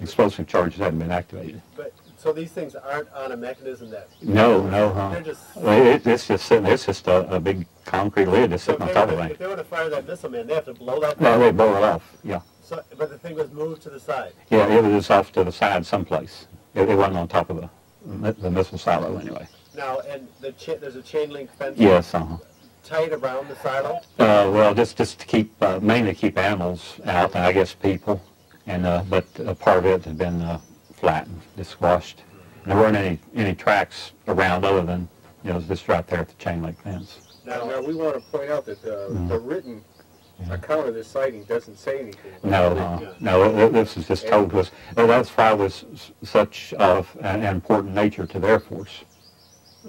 Explosive 0.00 0.46
charges 0.46 0.78
hadn't 0.78 0.98
been 0.98 1.10
activated. 1.10 1.62
But, 1.76 1.94
so 2.18 2.32
these 2.32 2.50
things 2.52 2.74
aren't 2.74 3.10
on 3.12 3.32
a 3.32 3.36
mechanism 3.36 3.88
that. 3.90 4.08
No, 4.20 4.66
no, 4.68 4.92
huh? 4.92 5.10
They're 5.10 5.22
just. 5.22 5.42
It, 5.56 6.06
it's 6.06 6.26
just 6.28 6.44
sitting. 6.44 6.66
It's 6.66 6.84
just 6.84 7.06
a, 7.08 7.34
a 7.34 7.40
big 7.40 7.66
concrete 7.86 8.26
lid 8.26 8.50
that's 8.50 8.64
So 8.64 8.72
sitting 8.72 8.88
on 8.88 8.94
top 8.94 9.08
of 9.08 9.16
were- 9.16 9.24
it. 9.24 9.32
If 9.32 9.38
they 9.38 9.46
want 9.46 9.58
to 9.58 9.64
fire 9.64 9.88
that 9.88 10.06
missile, 10.06 10.28
man, 10.30 10.46
they 10.46 10.54
have 10.54 10.66
to 10.66 10.74
blow 10.74 11.00
that. 11.00 11.18
Down. 11.18 11.40
they 11.40 11.52
blow 11.52 11.74
it 11.76 11.82
off. 11.82 12.02
Yeah, 12.22 12.40
So, 12.62 12.82
but 12.98 13.08
the 13.08 13.18
thing 13.18 13.34
was 13.34 13.50
moved 13.50 13.80
to 13.82 13.90
the 13.90 14.00
side. 14.00 14.32
yeah. 14.50 14.66
It 14.68 14.82
was 14.84 15.08
off 15.08 15.32
to 15.32 15.44
the 15.44 15.52
side 15.52 15.86
someplace. 15.86 16.48
It, 16.76 16.90
it 16.90 16.94
wasn't 16.94 17.16
on 17.16 17.28
top 17.28 17.50
of 17.50 17.56
the 17.56 17.70
the 18.40 18.50
missile 18.50 18.78
silo 18.78 19.16
anyway. 19.16 19.48
Now, 19.74 19.98
and 20.08 20.28
the 20.40 20.52
cha- 20.52 20.76
there's 20.76 20.94
a 20.94 21.02
chain 21.02 21.30
link 21.30 21.50
fence. 21.58 21.76
Yes, 21.78 22.14
uh-huh. 22.14 22.36
Tight 22.84 23.12
around 23.12 23.48
the 23.48 23.56
silo. 23.56 23.96
Uh, 24.18 24.50
well, 24.52 24.74
just 24.74 24.96
just 24.96 25.18
to 25.18 25.26
keep 25.26 25.50
uh, 25.62 25.80
mainly 25.80 26.12
to 26.12 26.18
keep 26.18 26.38
animals 26.38 27.00
out, 27.04 27.34
and 27.34 27.44
I 27.44 27.50
guess 27.52 27.74
people, 27.74 28.22
and 28.66 28.86
uh, 28.86 29.02
but 29.08 29.26
uh, 29.44 29.54
part 29.54 29.78
of 29.78 29.86
it 29.86 30.04
had 30.04 30.18
been 30.18 30.40
uh, 30.42 30.60
flattened, 30.94 31.40
just 31.56 31.70
squashed. 31.70 32.22
And 32.62 32.72
there 32.72 32.78
weren't 32.78 32.96
any 32.96 33.18
any 33.34 33.54
tracks 33.54 34.12
around 34.28 34.64
other 34.64 34.82
than 34.82 35.08
you 35.42 35.52
know 35.52 35.60
just 35.60 35.88
right 35.88 36.06
there 36.06 36.20
at 36.20 36.28
the 36.28 36.34
chain 36.34 36.62
link 36.62 36.80
fence. 36.82 37.40
Now, 37.44 37.64
Now, 37.64 37.80
we 37.80 37.94
want 37.94 38.14
to 38.14 38.20
point 38.30 38.50
out 38.50 38.66
that 38.66 38.84
uh, 38.84 39.08
the 39.28 39.38
written 39.38 39.82
account 40.50 40.88
of 40.88 40.94
this 40.94 41.08
sighting 41.08 41.44
doesn't 41.44 41.76
say 41.78 42.00
anything. 42.00 42.32
No, 42.44 42.76
uh, 42.76 43.14
no, 43.20 43.42
it- 43.66 43.72
this 43.72 43.96
is 43.96 44.06
just 44.06 44.26
told 44.28 44.50
to 44.50 44.60
us. 44.60 44.70
Well, 44.96 45.06
that's 45.06 45.30
why 45.30 45.52
it 45.52 45.58
was 45.58 45.84
such 46.22 46.72
of 46.74 47.16
an 47.20 47.42
important 47.42 47.94
nature 47.94 48.26
to 48.26 48.38
the 48.38 48.46
Air 48.48 48.60
Force, 48.60 49.04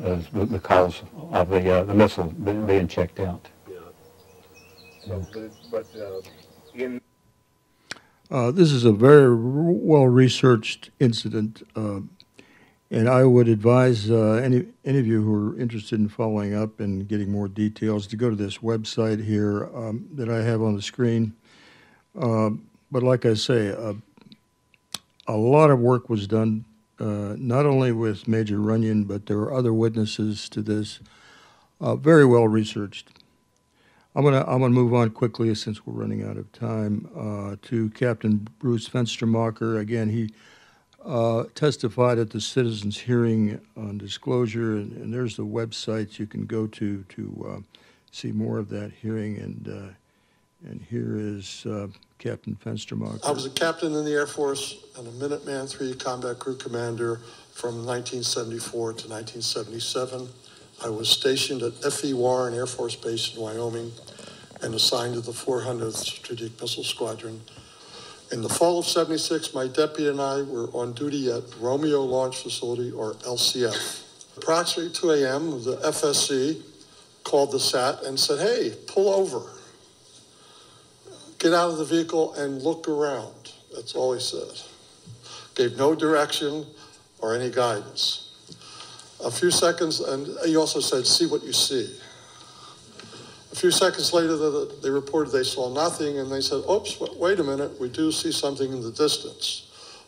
is 0.01 0.27
be- 0.27 0.45
because 0.45 1.01
of 1.31 1.49
the 1.49 1.69
uh, 1.79 1.83
the 1.83 1.93
missile 1.93 2.25
being 2.25 2.87
checked 2.87 3.19
out. 3.19 3.47
So, 5.05 5.25
but, 5.33 5.51
but 5.71 6.01
uh, 6.01 6.21
in 6.73 7.01
Uh, 8.29 8.51
this 8.51 8.71
is 8.73 8.83
a 8.83 8.91
very 8.91 9.33
well 9.33 10.07
researched 10.07 10.89
incident, 10.99 11.63
uh, 11.75 12.01
and 12.89 13.09
I 13.09 13.23
would 13.25 13.47
advise 13.47 14.09
uh, 14.09 14.41
any 14.43 14.65
any 14.85 14.99
of 14.99 15.07
you 15.07 15.21
who 15.21 15.51
are 15.51 15.59
interested 15.59 15.99
in 15.99 16.09
following 16.09 16.53
up 16.53 16.79
and 16.79 17.07
getting 17.07 17.31
more 17.31 17.47
details 17.47 18.07
to 18.07 18.15
go 18.15 18.29
to 18.29 18.35
this 18.35 18.59
website 18.59 19.23
here 19.23 19.69
um, 19.75 20.07
that 20.13 20.29
I 20.29 20.43
have 20.43 20.61
on 20.61 20.75
the 20.75 20.81
screen. 20.81 21.33
Um 22.15 22.67
but 22.91 23.03
like 23.03 23.25
I 23.25 23.33
say, 23.33 23.69
uh, 23.69 23.93
a 25.27 25.35
lot 25.35 25.69
of 25.69 25.79
work 25.79 26.09
was 26.09 26.27
done, 26.27 26.65
uh, 26.99 27.35
not 27.37 27.65
only 27.65 27.91
with 27.91 28.27
Major 28.27 28.59
Runyon, 28.59 29.03
but 29.03 29.25
there 29.25 29.37
were 29.37 29.53
other 29.53 29.73
witnesses 29.73 30.47
to 30.49 30.61
this. 30.61 30.99
Uh, 31.79 31.95
very 31.95 32.25
well 32.25 32.47
researched. 32.47 33.09
I'm 34.15 34.23
gonna 34.23 34.43
I'm 34.47 34.61
gonna 34.61 34.69
move 34.69 34.93
on 34.93 35.11
quickly 35.11 35.53
since 35.53 35.85
we're 35.85 35.93
running 35.93 36.23
out 36.23 36.37
of 36.37 36.51
time 36.51 37.07
uh, 37.15 37.55
to 37.67 37.89
Captain 37.91 38.47
Bruce 38.57 38.89
Fenstermacher. 38.89 39.79
Again, 39.79 40.09
he 40.09 40.31
uh, 41.07 41.45
testified 41.55 42.19
at 42.19 42.29
the 42.31 42.41
citizens' 42.41 42.99
hearing 42.99 43.61
on 43.77 43.97
disclosure, 43.97 44.75
and, 44.75 44.91
and 44.97 45.13
there's 45.13 45.37
the 45.37 45.45
websites 45.45 46.19
you 46.19 46.27
can 46.27 46.45
go 46.45 46.67
to 46.67 47.03
to 47.03 47.47
uh, 47.49 47.79
see 48.11 48.31
more 48.31 48.57
of 48.57 48.69
that 48.69 48.91
hearing. 49.01 49.37
And 49.37 49.69
uh, 49.69 49.93
and 50.67 50.81
here 50.81 51.15
is 51.17 51.65
uh, 51.65 51.87
Captain 52.17 52.55
Fenstermacher. 52.55 53.23
I 53.25 53.31
was 53.31 53.45
a 53.45 53.49
captain 53.51 53.93
in 53.93 54.03
the 54.03 54.11
Air 54.11 54.27
Force 54.27 54.85
and 54.97 55.07
a 55.07 55.11
Minuteman 55.11 55.69
III 55.79 55.93
Combat 55.95 56.39
Crew 56.39 56.55
Commander 56.55 57.21
from 57.53 57.85
1974 57.85 58.93
to 58.93 59.07
1977. 59.07 60.27
I 60.83 60.89
was 60.89 61.09
stationed 61.09 61.61
at 61.61 61.73
F.E. 61.85 62.13
Warren 62.13 62.53
Air 62.53 62.65
Force 62.65 62.95
Base 62.95 63.35
in 63.35 63.41
Wyoming 63.41 63.91
and 64.61 64.73
assigned 64.73 65.13
to 65.13 65.21
the 65.21 65.31
400th 65.31 65.95
Strategic 65.95 66.59
Missile 66.59 66.83
Squadron. 66.83 67.41
In 68.31 68.41
the 68.41 68.49
fall 68.49 68.79
of 68.79 68.85
76, 68.85 69.53
my 69.53 69.67
deputy 69.67 70.09
and 70.09 70.19
I 70.19 70.41
were 70.41 70.67
on 70.73 70.93
duty 70.93 71.31
at 71.31 71.43
Romeo 71.59 72.01
Launch 72.01 72.43
Facility, 72.43 72.91
or 72.91 73.13
LCF. 73.13 74.03
Approximately 74.37 74.93
2 74.93 75.11
a.m., 75.11 75.63
the 75.63 75.77
FSC 75.77 76.61
called 77.23 77.51
the 77.51 77.59
SAT 77.59 78.03
and 78.03 78.19
said, 78.19 78.39
hey, 78.39 78.73
pull 78.87 79.09
over 79.09 79.57
get 81.39 81.53
out 81.53 81.69
of 81.69 81.77
the 81.77 81.85
vehicle 81.85 82.33
and 82.35 82.61
look 82.61 82.87
around. 82.87 83.53
That's 83.73 83.95
all 83.95 84.13
he 84.13 84.19
said. 84.19 84.61
Gave 85.55 85.77
no 85.77 85.95
direction 85.95 86.65
or 87.19 87.35
any 87.35 87.49
guidance. 87.49 88.31
A 89.23 89.31
few 89.31 89.49
seconds, 89.49 89.99
and 89.99 90.27
he 90.45 90.55
also 90.55 90.79
said, 90.79 91.05
see 91.05 91.25
what 91.25 91.43
you 91.43 91.53
see. 91.53 91.95
A 93.57 93.59
few 93.59 93.71
seconds 93.71 94.13
later, 94.13 94.37
the- 94.37 94.69
they 94.83 94.91
reported 94.91 95.31
they 95.31 95.43
saw 95.43 95.67
nothing, 95.73 96.19
and 96.19 96.31
they 96.31 96.41
said, 96.41 96.63
oops, 96.69 96.99
wa- 96.99 97.09
wait 97.17 97.39
a 97.39 97.43
minute, 97.43 97.79
we 97.79 97.89
do 97.89 98.11
see 98.11 98.31
something 98.31 98.71
in 98.71 98.83
the 98.83 98.91
distance. 98.91 99.63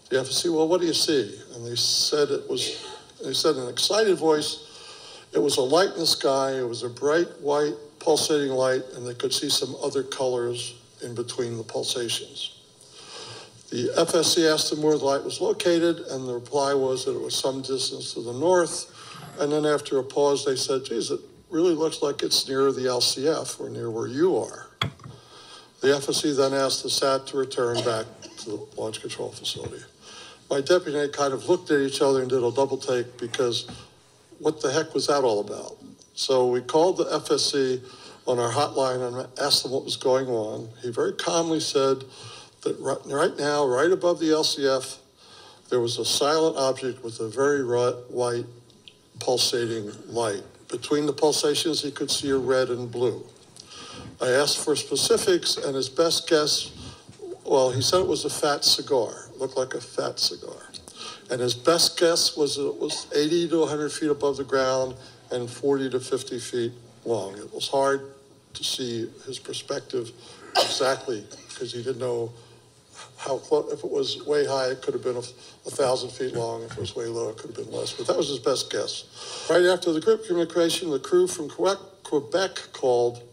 The 0.09 0.17
FSC, 0.19 0.53
well, 0.53 0.67
what 0.67 0.81
do 0.81 0.85
you 0.85 0.93
see? 0.93 1.35
And 1.55 1.65
they 1.65 1.75
said 1.75 2.29
it 2.29 2.47
was, 2.47 2.85
they 3.23 3.33
said 3.33 3.55
in 3.55 3.63
an 3.63 3.69
excited 3.69 4.19
voice, 4.19 4.67
it 5.33 5.39
was 5.39 5.57
a 5.57 5.63
light 5.63 5.89
in 5.93 5.97
the 5.97 6.05
sky, 6.05 6.59
it 6.59 6.69
was 6.69 6.83
a 6.83 6.89
bright 6.89 7.25
white 7.41 7.73
pulsating 7.97 8.51
light, 8.51 8.83
and 8.93 9.03
they 9.03 9.15
could 9.15 9.33
see 9.33 9.49
some 9.49 9.75
other 9.81 10.03
colors 10.03 10.75
in 11.01 11.15
between 11.15 11.57
the 11.57 11.63
pulsations. 11.63 12.51
The 13.71 13.89
FSC 13.97 14.45
asked 14.45 14.69
them 14.69 14.83
where 14.83 14.95
the 14.95 15.05
light 15.05 15.23
was 15.23 15.41
located, 15.41 16.01
and 16.11 16.27
the 16.27 16.35
reply 16.35 16.75
was 16.75 17.05
that 17.05 17.15
it 17.15 17.21
was 17.21 17.33
some 17.33 17.63
distance 17.63 18.13
to 18.13 18.21
the 18.21 18.33
north. 18.33 18.95
And 19.39 19.51
then 19.51 19.65
after 19.65 19.97
a 19.97 20.03
pause, 20.03 20.45
they 20.45 20.55
said, 20.55 20.85
geez, 20.85 21.09
it 21.09 21.19
really 21.49 21.73
looks 21.73 22.01
like 22.01 22.21
it's 22.21 22.47
near 22.47 22.71
the 22.71 22.81
LCF 22.81 23.59
or 23.59 23.69
near 23.69 23.89
where 23.89 24.07
you 24.07 24.37
are. 24.37 24.67
The 25.81 25.87
FSC 25.87 26.35
then 26.35 26.53
asked 26.53 26.83
the 26.83 26.89
SAT 26.89 27.27
to 27.27 27.37
return 27.37 27.75
back 27.83 28.05
to 28.39 28.49
the 28.49 28.67
launch 28.77 29.01
control 29.01 29.31
facility. 29.31 29.83
My 30.49 30.61
deputy 30.61 30.97
and 30.97 31.09
I 31.09 31.15
kind 31.15 31.33
of 31.33 31.47
looked 31.47 31.71
at 31.71 31.79
each 31.79 32.01
other 32.01 32.21
and 32.21 32.29
did 32.29 32.43
a 32.43 32.51
double 32.51 32.77
take 32.77 33.17
because 33.17 33.69
what 34.39 34.61
the 34.61 34.71
heck 34.71 34.93
was 34.93 35.07
that 35.07 35.23
all 35.23 35.39
about? 35.39 35.77
So 36.15 36.47
we 36.47 36.61
called 36.61 36.97
the 36.97 37.05
FSC 37.05 37.81
on 38.27 38.39
our 38.39 38.51
hotline 38.51 39.07
and 39.07 39.27
asked 39.39 39.63
them 39.63 39.71
what 39.71 39.85
was 39.85 39.95
going 39.95 40.27
on. 40.27 40.69
He 40.81 40.91
very 40.91 41.13
calmly 41.13 41.59
said 41.59 42.03
that 42.61 42.77
right, 42.79 43.37
now, 43.37 43.65
right 43.65 43.91
above 43.91 44.19
the 44.19 44.27
LCF, 44.27 44.97
there 45.69 45.79
was 45.79 45.97
a 45.97 46.05
silent 46.05 46.57
object 46.57 47.03
with 47.03 47.19
a 47.21 47.29
very 47.29 47.63
white 47.63 48.45
pulsating 49.19 49.91
light. 50.07 50.43
Between 50.69 51.05
the 51.05 51.13
pulsations, 51.13 51.81
he 51.81 51.91
could 51.91 52.11
see 52.11 52.29
a 52.29 52.37
red 52.37 52.69
and 52.69 52.91
blue. 52.91 53.25
I 54.21 54.29
asked 54.29 54.63
for 54.63 54.75
specifics, 54.75 55.57
and 55.57 55.75
his 55.75 55.89
best 55.89 56.29
guess, 56.29 56.71
well, 57.43 57.71
he 57.71 57.81
said 57.81 58.01
it 58.01 58.07
was 58.07 58.25
a 58.25 58.29
fat 58.29 58.63
cigar, 58.63 59.29
looked 59.37 59.57
like 59.57 59.73
a 59.73 59.81
fat 59.81 60.19
cigar. 60.19 60.69
And 61.31 61.41
his 61.41 61.53
best 61.53 61.99
guess 61.99 62.35
was 62.35 62.57
it 62.57 62.75
was 62.79 63.07
80 63.15 63.49
to 63.49 63.59
100 63.61 63.91
feet 63.91 64.09
above 64.09 64.37
the 64.37 64.43
ground 64.43 64.95
and 65.31 65.49
40 65.49 65.91
to 65.91 65.99
50 65.99 66.39
feet 66.39 66.73
long. 67.05 67.37
It 67.37 67.53
was 67.53 67.67
hard 67.67 68.11
to 68.53 68.63
see 68.63 69.09
his 69.25 69.39
perspective 69.39 70.11
exactly 70.57 71.23
because 71.47 71.71
he 71.71 71.83
didn't 71.83 71.99
know 71.99 72.31
how 73.19 73.37
close, 73.37 73.71
if 73.73 73.83
it 73.83 73.91
was 73.91 74.25
way 74.25 74.45
high, 74.45 74.67
it 74.67 74.81
could 74.81 74.93
have 74.93 75.03
been 75.03 75.17
a, 75.17 75.19
a 75.67 75.71
thousand 75.71 76.09
feet 76.09 76.33
long. 76.33 76.63
If 76.63 76.71
it 76.71 76.79
was 76.79 76.95
way 76.95 77.05
low, 77.05 77.29
it 77.29 77.37
could 77.37 77.55
have 77.55 77.65
been 77.65 77.73
less, 77.73 77.91
but 77.91 78.07
that 78.07 78.15
was 78.15 78.29
his 78.29 78.39
best 78.39 78.71
guess. 78.71 79.45
Right 79.49 79.65
after 79.65 79.91
the 79.91 79.99
group 79.99 80.25
communication, 80.25 80.89
the 80.89 80.99
crew 80.99 81.27
from 81.27 81.49
Quebec, 81.49 82.57
called. 82.71 83.23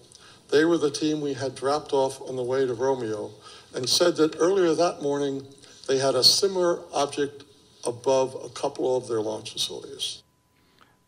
They 0.50 0.64
were 0.64 0.76
the 0.76 0.90
team 0.90 1.20
we 1.20 1.34
had 1.34 1.54
dropped 1.54 1.92
off 1.92 2.20
on 2.20 2.36
the 2.36 2.42
way 2.42 2.66
to 2.66 2.74
Romeo 2.74 3.30
and 3.74 3.88
said 3.88 4.16
that 4.16 4.36
earlier 4.38 4.74
that 4.74 5.02
morning, 5.02 5.46
they 5.86 5.98
had 5.98 6.14
a 6.14 6.24
similar 6.24 6.80
object 6.92 7.44
above 7.84 8.36
a 8.44 8.48
couple 8.48 8.96
of 8.96 9.06
their 9.06 9.20
launch 9.20 9.52
facilities. 9.52 10.22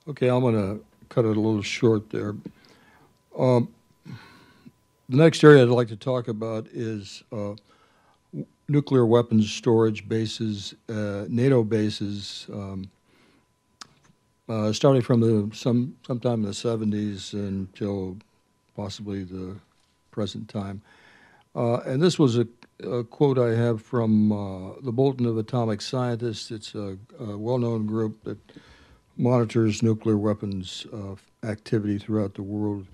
Okay, 0.08 0.28
I'm 0.28 0.40
going 0.40 0.54
to 0.54 0.84
cut 1.08 1.24
it 1.24 1.36
a 1.36 1.40
little 1.40 1.62
short 1.62 2.10
there. 2.10 2.34
Um, 3.36 3.68
the 5.08 5.16
next 5.16 5.42
area 5.42 5.62
I'd 5.62 5.68
like 5.68 5.88
to 5.88 5.96
talk 5.96 6.28
about 6.28 6.66
is 6.68 7.22
uh, 7.32 7.54
nuclear 8.68 9.06
weapons 9.06 9.50
storage 9.50 10.08
bases, 10.08 10.74
uh, 10.88 11.24
NATO 11.28 11.62
bases, 11.64 12.46
um, 12.52 12.90
uh, 14.48 14.72
starting 14.72 15.02
from 15.02 15.20
the 15.20 15.54
some 15.54 15.96
sometime 16.06 16.34
in 16.34 16.42
the 16.42 16.48
70s 16.50 17.32
until 17.32 18.16
possibly 18.76 19.24
the 19.24 19.56
present 20.10 20.48
time. 20.48 20.82
Uh, 21.54 21.78
and 21.78 22.02
this 22.02 22.18
was 22.18 22.38
a, 22.38 22.46
a 22.84 23.04
quote 23.04 23.38
I 23.38 23.54
have 23.54 23.82
from 23.82 24.32
uh, 24.32 24.74
the 24.82 24.92
Bulletin 24.92 25.26
of 25.26 25.36
Atomic 25.38 25.80
Scientists. 25.80 26.50
It's 26.50 26.74
a, 26.74 26.96
a 27.18 27.36
well-known 27.36 27.86
group 27.86 28.22
that 28.24 28.38
monitors 29.16 29.82
nuclear 29.82 30.16
weapons 30.16 30.86
uh, 30.92 31.16
activity 31.46 31.98
throughout 31.98 32.34
the 32.34 32.42
world. 32.42 32.86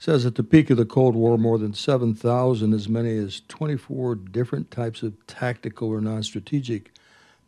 Says 0.00 0.24
at 0.24 0.36
the 0.36 0.44
peak 0.44 0.70
of 0.70 0.76
the 0.76 0.84
Cold 0.84 1.16
War, 1.16 1.36
more 1.36 1.58
than 1.58 1.74
7,000, 1.74 2.72
as 2.72 2.88
many 2.88 3.18
as 3.18 3.42
24 3.48 4.14
different 4.14 4.70
types 4.70 5.02
of 5.02 5.26
tactical 5.26 5.88
or 5.88 6.00
non 6.00 6.22
strategic 6.22 6.92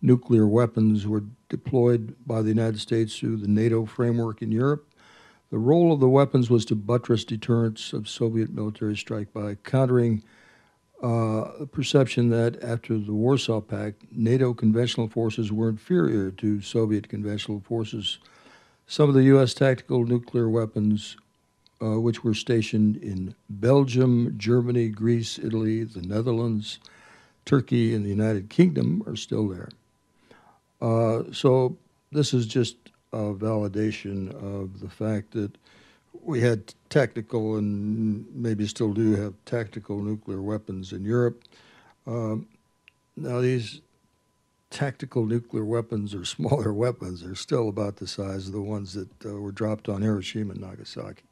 nuclear 0.02 0.48
weapons 0.48 1.06
were 1.06 1.24
deployed 1.48 2.16
by 2.26 2.42
the 2.42 2.48
United 2.48 2.80
States 2.80 3.16
through 3.16 3.36
the 3.36 3.46
NATO 3.46 3.84
framework 3.84 4.42
in 4.42 4.50
Europe. 4.50 4.92
The 5.50 5.58
role 5.58 5.92
of 5.92 6.00
the 6.00 6.08
weapons 6.08 6.50
was 6.50 6.64
to 6.66 6.74
buttress 6.74 7.24
deterrence 7.24 7.92
of 7.92 8.08
Soviet 8.08 8.50
military 8.52 8.96
strike 8.96 9.32
by 9.32 9.56
countering 9.56 10.24
uh, 11.02 11.58
the 11.58 11.68
perception 11.70 12.30
that 12.30 12.62
after 12.62 12.98
the 12.98 13.12
Warsaw 13.12 13.60
Pact, 13.60 14.04
NATO 14.10 14.54
conventional 14.54 15.08
forces 15.08 15.52
were 15.52 15.68
inferior 15.68 16.30
to 16.32 16.60
Soviet 16.60 17.08
conventional 17.08 17.60
forces. 17.60 18.18
Some 18.86 19.08
of 19.08 19.14
the 19.14 19.24
U.S. 19.24 19.54
tactical 19.54 20.04
nuclear 20.04 20.48
weapons, 20.48 21.16
uh, 21.82 22.00
which 22.00 22.22
were 22.22 22.34
stationed 22.34 22.96
in 22.96 23.34
Belgium, 23.48 24.34
Germany, 24.36 24.88
Greece, 24.88 25.38
Italy, 25.38 25.84
the 25.84 26.02
Netherlands, 26.02 26.78
Turkey, 27.44 27.94
and 27.94 28.04
the 28.04 28.10
United 28.10 28.50
Kingdom, 28.50 29.02
are 29.06 29.16
still 29.16 29.48
there. 29.48 29.70
Uh, 30.80 31.24
so 31.32 31.76
this 32.12 32.34
is 32.34 32.46
just 32.46 32.76
a 33.12 33.34
validation 33.34 34.30
of 34.34 34.80
the 34.80 34.88
fact 34.88 35.32
that 35.32 35.56
we 36.22 36.40
had 36.40 36.74
tactical 36.88 37.56
and 37.56 38.26
maybe 38.34 38.66
still 38.66 38.92
do 38.92 39.14
have 39.16 39.34
tactical 39.44 40.00
nuclear 40.02 40.42
weapons 40.42 40.92
in 40.92 41.04
Europe. 41.04 41.42
Um, 42.06 42.46
now, 43.16 43.40
these 43.40 43.80
tactical 44.70 45.26
nuclear 45.26 45.64
weapons 45.64 46.14
or 46.14 46.24
smaller 46.36 46.72
weapons 46.72 47.22
are 47.22 47.34
still 47.34 47.68
about 47.68 47.96
the 47.96 48.06
size 48.06 48.46
of 48.46 48.52
the 48.52 48.62
ones 48.62 48.94
that 48.94 49.26
uh, 49.26 49.34
were 49.34 49.52
dropped 49.52 49.88
on 49.88 50.02
Hiroshima 50.02 50.52
and 50.52 50.60
Nagasaki. 50.60 51.22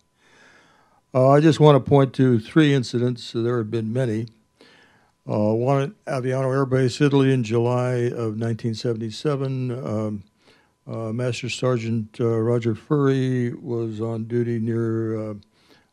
Uh, 1.15 1.31
I 1.31 1.41
just 1.41 1.59
want 1.59 1.83
to 1.83 1.89
point 1.89 2.13
to 2.15 2.39
three 2.39 2.75
incidents. 2.75 3.33
there 3.33 3.57
have 3.57 3.71
been 3.71 3.95
many. 3.95 4.27
Uh, 5.27 5.55
one 5.55 5.95
at 6.07 6.23
Aviano 6.23 6.53
Air 6.53 6.67
Base, 6.67 7.01
Italy, 7.01 7.33
in 7.33 7.43
July 7.43 7.95
of 7.95 8.37
1977. 8.37 9.71
Um, 9.71 10.23
uh, 10.87 11.11
Master 11.13 11.49
Sergeant 11.49 12.19
uh, 12.21 12.39
Roger 12.39 12.75
Furry 12.75 13.55
was 13.55 14.03
on 14.03 14.25
duty 14.25 14.59
near 14.59 15.31
uh, 15.31 15.35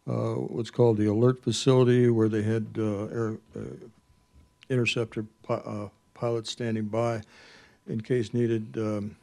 uh 0.08 0.36
what's 0.36 0.70
called 0.70 0.98
the 0.98 1.06
Alert 1.06 1.42
Facility, 1.42 2.10
where 2.10 2.28
they 2.28 2.44
had 2.44 2.68
air, 2.78 3.38
interceptor 4.70 5.26
pi- 5.44 5.90
pilots 6.14 6.52
standing 6.52 6.86
by 6.86 7.22
in 7.88 8.02
case 8.02 8.34
needed. 8.34 8.78
Um, 8.78 9.16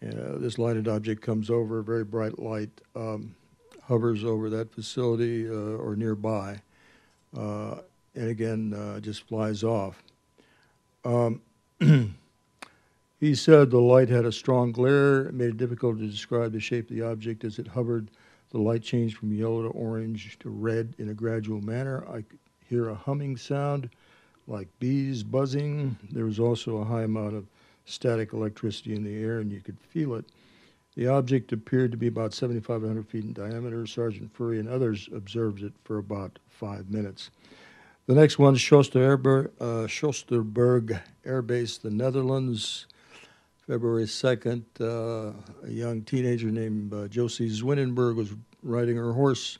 this 0.00 0.58
lighted 0.58 0.88
object 0.88 1.22
comes 1.22 1.48
over, 1.48 1.80
very 1.80 2.04
bright 2.04 2.38
light, 2.40 2.70
um, 2.94 3.34
hovers 3.86 4.24
over 4.24 4.50
that 4.50 4.72
facility 4.72 5.48
uh, 5.48 5.52
or 5.52 5.96
nearby, 5.96 6.60
uh, 7.36 7.76
and 8.14 8.28
again 8.28 8.74
uh, 8.74 9.00
just 9.00 9.26
flies 9.26 9.62
off. 9.62 10.02
Um, 11.04 11.40
He 13.18 13.34
said 13.34 13.70
the 13.70 13.80
light 13.80 14.10
had 14.10 14.26
a 14.26 14.32
strong 14.32 14.72
glare. 14.72 15.26
It 15.28 15.34
made 15.34 15.48
it 15.48 15.56
difficult 15.56 15.98
to 15.98 16.06
describe 16.06 16.52
the 16.52 16.60
shape 16.60 16.90
of 16.90 16.96
the 16.96 17.02
object 17.02 17.44
as 17.44 17.58
it 17.58 17.68
hovered. 17.68 18.10
The 18.50 18.58
light 18.58 18.82
changed 18.82 19.16
from 19.16 19.32
yellow 19.32 19.62
to 19.62 19.68
orange 19.68 20.38
to 20.40 20.50
red 20.50 20.94
in 20.98 21.08
a 21.08 21.14
gradual 21.14 21.62
manner. 21.62 22.06
I 22.08 22.22
could 22.22 22.38
hear 22.68 22.88
a 22.88 22.94
humming 22.94 23.36
sound 23.38 23.88
like 24.46 24.68
bees 24.78 25.22
buzzing. 25.22 25.96
There 26.12 26.26
was 26.26 26.38
also 26.38 26.76
a 26.76 26.84
high 26.84 27.04
amount 27.04 27.34
of 27.34 27.46
static 27.86 28.34
electricity 28.34 28.94
in 28.94 29.02
the 29.02 29.16
air, 29.16 29.38
and 29.38 29.50
you 29.50 29.60
could 29.60 29.80
feel 29.80 30.14
it. 30.14 30.26
The 30.96 31.08
object 31.08 31.52
appeared 31.52 31.90
to 31.90 31.98
be 31.98 32.06
about 32.06 32.32
7,500 32.32 33.06
feet 33.06 33.24
in 33.24 33.34
diameter. 33.34 33.86
Sergeant 33.86 34.34
Furry 34.34 34.58
and 34.58 34.68
others 34.68 35.08
observed 35.14 35.62
it 35.62 35.74
for 35.84 35.98
about 35.98 36.38
five 36.48 36.90
minutes. 36.90 37.30
The 38.06 38.14
next 38.14 38.38
one, 38.38 38.54
Soesterberg, 38.54 39.50
uh, 39.60 40.98
Air 41.24 41.42
Base, 41.42 41.76
the 41.78 41.90
Netherlands. 41.90 42.86
February 43.66 44.04
2nd, 44.04 44.62
uh, 44.80 45.32
a 45.64 45.70
young 45.70 46.00
teenager 46.02 46.52
named 46.52 46.94
uh, 46.94 47.08
Josie 47.08 47.50
Zwinnenberg 47.50 48.14
was 48.14 48.32
riding 48.62 48.96
her 48.96 49.12
horse 49.12 49.58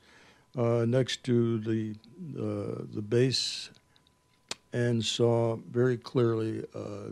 uh, 0.57 0.85
next 0.87 1.25
to 1.25 1.59
the, 1.59 1.97
the 2.33 3.03
base 3.03 3.71
and 4.73 5.05
saw 5.05 5.57
very 5.71 5.97
clearly 5.97 6.65
uh, 6.73 7.11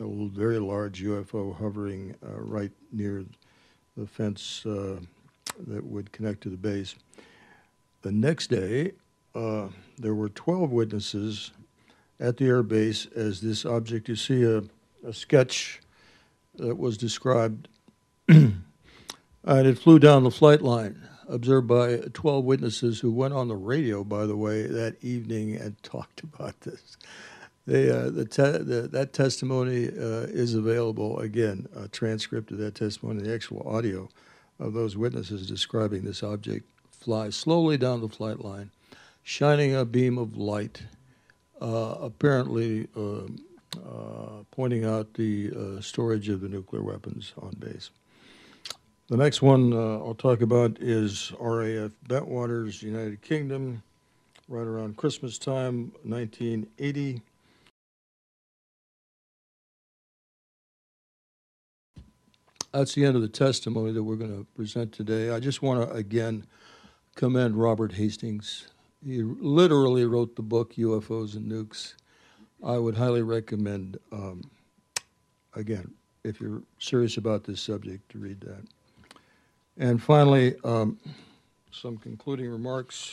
this 0.00 0.30
very 0.32 0.58
large 0.58 1.02
UFO 1.02 1.56
hovering 1.56 2.14
uh, 2.24 2.40
right 2.40 2.70
near 2.92 3.24
the 3.96 4.06
fence 4.06 4.64
uh, 4.66 4.98
that 5.66 5.84
would 5.84 6.12
connect 6.12 6.42
to 6.42 6.48
the 6.48 6.56
base. 6.56 6.94
The 8.02 8.12
next 8.12 8.48
day, 8.48 8.92
there 9.34 10.14
were 10.14 10.28
12 10.28 10.70
witnesses 10.70 11.52
at 12.18 12.36
the 12.36 12.46
air 12.46 12.62
base 12.62 13.06
as 13.14 13.40
this 13.40 13.64
object, 13.64 14.08
you 14.08 14.16
see 14.16 14.42
a 14.44 14.62
a 15.04 15.12
sketch 15.12 15.80
that 16.56 16.76
was 16.78 16.96
described. 16.96 17.68
and 18.28 18.62
it 19.44 19.78
flew 19.78 19.98
down 19.98 20.24
the 20.24 20.30
flight 20.30 20.62
line, 20.62 21.00
observed 21.28 21.66
by 21.66 21.96
12 22.12 22.44
witnesses 22.44 23.00
who 23.00 23.10
went 23.10 23.34
on 23.34 23.48
the 23.48 23.56
radio, 23.56 24.04
by 24.04 24.26
the 24.26 24.36
way, 24.36 24.66
that 24.66 25.02
evening 25.02 25.56
and 25.56 25.80
talked 25.82 26.22
about 26.22 26.60
this. 26.60 26.96
They, 27.66 27.90
uh, 27.90 28.10
the 28.10 28.24
te- 28.24 28.64
the, 28.64 28.88
that 28.92 29.12
testimony 29.12 29.88
uh, 29.88 30.26
is 30.28 30.54
available, 30.54 31.20
again, 31.20 31.68
a 31.76 31.88
transcript 31.88 32.50
of 32.50 32.58
that 32.58 32.74
testimony, 32.74 33.22
the 33.22 33.34
actual 33.34 33.62
audio 33.68 34.08
of 34.58 34.72
those 34.72 34.96
witnesses 34.96 35.46
describing 35.46 36.02
this 36.02 36.22
object 36.22 36.66
fly 36.90 37.30
slowly 37.30 37.76
down 37.76 38.00
the 38.00 38.08
flight 38.08 38.40
line, 38.40 38.70
shining 39.22 39.74
a 39.74 39.84
beam 39.84 40.18
of 40.18 40.36
light, 40.36 40.82
uh, 41.60 41.96
apparently 42.00 42.88
um, 42.96 43.38
uh, 43.76 44.42
pointing 44.50 44.84
out 44.84 45.14
the 45.14 45.50
uh, 45.50 45.80
storage 45.80 46.28
of 46.28 46.40
the 46.40 46.48
nuclear 46.48 46.82
weapons 46.82 47.32
on 47.40 47.54
base. 47.58 47.90
The 49.08 49.16
next 49.16 49.42
one 49.42 49.72
uh, 49.72 49.98
I'll 49.98 50.14
talk 50.14 50.40
about 50.42 50.78
is 50.80 51.32
RAF 51.38 51.92
Bentwaters, 52.08 52.82
United 52.82 53.20
Kingdom, 53.22 53.82
right 54.48 54.66
around 54.66 54.96
Christmas 54.96 55.38
time, 55.38 55.92
1980. 56.04 57.20
That's 62.72 62.94
the 62.94 63.04
end 63.04 63.16
of 63.16 63.22
the 63.22 63.28
testimony 63.28 63.92
that 63.92 64.02
we're 64.02 64.16
going 64.16 64.34
to 64.34 64.46
present 64.56 64.92
today. 64.92 65.30
I 65.30 65.40
just 65.40 65.60
want 65.60 65.86
to 65.86 65.94
again 65.94 66.46
commend 67.14 67.54
Robert 67.54 67.92
Hastings. 67.92 68.68
He 69.04 69.22
literally 69.22 70.06
wrote 70.06 70.36
the 70.36 70.42
book 70.42 70.74
UFOs 70.74 71.36
and 71.36 71.52
Nukes. 71.52 71.94
I 72.64 72.78
would 72.78 72.96
highly 72.96 73.20
recommend, 73.22 73.98
um, 74.10 74.42
again, 75.54 75.92
if 76.24 76.40
you're 76.40 76.62
serious 76.78 77.18
about 77.18 77.44
this 77.44 77.60
subject, 77.60 78.10
to 78.12 78.18
read 78.18 78.40
that. 78.40 78.64
And 79.76 80.02
finally, 80.02 80.54
um, 80.64 80.98
some 81.72 81.98
concluding 81.98 82.48
remarks. 82.48 83.12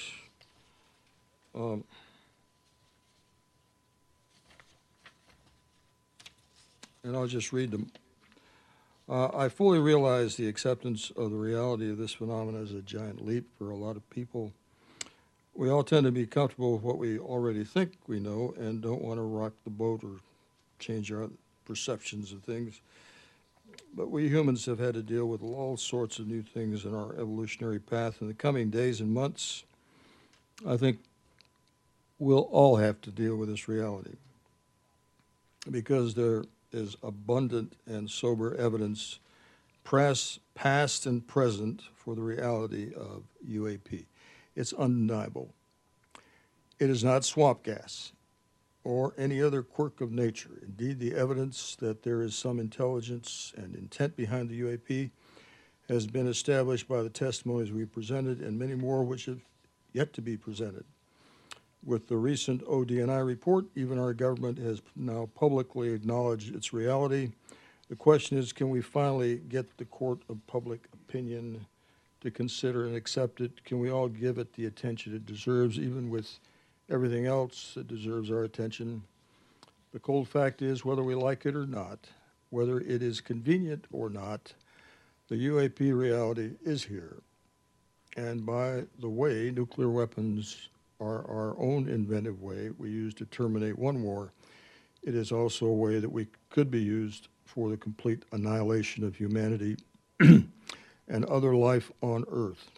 Um, 1.54 1.84
and 7.04 7.18
I'll 7.18 7.28
just 7.28 7.52
read 7.52 7.72
them. 7.72 7.92
Uh, 9.10 9.30
I 9.36 9.50
fully 9.50 9.80
realize 9.80 10.36
the 10.36 10.48
acceptance 10.48 11.12
of 11.18 11.32
the 11.32 11.38
reality 11.38 11.90
of 11.90 11.98
this 11.98 12.14
phenomenon 12.14 12.62
is 12.62 12.74
a 12.74 12.82
giant 12.82 13.26
leap 13.26 13.48
for 13.58 13.72
a 13.72 13.76
lot 13.76 13.96
of 13.96 14.08
people 14.10 14.54
we 15.60 15.70
all 15.70 15.84
tend 15.84 16.06
to 16.06 16.12
be 16.12 16.26
comfortable 16.26 16.72
with 16.72 16.84
what 16.84 16.98
we 16.98 17.20
already 17.20 17.66
think 17.66 17.92
we 18.08 18.18
know 18.18 18.54
and 18.58 18.82
don't 18.82 19.02
want 19.02 19.18
to 19.18 19.24
rock 19.24 19.52
the 19.66 19.70
boat 19.70 20.06
or 20.06 20.22
change 20.80 21.12
our 21.12 21.30
perceptions 21.66 22.32
of 22.32 22.42
things. 22.44 22.80
But 23.94 24.10
we 24.10 24.30
humans 24.30 24.66
have 24.68 24.80
had 24.80 24.94
to 24.94 25.04
deal 25.04 25.26
with 25.26 25.44
all 25.44 25.76
sorts 25.76 26.18
of 26.18 26.28
new 26.28 26.44
things 26.44 26.86
in 26.86 26.96
our 26.96 27.12
evolutionary 27.16 27.80
path 27.80 28.22
in 28.22 28.30
the 28.30 28.34
coming 28.34 28.70
days 28.70 29.02
and 29.02 29.14
months. 29.14 29.66
I 30.66 30.78
think 30.78 31.00
we'll 32.20 32.48
all 32.52 32.78
have 32.78 33.02
to 33.02 33.12
deal 33.12 33.36
with 33.36 33.50
this 33.50 33.68
reality 33.68 34.16
because 35.70 36.14
there 36.14 36.44
is 36.72 36.96
abundant 37.04 37.76
and 37.86 38.10
sober 38.10 38.56
evidence, 38.56 39.20
press, 39.84 40.40
past 40.56 41.06
and 41.06 41.26
present, 41.28 41.84
for 41.96 42.16
the 42.16 42.22
reality 42.22 42.94
of 42.94 43.24
UAP. 43.48 44.06
It's 44.56 44.74
undeniable. 44.74 45.54
It 46.80 46.90
is 46.90 47.04
not 47.04 47.26
swamp 47.26 47.64
gas 47.64 48.14
or 48.84 49.14
any 49.18 49.42
other 49.42 49.62
quirk 49.62 50.02
of 50.02 50.12
nature. 50.12 50.60
Indeed, 50.62 51.00
the 51.00 51.16
evidence 51.16 51.76
that 51.78 52.04
there 52.04 52.22
is 52.22 52.36
some 52.36 52.60
intelligence 52.60 53.54
and 53.58 53.76
intent 53.76 54.16
behind 54.16 54.50
the 54.50 54.62
UAP 54.62 55.12
has 55.90 56.08
been 56.08 56.28
established 56.28 56.88
by 56.88 57.02
the 57.02 57.10
testimonies 57.10 57.72
we 57.72 57.86
presented 57.86 58.40
and 58.40 58.58
many 58.58 58.76
more 58.76 59.04
which 59.04 59.26
have 59.26 59.42
yet 59.92 60.14
to 60.14 60.22
be 60.22 60.38
presented. 60.38 60.86
With 61.86 62.08
the 62.08 62.18
recent 62.18 62.64
ODNI 62.66 63.26
report, 63.26 63.66
even 63.76 63.98
our 63.98 64.14
government 64.14 64.58
has 64.60 64.82
now 64.96 65.30
publicly 65.34 65.94
acknowledged 65.94 66.54
its 66.54 66.74
reality. 66.74 67.32
The 67.90 67.96
question 67.96 68.38
is, 68.38 68.52
can 68.52 68.70
we 68.70 68.82
finally 68.82 69.38
get 69.38 69.78
the 69.78 69.86
court 69.86 70.20
of 70.30 70.46
public 70.46 70.88
opinion 70.94 71.66
to 72.22 72.30
consider 72.30 72.86
and 72.86 72.96
accept 72.96 73.40
it? 73.40 73.64
Can 73.64 73.80
we 73.80 73.90
all 73.90 74.10
give 74.10 74.38
it 74.38 74.54
the 74.54 74.66
attention 74.66 75.16
it 75.16 75.26
deserves, 75.26 75.80
even 75.80 76.10
with 76.10 76.40
everything 76.90 77.26
else 77.26 77.74
that 77.76 77.88
deserves 77.88 78.30
our 78.30 78.44
attention? 78.44 79.02
The 79.94 80.00
cold 80.00 80.28
fact 80.28 80.62
is, 80.62 80.84
whether 80.86 81.04
we 81.04 81.16
like 81.16 81.46
it 81.46 81.56
or 81.56 81.66
not, 81.66 82.08
whether 82.50 82.80
it 82.80 83.02
is 83.02 83.22
convenient 83.22 83.86
or 83.92 84.10
not, 84.10 84.54
the 85.30 85.48
UAP 85.48 85.98
reality 85.98 86.52
is 86.64 86.84
here. 86.84 87.18
And 88.18 88.46
by 88.46 88.84
the 89.00 89.10
way, 89.10 89.50
nuclear 89.50 89.90
weapons 89.90 90.70
are 91.00 91.26
our 91.30 91.56
own 91.60 91.88
inventive 91.88 92.42
way 92.42 92.72
we 92.78 92.90
use 92.90 93.14
to 93.16 93.26
terminate 93.26 93.78
one 93.78 94.04
war. 94.04 94.34
It 95.04 95.16
is 95.16 95.32
also 95.32 95.66
a 95.66 95.74
way 95.74 96.00
that 96.00 96.12
we 96.12 96.28
could 96.50 96.70
be 96.70 96.82
used 96.82 97.30
for 97.46 97.70
the 97.70 97.78
complete 97.78 98.24
annihilation 98.32 99.04
of 99.04 99.16
humanity 99.16 99.78
and 100.20 101.26
other 101.26 101.56
life 101.56 101.92
on 102.02 102.26
Earth. 102.32 102.70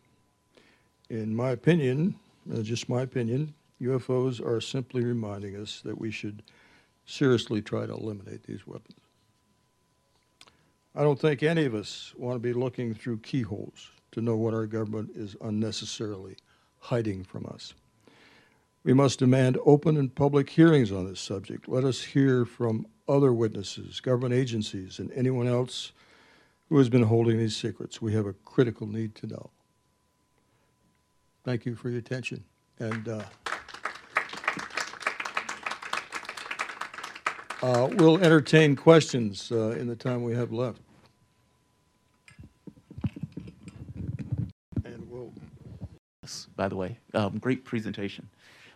In 1.09 1.35
my 1.35 1.49
opinion, 1.51 2.15
uh, 2.53 2.61
just 2.61 2.87
my 2.87 3.01
opinion, 3.01 3.53
UFOs 3.81 4.45
are 4.45 4.61
simply 4.61 5.03
reminding 5.03 5.55
us 5.57 5.81
that 5.83 5.99
we 5.99 6.11
should 6.11 6.43
seriously 7.05 7.61
try 7.61 7.85
to 7.85 7.93
eliminate 7.93 8.43
these 8.43 8.65
weapons. 8.65 8.97
I 10.95 11.03
don't 11.03 11.19
think 11.19 11.41
any 11.41 11.65
of 11.65 11.73
us 11.73 12.13
want 12.17 12.35
to 12.35 12.39
be 12.39 12.53
looking 12.53 12.93
through 12.93 13.19
keyholes 13.19 13.89
to 14.11 14.21
know 14.21 14.35
what 14.35 14.53
our 14.53 14.65
government 14.65 15.11
is 15.15 15.35
unnecessarily 15.41 16.35
hiding 16.79 17.23
from 17.23 17.45
us. 17.45 17.73
We 18.83 18.93
must 18.93 19.19
demand 19.19 19.59
open 19.63 19.95
and 19.95 20.13
public 20.13 20.49
hearings 20.49 20.91
on 20.91 21.07
this 21.07 21.19
subject. 21.19 21.67
Let 21.67 21.83
us 21.83 22.01
hear 22.01 22.45
from 22.45 22.87
other 23.07 23.31
witnesses, 23.31 23.99
government 23.99 24.33
agencies, 24.33 24.97
and 24.97 25.11
anyone 25.11 25.47
else 25.47 25.91
who 26.69 26.77
has 26.77 26.89
been 26.89 27.03
holding 27.03 27.37
these 27.37 27.55
secrets. 27.55 28.01
We 28.01 28.13
have 28.13 28.25
a 28.25 28.33
critical 28.33 28.87
need 28.87 29.13
to 29.15 29.27
know. 29.27 29.51
Thank 31.43 31.65
you 31.65 31.75
for 31.75 31.89
your 31.89 31.99
attention. 31.99 32.43
And 32.79 33.07
uh, 33.07 33.23
uh, 37.61 37.89
we'll 37.93 38.23
entertain 38.23 38.75
questions 38.75 39.51
uh, 39.51 39.71
in 39.71 39.87
the 39.87 39.95
time 39.95 40.23
we 40.23 40.33
have 40.33 40.51
left. 40.51 40.81
And 44.83 45.07
we'll 45.07 45.33
by 46.55 46.67
the 46.67 46.75
way. 46.75 46.97
Um, 47.13 47.37
great 47.37 47.65
presentation. 47.65 48.29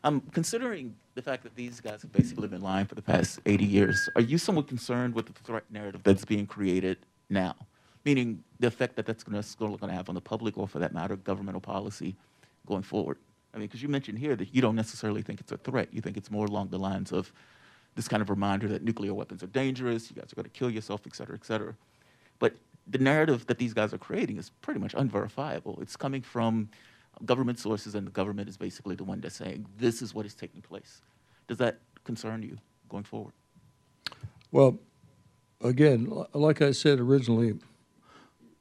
Um, 0.06 0.22
considering 0.34 0.95
the 1.15 1.22
fact 1.23 1.41
that 1.44 1.56
these 1.56 1.82
guys 1.82 2.03
have 2.03 2.14
basically 2.14 2.48
been 2.48 2.61
lying 2.61 2.86
for 2.86 2.94
the 2.94 3.02
past 3.02 3.40
80 3.48 3.65
years, 3.65 4.07
are 4.15 4.22
you 4.22 4.38
somewhat 4.38 4.68
concerned 4.68 5.15
with 5.15 5.26
the 5.26 5.34
threat 5.34 5.64
narrative 5.72 6.02
that's 6.03 6.23
being 6.23 6.45
created 6.45 6.99
now? 7.27 7.56
Meaning 8.06 8.44
the 8.60 8.68
effect 8.68 8.98
that 8.98 9.07
that's 9.07 9.23
going 9.23 9.41
to 9.41 9.88
have 9.88 10.07
on 10.07 10.14
the 10.14 10.22
public, 10.22 10.60
or 10.60 10.68
for 10.68 10.77
that 10.77 10.94
matter, 10.94 11.15
governmental 11.15 11.60
policy 11.60 12.15
going 12.68 12.84
forward. 12.84 13.18
I 13.52 13.57
mean, 13.57 13.65
because 13.65 13.82
you 13.82 13.90
mentioned 13.90 14.19
here 14.19 14.36
that 14.36 14.53
you 14.53 14.61
don't 14.61 14.76
necessarily 14.76 15.23
think 15.23 15.40
it's 15.40 15.52
a 15.52 15.57
threat. 15.57 15.90
You 15.91 16.02
think 16.02 16.18
it's 16.18 16.30
more 16.30 16.45
along 16.45 16.68
the 16.69 16.77
lines 16.77 17.11
of 17.11 17.34
this 17.95 18.07
kind 18.07 18.22
of 18.22 18.30
reminder 18.30 18.68
that 18.68 18.84
nuclear 18.84 19.15
weapons 19.15 19.41
are 19.41 19.48
dangerous. 19.48 20.11
You 20.11 20.18
guys 20.18 20.32
are 20.32 20.36
going 20.36 20.44
to 20.44 20.52
kill 20.52 20.69
yourself, 20.69 21.02
et 21.07 21.15
cetera, 21.15 21.34
et 21.34 21.45
cetera. 21.45 21.73
But 22.38 22.53
the 22.86 22.99
narrative 22.99 23.48
that 23.48 23.57
these 23.57 23.73
guys 23.73 23.91
are 23.91 23.98
creating 23.98 24.38
is 24.38 24.52
pretty 24.61 24.80
much 24.80 24.94
unverifiable. 24.95 25.80
It's 25.82 25.95
coming 25.95 26.22
from 26.22 26.69
government 27.24 27.60
sources, 27.60 27.96
and 27.96 28.08
the 28.08 28.12
government 28.12 28.50
is 28.50 28.58
basically 28.58 28.96
the 28.96 29.04
one 29.04 29.22
that's 29.22 29.36
saying 29.36 29.66
this 29.78 30.02
is 30.02 30.14
what 30.14 30.26
is 30.26 30.34
taking 30.34 30.62
place. 30.62 31.02
Does 31.48 31.58
that 31.60 31.80
concern 32.04 32.44
you 32.44 32.58
going 32.90 33.04
forward? 33.04 33.34
Well, 34.52 34.80
again, 35.62 36.12
like 36.34 36.62
I 36.62 36.72
said 36.72 37.00
originally, 37.00 37.56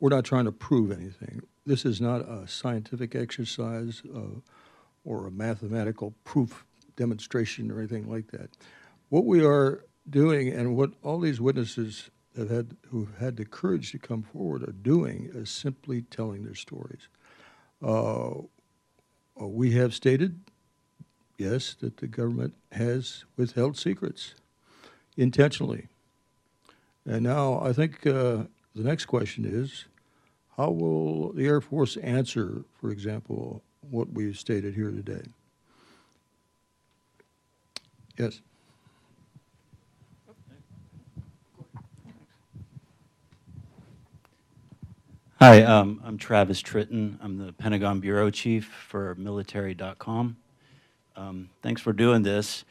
we're 0.01 0.11
not 0.11 0.25
trying 0.25 0.45
to 0.45 0.53
prove 0.53 0.91
anything. 0.91 1.43
This 1.67 1.85
is 1.85 2.01
not 2.01 2.21
a 2.21 2.47
scientific 2.47 3.15
exercise 3.15 4.03
uh, 4.15 4.41
or 5.05 5.27
a 5.27 5.31
mathematical 5.31 6.15
proof 6.25 6.65
demonstration 6.97 7.71
or 7.71 7.79
anything 7.79 8.11
like 8.11 8.31
that. 8.31 8.51
What 9.09 9.25
we 9.25 9.45
are 9.45 9.85
doing, 10.09 10.51
and 10.51 10.77
what 10.77 10.91
all 11.03 11.21
these 11.21 11.41
witnesses 11.41 12.11
have 12.37 12.51
had, 12.51 12.77
who've 12.89 13.17
had 13.19 13.37
the 13.37 13.45
courage 13.45 13.93
to 13.93 13.99
come 13.99 14.23
forward, 14.23 14.63
are 14.63 14.73
doing, 14.73 15.31
is 15.33 15.51
simply 15.51 16.03
telling 16.03 16.45
their 16.45 16.55
stories. 16.55 17.09
Uh, 17.85 18.31
we 19.37 19.73
have 19.73 19.93
stated, 19.93 20.41
yes, 21.37 21.75
that 21.81 21.99
the 21.99 22.07
government 22.07 22.55
has 22.73 23.25
withheld 23.37 23.77
secrets 23.77 24.35
intentionally. 25.17 25.89
And 27.05 27.23
now 27.23 27.61
I 27.61 27.73
think 27.73 28.07
uh, 28.07 28.45
the 28.75 28.83
next 28.83 29.05
question 29.05 29.45
is 29.45 29.85
how 30.57 30.71
will 30.71 31.33
the 31.33 31.47
Air 31.47 31.61
Force 31.61 31.97
answer, 31.99 32.65
for 32.81 32.91
example, 32.91 33.63
what 33.91 34.13
we've 34.13 34.39
stated 34.39 34.75
here 34.75 34.91
today? 34.91 35.23
Yes. 38.17 38.41
Hi, 45.41 45.63
um, 45.63 46.01
I'm 46.05 46.17
Travis 46.17 46.63
Tritten. 46.63 47.19
I'm 47.21 47.45
the 47.45 47.53
Pentagon 47.53 47.99
Bureau 47.99 48.31
Chief 48.31 48.67
for 48.67 49.17
military.com. 49.17 50.37
Um, 51.17 51.51
thanks 51.61 51.83
for 51.83 51.93
doing 51.93 52.23
this. 52.23 52.65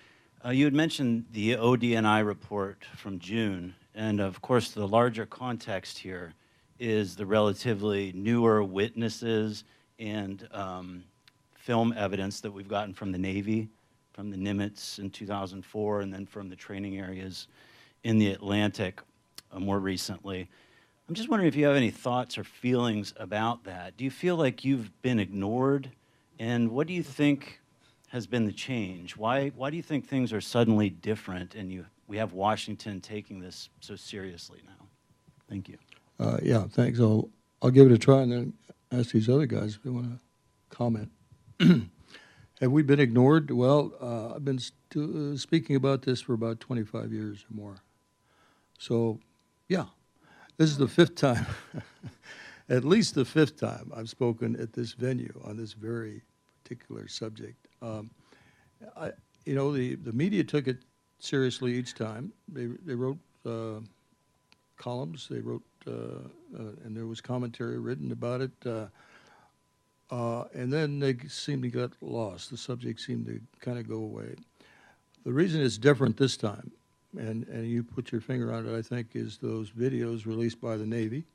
Uh, 0.44 0.52
you 0.52 0.64
had 0.64 0.74
mentioned 0.74 1.26
the 1.34 1.58
ODNI 1.58 2.26
report 2.26 2.86
from 2.96 3.20
June, 3.20 3.76
and 3.94 4.22
of 4.22 4.42
course, 4.42 4.72
the 4.72 4.88
larger 4.88 5.26
context 5.26 5.98
here 5.98 6.36
is 6.80 7.18
the 7.18 7.26
relatively 7.26 8.14
newer 8.16 8.64
witnesses 8.64 9.66
and 10.00 10.48
um, 10.54 11.04
film 11.58 11.94
evidence 11.98 12.40
that 12.40 12.52
we've 12.52 12.70
gotten 12.70 12.94
from 12.94 13.12
the 13.12 13.18
Navy, 13.18 13.68
from 14.14 14.32
the 14.32 14.38
Nimitz 14.38 15.00
in 15.00 15.10
2004, 15.10 16.00
and 16.00 16.14
then 16.14 16.26
from 16.26 16.48
the 16.48 16.56
training 16.56 16.98
areas 16.98 17.48
in 18.06 18.18
the 18.18 18.32
Atlantic 18.32 19.02
uh, 19.52 19.60
more 19.60 19.80
recently. 19.80 20.50
I'm 21.08 21.16
just 21.16 21.28
wondering 21.28 21.50
if 21.50 21.56
you 21.56 21.66
have 21.66 21.76
any 21.76 21.92
thoughts 21.92 22.38
or 22.38 22.46
feelings 22.46 23.14
about 23.18 23.66
that. 23.66 23.98
Do 23.98 24.06
you 24.06 24.12
feel 24.12 24.38
like 24.38 24.64
you've 24.64 25.02
been 25.02 25.20
ignored? 25.20 25.92
And 26.40 26.72
what 26.72 26.88
do 26.88 26.94
you 26.94 27.04
think 27.04 27.60
has 28.10 28.26
been 28.26 28.46
the 28.46 28.54
change? 28.54 29.18
Why, 29.18 29.50
why 29.50 29.70
do 29.70 29.76
you 29.76 29.84
think 29.84 30.08
things 30.08 30.32
are 30.32 30.40
suddenly 30.40 30.90
different 30.90 31.56
and 31.56 31.70
you, 31.70 31.86
we 32.08 32.18
have 32.18 32.32
Washington 32.32 33.02
taking 33.02 33.42
this 33.42 33.70
so 33.82 33.98
seriously 33.98 34.62
now? 34.66 34.88
Thank 35.50 35.68
you. 35.68 35.78
Uh, 36.20 36.38
yeah, 36.42 36.66
thanks. 36.70 37.02
I'll, 37.02 37.30
I'll 37.62 37.70
give 37.72 37.88
it 37.88 37.94
a 37.94 37.98
try 37.98 38.22
and 38.22 38.32
then 38.32 38.54
ask 38.92 39.12
these 39.12 39.28
other 39.28 39.46
guys 39.46 39.76
if 39.76 39.84
they 39.84 39.90
want 39.90 40.06
to 40.06 40.20
comment. 40.76 41.12
Have 41.60 42.72
we 42.72 42.82
been 42.82 43.02
ignored? 43.02 43.52
Well, 43.52 43.92
uh, 44.02 44.36
I've 44.36 44.46
been 44.46 44.60
st- 44.60 44.96
uh, 44.96 45.38
speaking 45.38 45.76
about 45.76 46.04
this 46.04 46.22
for 46.22 46.34
about 46.34 46.62
25 46.62 47.12
years 47.12 47.46
or 47.50 47.56
more. 47.56 47.78
So, 48.78 49.20
yeah, 49.68 49.86
this 50.58 50.70
is 50.70 50.78
the 50.78 50.88
fifth 50.88 51.16
time, 51.16 51.48
at 52.70 52.86
least 52.86 53.16
the 53.16 53.26
fifth 53.26 53.58
time 53.60 53.92
I've 53.96 54.10
spoken 54.10 54.56
at 54.62 54.74
this 54.74 54.94
venue 54.94 55.34
on 55.46 55.58
this 55.58 55.74
very 55.74 56.22
particular 56.64 57.08
subject. 57.08 57.68
Um, 57.82 58.10
I, 58.98 59.12
you 59.46 59.56
know, 59.56 59.74
the, 59.74 59.96
the 59.96 60.14
media 60.14 60.44
took 60.44 60.68
it 60.68 60.80
seriously 61.20 61.74
each 61.74 61.96
time. 61.96 62.34
They, 62.52 62.68
they 62.86 62.96
wrote 62.96 63.18
uh, 63.46 63.82
columns, 64.78 65.28
they 65.30 65.40
wrote, 65.42 65.64
uh, 65.88 65.92
uh, 65.92 66.72
and 66.86 66.96
there 66.96 67.08
was 67.08 67.22
commentary 67.22 67.80
written 67.80 68.12
about 68.12 68.42
it. 68.42 68.52
Uh, 68.66 68.88
Uh, 70.12 70.46
and 70.54 70.72
then 70.72 71.00
they 71.00 71.18
seemed 71.28 71.64
to 71.64 71.70
get 71.70 71.92
lost. 72.02 72.52
The 72.52 72.58
subject 72.58 73.02
seemed 73.02 73.26
to 73.26 73.42
kind 73.62 73.80
of 73.80 73.88
go 73.90 73.96
away. 73.98 74.36
The 75.26 75.34
reason 75.34 75.62
it's 75.62 75.78
different 75.80 76.18
this 76.18 76.38
time, 76.38 76.72
and, 77.18 77.48
and 77.48 77.68
you 77.68 77.84
put 77.84 78.12
your 78.12 78.22
finger 78.22 78.54
on 78.54 78.68
it, 78.68 78.78
I 78.78 78.82
think, 78.82 79.10
is 79.16 79.38
those 79.38 79.72
videos 79.72 80.26
released 80.26 80.60
by 80.60 80.78
the 80.78 80.86
Navy 80.86 81.26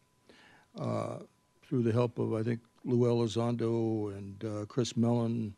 uh, 0.79 1.19
through 1.63 1.83
the 1.83 1.93
help 1.93 2.19
of, 2.19 2.35
I 2.35 2.43
think, 2.43 2.61
Lou 2.85 3.09
Elizondo 3.09 4.17
and 4.17 4.45
uh, 4.45 4.65
Chris 4.67 4.97
Mellon. 4.97 5.55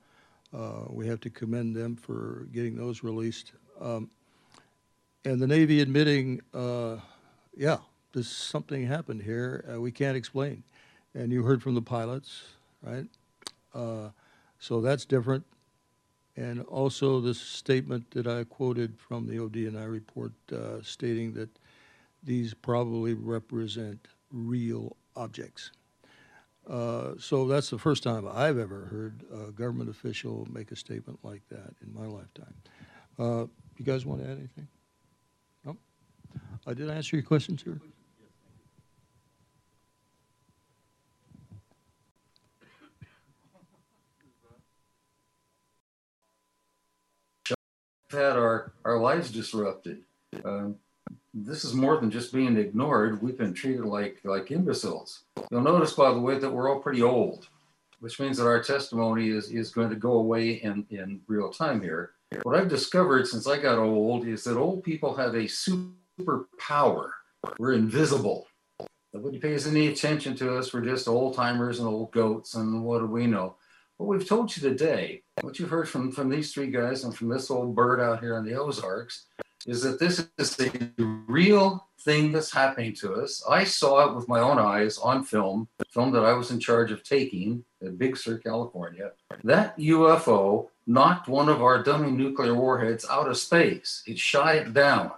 Uh, 0.52 0.84
we 0.88 1.06
have 1.06 1.20
to 1.20 1.30
commend 1.30 1.74
them 1.76 1.96
for 1.96 2.48
getting 2.52 2.76
those 2.76 3.02
released. 3.02 3.52
Um, 3.80 4.10
and 5.24 5.40
the 5.40 5.46
Navy 5.46 5.80
admitting, 5.80 6.40
uh, 6.54 6.96
yeah, 7.56 7.78
this 8.12 8.28
something 8.28 8.86
happened 8.86 9.22
here 9.22 9.64
uh, 9.72 9.80
we 9.80 9.92
can't 9.92 10.16
explain. 10.16 10.62
And 11.14 11.32
you 11.32 11.42
heard 11.42 11.62
from 11.62 11.74
the 11.74 11.82
pilots, 11.82 12.44
right? 12.82 13.06
Uh, 13.74 14.10
so 14.58 14.80
that's 14.80 15.04
different. 15.04 15.44
And 16.36 16.62
also 16.62 17.20
the 17.20 17.34
statement 17.34 18.10
that 18.12 18.26
I 18.26 18.44
quoted 18.44 18.98
from 18.98 19.26
the 19.26 19.36
ODNI 19.36 19.90
report 19.90 20.32
uh, 20.52 20.80
stating 20.82 21.34
that 21.34 21.50
these 22.22 22.54
probably 22.54 23.14
represent 23.14 24.08
real 24.30 24.96
objects. 25.16 25.72
Uh, 26.68 27.12
so 27.18 27.46
that's 27.46 27.70
the 27.70 27.78
first 27.78 28.02
time 28.02 28.28
I've 28.32 28.58
ever 28.58 28.86
heard 28.86 29.24
a 29.32 29.50
government 29.50 29.90
official 29.90 30.46
make 30.50 30.70
a 30.70 30.76
statement 30.76 31.18
like 31.22 31.42
that 31.48 31.74
in 31.82 31.92
my 31.92 32.06
lifetime. 32.06 32.54
Uh, 33.18 33.46
you 33.76 33.84
guys 33.84 34.06
want 34.06 34.22
to 34.22 34.30
add 34.30 34.38
anything? 34.38 34.68
No? 35.64 35.76
I 36.66 36.74
did 36.74 36.90
I 36.90 36.94
answer 36.94 37.16
your 37.16 37.24
question, 37.24 37.58
sir? 37.58 37.80
Had 48.10 48.36
our, 48.36 48.72
our 48.84 48.98
lives 48.98 49.30
disrupted. 49.30 50.02
Um, 50.44 50.76
this 51.32 51.64
is 51.64 51.74
more 51.74 51.96
than 51.98 52.10
just 52.10 52.32
being 52.32 52.56
ignored. 52.56 53.22
We've 53.22 53.38
been 53.38 53.54
treated 53.54 53.84
like 53.84 54.20
like 54.24 54.50
imbeciles. 54.50 55.22
You'll 55.50 55.60
notice, 55.60 55.92
by 55.92 56.12
the 56.12 56.20
way, 56.20 56.38
that 56.38 56.50
we're 56.50 56.68
all 56.68 56.80
pretty 56.80 57.02
old, 57.02 57.48
which 58.00 58.18
means 58.18 58.36
that 58.38 58.46
our 58.46 58.62
testimony 58.62 59.28
is, 59.28 59.50
is 59.50 59.70
going 59.70 59.90
to 59.90 59.96
go 59.96 60.12
away 60.12 60.52
in, 60.54 60.86
in 60.90 61.20
real 61.28 61.50
time 61.50 61.80
here. 61.80 62.12
What 62.42 62.56
I've 62.56 62.68
discovered 62.68 63.26
since 63.26 63.46
I 63.46 63.58
got 63.58 63.78
old 63.78 64.26
is 64.26 64.44
that 64.44 64.56
old 64.56 64.82
people 64.82 65.14
have 65.14 65.34
a 65.34 65.44
superpower. 65.44 67.10
We're 67.58 67.72
invisible. 67.74 68.46
Nobody 69.12 69.38
pays 69.38 69.66
any 69.66 69.88
attention 69.88 70.36
to 70.36 70.56
us. 70.56 70.72
We're 70.72 70.82
just 70.82 71.08
old 71.08 71.34
timers 71.34 71.80
and 71.80 71.88
old 71.88 72.12
goats, 72.12 72.54
and 72.54 72.84
what 72.84 73.00
do 73.00 73.06
we 73.06 73.26
know? 73.26 73.56
What 74.00 74.16
we've 74.16 74.26
told 74.26 74.56
you 74.56 74.62
today, 74.62 75.24
what 75.42 75.58
you've 75.58 75.68
heard 75.68 75.86
from, 75.86 76.10
from 76.10 76.30
these 76.30 76.54
three 76.54 76.68
guys 76.68 77.04
and 77.04 77.14
from 77.14 77.28
this 77.28 77.50
old 77.50 77.74
bird 77.74 78.00
out 78.00 78.20
here 78.20 78.38
in 78.38 78.46
the 78.46 78.54
Ozarks, 78.54 79.26
is 79.66 79.82
that 79.82 80.00
this 80.00 80.26
is 80.38 80.58
a 80.58 80.70
real 81.28 81.86
thing 82.00 82.32
that's 82.32 82.50
happening 82.50 82.94
to 82.94 83.12
us. 83.12 83.44
I 83.46 83.64
saw 83.64 84.08
it 84.08 84.16
with 84.16 84.26
my 84.26 84.40
own 84.40 84.58
eyes 84.58 84.96
on 84.96 85.22
film, 85.22 85.68
film 85.90 86.12
that 86.12 86.24
I 86.24 86.32
was 86.32 86.50
in 86.50 86.58
charge 86.58 86.90
of 86.92 87.04
taking 87.04 87.62
at 87.84 87.98
Big 87.98 88.16
Sur, 88.16 88.38
California. 88.38 89.10
That 89.44 89.76
UFO 89.76 90.68
knocked 90.86 91.28
one 91.28 91.50
of 91.50 91.60
our 91.60 91.82
dummy 91.82 92.10
nuclear 92.10 92.54
warheads 92.54 93.04
out 93.04 93.28
of 93.28 93.36
space. 93.36 94.02
It 94.06 94.18
shot 94.18 94.54
it 94.54 94.72
down. 94.72 95.10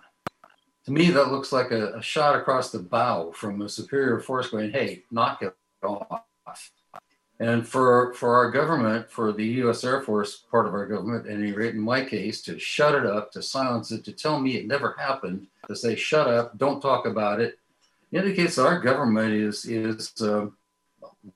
To 0.87 0.91
me, 0.91 1.09
that 1.11 1.31
looks 1.31 1.53
like 1.53 1.71
a, 1.71 1.99
a 1.99 2.03
shot 2.03 2.35
across 2.35 2.73
the 2.73 2.81
bow 2.81 3.31
from 3.31 3.63
a 3.63 3.69
superior 3.69 4.19
force 4.19 4.49
going, 4.49 4.73
hey, 4.73 5.05
knock 5.13 5.41
it 5.41 5.55
off. 5.85 6.73
And 7.41 7.67
for 7.67 8.15
for 8.15 8.37
our 8.37 8.51
government, 8.51 9.11
for 9.11 9.33
the 9.33 9.45
U.S. 9.45 9.83
Air 9.85 10.03
Force 10.03 10.45
part 10.51 10.67
of 10.67 10.75
our 10.75 10.87
government, 10.87 11.27
at 11.27 11.33
any 11.33 11.53
rate, 11.53 11.75
in 11.75 11.81
my 11.81 12.05
case, 12.05 12.41
to 12.43 12.59
shut 12.59 12.95
it 12.95 13.05
up, 13.05 13.33
to 13.33 13.43
silence 13.43 13.91
it, 13.91 14.05
to 14.05 14.13
tell 14.13 14.39
me 14.39 14.57
it 14.57 14.67
never 14.67 14.95
happened, 14.99 15.49
to 15.67 15.75
say 15.75 15.97
shut 15.97 16.29
up, 16.29 16.57
don't 16.57 16.81
talk 16.81 17.07
about 17.07 17.41
it, 17.41 17.59
indicates 18.13 18.57
that 18.57 18.67
our 18.67 18.79
government 18.79 19.33
is 19.33 19.65
is 19.65 20.13
uh, 20.21 20.47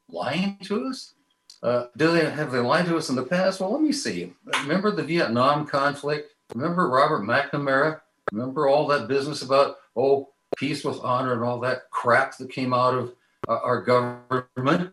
lying 0.09 0.59
to 0.65 0.87
us. 0.87 1.15
Uh, 1.63 1.87
do 1.97 2.13
they 2.13 2.29
have 2.29 2.53
they 2.53 2.59
lied 2.59 2.87
to 2.87 2.97
us 2.97 3.09
in 3.09 3.17
the 3.17 3.23
past? 3.23 3.61
Well, 3.61 3.73
let 3.73 3.81
me 3.81 3.93
see. 3.93 4.33
Remember 4.63 4.91
the 4.91 5.03
Vietnam 5.03 5.67
conflict? 5.67 6.35
Remember 6.55 6.89
Robert 6.89 7.23
McNamara? 7.23 8.01
Remember 8.31 8.69
all 8.69 8.87
that 8.89 9.09
business 9.09 9.43
about 9.43 9.77
oh 9.97 10.29
peace 10.57 10.85
with 10.85 11.01
honor 11.01 11.33
and 11.33 11.43
all 11.43 11.59
that 11.61 11.91
crap 11.91 12.37
that 12.39 12.51
came 12.51 12.73
out 12.73 12.95
of 12.95 13.15
uh, 13.49 13.59
our 13.63 13.83
government? 13.83 14.93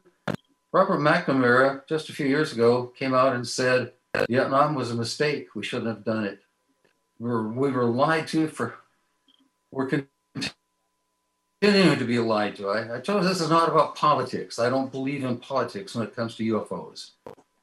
Robert 0.74 1.00
McNamara, 1.00 1.88
just 1.88 2.10
a 2.10 2.14
few 2.14 2.26
years 2.26 2.52
ago, 2.52 2.88
came 2.98 3.14
out 3.14 3.36
and 3.36 3.48
said 3.48 3.94
Vietnam 4.28 4.74
was 4.74 4.90
a 4.90 4.96
mistake. 4.96 5.54
We 5.54 5.64
shouldn't 5.64 5.88
have 5.88 6.04
done 6.04 6.26
it. 6.26 6.40
We 7.20 7.30
were, 7.30 7.48
we 7.48 7.72
were 7.72 7.86
lied 7.86 8.28
to 8.30 8.48
for, 8.48 8.74
we're 9.70 9.88
continuing 9.88 10.10
to 12.00 12.06
be 12.06 12.18
lied 12.18 12.56
to. 12.56 12.70
I, 12.70 12.98
I 12.98 13.02
told 13.02 13.22
you 13.22 13.30
this 13.30 13.40
is 13.40 13.52
not 13.52 13.70
about 13.70 13.96
politics. 13.96 14.58
I 14.58 14.72
don't 14.72 14.92
believe 14.92 15.24
in 15.24 15.38
politics 15.38 15.94
when 15.94 16.08
it 16.08 16.16
comes 16.16 16.36
to 16.38 16.44
UFOs. 16.44 17.12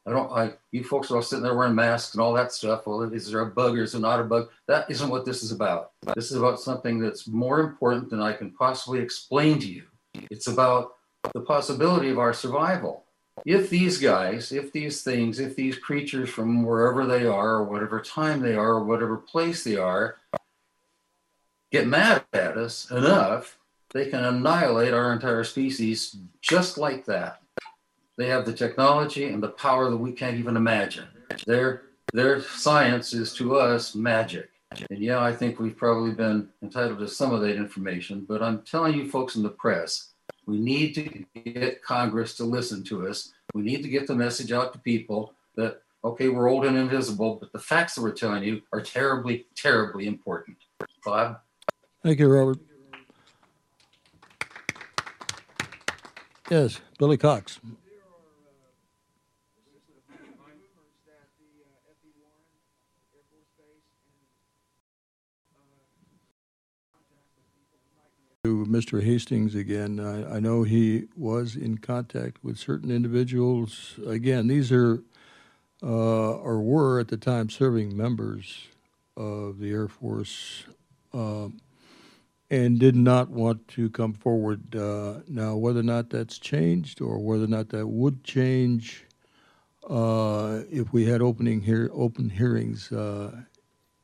I 0.07 0.11
don't, 0.11 0.31
I, 0.31 0.53
you 0.71 0.85
folks 0.85 1.11
are 1.11 1.17
all 1.17 1.21
sitting 1.21 1.43
there 1.43 1.53
wearing 1.53 1.75
masks 1.75 2.13
and 2.13 2.21
all 2.21 2.33
that 2.33 2.53
stuff. 2.53 2.87
Well, 2.87 3.01
is 3.01 3.29
there 3.29 3.41
a 3.41 3.45
bug 3.45 3.77
or 3.77 3.83
is 3.83 3.91
there 3.91 3.99
not 3.99 4.21
a 4.21 4.23
bug? 4.23 4.47
That 4.67 4.89
isn't 4.89 5.09
what 5.09 5.25
this 5.25 5.43
is 5.43 5.51
about. 5.51 5.91
This 6.15 6.31
is 6.31 6.37
about 6.37 6.61
something 6.61 6.97
that's 6.97 7.27
more 7.27 7.59
important 7.59 8.09
than 8.09 8.21
I 8.21 8.31
can 8.31 8.51
possibly 8.51 8.99
explain 8.99 9.59
to 9.59 9.67
you. 9.67 9.83
It's 10.13 10.47
about 10.47 10.93
the 11.33 11.41
possibility 11.41 12.09
of 12.09 12.19
our 12.19 12.33
survival. 12.33 13.05
If 13.45 13.69
these 13.69 13.97
guys, 13.97 14.51
if 14.51 14.71
these 14.71 15.03
things, 15.03 15.39
if 15.39 15.55
these 15.55 15.77
creatures 15.77 16.29
from 16.29 16.63
wherever 16.63 17.05
they 17.05 17.25
are, 17.25 17.55
or 17.55 17.63
whatever 17.63 18.01
time 18.01 18.41
they 18.41 18.55
are, 18.55 18.73
or 18.73 18.83
whatever 18.83 19.17
place 19.17 19.63
they 19.63 19.77
are, 19.77 20.17
get 21.71 21.87
mad 21.87 22.25
at 22.33 22.57
us 22.57 22.91
enough, 22.91 23.57
they 23.93 24.09
can 24.09 24.23
annihilate 24.23 24.93
our 24.93 25.13
entire 25.13 25.43
species 25.43 26.17
just 26.41 26.77
like 26.77 27.05
that. 27.05 27.41
They 28.17 28.27
have 28.27 28.45
the 28.45 28.53
technology 28.53 29.25
and 29.25 29.41
the 29.41 29.49
power 29.49 29.89
that 29.89 29.97
we 29.97 30.11
can't 30.11 30.37
even 30.37 30.55
imagine. 30.55 31.07
Their, 31.45 31.83
their 32.13 32.41
science 32.41 33.13
is 33.13 33.33
to 33.35 33.55
us 33.55 33.95
magic. 33.95 34.49
And 34.89 34.99
yeah, 34.99 35.21
I 35.21 35.33
think 35.33 35.59
we've 35.59 35.75
probably 35.75 36.11
been 36.11 36.49
entitled 36.61 36.99
to 36.99 37.07
some 37.07 37.33
of 37.33 37.41
that 37.41 37.55
information, 37.55 38.25
but 38.27 38.41
I'm 38.41 38.61
telling 38.61 38.93
you 38.93 39.09
folks 39.09 39.35
in 39.35 39.43
the 39.43 39.49
press, 39.49 40.10
we 40.51 40.59
need 40.59 40.93
to 40.93 41.03
get 41.49 41.81
Congress 41.81 42.35
to 42.35 42.43
listen 42.43 42.83
to 42.83 43.07
us. 43.07 43.31
We 43.53 43.61
need 43.61 43.83
to 43.83 43.89
get 43.89 44.05
the 44.05 44.15
message 44.15 44.51
out 44.51 44.73
to 44.73 44.79
people 44.79 45.33
that, 45.55 45.81
okay, 46.03 46.27
we're 46.27 46.49
old 46.49 46.65
and 46.65 46.75
invisible, 46.77 47.35
but 47.35 47.53
the 47.53 47.59
facts 47.59 47.95
that 47.95 48.01
we're 48.01 48.11
telling 48.11 48.43
you 48.43 48.61
are 48.73 48.81
terribly, 48.81 49.45
terribly 49.55 50.07
important. 50.07 50.57
Bob? 51.05 51.39
Thank 52.03 52.19
you, 52.19 52.27
Robert. 52.27 52.57
Yes, 56.49 56.81
Billy 56.99 57.15
Cox. 57.15 57.61
To 68.43 68.65
Mr. 68.65 69.03
Hastings 69.03 69.53
again, 69.53 69.99
I, 69.99 70.37
I 70.37 70.39
know 70.39 70.63
he 70.63 71.03
was 71.15 71.55
in 71.55 71.77
contact 71.77 72.43
with 72.43 72.57
certain 72.57 72.89
individuals. 72.89 73.99
Again, 74.03 74.47
these 74.47 74.71
are, 74.71 75.03
uh, 75.83 76.31
or 76.37 76.59
were 76.59 76.99
at 76.99 77.09
the 77.09 77.17
time 77.17 77.51
serving 77.51 77.95
members 77.95 78.67
of 79.15 79.59
the 79.59 79.69
Air 79.69 79.87
Force. 79.87 80.63
Um, 81.13 81.61
and 82.49 82.79
did 82.79 82.95
not 82.95 83.29
want 83.29 83.67
to 83.67 83.91
come 83.91 84.13
forward. 84.13 84.75
Uh, 84.75 85.19
now, 85.27 85.55
whether 85.55 85.81
or 85.81 85.83
not 85.83 86.09
that's 86.09 86.39
changed 86.39 86.99
or 86.99 87.19
whether 87.19 87.43
or 87.43 87.47
not 87.47 87.69
that 87.69 87.85
would 87.85 88.23
change 88.23 89.05
uh, 89.87 90.61
if 90.71 90.91
we 90.91 91.05
had 91.05 91.21
opening 91.21 91.61
here 91.61 91.91
open 91.93 92.31
hearings 92.31 92.91
uh, 92.91 93.43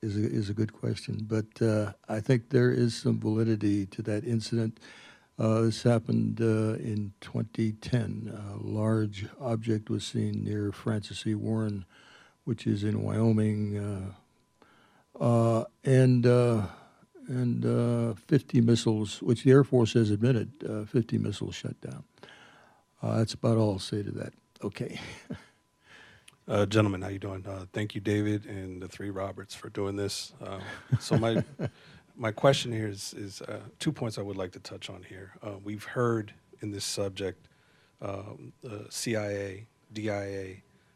is 0.08 0.16
a, 0.18 0.26
is 0.26 0.50
a 0.50 0.54
good 0.54 0.74
question. 0.74 1.26
But 1.28 1.62
uh, 1.62 1.94
I 2.08 2.20
think 2.20 2.50
there 2.50 2.72
is 2.72 2.96
some 2.96 3.20
validity 3.20 3.86
to 3.88 4.02
that 4.04 4.24
incident. 4.24 4.80
Uh, 5.38 5.62
this 5.62 5.84
happened 5.84 6.42
uh, 6.42 6.82
in 6.82 7.14
2010. 7.22 8.34
A 8.34 8.58
large 8.66 9.28
object 9.40 9.90
was 9.90 10.06
seen 10.06 10.44
near 10.44 10.72
Francis 10.72 11.28
E. 11.28 11.36
Warren, 11.36 11.86
which 12.46 12.66
is 12.66 12.84
in 12.84 13.04
Wyoming, 13.04 14.16
and 15.84 16.26
and 17.30 17.66
uh, 17.66 18.14
50 18.28 18.62
missiles, 18.62 19.22
which 19.22 19.44
the 19.44 19.52
Air 19.52 19.64
Force 19.66 19.94
has 19.94 20.10
admitted, 20.10 20.52
uh, 20.68 20.86
50 20.86 21.18
missiles 21.18 21.56
shut 21.56 21.80
down. 21.82 22.06
Uh, 23.02 23.18
that's 23.18 23.34
about 23.34 23.58
all 23.58 23.74
I'll 23.74 23.80
say 23.80 24.02
to 24.02 24.12
that. 24.12 24.34
Okay. 24.64 25.00
Uh, 26.50 26.66
gentlemen, 26.66 27.02
how 27.02 27.10
you 27.10 27.20
doing? 27.20 27.46
Uh, 27.46 27.66
thank 27.74 27.94
you, 27.94 28.00
David, 28.00 28.46
and 28.46 28.82
the 28.82 28.88
three 28.88 29.10
Roberts 29.10 29.54
for 29.54 29.68
doing 29.70 29.98
this. 29.98 30.32
Um, 30.42 30.62
so 30.98 31.18
my 31.18 31.44
my 32.16 32.32
question 32.32 32.72
here 32.72 32.88
is 32.88 33.14
is 33.18 33.42
uh, 33.42 33.60
two 33.80 33.92
points 33.92 34.18
I 34.18 34.22
would 34.22 34.38
like 34.38 34.54
to 34.54 34.60
touch 34.60 34.90
on 34.90 35.04
here. 35.04 35.34
we've 35.62 35.84
heard 35.84 36.34
in 36.62 36.72
this 36.72 36.86
subject, 36.86 37.50
um, 38.02 38.54
the 38.62 38.86
CIA 38.90 39.68
DIA 39.92 40.56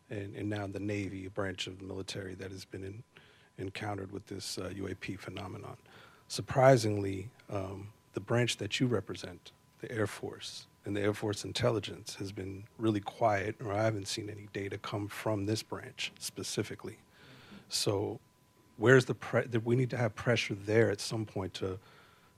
and, 0.10 0.36
and 0.36 0.50
now 0.50 0.68
the 0.68 0.80
Navy, 0.80 1.26
a 1.26 1.30
branch 1.30 1.68
of 1.68 1.80
the 1.80 1.84
military 1.84 2.34
that 2.36 2.52
has 2.52 2.64
been 2.64 2.86
in, 2.86 3.04
encountered 3.58 4.14
with 4.14 4.26
this 4.28 4.58
uh, 4.58 4.70
UAP 4.74 5.20
phenomenon. 5.20 5.76
Surprisingly, 6.30 7.30
um, 7.50 7.90
the 8.14 8.22
branch 8.22 8.56
that 8.58 8.80
you 8.80 8.88
represent, 8.88 9.52
the 9.82 9.92
Air 9.92 10.08
Force, 10.08 10.68
and 10.86 10.96
the 10.96 11.02
Air 11.02 11.14
Force 11.14 11.46
intelligence 11.46 12.16
has 12.16 12.32
been 12.32 12.64
really 12.78 13.00
quiet, 13.00 13.56
or 13.64 13.72
I 13.74 13.84
haven't 13.84 14.08
seen 14.08 14.30
any 14.30 14.48
data 14.52 14.78
come 14.78 15.08
from 15.08 15.46
this 15.46 15.62
branch 15.62 16.12
specifically. 16.20 16.98
So, 17.70 18.20
where's 18.78 19.06
the 19.06 19.14
pre- 19.14 19.46
that 19.48 19.64
we 19.66 19.76
need 19.76 19.92
to 19.92 19.98
have 19.98 20.16
pressure 20.16 20.56
there 20.56 20.90
at 20.90 21.00
some 21.00 21.26
point 21.26 21.54
to 21.56 21.80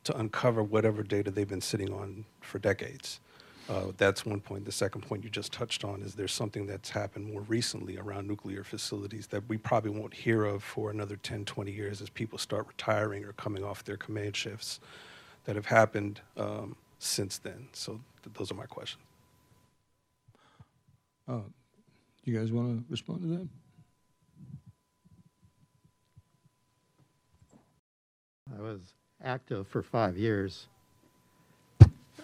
to 0.03 0.17
uncover 0.17 0.61
whatever 0.63 1.03
data 1.03 1.31
they've 1.31 1.47
been 1.47 1.61
sitting 1.61 1.93
on 1.93 2.25
for 2.41 2.59
decades. 2.59 3.19
Uh, 3.69 3.93
that's 3.95 4.25
one 4.25 4.41
point. 4.41 4.65
The 4.65 4.71
second 4.73 5.01
point 5.01 5.23
you 5.23 5.29
just 5.29 5.53
touched 5.53 5.85
on 5.85 6.01
is 6.01 6.15
there's 6.15 6.33
something 6.33 6.67
that's 6.67 6.89
happened 6.89 7.31
more 7.31 7.41
recently 7.41 7.97
around 7.97 8.27
nuclear 8.27 8.63
facilities 8.63 9.27
that 9.27 9.47
we 9.47 9.57
probably 9.57 9.91
won't 9.91 10.13
hear 10.13 10.43
of 10.43 10.61
for 10.61 10.91
another 10.91 11.15
10, 11.15 11.45
20 11.45 11.71
years 11.71 12.01
as 12.01 12.09
people 12.09 12.37
start 12.37 12.67
retiring 12.67 13.23
or 13.23 13.31
coming 13.33 13.63
off 13.63 13.85
their 13.85 13.95
command 13.95 14.35
shifts 14.35 14.81
that 15.45 15.55
have 15.55 15.65
happened 15.65 16.19
um, 16.35 16.75
since 17.03 17.37
then. 17.37 17.67
So 17.73 17.99
th- 18.23 18.35
those 18.37 18.51
are 18.51 18.55
my 18.55 18.65
questions. 18.65 19.03
Uh, 21.27 21.39
You 22.25 22.37
guys 22.37 22.51
want 22.51 22.79
to 22.79 22.91
respond 22.91 23.21
to 23.21 23.27
that? 23.27 23.47
I 28.57 28.61
was 28.61 28.79
active 29.23 29.67
for 29.67 29.81
five 29.81 30.17
years. 30.17 30.67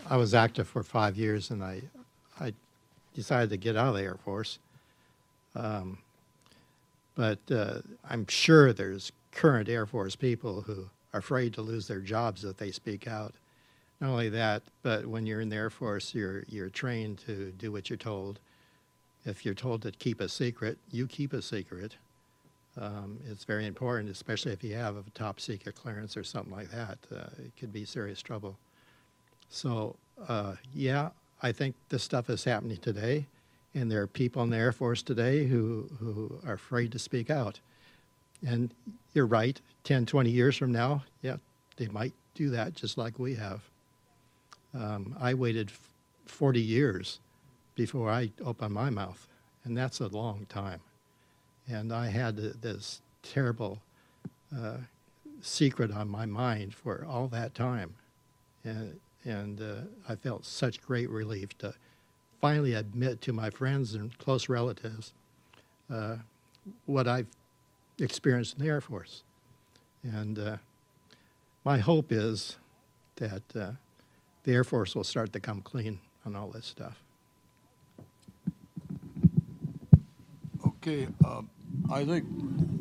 I 0.10 0.18
was 0.18 0.34
active 0.34 0.68
for 0.68 0.84
five 0.84 1.18
years, 1.18 1.52
and 1.52 1.64
I, 1.64 1.82
I 2.40 2.54
decided 3.14 3.50
to 3.52 3.58
get 3.58 3.76
out 3.76 3.90
of 3.90 3.96
the 3.96 4.04
Air 4.04 4.18
Force. 4.24 4.60
Um, 5.56 5.98
but 7.16 7.40
uh, 7.52 7.80
I'm 8.10 8.26
sure 8.28 8.72
there's 8.74 9.12
current 9.32 9.68
Air 9.70 9.86
Force 9.86 10.16
people 10.16 10.62
who 10.62 10.90
are 11.14 11.20
afraid 11.20 11.54
to 11.56 11.62
lose 11.62 11.88
their 11.88 12.00
jobs 12.00 12.46
if 12.46 12.58
they 12.58 12.72
speak 12.72 13.08
out. 13.08 13.34
Not 14.00 14.12
only 14.12 14.30
that, 14.30 14.64
but 14.82 15.06
when 15.06 15.26
you're 15.26 15.42
in 15.42 15.50
the 15.50 15.58
Air 15.58 15.70
Force, 15.70 16.14
you're 16.16 16.44
you're 16.48 16.70
trained 16.70 17.20
to 17.26 17.52
do 17.52 17.72
what 17.72 17.90
you're 17.90 17.98
told. 17.98 18.40
If 19.26 19.46
you're 19.46 19.54
told 19.54 19.82
to 19.82 19.92
keep 19.92 20.22
a 20.22 20.30
secret, 20.30 20.78
you 20.92 21.06
keep 21.08 21.34
a 21.34 21.42
secret. 21.42 21.98
Um, 22.78 23.20
it's 23.30 23.44
very 23.44 23.66
important, 23.66 24.10
especially 24.10 24.54
if 24.54 24.64
you 24.64 24.76
have 24.76 24.96
a 24.96 25.04
top 25.14 25.42
secret 25.42 25.76
clearance 25.76 26.16
or 26.16 26.24
something 26.24 26.54
like 26.54 26.72
that. 26.72 26.98
Uh, 27.14 27.26
it 27.38 27.52
could 27.60 27.74
be 27.74 27.84
serious 27.84 28.22
trouble. 28.22 28.58
So, 29.50 29.96
uh, 30.28 30.56
yeah, 30.74 31.10
I 31.42 31.52
think 31.52 31.76
this 31.90 32.04
stuff 32.04 32.30
is 32.30 32.44
happening 32.44 32.78
today, 32.78 33.26
and 33.74 33.92
there 33.92 34.02
are 34.02 34.08
people 34.08 34.44
in 34.44 34.50
the 34.50 34.58
Air 34.58 34.72
Force 34.72 35.02
today 35.02 35.46
who, 35.46 35.90
who 36.00 36.40
are 36.46 36.54
afraid 36.54 36.92
to 36.94 37.00
speak 37.00 37.30
out. 37.30 37.60
And 38.46 38.74
you're 39.14 39.26
right, 39.26 39.60
10, 39.84 40.06
20 40.06 40.30
years 40.30 40.56
from 40.56 40.72
now, 40.72 41.04
yeah, 41.22 41.38
they 41.76 41.88
might 41.88 42.14
do 42.36 42.50
that 42.52 42.76
just 42.76 42.98
like 42.98 43.20
we 43.20 43.36
have. 43.36 43.69
Um, 44.74 45.16
I 45.20 45.34
waited 45.34 45.72
40 46.26 46.62
years 46.62 47.20
before 47.76 48.10
I 48.10 48.32
opened 48.44 48.74
my 48.74 48.90
mouth, 48.90 49.28
and 49.64 49.78
that's 49.78 50.00
a 50.00 50.08
long 50.08 50.46
time. 50.50 50.82
And 51.68 51.94
I 51.94 52.08
had 52.08 52.36
this 52.36 53.02
terrible 53.24 53.80
uh, 54.56 54.78
secret 55.42 55.92
on 55.92 56.10
my 56.10 56.26
mind 56.26 56.74
for 56.74 57.06
all 57.08 57.28
that 57.30 57.54
time, 57.54 57.96
and 58.64 59.00
and 59.26 59.62
uh, 59.62 59.82
I 60.08 60.16
felt 60.16 60.46
such 60.46 60.82
great 60.82 61.10
relief 61.10 61.58
to 61.60 61.74
finally 62.40 62.74
admit 62.74 63.22
to 63.22 63.34
my 63.34 63.50
friends 63.50 63.94
and 63.94 64.18
close 64.18 64.48
relatives 64.48 65.14
uh, 65.94 66.16
what 66.86 67.08
I've 67.08 67.28
experienced 68.00 68.56
in 68.58 68.64
the 68.64 68.70
Air 68.70 68.82
Force, 68.82 69.24
and 70.04 70.40
uh, 70.40 70.58
my 71.66 71.78
hope 71.78 72.12
is 72.12 72.58
that 73.18 73.44
uh, 73.56 73.72
the 74.44 74.54
Air 74.54 74.64
Force 74.64 74.96
will 74.96 75.04
start 75.04 75.34
to 75.34 75.40
come 75.40 75.62
clean 75.62 76.00
on 76.26 76.36
all 76.36 76.48
this 76.50 76.66
stuff. 76.66 77.02
Okay, 80.66 81.08
uh, 81.26 81.42
I 81.92 82.06
think 82.06 82.26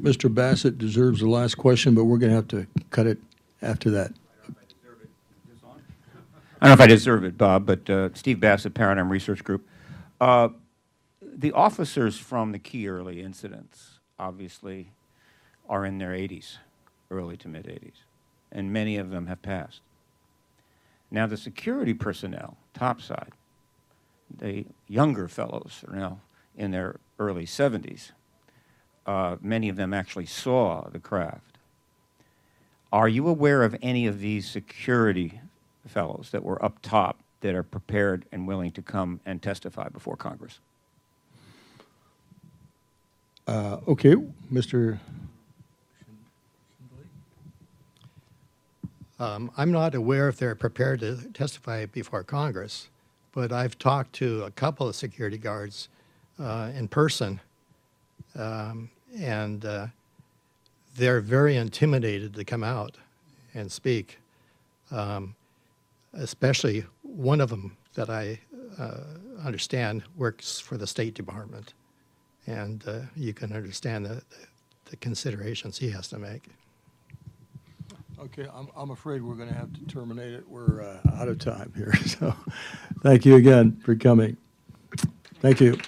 Mr. 0.02 0.32
Bassett 0.32 0.78
deserves 0.78 1.20
the 1.20 1.28
last 1.28 1.56
question, 1.56 1.94
but 1.94 2.05
we're 2.05 2.18
going 2.18 2.30
to 2.30 2.36
have 2.36 2.48
to 2.48 2.66
cut 2.90 3.06
it 3.06 3.18
after 3.60 3.90
that. 3.90 4.12
I 6.60 6.66
don't 6.66 6.76
know 6.76 6.85
if 6.85 6.89
I 6.89 6.93
deserve 6.93 7.24
it, 7.24 7.39
Bob, 7.39 7.66
but 7.66 7.89
uh, 7.89 8.09
Steve 8.14 8.40
Bassett, 8.40 8.74
Paradigm 8.74 9.10
Research 9.10 9.44
Group. 9.44 9.66
Uh, 10.20 10.48
the 11.22 11.52
officers 11.52 12.18
from 12.18 12.51
the 12.51 12.59
key 12.59 12.89
early 12.89 13.22
incidents 13.22 14.01
obviously 14.18 14.90
are 15.68 15.85
in 15.85 15.98
their 15.98 16.10
80s, 16.10 16.56
early 17.10 17.36
to 17.36 17.48
mid 17.48 17.66
80s, 17.66 18.02
and 18.51 18.72
many 18.72 18.97
of 18.97 19.10
them 19.10 19.26
have 19.28 19.40
passed. 19.40 19.80
Now, 21.10 21.26
the 21.26 21.36
security 21.36 21.94
personnel, 21.94 22.56
topside, 22.74 23.32
the 24.30 24.66
younger 24.86 25.26
fellows 25.28 25.85
are 25.89 25.97
now 25.97 26.20
in 26.56 26.70
their 26.70 26.97
early 27.18 27.47
70s. 27.47 28.12
Uh, 29.06 29.36
many 29.40 29.68
of 29.68 29.76
them 29.76 29.94
actually 29.94 30.26
saw 30.26 30.89
the 30.90 30.98
craft. 30.98 31.56
Are 32.93 33.09
you 33.09 33.26
aware 33.26 33.62
of 33.62 33.76
any 33.80 34.06
of 34.06 34.20
these 34.20 34.48
security 34.48 35.40
fellows 35.86 36.28
that 36.32 36.43
were 36.43 36.62
up 36.62 36.80
top 36.82 37.18
that 37.40 37.55
are 37.55 37.62
prepared 37.62 38.26
and 38.32 38.47
willing 38.47 38.72
to 38.72 38.82
come 38.82 39.20
and 39.24 39.40
testify 39.40 39.89
before 39.89 40.16
Congress? 40.16 40.59
Uh, 43.47 43.78
Okay, 43.89 44.14
Mr. 44.52 44.98
Um, 49.19 49.51
I'm 49.57 49.73
not 49.73 49.95
aware 49.95 50.28
if 50.28 50.36
they're 50.36 50.55
prepared 50.55 51.01
to 51.01 51.16
testify 51.32 51.86
before 51.86 52.23
Congress, 52.23 52.89
but 53.32 53.53
I've 53.53 53.78
talked 53.78 54.12
to 54.15 54.45
a 54.45 54.51
couple 54.51 54.89
of 54.89 54.95
security 54.95 55.39
guards 55.39 55.89
uh, 56.39 56.70
in 56.74 56.86
person, 56.86 57.40
um, 58.36 58.90
and 59.16 59.65
uh, 59.65 59.86
they're 60.97 61.20
very 61.20 61.57
intimidated 61.57 62.35
to 62.35 62.45
come 62.45 62.62
out 62.62 62.97
and 63.55 63.70
speak. 63.70 64.19
Um, 64.90 65.35
especially 66.15 66.85
one 67.03 67.40
of 67.40 67.51
them 67.51 67.77
that 67.95 68.11
I 68.11 68.39
uh, 68.78 69.01
understand 69.45 70.03
works 70.16 70.61
for 70.61 70.77
the 70.77 70.86
State 70.86 71.15
Department, 71.15 71.74
and 72.47 72.86
uh, 72.86 73.01
you 73.16 73.35
can 73.35 73.53
understand 73.53 74.07
the, 74.07 74.23
the 74.86 74.97
considerations 74.97 75.78
he 75.78 75.90
has 75.90 76.09
to 76.09 76.19
make. 76.19 76.49
Okay, 78.20 78.47
I'm, 78.53 78.69
I'm 78.77 78.90
afraid 78.90 79.23
we're 79.23 79.35
going 79.36 79.49
to 79.49 79.55
have 79.55 79.73
to 79.74 79.86
terminate 79.86 80.32
it. 80.32 80.49
We're 80.49 80.82
uh, 80.82 81.20
out 81.20 81.28
of 81.28 81.39
time 81.39 81.73
here. 81.77 81.93
So 82.07 82.35
thank 83.03 83.24
you 83.24 83.36
again 83.36 83.81
for 83.85 83.95
coming. 83.95 84.36
Thank 85.40 85.61
you. 85.61 85.78